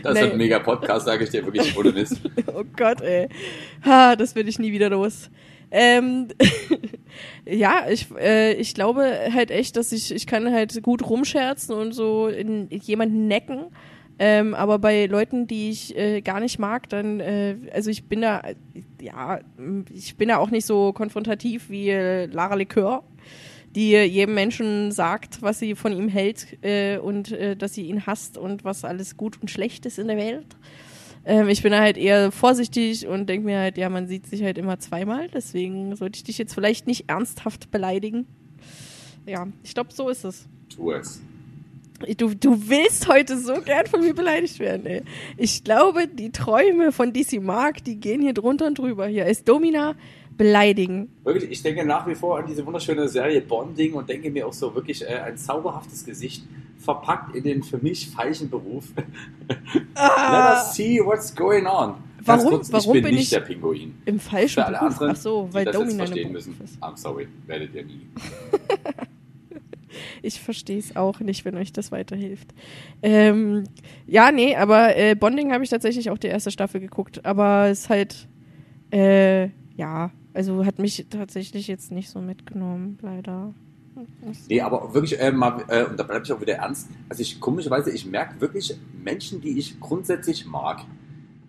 Das 0.03 0.15
wird 0.15 0.33
ein 0.33 0.39
mega 0.39 0.61
Podcast, 0.61 1.07
sage 1.07 1.25
ich 1.25 1.31
dir 1.31 1.45
wirklich 1.45 1.77
ohne 1.77 1.91
Mist. 1.91 2.21
Oh 2.55 2.63
Gott, 2.77 3.01
ey. 3.01 3.29
Ha, 3.85 4.15
das 4.15 4.37
will 4.37 4.49
ich 4.49 4.61
nie 4.61 4.71
wieder 4.71 4.91
los. 4.91 5.29
Ähm, 5.71 6.29
ja, 7.47 7.87
ich, 7.89 8.09
äh, 8.19 8.55
ich 8.55 8.75
glaube 8.75 9.03
halt 9.33 9.51
echt, 9.51 9.77
dass 9.77 9.93
ich, 9.93 10.13
ich 10.13 10.27
kann 10.27 10.53
halt 10.53 10.83
gut 10.83 11.09
rumscherzen 11.09 11.75
und 11.75 11.93
so 11.93 12.29
in, 12.29 12.69
jemanden 12.71 13.29
necken. 13.29 13.67
Ähm, 14.19 14.55
aber 14.55 14.79
bei 14.79 15.07
Leuten, 15.07 15.47
die 15.47 15.71
ich 15.71 15.97
äh, 15.97 16.21
gar 16.21 16.41
nicht 16.41 16.59
mag, 16.59 16.89
dann, 16.91 17.21
äh, 17.21 17.57
also 17.73 17.89
ich 17.89 18.05
bin 18.05 18.21
da, 18.21 18.43
ja, 19.01 19.41
ich 19.91 20.17
bin 20.17 20.29
da 20.29 20.37
auch 20.37 20.51
nicht 20.51 20.67
so 20.67 20.93
konfrontativ 20.93 21.71
wie 21.71 21.89
äh, 21.89 22.27
Lara 22.27 22.55
Likör, 22.55 23.03
die 23.75 23.93
jedem 23.93 24.35
Menschen 24.35 24.93
sagt, 24.93 25.41
was 25.41 25.59
sie 25.59 25.75
von 25.75 25.93
ihm 25.93 26.09
hält 26.09 26.59
äh, 26.63 26.99
und 26.99 27.33
äh, 27.33 27.57
dass 27.57 27.73
sie 27.73 27.87
ihn 27.87 28.05
hasst 28.05 28.37
und 28.37 28.63
was 28.63 28.85
alles 28.85 29.17
gut 29.17 29.41
und 29.41 29.51
schlecht 29.51 29.87
ist 29.87 29.99
in 29.99 30.09
der 30.09 30.19
Welt. 30.19 30.55
Ähm, 31.25 31.49
ich 31.49 31.63
bin 31.63 31.75
halt 31.75 31.97
eher 31.97 32.33
vorsichtig 32.33 33.07
und 33.07 33.29
denke 33.29 33.47
mir 33.47 33.59
halt, 33.59 33.79
ja, 33.79 33.89
man 33.89 34.07
sieht 34.07 34.27
sich 34.27 34.43
halt 34.43 34.59
immer 34.59 34.79
zweimal, 34.79 35.29
deswegen 35.29 35.95
sollte 35.97 36.17
ich 36.17 36.25
dich 36.25 36.39
jetzt 36.39 36.55
vielleicht 36.55 36.87
nicht 36.87 37.09
ernsthaft 37.09 37.71
beleidigen. 37.71 38.27
Ja, 39.27 39.47
ich 39.63 39.75
glaube, 39.75 39.93
so 39.93 40.09
ist 40.09 40.25
es. 40.25 40.49
Tu 40.75 40.93
es. 40.93 41.21
Du, 42.17 42.35
du 42.35 42.69
willst 42.69 43.09
heute 43.09 43.39
so 43.39 43.61
gern 43.61 43.87
von 43.87 44.01
mir 44.01 44.15
beleidigt 44.15 44.59
werden, 44.59 44.87
ey. 44.87 45.03
Ich 45.37 45.65
glaube, 45.65 46.09
die 46.09 46.33
Träume 46.33 46.93
von 46.93 47.13
DC 47.13 47.43
Mark, 47.43 47.85
die 47.85 47.97
gehen 47.97 48.23
hier 48.23 48.33
drunter 48.33 48.67
und 48.67 48.79
drüber. 48.79 49.07
Hier 49.07 49.27
ist 49.27 49.47
Domina 49.47 49.95
beleidigen. 50.39 51.11
Wirklich, 51.23 51.51
ich 51.51 51.63
denke 51.63 51.85
nach 51.85 52.07
wie 52.07 52.15
vor 52.15 52.39
an 52.39 52.47
diese 52.47 52.65
wunderschöne 52.65 53.07
Serie 53.09 53.43
Bonding 53.43 53.93
und 53.93 54.09
denke 54.09 54.31
mir 54.31 54.47
auch 54.47 54.55
so 54.55 54.75
wirklich 54.75 55.03
äh, 55.03 55.09
ein 55.09 55.37
zauberhaftes 55.37 56.07
Gesicht 56.07 56.45
verpackt 56.81 57.37
in 57.37 57.45
den 57.45 57.63
für 57.63 57.79
mich 57.79 58.09
falschen 58.11 58.51
Beruf. 58.51 58.87
Let 59.49 59.89
us 59.97 60.75
see 60.75 60.99
what's 61.01 61.33
going 61.35 61.67
on. 61.67 61.95
Ganz 62.25 62.43
Ah. 62.43 62.45
Warum- 62.45 62.51
kurz, 62.51 62.73
warum 62.73 62.97
ich 62.97 63.03
bin, 63.03 63.03
bin 63.05 63.15
nicht 63.15 63.25
ich- 63.25 63.31
der 63.31 63.41
Pinguin. 63.41 63.95
Im 64.05 64.19
falschen 64.21 64.55
Für 64.55 64.67
alle 64.67 64.79
Beruf. 64.79 64.93
anderen, 64.95 65.11
Ach 65.13 65.17
so, 65.17 65.47
die 65.49 65.55
weil 65.55 65.65
das 65.65 65.75
jetzt 65.75 65.85
Domina 65.87 66.05
verstehen 66.07 66.33
müssen. 66.33 66.55
Ist. 66.63 66.83
I'm 66.83 66.97
sorry, 66.97 67.29
werdet 67.47 67.75
ihr 67.75 67.85
nie. 67.85 68.01
Ich 70.23 70.39
verstehe 70.41 70.79
es 70.79 70.95
auch 70.95 71.19
nicht, 71.21 71.45
wenn 71.45 71.57
euch 71.57 71.73
das 71.73 71.91
weiterhilft. 71.91 72.55
Ähm, 73.03 73.65
ja, 74.07 74.31
nee, 74.31 74.55
aber 74.55 74.97
äh, 74.97 75.17
Bonding 75.17 75.53
habe 75.53 75.65
ich 75.65 75.71
tatsächlich 75.71 76.11
auch 76.11 76.19
die 76.19 76.29
erste 76.29 76.53
Staffel 76.53 76.81
geguckt, 76.81 77.25
aber 77.25 77.67
es 77.69 77.81
ist 77.81 77.89
halt, 77.89 78.29
äh, 78.93 79.49
ja, 79.77 80.13
also 80.33 80.65
hat 80.65 80.79
mich 80.79 81.07
tatsächlich 81.11 81.67
jetzt 81.67 81.91
nicht 81.91 82.09
so 82.09 82.21
mitgenommen, 82.21 82.99
leider. 83.03 83.53
Nee, 84.49 84.61
aber 84.61 84.95
wirklich, 84.95 85.19
äh, 85.21 85.33
mal, 85.33 85.65
äh, 85.69 85.85
und 85.85 85.99
da 85.99 86.05
bleibe 86.05 86.25
ich 86.25 86.33
auch 86.33 86.41
wieder 86.41 86.55
ernst. 86.55 86.89
Also 87.09 87.23
ich 87.23 87.41
komischerweise, 87.41 87.91
ich 87.91 88.07
merke 88.07 88.41
wirklich 88.41 88.77
Menschen, 89.03 89.41
die 89.41 89.59
ich 89.59 89.81
grundsätzlich 89.81 90.47
mag, 90.47 90.85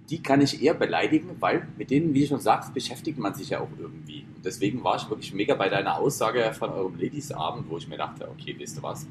die 0.10 0.22
kann 0.22 0.42
ich 0.42 0.62
eher 0.62 0.74
beleidigen, 0.74 1.38
weil 1.40 1.68
mit 1.78 1.90
denen, 1.90 2.14
wie 2.14 2.22
du 2.22 2.28
schon 2.28 2.40
sagst, 2.42 2.74
beschäftigt 2.74 3.18
man 3.18 3.34
sich 3.34 3.52
ja 3.52 3.62
auch 3.62 3.70
irgendwie. 3.80 4.26
Und 4.36 4.46
deswegen 4.46 4.84
war 4.84 4.98
ich 4.98 5.10
wirklich 5.10 5.34
mega 5.34 5.56
bei 5.56 5.70
deiner 5.70 5.98
Aussage 5.98 6.52
von 6.54 6.70
eurem 6.72 7.00
Ladies-Abend, 7.00 7.70
wo 7.70 7.78
ich 7.78 7.88
mir 7.88 7.98
dachte, 7.98 8.28
okay, 8.30 8.60
weißt 8.60 8.78
du 8.78 8.84
was, 8.84 9.08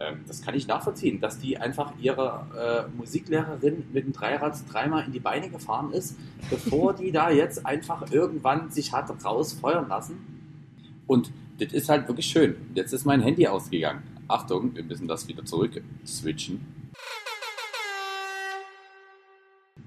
ähm, 0.00 0.20
das 0.26 0.42
kann 0.42 0.54
ich 0.54 0.66
nachvollziehen, 0.66 1.20
dass 1.20 1.38
die 1.38 1.58
einfach 1.58 1.92
ihre 2.00 2.86
äh, 2.90 2.96
Musiklehrerin 2.96 3.84
mit 3.92 4.04
dem 4.04 4.12
Dreirad 4.12 4.56
dreimal 4.70 5.04
in 5.04 5.12
die 5.12 5.20
Beine 5.20 5.50
gefahren 5.50 5.92
ist, 5.92 6.16
bevor 6.50 6.94
die 6.94 7.10
da 7.10 7.30
jetzt 7.30 7.66
einfach 7.66 8.10
irgendwann 8.12 8.70
sich 8.70 8.92
hat 8.92 9.12
rausfeuern 9.24 9.88
lassen. 9.88 10.18
Und 11.06 11.32
das 11.58 11.72
ist 11.72 11.88
halt 11.88 12.08
wirklich 12.08 12.26
schön. 12.26 12.56
Jetzt 12.74 12.92
ist 12.92 13.04
mein 13.04 13.20
Handy 13.20 13.46
ausgegangen. 13.46 14.02
Achtung, 14.28 14.74
wir 14.74 14.84
müssen 14.84 15.06
das 15.06 15.28
wieder 15.28 15.44
zurück 15.44 15.82
switchen. 16.04 16.60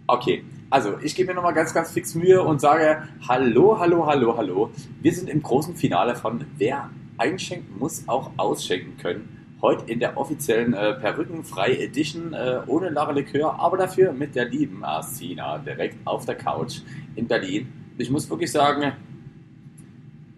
Okay, 0.09 0.45
also 0.70 0.97
ich 1.03 1.15
gebe 1.15 1.30
mir 1.30 1.36
nochmal 1.36 1.53
ganz, 1.53 1.74
ganz 1.74 1.91
fix 1.91 2.15
Mühe 2.15 2.41
und 2.41 2.61
sage 2.61 3.03
Hallo, 3.28 3.78
hallo, 3.78 4.05
hallo, 4.05 4.38
hallo. 4.38 4.72
Wir 5.01 5.13
sind 5.13 5.30
im 5.30 5.41
großen 5.41 5.76
Finale 5.76 6.15
von 6.15 6.45
Wer 6.57 6.89
einschenken 7.18 7.78
muss, 7.78 8.07
auch 8.07 8.32
ausschenken 8.38 8.97
können. 8.97 9.57
Heute 9.61 9.91
in 9.91 9.99
der 9.99 10.15
offiziellen 10.18 10.74
äh, 10.74 10.93
Perückenfrei 10.93 11.74
Edition 11.78 12.32
äh, 12.32 12.61
ohne 12.68 12.89
Lara 12.89 13.11
Likör, 13.11 13.59
aber 13.59 13.76
dafür 13.76 14.13
mit 14.13 14.36
der 14.36 14.45
lieben 14.45 14.86
Arsina 14.86 15.57
direkt 15.57 15.97
auf 16.05 16.26
der 16.26 16.36
Couch 16.36 16.82
in 17.15 17.28
Berlin. 17.28 17.68
Ich 17.97 18.09
muss 18.09 18.30
wirklich 18.30 18.51
sagen, 18.51 18.93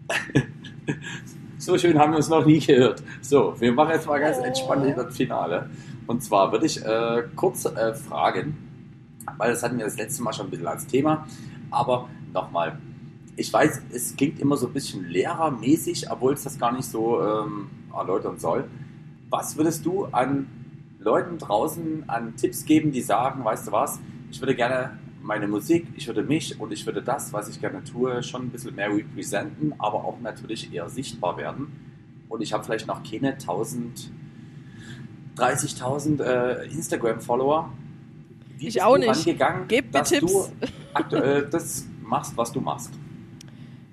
so 1.58 1.76
schön 1.78 1.98
haben 1.98 2.12
wir 2.12 2.16
uns 2.18 2.28
noch 2.28 2.44
nie 2.44 2.58
gehört. 2.58 3.02
So, 3.20 3.54
wir 3.58 3.72
machen 3.72 3.92
jetzt 3.92 4.06
mal 4.06 4.20
ganz 4.20 4.38
entspannt 4.38 4.86
in 4.86 4.96
das 4.96 5.16
Finale. 5.16 5.70
Und 6.06 6.22
zwar 6.22 6.50
würde 6.52 6.66
ich 6.66 6.84
äh, 6.84 7.22
kurz 7.36 7.64
äh, 7.64 7.94
fragen, 7.94 8.56
weil 9.36 9.50
das 9.50 9.62
hatten 9.62 9.78
wir 9.78 9.84
das 9.84 9.96
letzte 9.96 10.22
Mal 10.22 10.32
schon 10.32 10.46
ein 10.46 10.50
bisschen 10.50 10.66
als 10.66 10.86
Thema. 10.86 11.26
Aber 11.70 12.08
nochmal, 12.32 12.78
ich 13.36 13.52
weiß, 13.52 13.82
es 13.92 14.16
klingt 14.16 14.40
immer 14.40 14.56
so 14.56 14.66
ein 14.66 14.72
bisschen 14.72 15.08
lehrermäßig, 15.08 16.10
obwohl 16.10 16.34
es 16.34 16.42
das 16.42 16.58
gar 16.58 16.72
nicht 16.72 16.86
so 16.86 17.22
ähm, 17.22 17.70
erläutern 17.94 18.38
soll. 18.38 18.64
Was 19.28 19.56
würdest 19.56 19.86
du 19.86 20.06
an 20.06 20.46
Leuten 20.98 21.38
draußen 21.38 22.04
an 22.08 22.36
Tipps 22.36 22.64
geben, 22.64 22.92
die 22.92 23.00
sagen, 23.00 23.44
weißt 23.44 23.68
du 23.68 23.72
was, 23.72 24.00
ich 24.30 24.40
würde 24.40 24.54
gerne 24.54 24.98
meine 25.22 25.48
Musik, 25.48 25.86
ich 25.96 26.06
würde 26.06 26.22
mich 26.22 26.58
und 26.60 26.72
ich 26.72 26.84
würde 26.86 27.02
das, 27.02 27.32
was 27.32 27.48
ich 27.48 27.60
gerne 27.60 27.84
tue, 27.84 28.22
schon 28.22 28.42
ein 28.42 28.50
bisschen 28.50 28.74
mehr 28.74 28.90
representen, 28.90 29.74
aber 29.78 30.04
auch 30.04 30.18
natürlich 30.20 30.72
eher 30.72 30.88
sichtbar 30.88 31.36
werden. 31.36 31.72
Und 32.28 32.42
ich 32.42 32.52
habe 32.52 32.64
vielleicht 32.64 32.86
noch 32.86 33.02
keine 33.02 33.32
1000, 33.32 34.10
30.000 35.36 36.22
äh, 36.22 36.66
Instagram-Follower 36.66 37.70
wie 38.60 38.68
ich 38.68 38.82
auch 38.82 38.98
nicht. 38.98 39.24
Gegangen, 39.24 39.66
Gebt 39.68 39.92
mir 39.92 40.00
dass 40.00 40.10
Tipps. 40.10 40.32
du 40.32 40.48
aktuell 40.92 41.46
das 41.50 41.86
machst, 42.02 42.36
was 42.36 42.52
du 42.52 42.60
machst. 42.60 42.92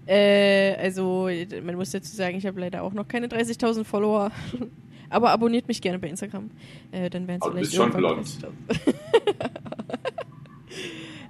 Äh, 0.05 0.75
also, 0.75 1.29
man 1.63 1.75
muss 1.75 1.91
dazu 1.91 2.13
sagen, 2.13 2.37
ich 2.37 2.45
habe 2.45 2.59
leider 2.59 2.83
auch 2.83 2.93
noch 2.93 3.07
keine 3.07 3.27
30.000 3.27 3.85
Follower. 3.85 4.31
Aber 5.09 5.31
abonniert 5.31 5.69
mich 5.69 5.81
gerne 5.81 5.99
bei 5.99 6.09
Instagram. 6.09 6.51
Äh, 6.91 7.09
dann 7.09 7.27
wären 7.27 7.39
es 7.39 7.45
du 7.45 7.51
vielleicht 7.51 7.71
bist 7.71 7.75
schon 7.75 7.91
blond. 7.91 8.27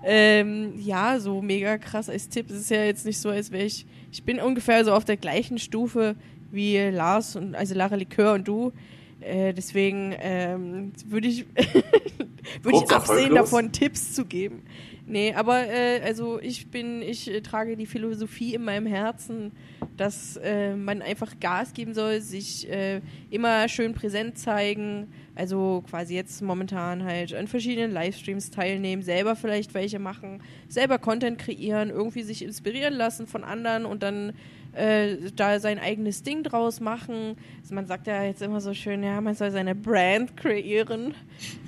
30.000. 0.08 0.10
ähm, 0.10 0.74
ja, 0.80 1.20
so 1.20 1.42
mega 1.42 1.78
krass 1.78 2.10
als 2.10 2.30
Tipp. 2.30 2.50
Es 2.50 2.58
ist 2.58 2.72
ja 2.72 2.84
jetzt 2.84 3.06
nicht 3.06 3.20
so, 3.20 3.30
als 3.30 3.52
wäre 3.52 3.66
ich. 3.66 3.86
Ich 4.12 4.24
bin 4.24 4.40
ungefähr 4.40 4.84
so 4.86 4.94
auf 4.94 5.06
der 5.06 5.18
gleichen 5.18 5.60
Stufe 5.60 6.16
wie 6.52 6.78
Lars 6.78 7.36
und 7.36 7.56
also 7.56 7.76
Lara 7.76 7.96
Likör 7.96 8.34
und 8.34 8.48
du. 8.48 8.72
Äh, 9.20 9.54
deswegen 9.54 10.16
ähm, 10.20 10.94
würde 11.06 11.28
ich, 11.28 11.46
würde 12.62 12.78
ich 12.78 12.92
absehen 12.92 13.34
davon, 13.34 13.72
Tipps 13.72 14.14
zu 14.14 14.26
geben. 14.26 14.64
Nee, 15.10 15.34
aber 15.34 15.68
äh, 15.68 16.02
also 16.04 16.40
ich 16.40 16.68
bin, 16.70 17.02
ich 17.02 17.32
äh, 17.32 17.42
trage 17.42 17.78
die 17.78 17.86
Philosophie 17.86 18.54
in 18.54 18.64
meinem 18.64 18.86
Herzen, 18.86 19.54
dass 19.96 20.38
äh, 20.38 20.76
man 20.76 21.02
einfach 21.02 21.40
Gas 21.40 21.74
geben 21.74 21.94
soll, 21.94 22.20
sich 22.20 22.70
äh, 22.70 23.02
immer 23.32 23.68
schön 23.70 23.94
präsent 23.94 24.38
zeigen, 24.38 25.08
also 25.38 25.84
quasi 25.90 26.16
jetzt 26.16 26.42
momentan 26.42 27.04
halt 27.04 27.34
an 27.34 27.48
verschiedenen 27.48 27.92
Livestreams 27.92 28.50
teilnehmen, 28.50 29.04
selber 29.04 29.36
vielleicht 29.36 29.74
welche 29.74 30.00
machen, 30.00 30.42
selber 30.68 30.98
Content 30.98 31.38
kreieren, 31.38 31.90
irgendwie 31.90 32.24
sich 32.24 32.44
inspirieren 32.44 32.96
lassen 32.96 33.28
von 33.28 33.44
anderen 33.44 33.86
und 33.86 34.02
dann 34.02 34.34
äh, 34.74 35.18
da 35.36 35.60
sein 35.60 35.80
eigenes 35.80 36.24
Ding 36.24 36.44
draus 36.44 36.80
machen. 36.80 37.36
Also 37.62 37.76
man 37.76 37.86
sagt 37.86 38.08
ja 38.08 38.24
jetzt 38.24 38.42
immer 38.42 38.62
so 38.62 38.74
schön, 38.74 39.04
ja, 39.04 39.22
man 39.22 39.36
soll 39.36 39.52
seine 39.52 39.76
Brand 39.76 40.36
kreieren. 40.36 41.14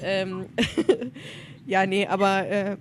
Ähm, 0.02 0.48
ja, 1.66 1.86
nee, 1.86 2.08
aber 2.08 2.48
äh, 2.48 2.78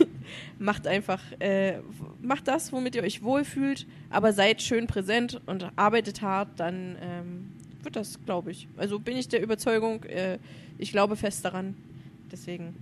macht 0.58 0.86
einfach, 0.86 1.20
äh, 1.38 1.78
macht 2.20 2.48
das, 2.48 2.72
womit 2.72 2.94
ihr 2.94 3.02
euch 3.02 3.22
wohlfühlt, 3.22 3.86
aber 4.10 4.32
seid 4.32 4.62
schön 4.62 4.86
präsent 4.86 5.40
und 5.46 5.70
arbeitet 5.76 6.22
hart, 6.22 6.60
dann 6.60 6.96
ähm, 7.00 7.52
wird 7.86 7.96
das, 7.96 8.18
glaube 8.26 8.50
ich. 8.50 8.68
Also 8.76 8.98
bin 8.98 9.16
ich 9.16 9.28
der 9.28 9.42
Überzeugung, 9.42 10.02
äh, 10.04 10.38
ich 10.76 10.90
glaube 10.92 11.16
fest 11.16 11.42
daran. 11.44 11.74
Deswegen 12.30 12.74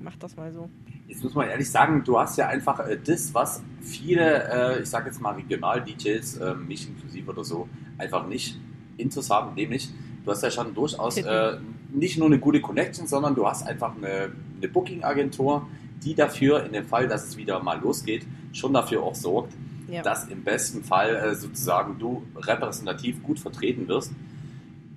macht 0.00 0.22
das 0.22 0.36
mal 0.36 0.50
so. 0.52 0.70
Jetzt 1.06 1.22
muss 1.22 1.34
man 1.34 1.48
ehrlich 1.48 1.70
sagen, 1.70 2.02
du 2.04 2.18
hast 2.18 2.38
ja 2.38 2.48
einfach 2.48 2.80
äh, 2.80 2.96
das, 3.04 3.34
was 3.34 3.62
viele, 3.82 4.76
äh, 4.78 4.82
ich 4.82 4.88
sage 4.88 5.06
jetzt 5.10 5.20
mal 5.20 5.34
Regional-DJs, 5.34 6.38
äh, 6.38 6.54
mich 6.54 6.88
inklusive 6.88 7.30
oder 7.30 7.44
so, 7.44 7.68
einfach 7.98 8.26
nicht 8.26 8.58
interessant, 8.96 9.54
nämlich 9.56 9.90
du 10.24 10.30
hast 10.30 10.42
ja 10.42 10.50
schon 10.50 10.72
durchaus 10.74 11.18
äh, 11.18 11.58
nicht 11.92 12.16
nur 12.16 12.28
eine 12.28 12.38
gute 12.38 12.60
Connection, 12.60 13.06
sondern 13.06 13.34
du 13.34 13.46
hast 13.46 13.66
einfach 13.66 13.94
eine, 13.96 14.32
eine 14.56 14.68
Booking-Agentur, 14.68 15.66
die 16.02 16.14
dafür, 16.14 16.64
in 16.64 16.72
dem 16.72 16.86
Fall, 16.86 17.06
dass 17.08 17.26
es 17.28 17.36
wieder 17.36 17.62
mal 17.62 17.78
losgeht, 17.80 18.24
schon 18.52 18.72
dafür 18.72 19.02
auch 19.02 19.14
sorgt, 19.14 19.52
Ja. 19.88 20.02
dass 20.02 20.26
im 20.28 20.42
besten 20.42 20.82
Fall 20.84 21.14
äh, 21.16 21.34
sozusagen 21.34 21.98
du 21.98 22.22
repräsentativ 22.36 23.22
gut 23.22 23.38
vertreten 23.38 23.86
wirst. 23.88 24.12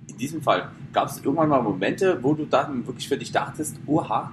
In 0.08 0.16
diesem 0.16 0.42
Fall 0.42 0.72
gab 0.92 1.08
es 1.08 1.18
irgendwann 1.18 1.48
mal 1.48 1.62
Momente, 1.62 2.18
wo 2.22 2.34
du 2.34 2.44
dann 2.44 2.86
wirklich 2.86 3.08
für 3.08 3.16
dich 3.16 3.30
dachtest, 3.30 3.78
oha, 3.86 4.32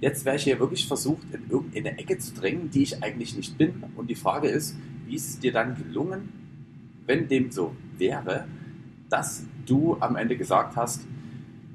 jetzt 0.00 0.24
wäre 0.24 0.36
ich 0.36 0.44
hier 0.44 0.60
wirklich 0.60 0.86
versucht, 0.86 1.22
in 1.32 1.48
irgendeine 1.48 1.98
Ecke 1.98 2.18
zu 2.18 2.34
drängen, 2.34 2.70
die 2.70 2.82
ich 2.82 3.02
eigentlich 3.02 3.36
nicht 3.36 3.56
bin. 3.56 3.82
Und 3.96 4.10
die 4.10 4.14
Frage 4.14 4.48
ist, 4.48 4.76
wie 5.06 5.14
ist 5.14 5.28
es 5.30 5.38
dir 5.38 5.52
dann 5.52 5.76
gelungen, 5.76 6.32
wenn 7.06 7.28
dem 7.28 7.50
so 7.50 7.74
wäre, 7.96 8.46
dass 9.08 9.44
du 9.66 9.96
am 10.00 10.16
Ende 10.16 10.36
gesagt 10.36 10.76
hast, 10.76 11.06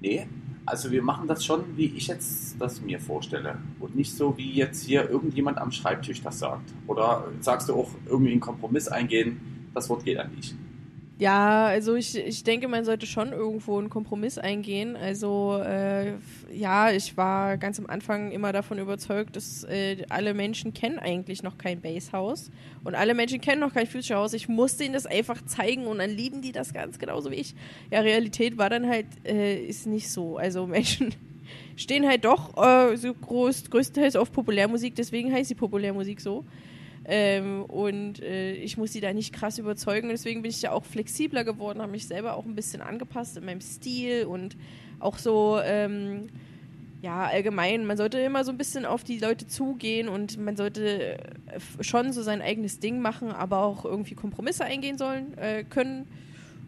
nee, 0.02 0.28
also 0.66 0.92
wir 0.92 1.02
machen 1.02 1.28
das 1.28 1.44
schon, 1.44 1.78
wie 1.78 1.86
ich 1.86 2.08
jetzt 2.08 2.62
das 2.62 2.82
mir 2.82 3.00
vorstelle. 3.00 3.58
Und 3.80 3.96
nicht 3.96 4.14
so, 4.14 4.38
wie 4.38 4.52
jetzt 4.52 4.84
hier 4.84 5.10
irgendjemand 5.10 5.58
am 5.58 5.72
Schreibtisch 5.72 6.22
das 6.22 6.38
sagt. 6.38 6.72
Oder 6.86 7.28
sagst 7.40 7.70
du 7.70 7.74
auch 7.74 7.90
irgendwie 8.06 8.34
einen 8.34 8.42
Kompromiss 8.42 8.88
eingehen, 8.88 9.40
das 9.74 9.90
Wort 9.90 10.06
geht 10.06 10.20
an 10.20 10.30
dich. 10.36 10.54
Ja, 11.20 11.66
also 11.66 11.96
ich, 11.96 12.16
ich 12.16 12.46
denke, 12.46 12.70
man 12.70 12.86
sollte 12.86 13.06
schon 13.06 13.34
irgendwo 13.34 13.78
einen 13.78 13.90
Kompromiss 13.90 14.38
eingehen. 14.38 14.96
Also 14.96 15.62
äh, 15.62 16.14
ja, 16.50 16.92
ich 16.92 17.18
war 17.18 17.58
ganz 17.58 17.78
am 17.78 17.88
Anfang 17.88 18.32
immer 18.32 18.54
davon 18.54 18.80
überzeugt, 18.80 19.36
dass 19.36 19.66
äh, 19.66 20.06
alle 20.08 20.34
Menschen 20.34 20.74
kennen 20.74 20.98
eigentlich 20.98 21.44
noch 21.44 21.58
kein 21.58 21.82
Basshaus 21.82 22.52
und 22.86 22.96
alle 22.96 23.14
Menschen 23.16 23.42
kennen 23.42 23.60
noch 23.60 23.74
kein 23.74 23.86
Future 23.86 24.18
House. 24.18 24.32
Ich 24.32 24.48
musste 24.48 24.86
ihnen 24.86 24.94
das 24.94 25.06
einfach 25.06 25.44
zeigen 25.44 25.88
und 25.88 25.98
dann 25.98 26.10
lieben 26.10 26.42
die 26.42 26.54
das 26.54 26.74
ganz 26.74 27.00
genauso 27.00 27.32
wie 27.32 27.36
ich. 27.36 27.54
Ja, 27.92 28.00
Realität 28.00 28.58
war 28.58 28.70
dann 28.70 28.88
halt, 28.88 29.08
äh, 29.26 29.62
ist 29.62 29.88
nicht 29.88 30.10
so. 30.10 30.38
Also 30.38 30.68
Menschen 30.68 31.14
stehen 31.76 32.08
halt 32.08 32.24
doch 32.24 32.56
äh, 32.56 32.96
so 32.96 33.14
groß, 33.14 33.70
größtenteils 33.70 34.16
auf 34.16 34.32
Populärmusik, 34.32 34.96
deswegen 34.96 35.34
heißt 35.34 35.50
die 35.50 35.56
Populärmusik 35.56 36.22
so. 36.22 36.46
Ähm, 37.06 37.64
und 37.66 38.22
äh, 38.22 38.54
ich 38.54 38.78
muss 38.78 38.94
sie 38.94 39.02
da 39.02 39.14
nicht 39.14 39.34
krass 39.34 39.58
überzeugen. 39.58 40.10
Deswegen 40.10 40.42
bin 40.42 40.52
ich 40.52 40.62
ja 40.62 40.72
auch 40.72 40.84
flexibler 40.84 41.44
geworden, 41.44 41.82
habe 41.82 41.92
mich 41.92 42.08
selber 42.08 42.36
auch 42.36 42.46
ein 42.46 42.56
bisschen 42.56 42.82
angepasst 42.82 43.38
in 43.38 43.46
meinem 43.46 43.62
Stil 43.62 44.26
und 44.26 44.56
auch 45.00 45.18
so, 45.18 45.60
ähm, 45.64 46.30
ja, 47.02 47.26
allgemein, 47.26 47.86
man 47.86 47.96
sollte 47.96 48.20
immer 48.20 48.44
so 48.44 48.52
ein 48.52 48.58
bisschen 48.58 48.86
auf 48.86 49.04
die 49.04 49.20
Leute 49.20 49.48
zugehen 49.48 50.10
und 50.10 50.38
man 50.38 50.58
sollte 50.58 51.18
äh, 51.18 51.20
schon 51.82 52.12
so 52.12 52.22
sein 52.22 52.42
eigenes 52.42 52.80
Ding 52.80 53.00
machen, 53.00 53.32
aber 53.32 53.64
auch 53.64 53.86
irgendwie 53.86 54.16
Kompromisse 54.16 54.66
eingehen 54.66 54.98
sollen 54.98 55.38
äh, 55.38 55.64
können. 55.64 56.08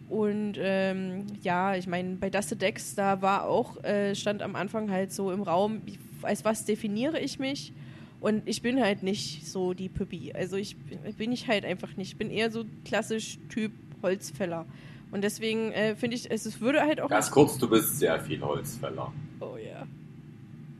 Und 0.09 0.55
ähm, 0.59 1.27
ja, 1.41 1.75
ich 1.75 1.88
meine, 1.88 2.15
bei 2.15 2.29
Dusted 2.29 2.61
Decks, 2.61 2.95
da 2.95 3.21
war 3.21 3.45
auch, 3.45 3.82
äh, 3.84 4.15
stand 4.15 4.41
am 4.41 4.55
Anfang 4.55 4.91
halt 4.91 5.13
so 5.13 5.32
im 5.32 5.41
Raum, 5.41 5.82
als 6.21 6.43
was 6.43 6.65
definiere 6.65 7.19
ich 7.19 7.39
mich? 7.39 7.73
Und 8.22 8.43
ich 8.45 8.61
bin 8.61 8.80
halt 8.80 9.01
nicht 9.01 9.47
so 9.47 9.74
die 9.74 9.89
Püppi. 9.89 10.32
Also 10.34 10.55
ich 10.55 10.78
bin, 10.78 11.32
ich 11.32 11.47
halt 11.47 11.65
einfach 11.65 11.97
nicht. 11.97 12.11
Ich 12.11 12.17
bin 12.17 12.30
eher 12.30 12.51
so 12.51 12.63
klassisch 12.86 13.39
Typ 13.49 13.72
Holzfäller. 14.03 14.65
Und 15.11 15.24
deswegen 15.24 15.72
äh, 15.72 15.95
finde 15.95 16.15
ich, 16.15 16.30
es, 16.32 16.45
es 16.45 16.61
würde 16.61 16.82
halt 16.82 17.01
auch. 17.01 17.09
Ganz 17.09 17.32
kurz, 17.32 17.57
du 17.57 17.67
bist 17.67 17.99
sehr 17.99 18.19
viel 18.19 18.41
Holzfäller. 18.41 19.11
Oh 19.39 19.57
ja. 19.57 19.86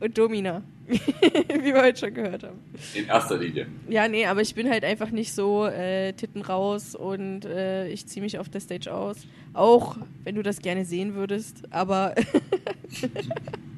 Und 0.00 0.16
Domina. 0.16 0.62
wie 0.88 1.74
wir 1.74 1.82
heute 1.82 1.98
schon 1.98 2.14
gehört 2.14 2.42
haben. 2.42 2.58
In 2.94 3.06
erster 3.06 3.38
Linie. 3.38 3.68
Ja, 3.88 4.08
nee, 4.08 4.26
aber 4.26 4.40
ich 4.40 4.54
bin 4.54 4.68
halt 4.68 4.84
einfach 4.84 5.10
nicht 5.10 5.32
so 5.32 5.66
äh, 5.66 6.12
Titten 6.12 6.42
raus 6.42 6.94
und 6.94 7.44
äh, 7.44 7.88
ich 7.88 8.06
ziehe 8.06 8.22
mich 8.22 8.38
auf 8.38 8.48
der 8.48 8.60
Stage 8.60 8.92
aus. 8.92 9.26
Auch 9.54 9.96
wenn 10.24 10.34
du 10.34 10.42
das 10.42 10.58
gerne 10.58 10.84
sehen 10.84 11.14
würdest, 11.14 11.62
aber 11.70 12.14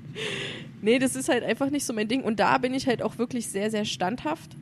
nee, 0.82 0.98
das 0.98 1.16
ist 1.16 1.28
halt 1.28 1.44
einfach 1.44 1.70
nicht 1.70 1.84
so 1.84 1.92
mein 1.92 2.08
Ding. 2.08 2.22
Und 2.22 2.40
da 2.40 2.58
bin 2.58 2.74
ich 2.74 2.86
halt 2.86 3.02
auch 3.02 3.18
wirklich 3.18 3.48
sehr, 3.48 3.70
sehr 3.70 3.84
standhaft. 3.84 4.56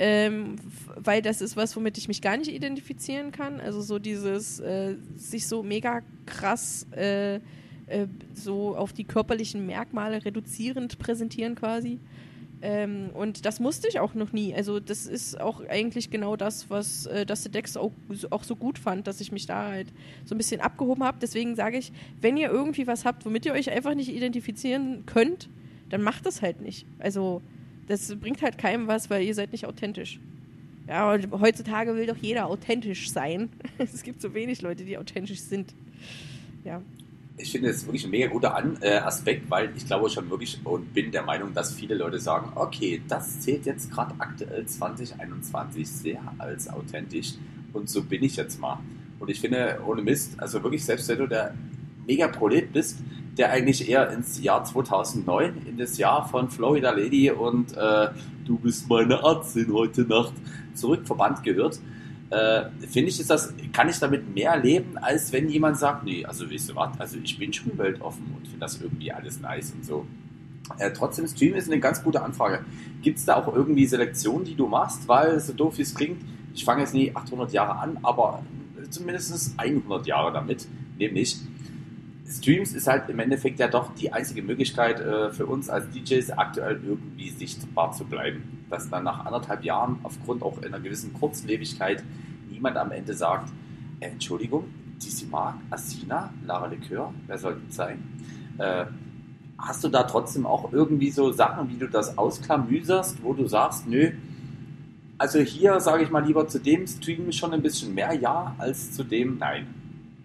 Ähm, 0.00 0.56
weil 0.94 1.22
das 1.22 1.40
ist 1.40 1.56
was, 1.56 1.74
womit 1.74 1.98
ich 1.98 2.06
mich 2.06 2.22
gar 2.22 2.36
nicht 2.36 2.52
identifizieren 2.52 3.32
kann. 3.32 3.60
Also 3.60 3.80
so 3.80 3.98
dieses 3.98 4.60
äh, 4.60 4.94
sich 5.16 5.48
so 5.48 5.64
mega 5.64 6.02
krass 6.24 6.86
äh, 6.92 7.40
äh, 7.88 8.06
so 8.34 8.76
auf 8.76 8.92
die 8.92 9.04
körperlichen 9.04 9.66
Merkmale 9.66 10.24
reduzierend 10.24 10.98
präsentieren 10.98 11.54
quasi. 11.54 11.98
Ähm, 12.60 13.10
und 13.14 13.44
das 13.44 13.60
musste 13.60 13.88
ich 13.88 14.00
auch 14.00 14.14
noch 14.14 14.32
nie. 14.32 14.54
Also 14.54 14.80
das 14.80 15.06
ist 15.06 15.40
auch 15.40 15.64
eigentlich 15.68 16.10
genau 16.10 16.36
das, 16.36 16.70
was 16.70 17.06
äh, 17.06 17.24
Dusty 17.24 17.50
Dex 17.50 17.76
auch, 17.76 17.92
auch 18.30 18.42
so 18.42 18.56
gut 18.56 18.78
fand, 18.78 19.06
dass 19.06 19.20
ich 19.20 19.30
mich 19.30 19.46
da 19.46 19.68
halt 19.68 19.88
so 20.24 20.34
ein 20.34 20.38
bisschen 20.38 20.60
abgehoben 20.60 21.04
habe. 21.04 21.18
Deswegen 21.20 21.54
sage 21.54 21.78
ich, 21.78 21.92
wenn 22.20 22.36
ihr 22.36 22.50
irgendwie 22.50 22.86
was 22.86 23.04
habt, 23.04 23.24
womit 23.24 23.46
ihr 23.46 23.52
euch 23.52 23.70
einfach 23.70 23.94
nicht 23.94 24.12
identifizieren 24.12 25.04
könnt, 25.06 25.48
dann 25.88 26.02
macht 26.02 26.26
das 26.26 26.42
halt 26.42 26.60
nicht. 26.60 26.86
Also 26.98 27.42
das 27.86 28.14
bringt 28.16 28.42
halt 28.42 28.58
keinem 28.58 28.88
was, 28.88 29.08
weil 29.08 29.22
ihr 29.22 29.34
seid 29.34 29.52
nicht 29.52 29.66
authentisch. 29.66 30.18
Ja, 30.88 31.12
und 31.12 31.30
heutzutage 31.32 31.94
will 31.94 32.06
doch 32.06 32.16
jeder 32.16 32.46
authentisch 32.46 33.10
sein. 33.10 33.50
es 33.78 34.02
gibt 34.02 34.20
so 34.20 34.34
wenig 34.34 34.62
Leute, 34.62 34.84
die 34.84 34.98
authentisch 34.98 35.40
sind. 35.40 35.74
Ja. 36.64 36.82
Ich 37.40 37.52
finde 37.52 37.70
es 37.70 37.86
wirklich 37.86 38.04
ein 38.04 38.10
mega 38.10 38.26
guter 38.26 38.56
An 38.56 38.78
äh, 38.80 38.96
Aspekt, 38.96 39.48
weil 39.48 39.70
ich 39.76 39.86
glaube 39.86 40.10
schon 40.10 40.28
wirklich 40.28 40.58
und 40.64 40.92
bin 40.92 41.12
der 41.12 41.22
Meinung, 41.22 41.54
dass 41.54 41.72
viele 41.72 41.94
Leute 41.94 42.18
sagen, 42.18 42.50
okay, 42.56 43.00
das 43.08 43.40
zählt 43.40 43.64
jetzt 43.64 43.90
gerade 43.92 44.14
aktuell 44.18 44.66
2021 44.66 45.88
sehr 45.88 46.20
als 46.38 46.68
authentisch 46.68 47.34
und 47.72 47.88
so 47.88 48.02
bin 48.02 48.24
ich 48.24 48.36
jetzt 48.36 48.60
mal. 48.60 48.80
Und 49.20 49.30
ich 49.30 49.40
finde, 49.40 49.80
ohne 49.86 50.02
Mist, 50.02 50.32
also 50.38 50.62
wirklich, 50.62 50.84
selbst 50.84 51.08
wenn 51.08 51.18
du 51.18 51.26
der 51.26 51.54
mega 52.06 52.26
Prolet 52.26 52.72
bist, 52.72 52.98
der 53.36 53.50
eigentlich 53.50 53.88
eher 53.88 54.10
ins 54.10 54.42
Jahr 54.42 54.64
2009, 54.64 55.66
in 55.66 55.78
das 55.78 55.96
Jahr 55.96 56.28
von 56.28 56.50
Florida 56.50 56.90
Lady 56.90 57.30
und 57.30 57.76
äh, 57.76 58.08
du 58.44 58.58
bist 58.58 58.88
meine 58.88 59.14
Ärztin 59.22 59.72
heute 59.72 60.02
Nacht 60.02 60.32
zurückverbannt 60.74 61.44
gehört, 61.44 61.78
äh, 62.30 62.64
finde 62.86 63.08
ich, 63.08 63.20
ist 63.20 63.30
das, 63.30 63.54
kann 63.72 63.88
ich 63.88 63.98
damit 63.98 64.34
mehr 64.34 64.56
leben, 64.56 64.98
als 64.98 65.32
wenn 65.32 65.48
jemand 65.48 65.78
sagt, 65.78 66.04
nee, 66.04 66.24
also 66.24 66.50
weißt 66.50 66.70
du 66.70 66.76
was, 66.76 66.98
also 67.00 67.18
ich 67.22 67.38
bin 67.38 67.52
schon 67.52 67.76
weltoffen 67.78 68.34
und 68.36 68.46
finde 68.46 68.60
das 68.60 68.80
irgendwie 68.80 69.12
alles 69.12 69.40
nice 69.40 69.72
und 69.72 69.84
so. 69.84 70.06
Äh, 70.78 70.92
trotzdem, 70.92 71.26
Stream 71.26 71.54
ist 71.54 71.68
eine 71.68 71.80
ganz 71.80 72.02
gute 72.02 72.22
Anfrage. 72.22 72.64
Gibt 73.02 73.18
es 73.18 73.24
da 73.24 73.36
auch 73.36 73.54
irgendwie 73.54 73.86
Selektionen, 73.86 74.44
die 74.44 74.54
du 74.54 74.66
machst? 74.66 75.08
Weil, 75.08 75.40
so 75.40 75.54
doof 75.54 75.78
wie 75.78 75.82
es 75.82 75.94
klingt, 75.94 76.22
ich 76.54 76.64
fange 76.64 76.82
jetzt 76.82 76.92
nie 76.92 77.14
800 77.14 77.52
Jahre 77.52 77.78
an, 77.78 77.98
aber 78.02 78.42
zumindest 78.90 79.54
100 79.58 80.06
Jahre 80.06 80.32
damit, 80.32 80.66
nämlich 80.98 81.38
Streams 82.28 82.74
ist 82.74 82.86
halt 82.86 83.08
im 83.08 83.18
Endeffekt 83.20 83.58
ja 83.58 83.68
doch 83.68 83.94
die 83.94 84.12
einzige 84.12 84.42
Möglichkeit 84.42 85.00
äh, 85.00 85.30
für 85.30 85.46
uns 85.46 85.70
als 85.70 85.88
DJs 85.90 86.30
aktuell 86.32 86.78
irgendwie 86.84 87.30
sichtbar 87.30 87.92
zu 87.92 88.04
bleiben. 88.04 88.66
Dass 88.68 88.90
dann 88.90 89.04
nach 89.04 89.24
anderthalb 89.24 89.64
Jahren 89.64 89.98
aufgrund 90.02 90.42
auch 90.42 90.62
einer 90.62 90.78
gewissen 90.78 91.14
Kurzlebigkeit 91.14 92.02
niemand 92.50 92.76
am 92.76 92.92
Ende 92.92 93.14
sagt, 93.14 93.50
äh, 94.00 94.08
Entschuldigung, 94.08 94.64
DC 94.98 95.30
Mark, 95.30 95.56
Asina, 95.70 96.32
Lara 96.44 96.66
Likör, 96.66 97.14
wer 97.26 97.38
soll 97.38 97.60
das 97.66 97.76
sein? 97.76 98.02
Äh, 98.58 98.84
hast 99.56 99.82
du 99.84 99.88
da 99.88 100.02
trotzdem 100.02 100.44
auch 100.44 100.72
irgendwie 100.72 101.10
so 101.10 101.32
Sachen, 101.32 101.70
wie 101.70 101.78
du 101.78 101.88
das 101.88 102.18
ausklamüserst, 102.18 103.22
wo 103.22 103.32
du 103.32 103.46
sagst, 103.46 103.88
nö, 103.88 104.12
also 105.16 105.40
hier 105.40 105.80
sage 105.80 106.04
ich 106.04 106.10
mal 106.10 106.24
lieber 106.24 106.46
zu 106.46 106.60
dem 106.60 106.86
Stream 106.86 107.32
schon 107.32 107.52
ein 107.52 107.62
bisschen 107.62 107.94
mehr 107.94 108.12
Ja 108.12 108.54
als 108.58 108.92
zu 108.92 109.02
dem 109.02 109.38
Nein. 109.38 109.66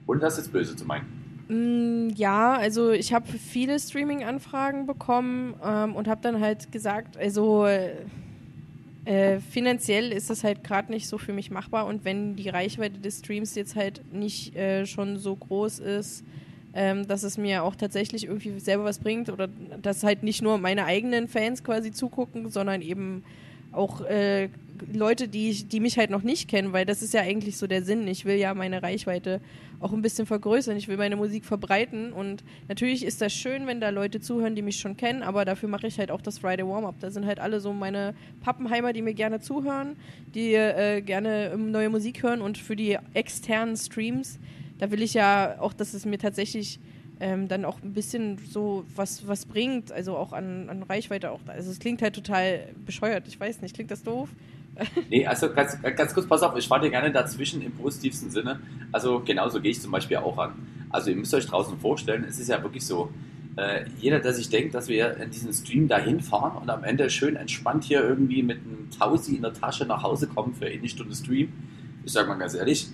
Und 0.06 0.22
das 0.22 0.38
ist 0.38 0.52
böse 0.52 0.76
zu 0.76 0.86
meinen. 0.86 1.23
Mm, 1.48 2.10
ja, 2.16 2.54
also 2.54 2.92
ich 2.92 3.14
habe 3.14 3.28
viele 3.28 3.80
Streaming-Anfragen 3.80 4.86
bekommen 4.86 5.56
ähm, 5.64 5.96
und 5.96 6.08
habe 6.08 6.22
dann 6.22 6.40
halt 6.40 6.72
gesagt, 6.72 7.18
also 7.18 7.66
äh, 9.06 9.40
finanziell 9.52 10.14
ist 10.14 10.30
das 10.30 10.44
halt 10.44 10.64
gerade 10.64 10.92
nicht 10.92 11.08
so 11.08 11.18
für 11.18 11.34
mich 11.34 11.52
machbar. 11.52 11.86
Und 11.86 12.06
wenn 12.06 12.36
die 12.36 12.50
Reichweite 12.50 13.00
des 13.00 13.20
Streams 13.20 13.56
jetzt 13.56 13.76
halt 13.76 14.02
nicht 14.14 14.56
äh, 14.56 14.86
schon 14.86 15.18
so 15.18 15.36
groß 15.36 15.80
ist, 15.80 16.24
ähm, 16.74 17.08
dass 17.08 17.24
es 17.24 17.38
mir 17.38 17.64
auch 17.64 17.76
tatsächlich 17.76 18.26
irgendwie 18.26 18.60
selber 18.60 18.86
was 18.86 19.00
bringt 19.00 19.30
oder 19.30 19.48
dass 19.82 20.04
halt 20.04 20.24
nicht 20.24 20.42
nur 20.42 20.58
meine 20.58 20.86
eigenen 20.86 21.28
Fans 21.28 21.64
quasi 21.64 21.92
zugucken, 21.92 22.50
sondern 22.50 22.82
eben 22.82 23.24
auch 23.74 24.02
äh, 24.02 24.50
Leute, 24.92 25.28
die, 25.28 25.64
die 25.64 25.80
mich 25.80 25.98
halt 25.98 26.10
noch 26.10 26.24
nicht 26.24 26.50
kennen, 26.50 26.74
weil 26.74 26.86
das 26.86 27.02
ist 27.02 27.14
ja 27.14 27.22
eigentlich 27.22 27.58
so 27.58 27.68
der 27.68 27.84
Sinn. 27.84 28.08
Ich 28.08 28.26
will 28.26 28.36
ja 28.36 28.54
meine 28.54 28.82
Reichweite 28.84 29.42
auch 29.80 29.92
ein 29.92 30.02
bisschen 30.02 30.26
vergrößern. 30.26 30.78
Ich 30.78 30.88
will 30.88 30.98
meine 30.98 31.16
Musik 31.16 31.46
verbreiten 31.46 32.14
und 32.14 32.44
natürlich 32.68 33.06
ist 33.06 33.22
das 33.22 33.34
schön, 33.34 33.68
wenn 33.68 33.82
da 33.82 33.90
Leute 33.90 34.20
zuhören, 34.20 34.56
die 34.56 34.62
mich 34.62 34.78
schon 34.78 34.98
kennen, 34.98 35.24
aber 35.24 35.46
dafür 35.46 35.70
mache 35.70 35.88
ich 35.88 36.00
halt 36.00 36.12
auch 36.12 36.22
das 36.22 36.40
Friday 36.40 36.66
Warm-Up. 36.66 36.96
Da 37.00 37.12
sind 37.12 37.26
halt 37.26 37.40
alle 37.40 37.60
so 37.60 37.74
meine 37.74 38.16
Pappenheimer, 38.42 38.94
die 38.94 39.02
mir 39.02 39.14
gerne 39.14 39.40
zuhören, 39.40 39.96
die 40.34 40.54
äh, 40.54 41.02
gerne 41.02 41.58
neue 41.58 41.90
Musik 41.90 42.24
hören 42.24 42.42
und 42.42 42.58
für 42.58 42.76
die 42.76 42.98
externen 43.14 43.76
Streams, 43.76 44.40
da 44.80 44.92
will 44.92 45.02
ich 45.02 45.14
ja 45.14 45.58
auch, 45.60 45.74
dass 45.74 45.94
es 45.94 46.06
mir 46.06 46.18
tatsächlich 46.18 46.80
ähm, 47.20 47.48
dann 47.48 47.66
auch 47.66 47.82
ein 47.82 47.94
bisschen 47.94 48.38
so 48.50 48.86
was, 48.96 49.28
was 49.28 49.46
bringt, 49.46 49.92
also 49.92 50.18
auch 50.18 50.34
an, 50.34 50.70
an 50.70 50.84
Reichweite 50.84 51.32
auch. 51.32 51.40
Also 51.48 51.72
es 51.72 51.80
klingt 51.80 52.02
halt 52.02 52.16
total 52.16 52.68
bescheuert, 52.86 53.28
ich 53.28 53.40
weiß 53.40 53.62
nicht, 53.62 53.76
klingt 53.76 53.92
das 53.92 54.04
doof? 54.04 54.30
nee, 55.10 55.26
also 55.26 55.54
ganz, 55.54 55.78
ganz 55.82 56.14
kurz, 56.14 56.28
pass 56.28 56.42
auf, 56.42 56.58
ich 56.58 56.68
dir 56.68 56.90
gerne 56.90 57.12
dazwischen 57.12 57.62
im 57.62 57.72
positivsten 57.74 58.32
Sinne. 58.32 58.60
Also 58.92 59.22
genauso 59.24 59.62
gehe 59.62 59.72
ich 59.72 59.82
zum 59.82 59.92
Beispiel 59.92 60.18
auch 60.18 60.38
an. 60.38 60.54
Also 60.90 61.12
ihr 61.12 61.16
müsst 61.16 61.34
euch 61.34 61.46
draußen 61.46 61.78
vorstellen, 61.80 62.26
es 62.28 62.40
ist 62.40 62.50
ja 62.50 62.62
wirklich 62.64 62.86
so, 62.86 63.10
äh, 63.56 63.86
jeder, 64.00 64.20
der 64.20 64.34
sich 64.34 64.50
denkt, 64.50 64.74
dass 64.74 64.88
wir 64.88 65.18
in 65.18 65.30
diesen 65.30 65.54
Stream 65.54 65.88
dahin 65.88 66.22
fahren 66.22 66.58
und 66.60 66.70
am 66.70 66.84
Ende 66.84 67.10
schön 67.10 67.36
entspannt 67.36 67.84
hier 67.84 68.02
irgendwie 68.02 68.42
mit 68.42 68.58
einem 68.58 68.90
Tausi 68.90 69.36
in 69.36 69.44
der 69.44 69.54
Tasche 69.54 69.86
nach 69.86 70.02
Hause 70.02 70.28
kommen 70.28 70.56
für 70.56 70.66
eine 70.66 70.90
Stunde 70.90 71.16
Stream, 71.16 71.52
ich 72.04 72.12
sag 72.12 72.28
mal 72.28 72.36
ganz 72.36 72.56
ehrlich, 72.56 72.88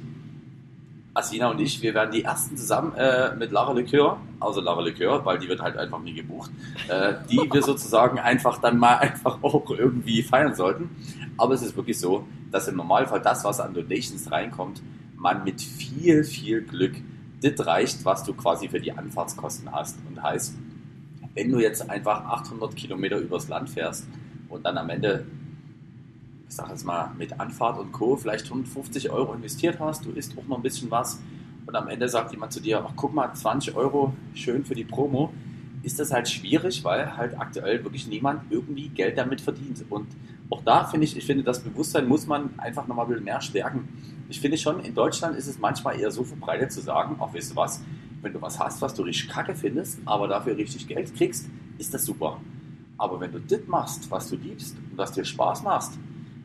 Asina 1.20 1.50
und 1.50 1.60
ich, 1.60 1.82
wir 1.82 1.94
werden 1.94 2.12
die 2.12 2.24
ersten 2.24 2.58
zusammen 2.58 2.94
äh, 2.96 3.36
mit 3.36 3.52
Lara 3.52 3.74
Likör, 3.74 4.20
also 4.40 4.62
Lara 4.62 4.82
Likör, 4.82 5.24
weil 5.26 5.38
die 5.38 5.48
wird 5.48 5.62
halt 5.62 5.78
einfach 5.78 6.00
nie 6.00 6.14
gebucht, 6.14 6.52
äh, 6.88 7.14
die 7.30 7.38
wir 7.52 7.62
sozusagen 7.62 8.20
einfach 8.20 8.60
dann 8.60 8.78
mal 8.78 8.96
einfach 9.00 9.42
auch 9.44 9.70
irgendwie 9.70 10.24
feiern 10.24 10.56
sollten. 10.56 10.90
Aber 11.38 11.54
es 11.54 11.62
ist 11.62 11.76
wirklich 11.76 12.00
so, 12.00 12.26
dass 12.52 12.68
im 12.68 12.76
Normalfall 12.76 13.22
das, 13.22 13.44
was 13.44 13.60
an 13.60 13.74
Donations 13.74 14.32
reinkommt, 14.32 14.82
man 15.16 15.44
mit 15.44 15.62
viel, 15.62 16.24
viel 16.24 16.62
Glück 16.62 16.96
das 17.42 17.66
reicht, 17.66 18.04
was 18.06 18.24
du 18.24 18.34
quasi 18.34 18.68
für 18.68 18.80
die 18.80 18.92
Anfahrtskosten 18.92 19.72
hast. 19.72 19.98
Und 20.08 20.22
heißt, 20.22 20.56
wenn 21.34 21.52
du 21.52 21.60
jetzt 21.60 21.90
einfach 21.90 22.26
800 22.26 22.76
Kilometer 22.76 23.18
übers 23.18 23.48
Land 23.48 23.70
fährst 23.70 24.08
und 24.50 24.66
dann 24.66 24.78
am 24.78 24.90
Ende, 24.90 25.26
ich 26.50 26.56
sag 26.56 26.70
jetzt 26.70 26.84
mal, 26.84 27.12
mit 27.18 27.40
Anfahrt 27.40 27.80
und 27.80 27.92
Co. 27.92 28.18
vielleicht 28.18 28.46
150 28.46 29.12
Euro 29.12 29.34
investiert 29.34 29.80
hast, 29.80 30.04
du 30.04 30.12
isst 30.12 30.36
auch 30.38 30.48
noch 30.48 30.58
ein 30.58 30.64
bisschen 30.64 30.90
was 30.90 31.20
und 31.68 31.76
am 31.76 31.88
Ende 31.88 32.10
sagt 32.10 32.32
jemand 32.32 32.52
zu 32.52 32.60
dir, 32.60 32.84
ach 32.84 32.94
guck 32.96 33.14
mal, 33.14 33.32
20 33.32 33.76
Euro, 33.76 34.14
schön 34.34 34.66
für 34.66 34.74
die 34.74 34.84
Promo, 34.84 35.32
ist 35.84 36.00
das 36.00 36.12
halt 36.12 36.28
schwierig, 36.28 36.84
weil 36.84 37.16
halt 37.16 37.40
aktuell 37.40 37.84
wirklich 37.84 38.08
niemand 38.08 38.52
irgendwie 38.52 38.90
Geld 38.90 39.20
damit 39.20 39.40
verdient. 39.40 39.86
Und 39.92 40.08
auch 40.50 40.64
da 40.64 40.86
finde 40.86 41.06
ich, 41.06 41.16
ich 41.16 41.26
finde, 41.26 41.44
das 41.44 41.60
Bewusstsein 41.60 42.08
muss 42.08 42.26
man 42.26 42.50
einfach 42.58 42.88
nochmal 42.88 43.06
ein 43.06 43.10
bisschen 43.10 43.26
mehr 43.26 43.42
stärken. 43.42 43.88
Ich 44.30 44.40
finde 44.40 44.58
schon, 44.58 44.80
in 44.80 44.96
Deutschland 44.96 45.38
ist 45.38 45.46
es 45.46 45.60
manchmal 45.60 46.00
eher 46.00 46.10
so 46.10 46.24
verbreitet 46.24 46.72
zu 46.72 46.82
sagen, 46.82 47.18
auch 47.20 47.34
weißt 47.36 47.52
du 47.52 47.56
was, 47.56 47.82
wenn 48.24 48.34
du 48.34 48.42
was 48.42 48.60
hast, 48.60 48.82
was 48.82 48.96
du 48.96 49.04
richtig 49.04 49.30
kacke 49.30 49.54
findest, 49.54 50.00
aber 50.06 50.28
dafür 50.28 50.58
richtig 50.58 50.88
Geld 50.88 51.16
kriegst, 51.16 51.48
ist 51.78 51.94
das 51.94 52.04
super. 52.04 52.42
Aber 52.98 53.20
wenn 53.20 53.32
du 53.32 53.40
das 53.40 53.62
machst, 53.68 54.10
was 54.10 54.28
du 54.28 54.36
liebst 54.36 54.76
und 54.90 54.98
was 54.98 55.12
dir 55.12 55.24
Spaß 55.24 55.62
machst, 55.62 56.00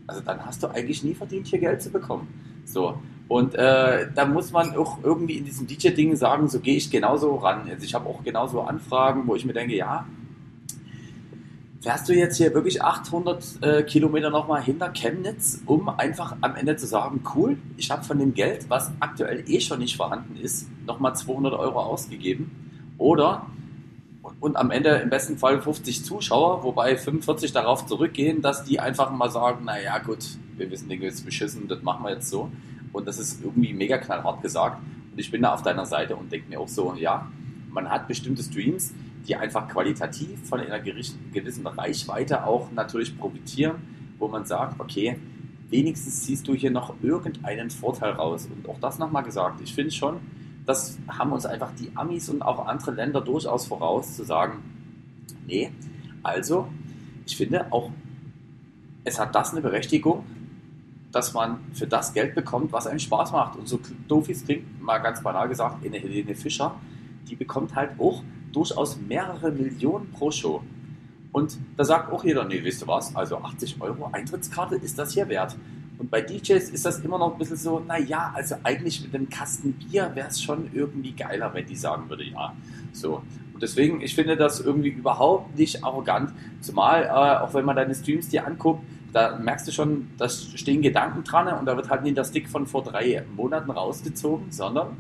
also 0.07 0.21
dann 0.21 0.45
hast 0.45 0.63
du 0.63 0.69
eigentlich 0.69 1.03
nie 1.03 1.15
verdient, 1.15 1.47
hier 1.47 1.59
Geld 1.59 1.83
zu 1.83 1.91
bekommen. 1.91 2.29
So. 2.65 2.99
Und 3.27 3.55
äh, 3.55 4.09
da 4.15 4.27
muss 4.27 4.53
man 4.53 4.77
auch 4.77 5.03
irgendwie 5.03 5.39
in 5.39 5.45
diesem 5.45 5.67
DJ-Ding 5.67 6.15
sagen, 6.17 6.49
so 6.49 6.61
gehe 6.61 6.77
ich 6.77 6.91
genauso 6.91 7.37
ran. 7.37 7.63
Also 7.71 7.85
ich 7.85 7.95
habe 7.95 8.09
auch 8.09 8.23
genauso 8.23 8.61
Anfragen, 8.61 9.27
wo 9.27 9.35
ich 9.35 9.47
mir 9.47 9.55
denke, 9.55 9.75
ja, 9.75 10.07
fährst 11.85 12.09
du 12.09 12.15
jetzt 12.15 12.39
hier 12.39 12.55
wirklich 12.55 12.83
800 12.83 13.63
äh, 13.63 13.83
Kilometer 13.83 14.31
nochmal 14.31 14.63
hinter 14.63 14.91
Chemnitz, 14.91 15.63
um 15.67 15.89
einfach 15.91 16.35
am 16.41 16.55
Ende 16.55 16.77
zu 16.77 16.87
sagen, 16.87 17.23
cool, 17.35 17.59
ich 17.77 17.91
habe 17.91 18.03
von 18.05 18.19
dem 18.19 18.33
Geld, 18.33 18.71
was 18.71 18.91
aktuell 19.01 19.45
eh 19.47 19.61
schon 19.61 19.81
nicht 19.81 19.97
vorhanden 19.97 20.37
ist, 20.37 20.69
nochmal 20.87 21.15
200 21.15 21.53
Euro 21.53 21.81
ausgegeben. 21.81 22.51
Oder, 22.97 23.47
und, 24.41 24.57
am 24.57 24.71
Ende 24.71 24.91
im 24.91 25.11
besten 25.11 25.37
Fall 25.37 25.61
50 25.61 26.05
Zuschauer, 26.05 26.63
wobei 26.63 26.97
45 26.97 27.53
darauf 27.53 27.87
zurückgehen, 27.87 28.41
dass 28.41 28.65
die 28.65 28.81
einfach 28.81 29.11
mal 29.11 29.31
sagen, 29.31 29.65
naja 29.65 29.99
gut, 29.99 30.25
wir 30.57 30.71
wissen, 30.71 30.89
Dinge 30.89 31.07
ist 31.07 31.25
beschissen, 31.25 31.69
das 31.69 31.83
machen 31.83 32.05
wir 32.05 32.13
jetzt 32.13 32.31
so. 32.31 32.51
Und 32.93 33.07
das 33.07 33.19
ist 33.19 33.43
irgendwie 33.43 33.75
mega 33.75 33.99
knallhart 33.99 34.41
gesagt. 34.41 34.81
Und 35.13 35.19
ich 35.19 35.31
bin 35.31 35.43
da 35.43 35.53
auf 35.53 35.63
deiner 35.63 35.85
Seite 35.85 36.17
und 36.17 36.33
denke 36.33 36.49
mir 36.49 36.61
auch 36.61 36.69
so, 36.69 36.95
ja, 36.95 37.31
man 37.71 37.91
hat 37.91 38.09
bestimmte 38.09 38.43
Streams, 38.43 38.95
die 39.27 39.37
einfach 39.37 39.69
qualitativ 39.69 40.49
von 40.49 40.61
einer 40.61 40.81
gewissen 40.81 41.67
Reichweite 41.67 42.47
auch 42.47 42.71
natürlich 42.73 43.19
profitieren, 43.19 43.77
wo 44.19 44.29
man 44.29 44.45
sagt, 44.45 44.81
okay, 44.81 45.19
wenigstens 45.71 46.25
siehst 46.25 46.47
du 46.47 46.55
hier 46.55 46.71
noch 46.71 46.95
irgendeinen 47.03 47.71
Vorteil 47.71 48.13
raus. 48.13 48.49
Und 48.55 48.69
auch 48.69 48.79
das 48.81 48.99
nochmal 48.99 49.25
gesagt, 49.25 49.61
ich 49.61 49.75
finde 49.75 49.91
schon, 49.91 50.21
das 50.67 50.99
haben 51.09 51.33
uns 51.33 51.47
einfach 51.47 51.73
die 51.79 51.91
Amis 51.95 52.29
und 52.29 52.43
auch 52.43 52.67
andere 52.67 52.93
Länder 52.93 53.21
durchaus 53.21 53.67
voraus, 53.67 54.17
zu 54.17 54.25
sagen, 54.25 54.63
nee, 55.47 55.71
also, 56.23 56.69
ich 57.27 57.37
finde 57.37 57.71
auch, 57.71 57.91
es 59.05 59.19
hat 59.19 59.35
das 59.35 59.53
eine 59.53 59.61
Berechtigung, 59.61 60.25
dass 61.13 61.33
man 61.33 61.59
für 61.75 61.87
das 61.87 62.13
Geld 62.13 62.35
bekommt, 62.35 62.73
was 62.73 62.87
einem 62.87 62.99
Spaß 62.99 63.33
macht. 63.33 63.57
Und 63.57 63.69
so 63.69 63.79
doof 64.09 64.29
es 64.29 64.45
klingt, 64.45 64.83
mal 64.83 64.99
ganz 64.99 65.23
banal 65.23 65.49
gesagt, 65.49 65.85
eine 65.85 65.99
Helene 65.99 66.35
Fischer, 66.35 66.75
die 67.29 67.37
bekommt 67.37 67.75
halt 67.75 67.91
auch 68.01 68.23
durchaus 68.53 68.99
mehrere 68.99 69.53
Millionen 69.53 70.11
pro 70.13 70.31
Show. 70.31 70.63
Und 71.31 71.59
da 71.77 71.85
sagt 71.85 72.13
auch 72.13 72.25
jeder, 72.25 72.45
nee, 72.45 72.63
wisst 72.65 72.83
ihr 72.83 72.89
was, 72.89 73.15
also 73.15 73.39
80 73.39 73.81
Euro 73.81 74.09
Eintrittskarte 74.13 74.77
ist 74.77 74.99
das 74.99 75.13
hier 75.13 75.29
wert. 75.29 75.57
Und 75.99 76.11
bei 76.11 76.21
DJs 76.21 76.71
ist 76.71 76.85
das 76.85 77.01
immer 77.01 77.19
noch 77.19 77.33
ein 77.33 77.39
bisschen 77.39 77.57
so, 77.57 77.81
naja, 77.81 78.33
also 78.35 78.57
eigentlich 78.65 79.03
mit 79.03 79.15
einem 79.15 79.29
Kasten 79.29 79.75
Bier 79.75 80.11
wäre 80.15 80.29
es 80.29 80.43
schon 80.43 80.71
irgendwie 80.73 81.13
geiler, 81.13 81.55
wenn 81.55 81.67
die 81.67 81.77
sagen 81.77 82.09
würde, 82.09 82.25
ja. 82.25 82.55
So. 82.93 83.23
Und 83.53 83.63
deswegen, 83.63 84.01
ich 84.01 84.15
finde 84.15 84.37
das 84.37 84.61
irgendwie 84.61 84.89
überhaupt 84.89 85.57
nicht 85.57 85.85
arrogant. 85.85 86.33
Zumal, 86.61 87.05
äh, 87.05 87.09
auch 87.09 87.55
wenn 87.55 87.65
man 87.65 87.77
deine 87.77 87.95
Streams 87.95 88.29
dir 88.29 88.47
anguckt, 88.47 88.83
da 89.13 89.37
merkst 89.39 89.69
du 89.69 89.73
schon, 89.73 90.11
da 90.19 90.29
stehen 90.29 90.83
Gedanken 90.83 91.23
dran 91.23 91.47
und 91.59 91.67
da 91.67 91.77
wird 91.77 91.89
halt 91.89 92.03
nicht 92.03 92.17
der 92.17 92.25
Stick 92.25 92.49
von 92.49 92.67
vor 92.67 92.83
drei 92.83 93.25
Monaten 93.37 93.71
rausgezogen, 93.71 94.51
sondern 94.51 94.97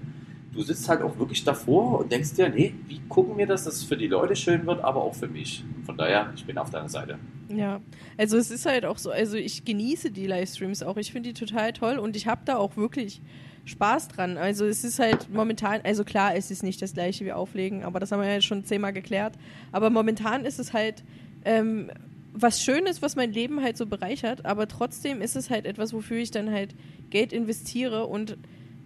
du 0.55 0.63
sitzt 0.63 0.89
halt 0.89 1.03
auch 1.03 1.19
wirklich 1.19 1.45
davor 1.45 2.01
und 2.01 2.13
denkst 2.13 2.35
dir, 2.35 2.49
nee, 2.49 2.75
wie 2.87 3.01
gucken 3.09 3.37
wir, 3.37 3.47
dass 3.47 3.65
das 3.65 3.83
für 3.83 3.97
die 3.97 4.07
Leute 4.07 4.37
schön 4.37 4.67
wird, 4.67 4.83
aber 4.83 5.03
auch 5.03 5.15
für 5.15 5.29
mich. 5.29 5.65
von 5.85 5.97
daher, 5.97 6.33
ich 6.35 6.45
bin 6.45 6.57
auf 6.57 6.71
deiner 6.71 6.89
Seite. 6.89 7.19
Ja, 7.49 7.81
also 8.17 8.39
es 8.39 8.51
ist 8.51 8.65
halt 8.65 8.87
auch 8.87 8.99
so, 8.99 9.11
also 9.11 9.37
ich 9.37 9.65
genieße 9.65 10.11
die 10.11 10.27
Livestreams 10.27 10.83
auch, 10.83 10.97
ich 10.97 11.13
finde 11.13 11.33
die 11.33 11.47
total 11.47 11.73
toll 11.73 11.99
und 11.99 12.17
ich 12.17 12.27
habe 12.27 12.43
da 12.45 12.57
auch 12.57 12.77
wirklich 12.77 13.21
Spaß 13.67 14.09
dran. 14.09 14.39
Also 14.39 14.65
es 14.67 14.85
ist 14.85 14.99
halt 14.99 15.33
momentan, 15.33 15.81
also 15.85 16.05
klar, 16.05 16.35
es 16.37 16.51
ist 16.51 16.63
nicht 16.63 16.81
das 16.81 16.95
gleiche 16.95 17.25
wie 17.25 17.33
Auflegen, 17.33 17.83
aber 17.83 18.01
das 18.01 18.13
haben 18.13 18.21
wir 18.21 18.31
ja 18.31 18.41
schon 18.41 18.65
zehnmal 18.65 18.93
geklärt. 18.93 19.35
Aber 19.73 19.91
momentan 19.91 20.45
ist 20.45 20.59
es 20.59 20.73
halt 20.73 21.05
ähm, 21.45 21.91
was 22.33 22.63
Schönes, 22.63 23.01
was 23.01 23.15
mein 23.15 23.33
Leben 23.33 23.63
halt 23.63 23.77
so 23.77 23.87
bereichert, 23.87 24.45
aber 24.45 24.67
trotzdem 24.67 25.23
ist 25.23 25.37
es 25.37 25.51
halt 25.51 25.67
etwas, 25.67 25.93
wofür 25.93 26.19
ich 26.19 26.31
dann 26.31 26.51
halt 26.51 26.75
Geld 27.11 27.33
investiere 27.33 28.07
und 28.07 28.37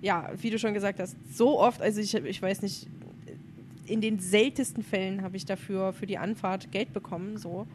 ja, 0.00 0.30
wie 0.40 0.50
du 0.50 0.58
schon 0.58 0.74
gesagt 0.74 1.00
hast, 1.00 1.16
so 1.32 1.58
oft, 1.58 1.80
also 1.82 2.00
ich, 2.00 2.14
ich 2.14 2.42
weiß 2.42 2.62
nicht, 2.62 2.88
in 3.86 4.00
den 4.00 4.18
seltensten 4.18 4.82
Fällen 4.82 5.22
habe 5.22 5.36
ich 5.36 5.46
dafür 5.46 5.92
für 5.92 6.06
die 6.06 6.18
Anfahrt 6.18 6.70
Geld 6.72 6.92
bekommen, 6.92 7.38
so. 7.38 7.66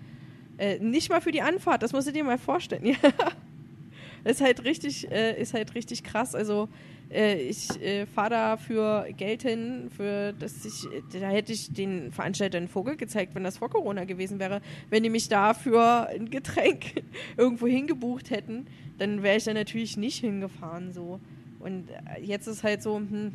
Äh, 0.57 0.79
nicht 0.79 1.09
mal 1.09 1.21
für 1.21 1.31
die 1.31 1.41
Anfahrt, 1.41 1.81
das 1.81 1.93
musst 1.93 2.07
du 2.07 2.11
dir 2.11 2.23
mal 2.23 2.37
vorstellen. 2.37 2.95
ist 4.23 4.41
halt 4.41 4.63
richtig, 4.63 5.09
äh, 5.11 5.39
ist 5.41 5.53
halt 5.53 5.73
richtig 5.75 6.03
krass. 6.03 6.35
Also 6.35 6.69
äh, 7.11 7.41
ich 7.41 7.81
äh, 7.81 8.05
fahre 8.05 8.29
da 8.29 8.57
für 8.57 9.07
Geld 9.17 9.41
hin, 9.41 9.89
für 9.95 10.33
dass 10.33 10.63
ich, 10.65 10.87
da 11.19 11.29
hätte 11.29 11.51
ich 11.51 11.73
den 11.73 12.11
Veranstalter 12.11 12.57
einen 12.57 12.67
Vogel 12.67 12.95
gezeigt, 12.95 13.35
wenn 13.35 13.43
das 13.43 13.57
vor 13.57 13.69
Corona 13.69 14.05
gewesen 14.05 14.39
wäre. 14.39 14.61
Wenn 14.89 15.03
die 15.03 15.09
mich 15.09 15.29
da 15.29 15.53
für 15.53 16.07
ein 16.07 16.29
Getränk 16.29 17.03
irgendwo 17.37 17.67
hingebucht 17.67 18.29
hätten, 18.29 18.67
dann 18.97 19.23
wäre 19.23 19.37
ich 19.37 19.43
da 19.43 19.53
natürlich 19.53 19.97
nicht 19.97 20.19
hingefahren 20.19 20.93
so. 20.93 21.19
Und 21.63 21.89
äh, 21.89 22.21
jetzt 22.21 22.47
ist 22.47 22.63
halt 22.63 22.83
so, 22.83 22.97
hm, 22.97 23.33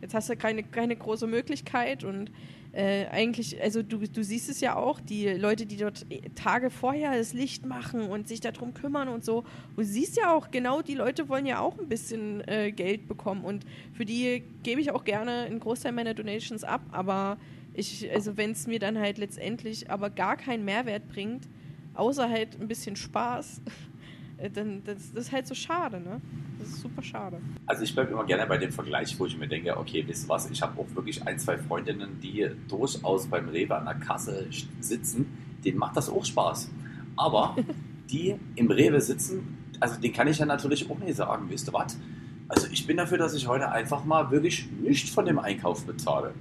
jetzt 0.00 0.14
hast 0.14 0.28
du 0.30 0.36
keine, 0.36 0.62
keine 0.62 0.96
große 0.96 1.26
Möglichkeit. 1.26 2.04
Und 2.04 2.30
äh, 2.72 3.06
eigentlich, 3.06 3.60
also 3.60 3.82
du, 3.82 3.98
du 3.98 4.22
siehst 4.22 4.48
es 4.48 4.60
ja 4.60 4.76
auch, 4.76 5.00
die 5.00 5.28
Leute, 5.28 5.66
die 5.66 5.76
dort 5.76 6.06
Tage 6.36 6.70
vorher 6.70 7.16
das 7.16 7.32
Licht 7.32 7.66
machen 7.66 8.02
und 8.02 8.28
sich 8.28 8.40
darum 8.40 8.74
kümmern 8.74 9.08
und 9.08 9.24
so. 9.24 9.44
Du 9.76 9.82
siehst 9.82 10.16
ja 10.16 10.32
auch, 10.32 10.50
genau 10.50 10.80
die 10.80 10.94
Leute 10.94 11.28
wollen 11.28 11.46
ja 11.46 11.60
auch 11.60 11.78
ein 11.78 11.88
bisschen 11.88 12.46
äh, 12.46 12.70
Geld 12.70 13.08
bekommen. 13.08 13.44
Und 13.44 13.64
für 13.92 14.04
die 14.04 14.44
gebe 14.62 14.80
ich 14.80 14.92
auch 14.92 15.04
gerne 15.04 15.42
einen 15.42 15.58
Großteil 15.60 15.92
meiner 15.92 16.14
Donations 16.14 16.62
ab, 16.62 16.82
aber 16.92 17.38
ich, 17.74 18.08
also 18.12 18.36
wenn 18.36 18.52
es 18.52 18.66
mir 18.66 18.78
dann 18.78 18.98
halt 18.98 19.18
letztendlich 19.18 19.90
aber 19.90 20.10
gar 20.10 20.36
keinen 20.36 20.64
Mehrwert 20.64 21.08
bringt, 21.08 21.48
außer 21.94 22.28
halt 22.28 22.60
ein 22.60 22.68
bisschen 22.68 22.96
Spaß, 22.96 23.62
äh, 23.64 23.70
dann 24.48 24.82
das, 24.84 25.12
das 25.12 25.26
ist 25.26 25.32
halt 25.32 25.46
so 25.46 25.54
schade, 25.54 26.00
ne? 26.00 26.20
Das 26.58 26.68
ist 26.68 26.80
super 26.80 27.02
schade. 27.02 27.38
Also 27.66 27.82
ich 27.82 27.94
bleibe 27.94 28.12
immer 28.12 28.24
gerne 28.24 28.46
bei 28.46 28.58
dem 28.58 28.72
Vergleich, 28.72 29.18
wo 29.18 29.26
ich 29.26 29.36
mir 29.36 29.48
denke, 29.48 29.76
okay, 29.76 30.04
wisst 30.06 30.26
ihr 30.26 30.28
was, 30.28 30.50
ich 30.50 30.60
habe 30.62 30.78
auch 30.80 30.86
wirklich 30.94 31.26
ein, 31.26 31.38
zwei 31.38 31.58
Freundinnen, 31.58 32.20
die 32.22 32.48
durchaus 32.68 33.26
beim 33.26 33.48
Rewe 33.48 33.76
an 33.76 33.84
der 33.84 33.94
Kasse 33.94 34.46
sitzen, 34.80 35.26
denen 35.64 35.78
macht 35.78 35.96
das 35.96 36.08
auch 36.08 36.24
Spaß. 36.24 36.70
Aber 37.16 37.56
die 38.10 38.36
im 38.56 38.70
Rewe 38.70 39.00
sitzen, 39.00 39.58
also 39.80 40.00
den 40.00 40.12
kann 40.12 40.28
ich 40.28 40.38
ja 40.38 40.46
natürlich 40.46 40.90
auch 40.90 40.98
nicht 40.98 41.16
sagen, 41.16 41.46
wisst 41.48 41.68
ihr 41.68 41.72
was? 41.72 41.96
Also 42.48 42.66
ich 42.70 42.86
bin 42.86 42.96
dafür, 42.96 43.16
dass 43.16 43.34
ich 43.34 43.46
heute 43.46 43.70
einfach 43.70 44.04
mal 44.04 44.30
wirklich 44.30 44.68
nichts 44.82 45.10
von 45.10 45.24
dem 45.24 45.38
Einkauf 45.38 45.86
bezahle. 45.86 46.34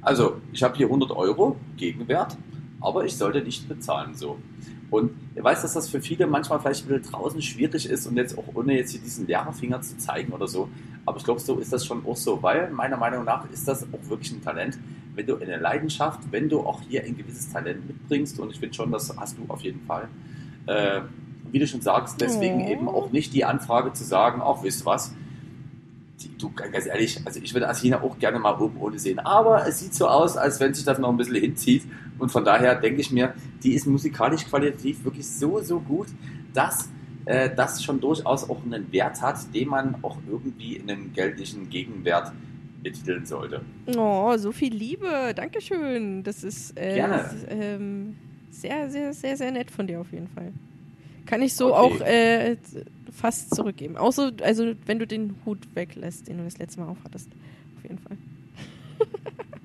Also 0.00 0.40
ich 0.52 0.62
habe 0.62 0.76
hier 0.76 0.86
100 0.86 1.10
Euro 1.10 1.56
Gegenwert, 1.76 2.36
aber 2.86 3.04
ich 3.04 3.16
sollte 3.16 3.42
nicht 3.42 3.68
bezahlen 3.68 4.14
so. 4.14 4.38
Und 4.90 5.10
ich 5.34 5.42
weiß, 5.42 5.62
dass 5.62 5.74
das 5.74 5.88
für 5.88 6.00
viele 6.00 6.26
manchmal 6.28 6.60
vielleicht 6.60 6.84
ein 6.84 6.88
bisschen 6.88 7.12
draußen 7.12 7.42
schwierig 7.42 7.90
ist 7.90 8.06
und 8.06 8.16
jetzt 8.16 8.38
auch 8.38 8.44
ohne 8.54 8.76
jetzt 8.76 8.92
hier 8.92 9.00
diesen 9.00 9.26
Lehrerfinger 9.26 9.82
zu 9.82 9.98
zeigen 9.98 10.32
oder 10.32 10.46
so. 10.46 10.68
Aber 11.04 11.18
ich 11.18 11.24
glaube, 11.24 11.40
so 11.40 11.58
ist 11.58 11.72
das 11.72 11.84
schon 11.84 12.06
auch 12.06 12.16
so, 12.16 12.42
weil 12.42 12.70
meiner 12.70 12.96
Meinung 12.96 13.24
nach 13.24 13.50
ist 13.50 13.66
das 13.66 13.82
auch 13.82 14.08
wirklich 14.08 14.32
ein 14.32 14.42
Talent. 14.42 14.78
Wenn 15.14 15.26
du 15.26 15.36
eine 15.36 15.56
Leidenschaft, 15.56 16.20
wenn 16.30 16.48
du 16.48 16.60
auch 16.60 16.80
hier 16.88 17.02
ein 17.02 17.16
gewisses 17.16 17.52
Talent 17.52 17.86
mitbringst 17.86 18.38
und 18.38 18.52
ich 18.52 18.60
finde 18.60 18.74
schon, 18.74 18.92
das 18.92 19.14
hast 19.16 19.36
du 19.38 19.42
auf 19.48 19.62
jeden 19.62 19.80
Fall. 19.86 20.08
Äh, 20.66 21.00
wie 21.50 21.58
du 21.58 21.66
schon 21.66 21.80
sagst, 21.80 22.20
deswegen 22.20 22.66
oh. 22.66 22.70
eben 22.70 22.88
auch 22.88 23.10
nicht 23.10 23.32
die 23.32 23.44
Anfrage 23.44 23.92
zu 23.92 24.04
sagen, 24.04 24.40
auch 24.40 24.62
wisst 24.62 24.86
was, 24.86 25.14
du, 26.38 26.50
ganz 26.50 26.86
ehrlich, 26.86 27.20
also 27.24 27.40
ich 27.40 27.54
würde 27.54 27.68
Athena 27.68 28.02
auch 28.02 28.18
gerne 28.18 28.38
mal 28.38 28.60
oben 28.60 28.78
ohne 28.80 28.98
sehen, 28.98 29.18
aber 29.18 29.66
es 29.66 29.80
sieht 29.80 29.94
so 29.94 30.08
aus, 30.08 30.36
als 30.36 30.60
wenn 30.60 30.74
sich 30.74 30.84
das 30.84 30.98
noch 30.98 31.08
ein 31.08 31.16
bisschen 31.16 31.36
hinzieht 31.36 31.84
und 32.18 32.30
von 32.30 32.44
daher 32.44 32.74
denke 32.74 33.00
ich 33.00 33.10
mir, 33.10 33.34
die 33.62 33.72
ist 33.74 33.86
musikalisch 33.86 34.44
qualitativ 34.46 35.04
wirklich 35.04 35.26
so, 35.26 35.60
so 35.60 35.80
gut, 35.80 36.08
dass 36.54 36.88
äh, 37.26 37.50
das 37.54 37.82
schon 37.82 38.00
durchaus 38.00 38.48
auch 38.48 38.64
einen 38.64 38.90
Wert 38.92 39.20
hat, 39.20 39.52
den 39.54 39.68
man 39.68 39.96
auch 40.02 40.18
irgendwie 40.28 40.76
in 40.76 40.90
einem 40.90 41.12
geldlichen 41.12 41.68
Gegenwert 41.68 42.32
betiteln 42.82 43.26
sollte. 43.26 43.62
Oh, 43.96 44.36
so 44.36 44.52
viel 44.52 44.72
Liebe, 44.72 45.32
Dankeschön. 45.34 46.22
Das 46.22 46.44
ist, 46.44 46.78
äh, 46.78 46.94
Gerne. 46.94 47.24
ähm, 47.48 48.16
sehr, 48.50 48.88
sehr, 48.90 49.12
sehr, 49.12 49.36
sehr 49.36 49.50
nett 49.50 49.70
von 49.70 49.86
dir 49.86 50.00
auf 50.00 50.12
jeden 50.12 50.28
Fall. 50.28 50.52
Kann 51.26 51.42
ich 51.42 51.54
so 51.54 51.74
okay. 51.74 51.94
auch 51.94 52.00
äh, 52.02 52.56
fast 53.12 53.54
zurückgeben. 53.54 53.96
Außer, 53.96 54.32
also 54.42 54.74
wenn 54.86 54.98
du 54.98 55.06
den 55.06 55.34
Hut 55.44 55.58
weglässt, 55.74 56.28
den 56.28 56.38
du 56.38 56.44
das 56.44 56.58
letzte 56.58 56.80
Mal 56.80 56.88
aufhattest. 56.88 57.28
Auf 57.76 57.82
jeden 57.82 57.98
Fall. 57.98 58.16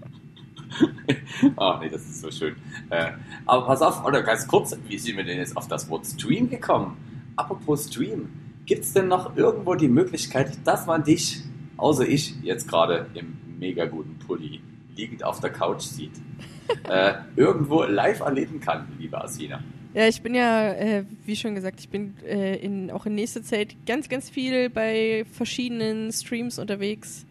Ach 1.57 1.81
nee, 1.81 1.89
das 1.89 2.01
ist 2.01 2.21
so 2.21 2.31
schön. 2.31 2.55
Äh, 2.89 3.11
aber 3.45 3.65
pass 3.65 3.81
auf, 3.81 4.05
oder 4.05 4.21
ganz 4.23 4.47
kurz, 4.47 4.75
wie 4.87 4.97
sind 4.97 5.17
wir 5.17 5.23
denn 5.23 5.37
jetzt 5.37 5.55
auf 5.57 5.67
das 5.67 5.89
Wort 5.89 6.05
Stream 6.05 6.49
gekommen? 6.49 6.97
Apropos 7.35 7.87
Stream, 7.87 8.29
gibt 8.65 8.83
es 8.83 8.93
denn 8.93 9.07
noch 9.07 9.35
irgendwo 9.35 9.75
die 9.75 9.87
Möglichkeit, 9.87 10.57
dass 10.65 10.85
man 10.85 11.03
dich, 11.03 11.41
außer 11.77 12.07
ich, 12.07 12.35
jetzt 12.43 12.67
gerade 12.67 13.07
im 13.13 13.37
mega 13.59 13.85
guten 13.85 14.17
Pulli, 14.19 14.61
liegend 14.95 15.23
auf 15.23 15.39
der 15.39 15.49
Couch 15.49 15.81
sieht, 15.81 16.11
äh, 16.89 17.13
irgendwo 17.35 17.83
live 17.83 18.21
erleben 18.21 18.59
kann, 18.59 18.87
liebe 18.99 19.21
Asina? 19.21 19.61
Ja, 19.93 20.07
ich 20.07 20.21
bin 20.21 20.33
ja, 20.33 20.71
äh, 20.71 21.03
wie 21.25 21.35
schon 21.35 21.53
gesagt, 21.53 21.81
ich 21.81 21.89
bin 21.89 22.13
äh, 22.25 22.55
in, 22.55 22.91
auch 22.91 23.05
in 23.05 23.15
nächster 23.15 23.43
Zeit 23.43 23.75
ganz, 23.85 24.07
ganz 24.07 24.29
viel 24.29 24.69
bei 24.69 25.25
verschiedenen 25.33 26.13
Streams 26.13 26.59
unterwegs, 26.59 27.25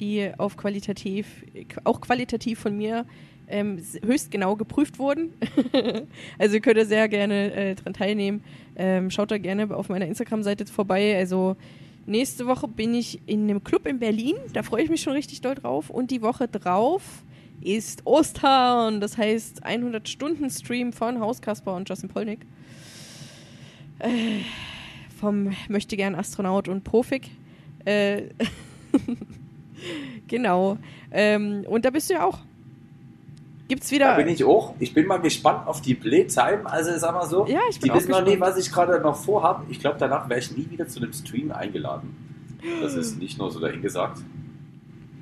die 0.00 0.30
auf 0.38 0.56
qualitativ, 0.56 1.44
auch 1.84 2.00
qualitativ 2.00 2.58
von 2.58 2.76
mir 2.76 3.06
ähm, 3.48 3.82
höchst 4.04 4.30
genau 4.30 4.56
geprüft 4.56 4.98
wurden. 4.98 5.32
also 6.38 6.54
ihr 6.54 6.60
könnt 6.60 6.78
da 6.78 6.84
sehr 6.84 7.08
gerne 7.08 7.52
äh, 7.52 7.74
dran 7.74 7.92
teilnehmen. 7.92 8.42
Ähm, 8.76 9.10
schaut 9.10 9.30
da 9.30 9.38
gerne 9.38 9.74
auf 9.74 9.88
meiner 9.88 10.06
Instagram-Seite 10.06 10.66
vorbei. 10.66 11.16
Also 11.16 11.56
nächste 12.06 12.46
Woche 12.46 12.68
bin 12.68 12.94
ich 12.94 13.20
in 13.26 13.44
einem 13.44 13.62
Club 13.62 13.86
in 13.86 13.98
Berlin. 13.98 14.36
Da 14.52 14.62
freue 14.62 14.82
ich 14.82 14.90
mich 14.90 15.02
schon 15.02 15.12
richtig 15.12 15.40
doll 15.40 15.54
drauf. 15.54 15.90
Und 15.90 16.10
die 16.10 16.22
Woche 16.22 16.48
drauf 16.48 17.02
ist 17.60 18.06
Ostern. 18.06 19.00
Das 19.00 19.18
heißt 19.18 19.64
100 19.64 20.08
Stunden 20.08 20.50
Stream 20.50 20.92
von 20.92 21.20
Hauskasper 21.20 21.74
und 21.74 21.88
Justin 21.88 22.08
Polnick. 22.08 22.40
Äh, 23.98 24.40
vom 25.20 25.52
möchte 25.68 25.96
gern 25.96 26.14
Astronaut 26.14 26.68
und 26.68 26.82
Profik. 26.84 27.30
Äh, 27.84 28.24
genau. 30.28 30.78
Ähm, 31.10 31.64
und 31.68 31.84
da 31.84 31.90
bist 31.90 32.10
du 32.10 32.14
ja 32.14 32.24
auch. 32.24 32.38
Gibt's 33.68 33.90
wieder. 33.90 34.06
Da 34.06 34.16
bin 34.16 34.28
ich 34.28 34.44
auch. 34.44 34.74
Ich 34.78 34.92
bin 34.92 35.06
mal 35.06 35.18
gespannt 35.18 35.66
auf 35.66 35.80
die 35.80 35.94
Playtime. 35.94 36.62
Also 36.64 36.90
sag 36.98 37.14
mal 37.14 37.26
so, 37.26 37.46
ja, 37.46 37.60
ich 37.70 37.80
bin 37.80 37.92
die 37.92 37.98
wissen 37.98 38.10
noch 38.10 38.24
nie, 38.24 38.38
was 38.38 38.58
ich 38.58 38.70
gerade 38.70 39.00
noch 39.00 39.16
vorhabe. 39.16 39.64
Ich 39.70 39.80
glaube, 39.80 39.96
danach 39.98 40.28
wäre 40.28 40.40
ich 40.40 40.54
nie 40.54 40.68
wieder 40.70 40.86
zu 40.86 41.00
dem 41.00 41.12
Stream 41.12 41.50
eingeladen. 41.50 42.16
Das 42.80 42.94
ist 42.94 43.18
nicht 43.18 43.38
nur 43.38 43.50
so 43.50 43.60
dahingesagt. 43.60 44.18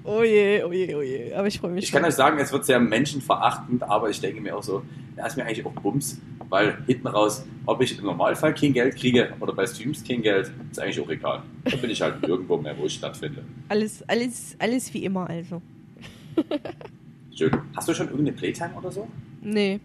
Oh 0.04 0.22
je, 0.22 0.64
oh 0.64 0.72
je, 0.72 0.94
oh 0.94 1.02
je. 1.02 1.32
Aber 1.32 1.46
ich 1.46 1.58
freue 1.60 1.70
mich. 1.72 1.84
Ich 1.84 1.92
kann 1.92 2.04
euch 2.04 2.14
sagen, 2.14 2.38
es 2.38 2.52
wird 2.52 2.64
sehr 2.64 2.80
menschenverachtend, 2.80 3.82
aber 3.84 4.10
ich 4.10 4.20
denke 4.20 4.40
mir 4.40 4.56
auch 4.56 4.62
so, 4.62 4.82
da 5.16 5.26
ist 5.26 5.36
mir 5.36 5.44
eigentlich 5.44 5.64
auch 5.64 5.72
Bums, 5.72 6.20
weil 6.48 6.78
hinten 6.86 7.06
raus, 7.06 7.46
ob 7.66 7.80
ich 7.82 7.98
im 7.98 8.04
Normalfall 8.04 8.52
kein 8.54 8.72
Geld 8.72 8.96
kriege 8.96 9.32
oder 9.38 9.52
bei 9.52 9.66
Streams 9.66 10.02
kein 10.04 10.22
Geld, 10.22 10.50
ist 10.70 10.80
eigentlich 10.80 11.00
auch 11.00 11.08
egal. 11.08 11.42
Da 11.64 11.76
bin 11.76 11.90
ich 11.90 12.02
halt 12.02 12.22
irgendwo 12.26 12.56
mehr, 12.56 12.76
wo 12.76 12.86
ich 12.86 12.94
stattfinde. 12.94 13.44
Alles, 13.68 14.02
alles, 14.08 14.56
alles 14.58 14.92
wie 14.92 15.04
immer, 15.04 15.28
also. 15.28 15.62
Schön. 17.34 17.52
Hast 17.76 17.88
du 17.88 17.94
schon 17.94 18.08
irgendeine 18.08 18.36
Playtime 18.36 18.74
oder 18.76 18.90
so? 18.90 19.06
Nee. 19.40 19.78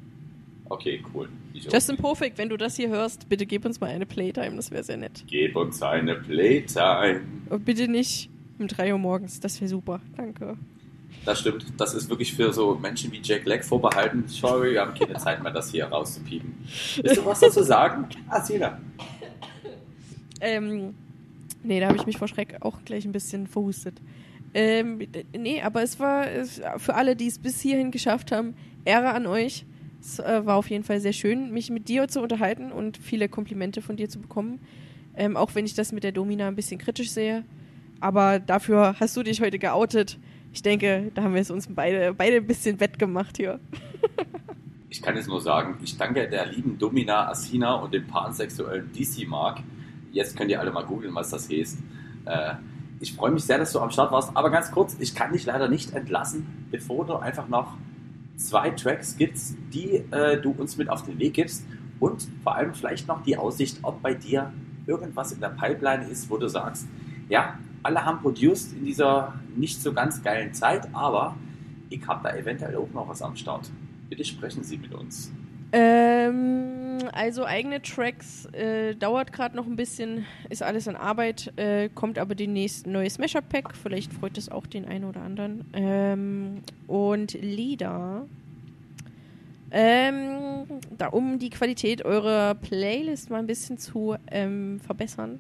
Okay, 0.70 1.02
cool. 1.14 1.30
Ich. 1.54 1.72
Justin 1.72 1.96
Perfect, 1.98 2.38
wenn 2.38 2.50
du 2.50 2.58
das 2.58 2.76
hier 2.76 2.90
hörst, 2.90 3.30
bitte 3.30 3.46
gib 3.46 3.66
uns 3.66 3.80
mal 3.80 3.90
eine 3.90 4.06
Playtime, 4.06 4.56
das 4.56 4.72
wäre 4.72 4.84
sehr 4.84 4.98
nett. 4.98 5.24
Gib 5.28 5.56
uns 5.56 5.82
eine 5.82 6.16
Playtime. 6.16 7.22
Und 7.50 7.66
bitte 7.66 7.88
nicht 7.88 8.30
um 8.60 8.68
3 8.68 8.94
Uhr 8.94 9.00
morgens, 9.00 9.40
das 9.40 9.60
wäre 9.62 9.70
super. 9.70 10.02
Danke. 10.16 10.58
Das 11.26 11.40
stimmt. 11.40 11.66
Das 11.78 11.94
ist 11.94 12.10
wirklich 12.10 12.34
für 12.34 12.54
so 12.54 12.76
Menschen 12.76 13.12
wie 13.12 13.20
Jack 13.22 13.44
Black 13.44 13.66
vorbehalten. 13.66 14.24
Sorry, 14.28 14.74
wir 14.74 14.82
haben 14.82 14.94
keine 14.94 15.16
Zeit 15.16 15.42
mehr, 15.44 15.52
das 15.52 15.72
hier 15.72 15.86
rauszupiepen. 15.86 16.54
Willst 17.02 17.18
du 17.18 17.26
was 17.26 17.40
dazu 17.40 17.64
sagen? 17.64 18.08
Ah, 18.30 18.42
Sina. 18.42 18.80
Ähm, 20.40 20.94
nee, 21.64 21.80
da 21.80 21.88
habe 21.88 21.98
ich 21.98 22.06
mich 22.06 22.18
vor 22.18 22.28
Schreck 22.28 22.58
auch 22.62 22.78
gleich 22.86 23.06
ein 23.06 23.12
bisschen 23.12 23.48
verhustet. 23.48 24.00
Ähm, 24.54 25.08
nee, 25.38 25.62
aber 25.62 25.84
es 25.84 26.00
war 26.00 26.26
für 26.78 26.96
alle, 26.96 27.16
die 27.16 27.28
es 27.28 27.40
bis 27.40 27.60
hierhin 27.60 27.92
geschafft 27.92 28.32
haben, 28.32 28.56
Ehre 28.86 29.10
an 29.10 29.28
euch. 29.28 29.66
Es 30.00 30.20
äh, 30.20 30.46
war 30.46 30.56
auf 30.56 30.70
jeden 30.70 30.84
Fall 30.84 31.02
sehr 31.02 31.14
schön, 31.14 31.52
mich 31.52 31.70
mit 31.70 31.90
dir 31.90 32.08
zu 32.08 32.22
unterhalten 32.22 32.72
und 32.72 32.98
viele 32.98 33.28
Komplimente 33.28 33.82
von 33.82 33.98
dir 33.98 34.10
zu 34.10 34.20
bekommen. 34.20 34.60
Ähm, 35.16 35.36
auch 35.36 35.56
wenn 35.56 35.66
ich 35.66 35.74
das 35.74 35.92
mit 35.92 36.04
der 36.04 36.12
Domina 36.12 36.48
ein 36.48 36.56
bisschen 36.56 36.80
kritisch 36.80 37.12
sehe. 37.12 37.44
Aber 38.00 38.40
dafür 38.40 38.96
hast 39.00 39.16
du 39.18 39.24
dich 39.24 39.42
heute 39.42 39.60
geoutet. 39.60 40.20
Ich 40.54 40.62
denke, 40.62 41.12
da 41.14 41.24
haben 41.24 41.34
wir 41.34 41.42
es 41.42 41.52
uns 41.52 41.68
beide, 41.70 42.14
beide 42.14 42.38
ein 42.38 42.48
bisschen 42.48 42.80
wettgemacht 42.80 43.38
hier. 43.38 43.60
Ich 44.90 45.02
kann 45.02 45.18
jetzt 45.18 45.28
nur 45.28 45.42
sagen, 45.42 45.78
ich 45.84 45.98
danke 45.98 46.30
der 46.30 46.46
lieben 46.46 46.78
Domina 46.80 47.30
Asina 47.30 47.76
und 47.76 47.94
dem 47.94 48.08
pansexuellen 48.08 48.90
DC 48.94 49.28
Mark. 49.28 49.60
Jetzt 50.14 50.38
könnt 50.38 50.50
ihr 50.50 50.60
alle 50.62 50.72
mal 50.72 50.86
googeln, 50.86 51.14
was 51.14 51.30
das 51.30 51.50
heißt. 51.50 51.78
Äh, 52.26 52.54
ich 53.00 53.14
freue 53.14 53.32
mich 53.32 53.44
sehr, 53.44 53.58
dass 53.58 53.74
du 53.74 53.80
am 53.80 53.92
Start 53.92 54.12
warst. 54.12 54.36
Aber 54.36 54.50
ganz 54.50 54.72
kurz, 54.72 54.96
ich 55.00 55.14
kann 55.14 55.34
dich 55.34 55.46
leider 55.46 55.68
nicht 55.68 55.94
entlassen, 55.94 56.48
bevor 56.72 57.06
du 57.06 57.16
einfach 57.18 57.50
noch 57.50 57.76
zwei 58.38 58.70
Tracks 58.72 59.18
gibst, 59.18 59.58
die 59.74 60.04
äh, 60.12 60.40
du 60.42 60.52
uns 60.52 60.78
mit 60.78 60.90
auf 60.90 61.04
den 61.04 61.20
Weg 61.20 61.34
gibst. 61.34 61.66
Und 62.00 62.28
vor 62.42 62.56
allem 62.56 62.74
vielleicht 62.74 63.08
noch 63.08 63.22
die 63.24 63.38
Aussicht, 63.38 63.80
ob 63.82 64.02
bei 64.02 64.14
dir 64.14 64.54
irgendwas 64.86 65.34
in 65.34 65.42
der 65.42 65.50
Pipeline 65.50 66.06
ist, 66.08 66.30
wo 66.30 66.38
du 66.38 66.48
sagst, 66.48 66.88
ja, 67.28 67.60
alle 67.88 68.04
haben 68.04 68.20
produced 68.20 68.74
in 68.74 68.84
dieser 68.84 69.34
nicht 69.56 69.82
so 69.82 69.94
ganz 69.94 70.22
geilen 70.22 70.54
Zeit, 70.54 70.90
aber 70.92 71.38
ich 71.90 72.06
habe 72.06 72.22
da 72.22 72.36
eventuell 72.36 72.76
auch 72.76 72.90
noch 72.94 73.08
was 73.08 73.22
am 73.22 73.38
Start. 73.38 73.72
Bitte 74.10 74.26
sprechen 74.26 74.62
Sie 74.64 74.78
mit 74.78 74.94
uns. 74.94 75.32
Ähm, 75.72 77.00
also 77.14 77.46
eigene 77.46 77.82
Tracks 77.82 78.46
äh, 78.48 78.94
dauert 78.96 79.32
gerade 79.32 79.56
noch 79.56 79.66
ein 79.66 79.78
bisschen, 79.78 80.26
ist 80.50 80.64
alles 80.64 80.88
in 80.88 80.98
Arbeit, 80.98 81.54
äh, 81.56 81.88
kommt 81.88 82.20
aber 82.20 82.36
demnächst 82.36 82.86
ein 82.86 82.92
neues 82.92 83.20
Mashup-Pack, 83.20 83.74
vielleicht 83.74 84.12
freut 84.12 84.38
es 84.38 84.50
auch 84.50 84.68
den 84.68 84.84
einen 84.86 85.06
oder 85.06 85.22
anderen. 85.22 85.66
Ähm, 85.72 86.62
und 86.88 87.34
Lieder. 87.34 88.26
Ähm, 89.72 90.66
da, 90.98 91.08
um 91.08 91.40
die 91.40 91.50
Qualität 91.50 92.04
eurer 92.04 92.54
Playlist 92.56 93.30
mal 93.30 93.40
ein 93.40 93.48
bisschen 93.48 93.78
zu 93.78 94.16
ähm, 94.30 94.82
verbessern. 94.86 95.40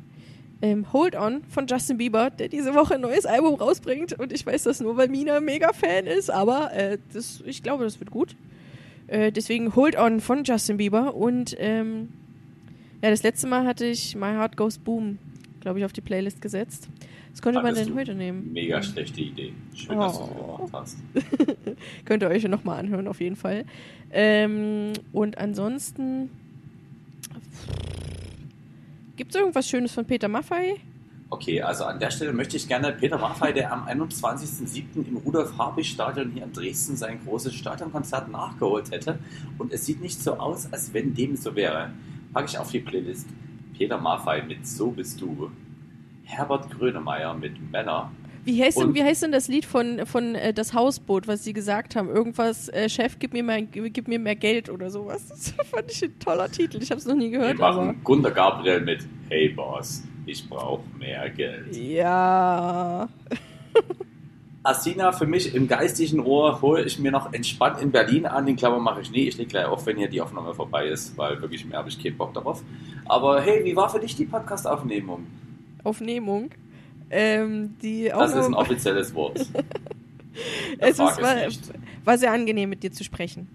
Ähm, 0.61 0.91
Hold 0.91 1.15
On 1.15 1.43
von 1.49 1.67
Justin 1.67 1.97
Bieber, 1.97 2.29
der 2.31 2.47
diese 2.49 2.73
Woche 2.73 2.95
ein 2.95 3.01
neues 3.01 3.25
Album 3.25 3.55
rausbringt. 3.55 4.13
Und 4.19 4.31
ich 4.33 4.45
weiß 4.45 4.63
das 4.63 4.79
nur, 4.79 4.97
weil 4.97 5.07
Mina 5.07 5.39
mega 5.39 5.71
Fan 5.73 6.05
ist, 6.07 6.29
aber 6.31 6.73
äh, 6.73 6.97
das, 7.13 7.43
ich 7.45 7.61
glaube, 7.61 7.83
das 7.83 7.99
wird 7.99 8.09
gut. 8.11 8.35
Äh, 9.07 9.31
deswegen 9.31 9.75
Hold 9.75 9.97
On 9.97 10.19
von 10.19 10.43
Justin 10.43 10.77
Bieber. 10.77 11.13
Und 11.15 11.55
ähm, 11.59 12.09
ja, 13.03 13.09
das 13.11 13.21
letzte 13.23 13.47
Mal 13.47 13.65
hatte 13.65 13.85
ich 13.85 14.15
My 14.15 14.31
Heart 14.33 14.57
Goes 14.57 14.79
Boom, 14.79 15.19
glaube 15.61 15.79
ich, 15.79 15.85
auf 15.85 15.93
die 15.93 16.01
Playlist 16.01 16.41
gesetzt. 16.41 16.89
Was 17.31 17.43
könnte 17.43 17.61
man 17.61 17.75
denn 17.75 17.93
heute 17.93 18.15
nehmen? 18.15 18.51
Mega 18.51 18.81
schlechte 18.81 19.21
Idee. 19.21 19.53
Schön, 19.75 19.99
dass 19.99 20.17
du 20.17 20.23
es 20.23 20.29
Oh. 20.31 20.55
gemacht 20.65 20.73
hast. 20.73 20.97
Könnt 22.05 22.23
ihr 22.23 22.29
euch 22.29 22.41
ja 22.41 22.49
nochmal 22.49 22.79
anhören, 22.79 23.07
auf 23.07 23.21
jeden 23.21 23.35
Fall. 23.35 23.63
Ähm, 24.11 24.93
und 25.13 25.37
ansonsten. 25.37 26.31
Gibt 29.17 29.33
es 29.33 29.41
irgendwas 29.41 29.67
Schönes 29.67 29.93
von 29.93 30.05
Peter 30.05 30.27
Maffei? 30.27 30.75
Okay, 31.31 31.59
also 31.59 31.85
an 31.85 31.99
der 31.99 32.11
Stelle 32.11 32.31
möchte 32.33 32.55
ich 32.55 32.67
gerne 32.67 32.93
Peter 32.93 33.17
Maffay, 33.17 33.51
der 33.51 33.73
am 33.73 33.87
21.07. 33.87 35.07
im 35.07 35.17
Rudolf-Habich-Stadion 35.17 36.33
hier 36.33 36.43
in 36.43 36.53
Dresden 36.53 36.95
sein 36.95 37.19
großes 37.25 37.55
Stadionkonzert 37.55 38.29
nachgeholt 38.29 38.91
hätte. 38.91 39.17
Und 39.57 39.73
es 39.73 39.87
sieht 39.87 40.01
nicht 40.01 40.21
so 40.21 40.35
aus, 40.35 40.71
als 40.71 40.93
wenn 40.93 41.15
dem 41.15 41.35
so 41.35 41.55
wäre. 41.55 41.89
Packe 42.31 42.45
ich 42.51 42.59
auf 42.59 42.69
die 42.69 42.79
Playlist 42.79 43.27
Peter 43.75 43.97
Maffay 43.97 44.43
mit 44.43 44.67
So 44.67 44.91
bist 44.91 45.19
du. 45.19 45.49
Herbert 46.23 46.69
Grönemeyer 46.69 47.33
mit 47.33 47.71
Männer. 47.71 48.11
Wie 48.47 48.63
heißt, 48.63 48.79
denn, 48.79 48.95
wie 48.95 49.03
heißt 49.03 49.23
denn 49.23 49.33
das 49.33 49.49
Lied 49.49 49.65
von, 49.65 50.05
von 50.05 50.33
äh, 50.33 50.53
Das 50.53 50.73
Hausboot, 50.73 51.27
was 51.27 51.43
sie 51.43 51.51
gesagt 51.51 51.97
haben? 51.97 52.07
Irgendwas, 52.07 52.69
äh, 52.69 52.87
Chef, 52.87 53.19
gib 53.19 53.33
mir, 53.33 53.43
mehr, 53.43 53.61
gib 53.61 54.07
mir 54.07 54.19
mehr 54.19 54.37
Geld 54.37 54.69
oder 54.69 54.89
sowas. 54.89 55.27
Das 55.57 55.67
fand 55.67 55.91
ich 55.91 56.01
ein 56.03 56.17
toller 56.17 56.49
Titel. 56.49 56.81
Ich 56.81 56.89
habe 56.89 56.99
es 56.99 57.05
noch 57.05 57.15
nie 57.15 57.29
Wir 57.29 57.39
gehört, 57.39 57.59
aber. 57.59 57.83
machen 57.83 58.01
Gunter 58.05 58.31
Gabriel 58.31 58.79
mit 58.79 59.05
Hey 59.27 59.49
Boss, 59.49 60.03
ich 60.25 60.47
brauche 60.47 60.81
mehr 60.97 61.29
Geld. 61.29 61.75
Ja. 61.75 63.09
Asina 64.63 65.11
für 65.11 65.25
mich 65.25 65.53
im 65.53 65.67
geistigen 65.67 66.21
Ohr 66.21 66.61
hole 66.61 66.83
ich 66.83 66.99
mir 66.99 67.11
noch 67.11 67.33
entspannt 67.33 67.81
in 67.81 67.91
Berlin 67.91 68.25
an. 68.25 68.45
Den 68.45 68.55
Klammer 68.55 68.79
mache 68.79 69.01
ich 69.01 69.11
nie. 69.11 69.27
Ich 69.27 69.37
lege 69.37 69.49
gleich 69.49 69.65
auf, 69.65 69.85
wenn 69.85 69.97
hier 69.97 70.07
die 70.09 70.21
Aufnahme 70.21 70.53
vorbei 70.53 70.87
ist, 70.87 71.17
weil 71.17 71.41
wirklich 71.41 71.65
mehr 71.65 71.79
habe 71.79 71.89
ich 71.89 72.01
keinen 72.01 72.17
Bock 72.17 72.33
darauf. 72.33 72.63
Aber 73.05 73.41
hey, 73.41 73.65
wie 73.65 73.75
war 73.75 73.89
für 73.89 73.99
dich 73.99 74.15
die 74.15 74.25
Podcast-Aufnehmung? 74.25 75.25
Aufnehmung. 75.83 76.49
Ähm, 77.09 77.75
die 77.81 78.09
Das 78.09 78.33
ist 78.33 78.45
ein 78.45 78.53
offizielles 78.53 79.13
Wort. 79.13 79.39
es 80.79 80.91
ist, 80.91 80.99
war, 80.99 81.35
war 82.03 82.17
sehr 82.17 82.31
angenehm, 82.31 82.69
mit 82.69 82.83
dir 82.83 82.91
zu 82.91 83.03
sprechen. 83.03 83.47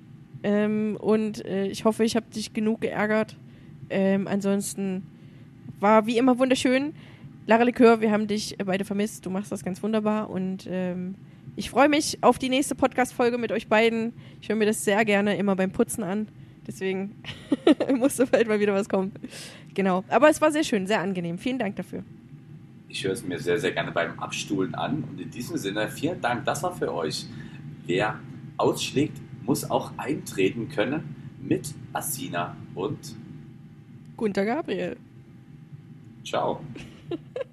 Ähm, 0.42 0.96
und 1.00 1.44
äh, 1.44 1.66
ich 1.66 1.84
hoffe, 1.84 2.04
ich 2.04 2.16
habe 2.16 2.26
dich 2.34 2.52
genug 2.52 2.80
geärgert. 2.80 3.36
Ähm, 3.90 4.26
ansonsten 4.26 5.06
war 5.80 6.06
wie 6.06 6.18
immer 6.18 6.38
wunderschön. 6.38 6.94
Lara 7.46 7.64
Likör, 7.64 8.00
wir 8.00 8.10
haben 8.10 8.26
dich 8.26 8.56
beide 8.64 8.84
vermisst. 8.84 9.26
Du 9.26 9.30
machst 9.30 9.52
das 9.52 9.64
ganz 9.64 9.82
wunderbar. 9.82 10.30
Und 10.30 10.66
ähm, 10.70 11.16
ich 11.56 11.70
freue 11.70 11.88
mich 11.88 12.18
auf 12.22 12.38
die 12.38 12.48
nächste 12.48 12.74
Podcast-Folge 12.74 13.38
mit 13.38 13.52
euch 13.52 13.68
beiden. 13.68 14.12
Ich 14.40 14.48
höre 14.48 14.56
mir 14.56 14.66
das 14.66 14.84
sehr 14.84 15.04
gerne 15.04 15.36
immer 15.36 15.56
beim 15.56 15.70
Putzen 15.72 16.02
an. 16.02 16.28
Deswegen 16.66 17.16
musste 17.96 18.26
bald 18.26 18.48
mal 18.48 18.60
wieder 18.60 18.72
was 18.72 18.88
kommen. 18.88 19.12
Genau. 19.74 20.04
Aber 20.08 20.30
es 20.30 20.40
war 20.40 20.52
sehr 20.52 20.64
schön, 20.64 20.86
sehr 20.86 21.00
angenehm. 21.00 21.38
Vielen 21.38 21.58
Dank 21.58 21.76
dafür. 21.76 22.04
Ich 22.92 23.04
höre 23.04 23.12
es 23.12 23.24
mir 23.24 23.38
sehr, 23.38 23.58
sehr 23.58 23.72
gerne 23.72 23.90
beim 23.90 24.20
Abstuhlen 24.20 24.74
an. 24.74 25.02
Und 25.04 25.18
in 25.18 25.30
diesem 25.30 25.56
Sinne, 25.56 25.88
vielen 25.88 26.20
Dank. 26.20 26.44
Das 26.44 26.62
war 26.62 26.76
für 26.76 26.92
euch. 26.92 27.24
Wer 27.86 28.20
ausschlägt, 28.58 29.16
muss 29.44 29.68
auch 29.70 29.92
eintreten 29.96 30.68
können 30.68 31.16
mit 31.40 31.74
Asina 31.94 32.54
und 32.74 33.16
Gunter 34.18 34.44
Gabriel. 34.44 34.96
ciao. 36.22 36.60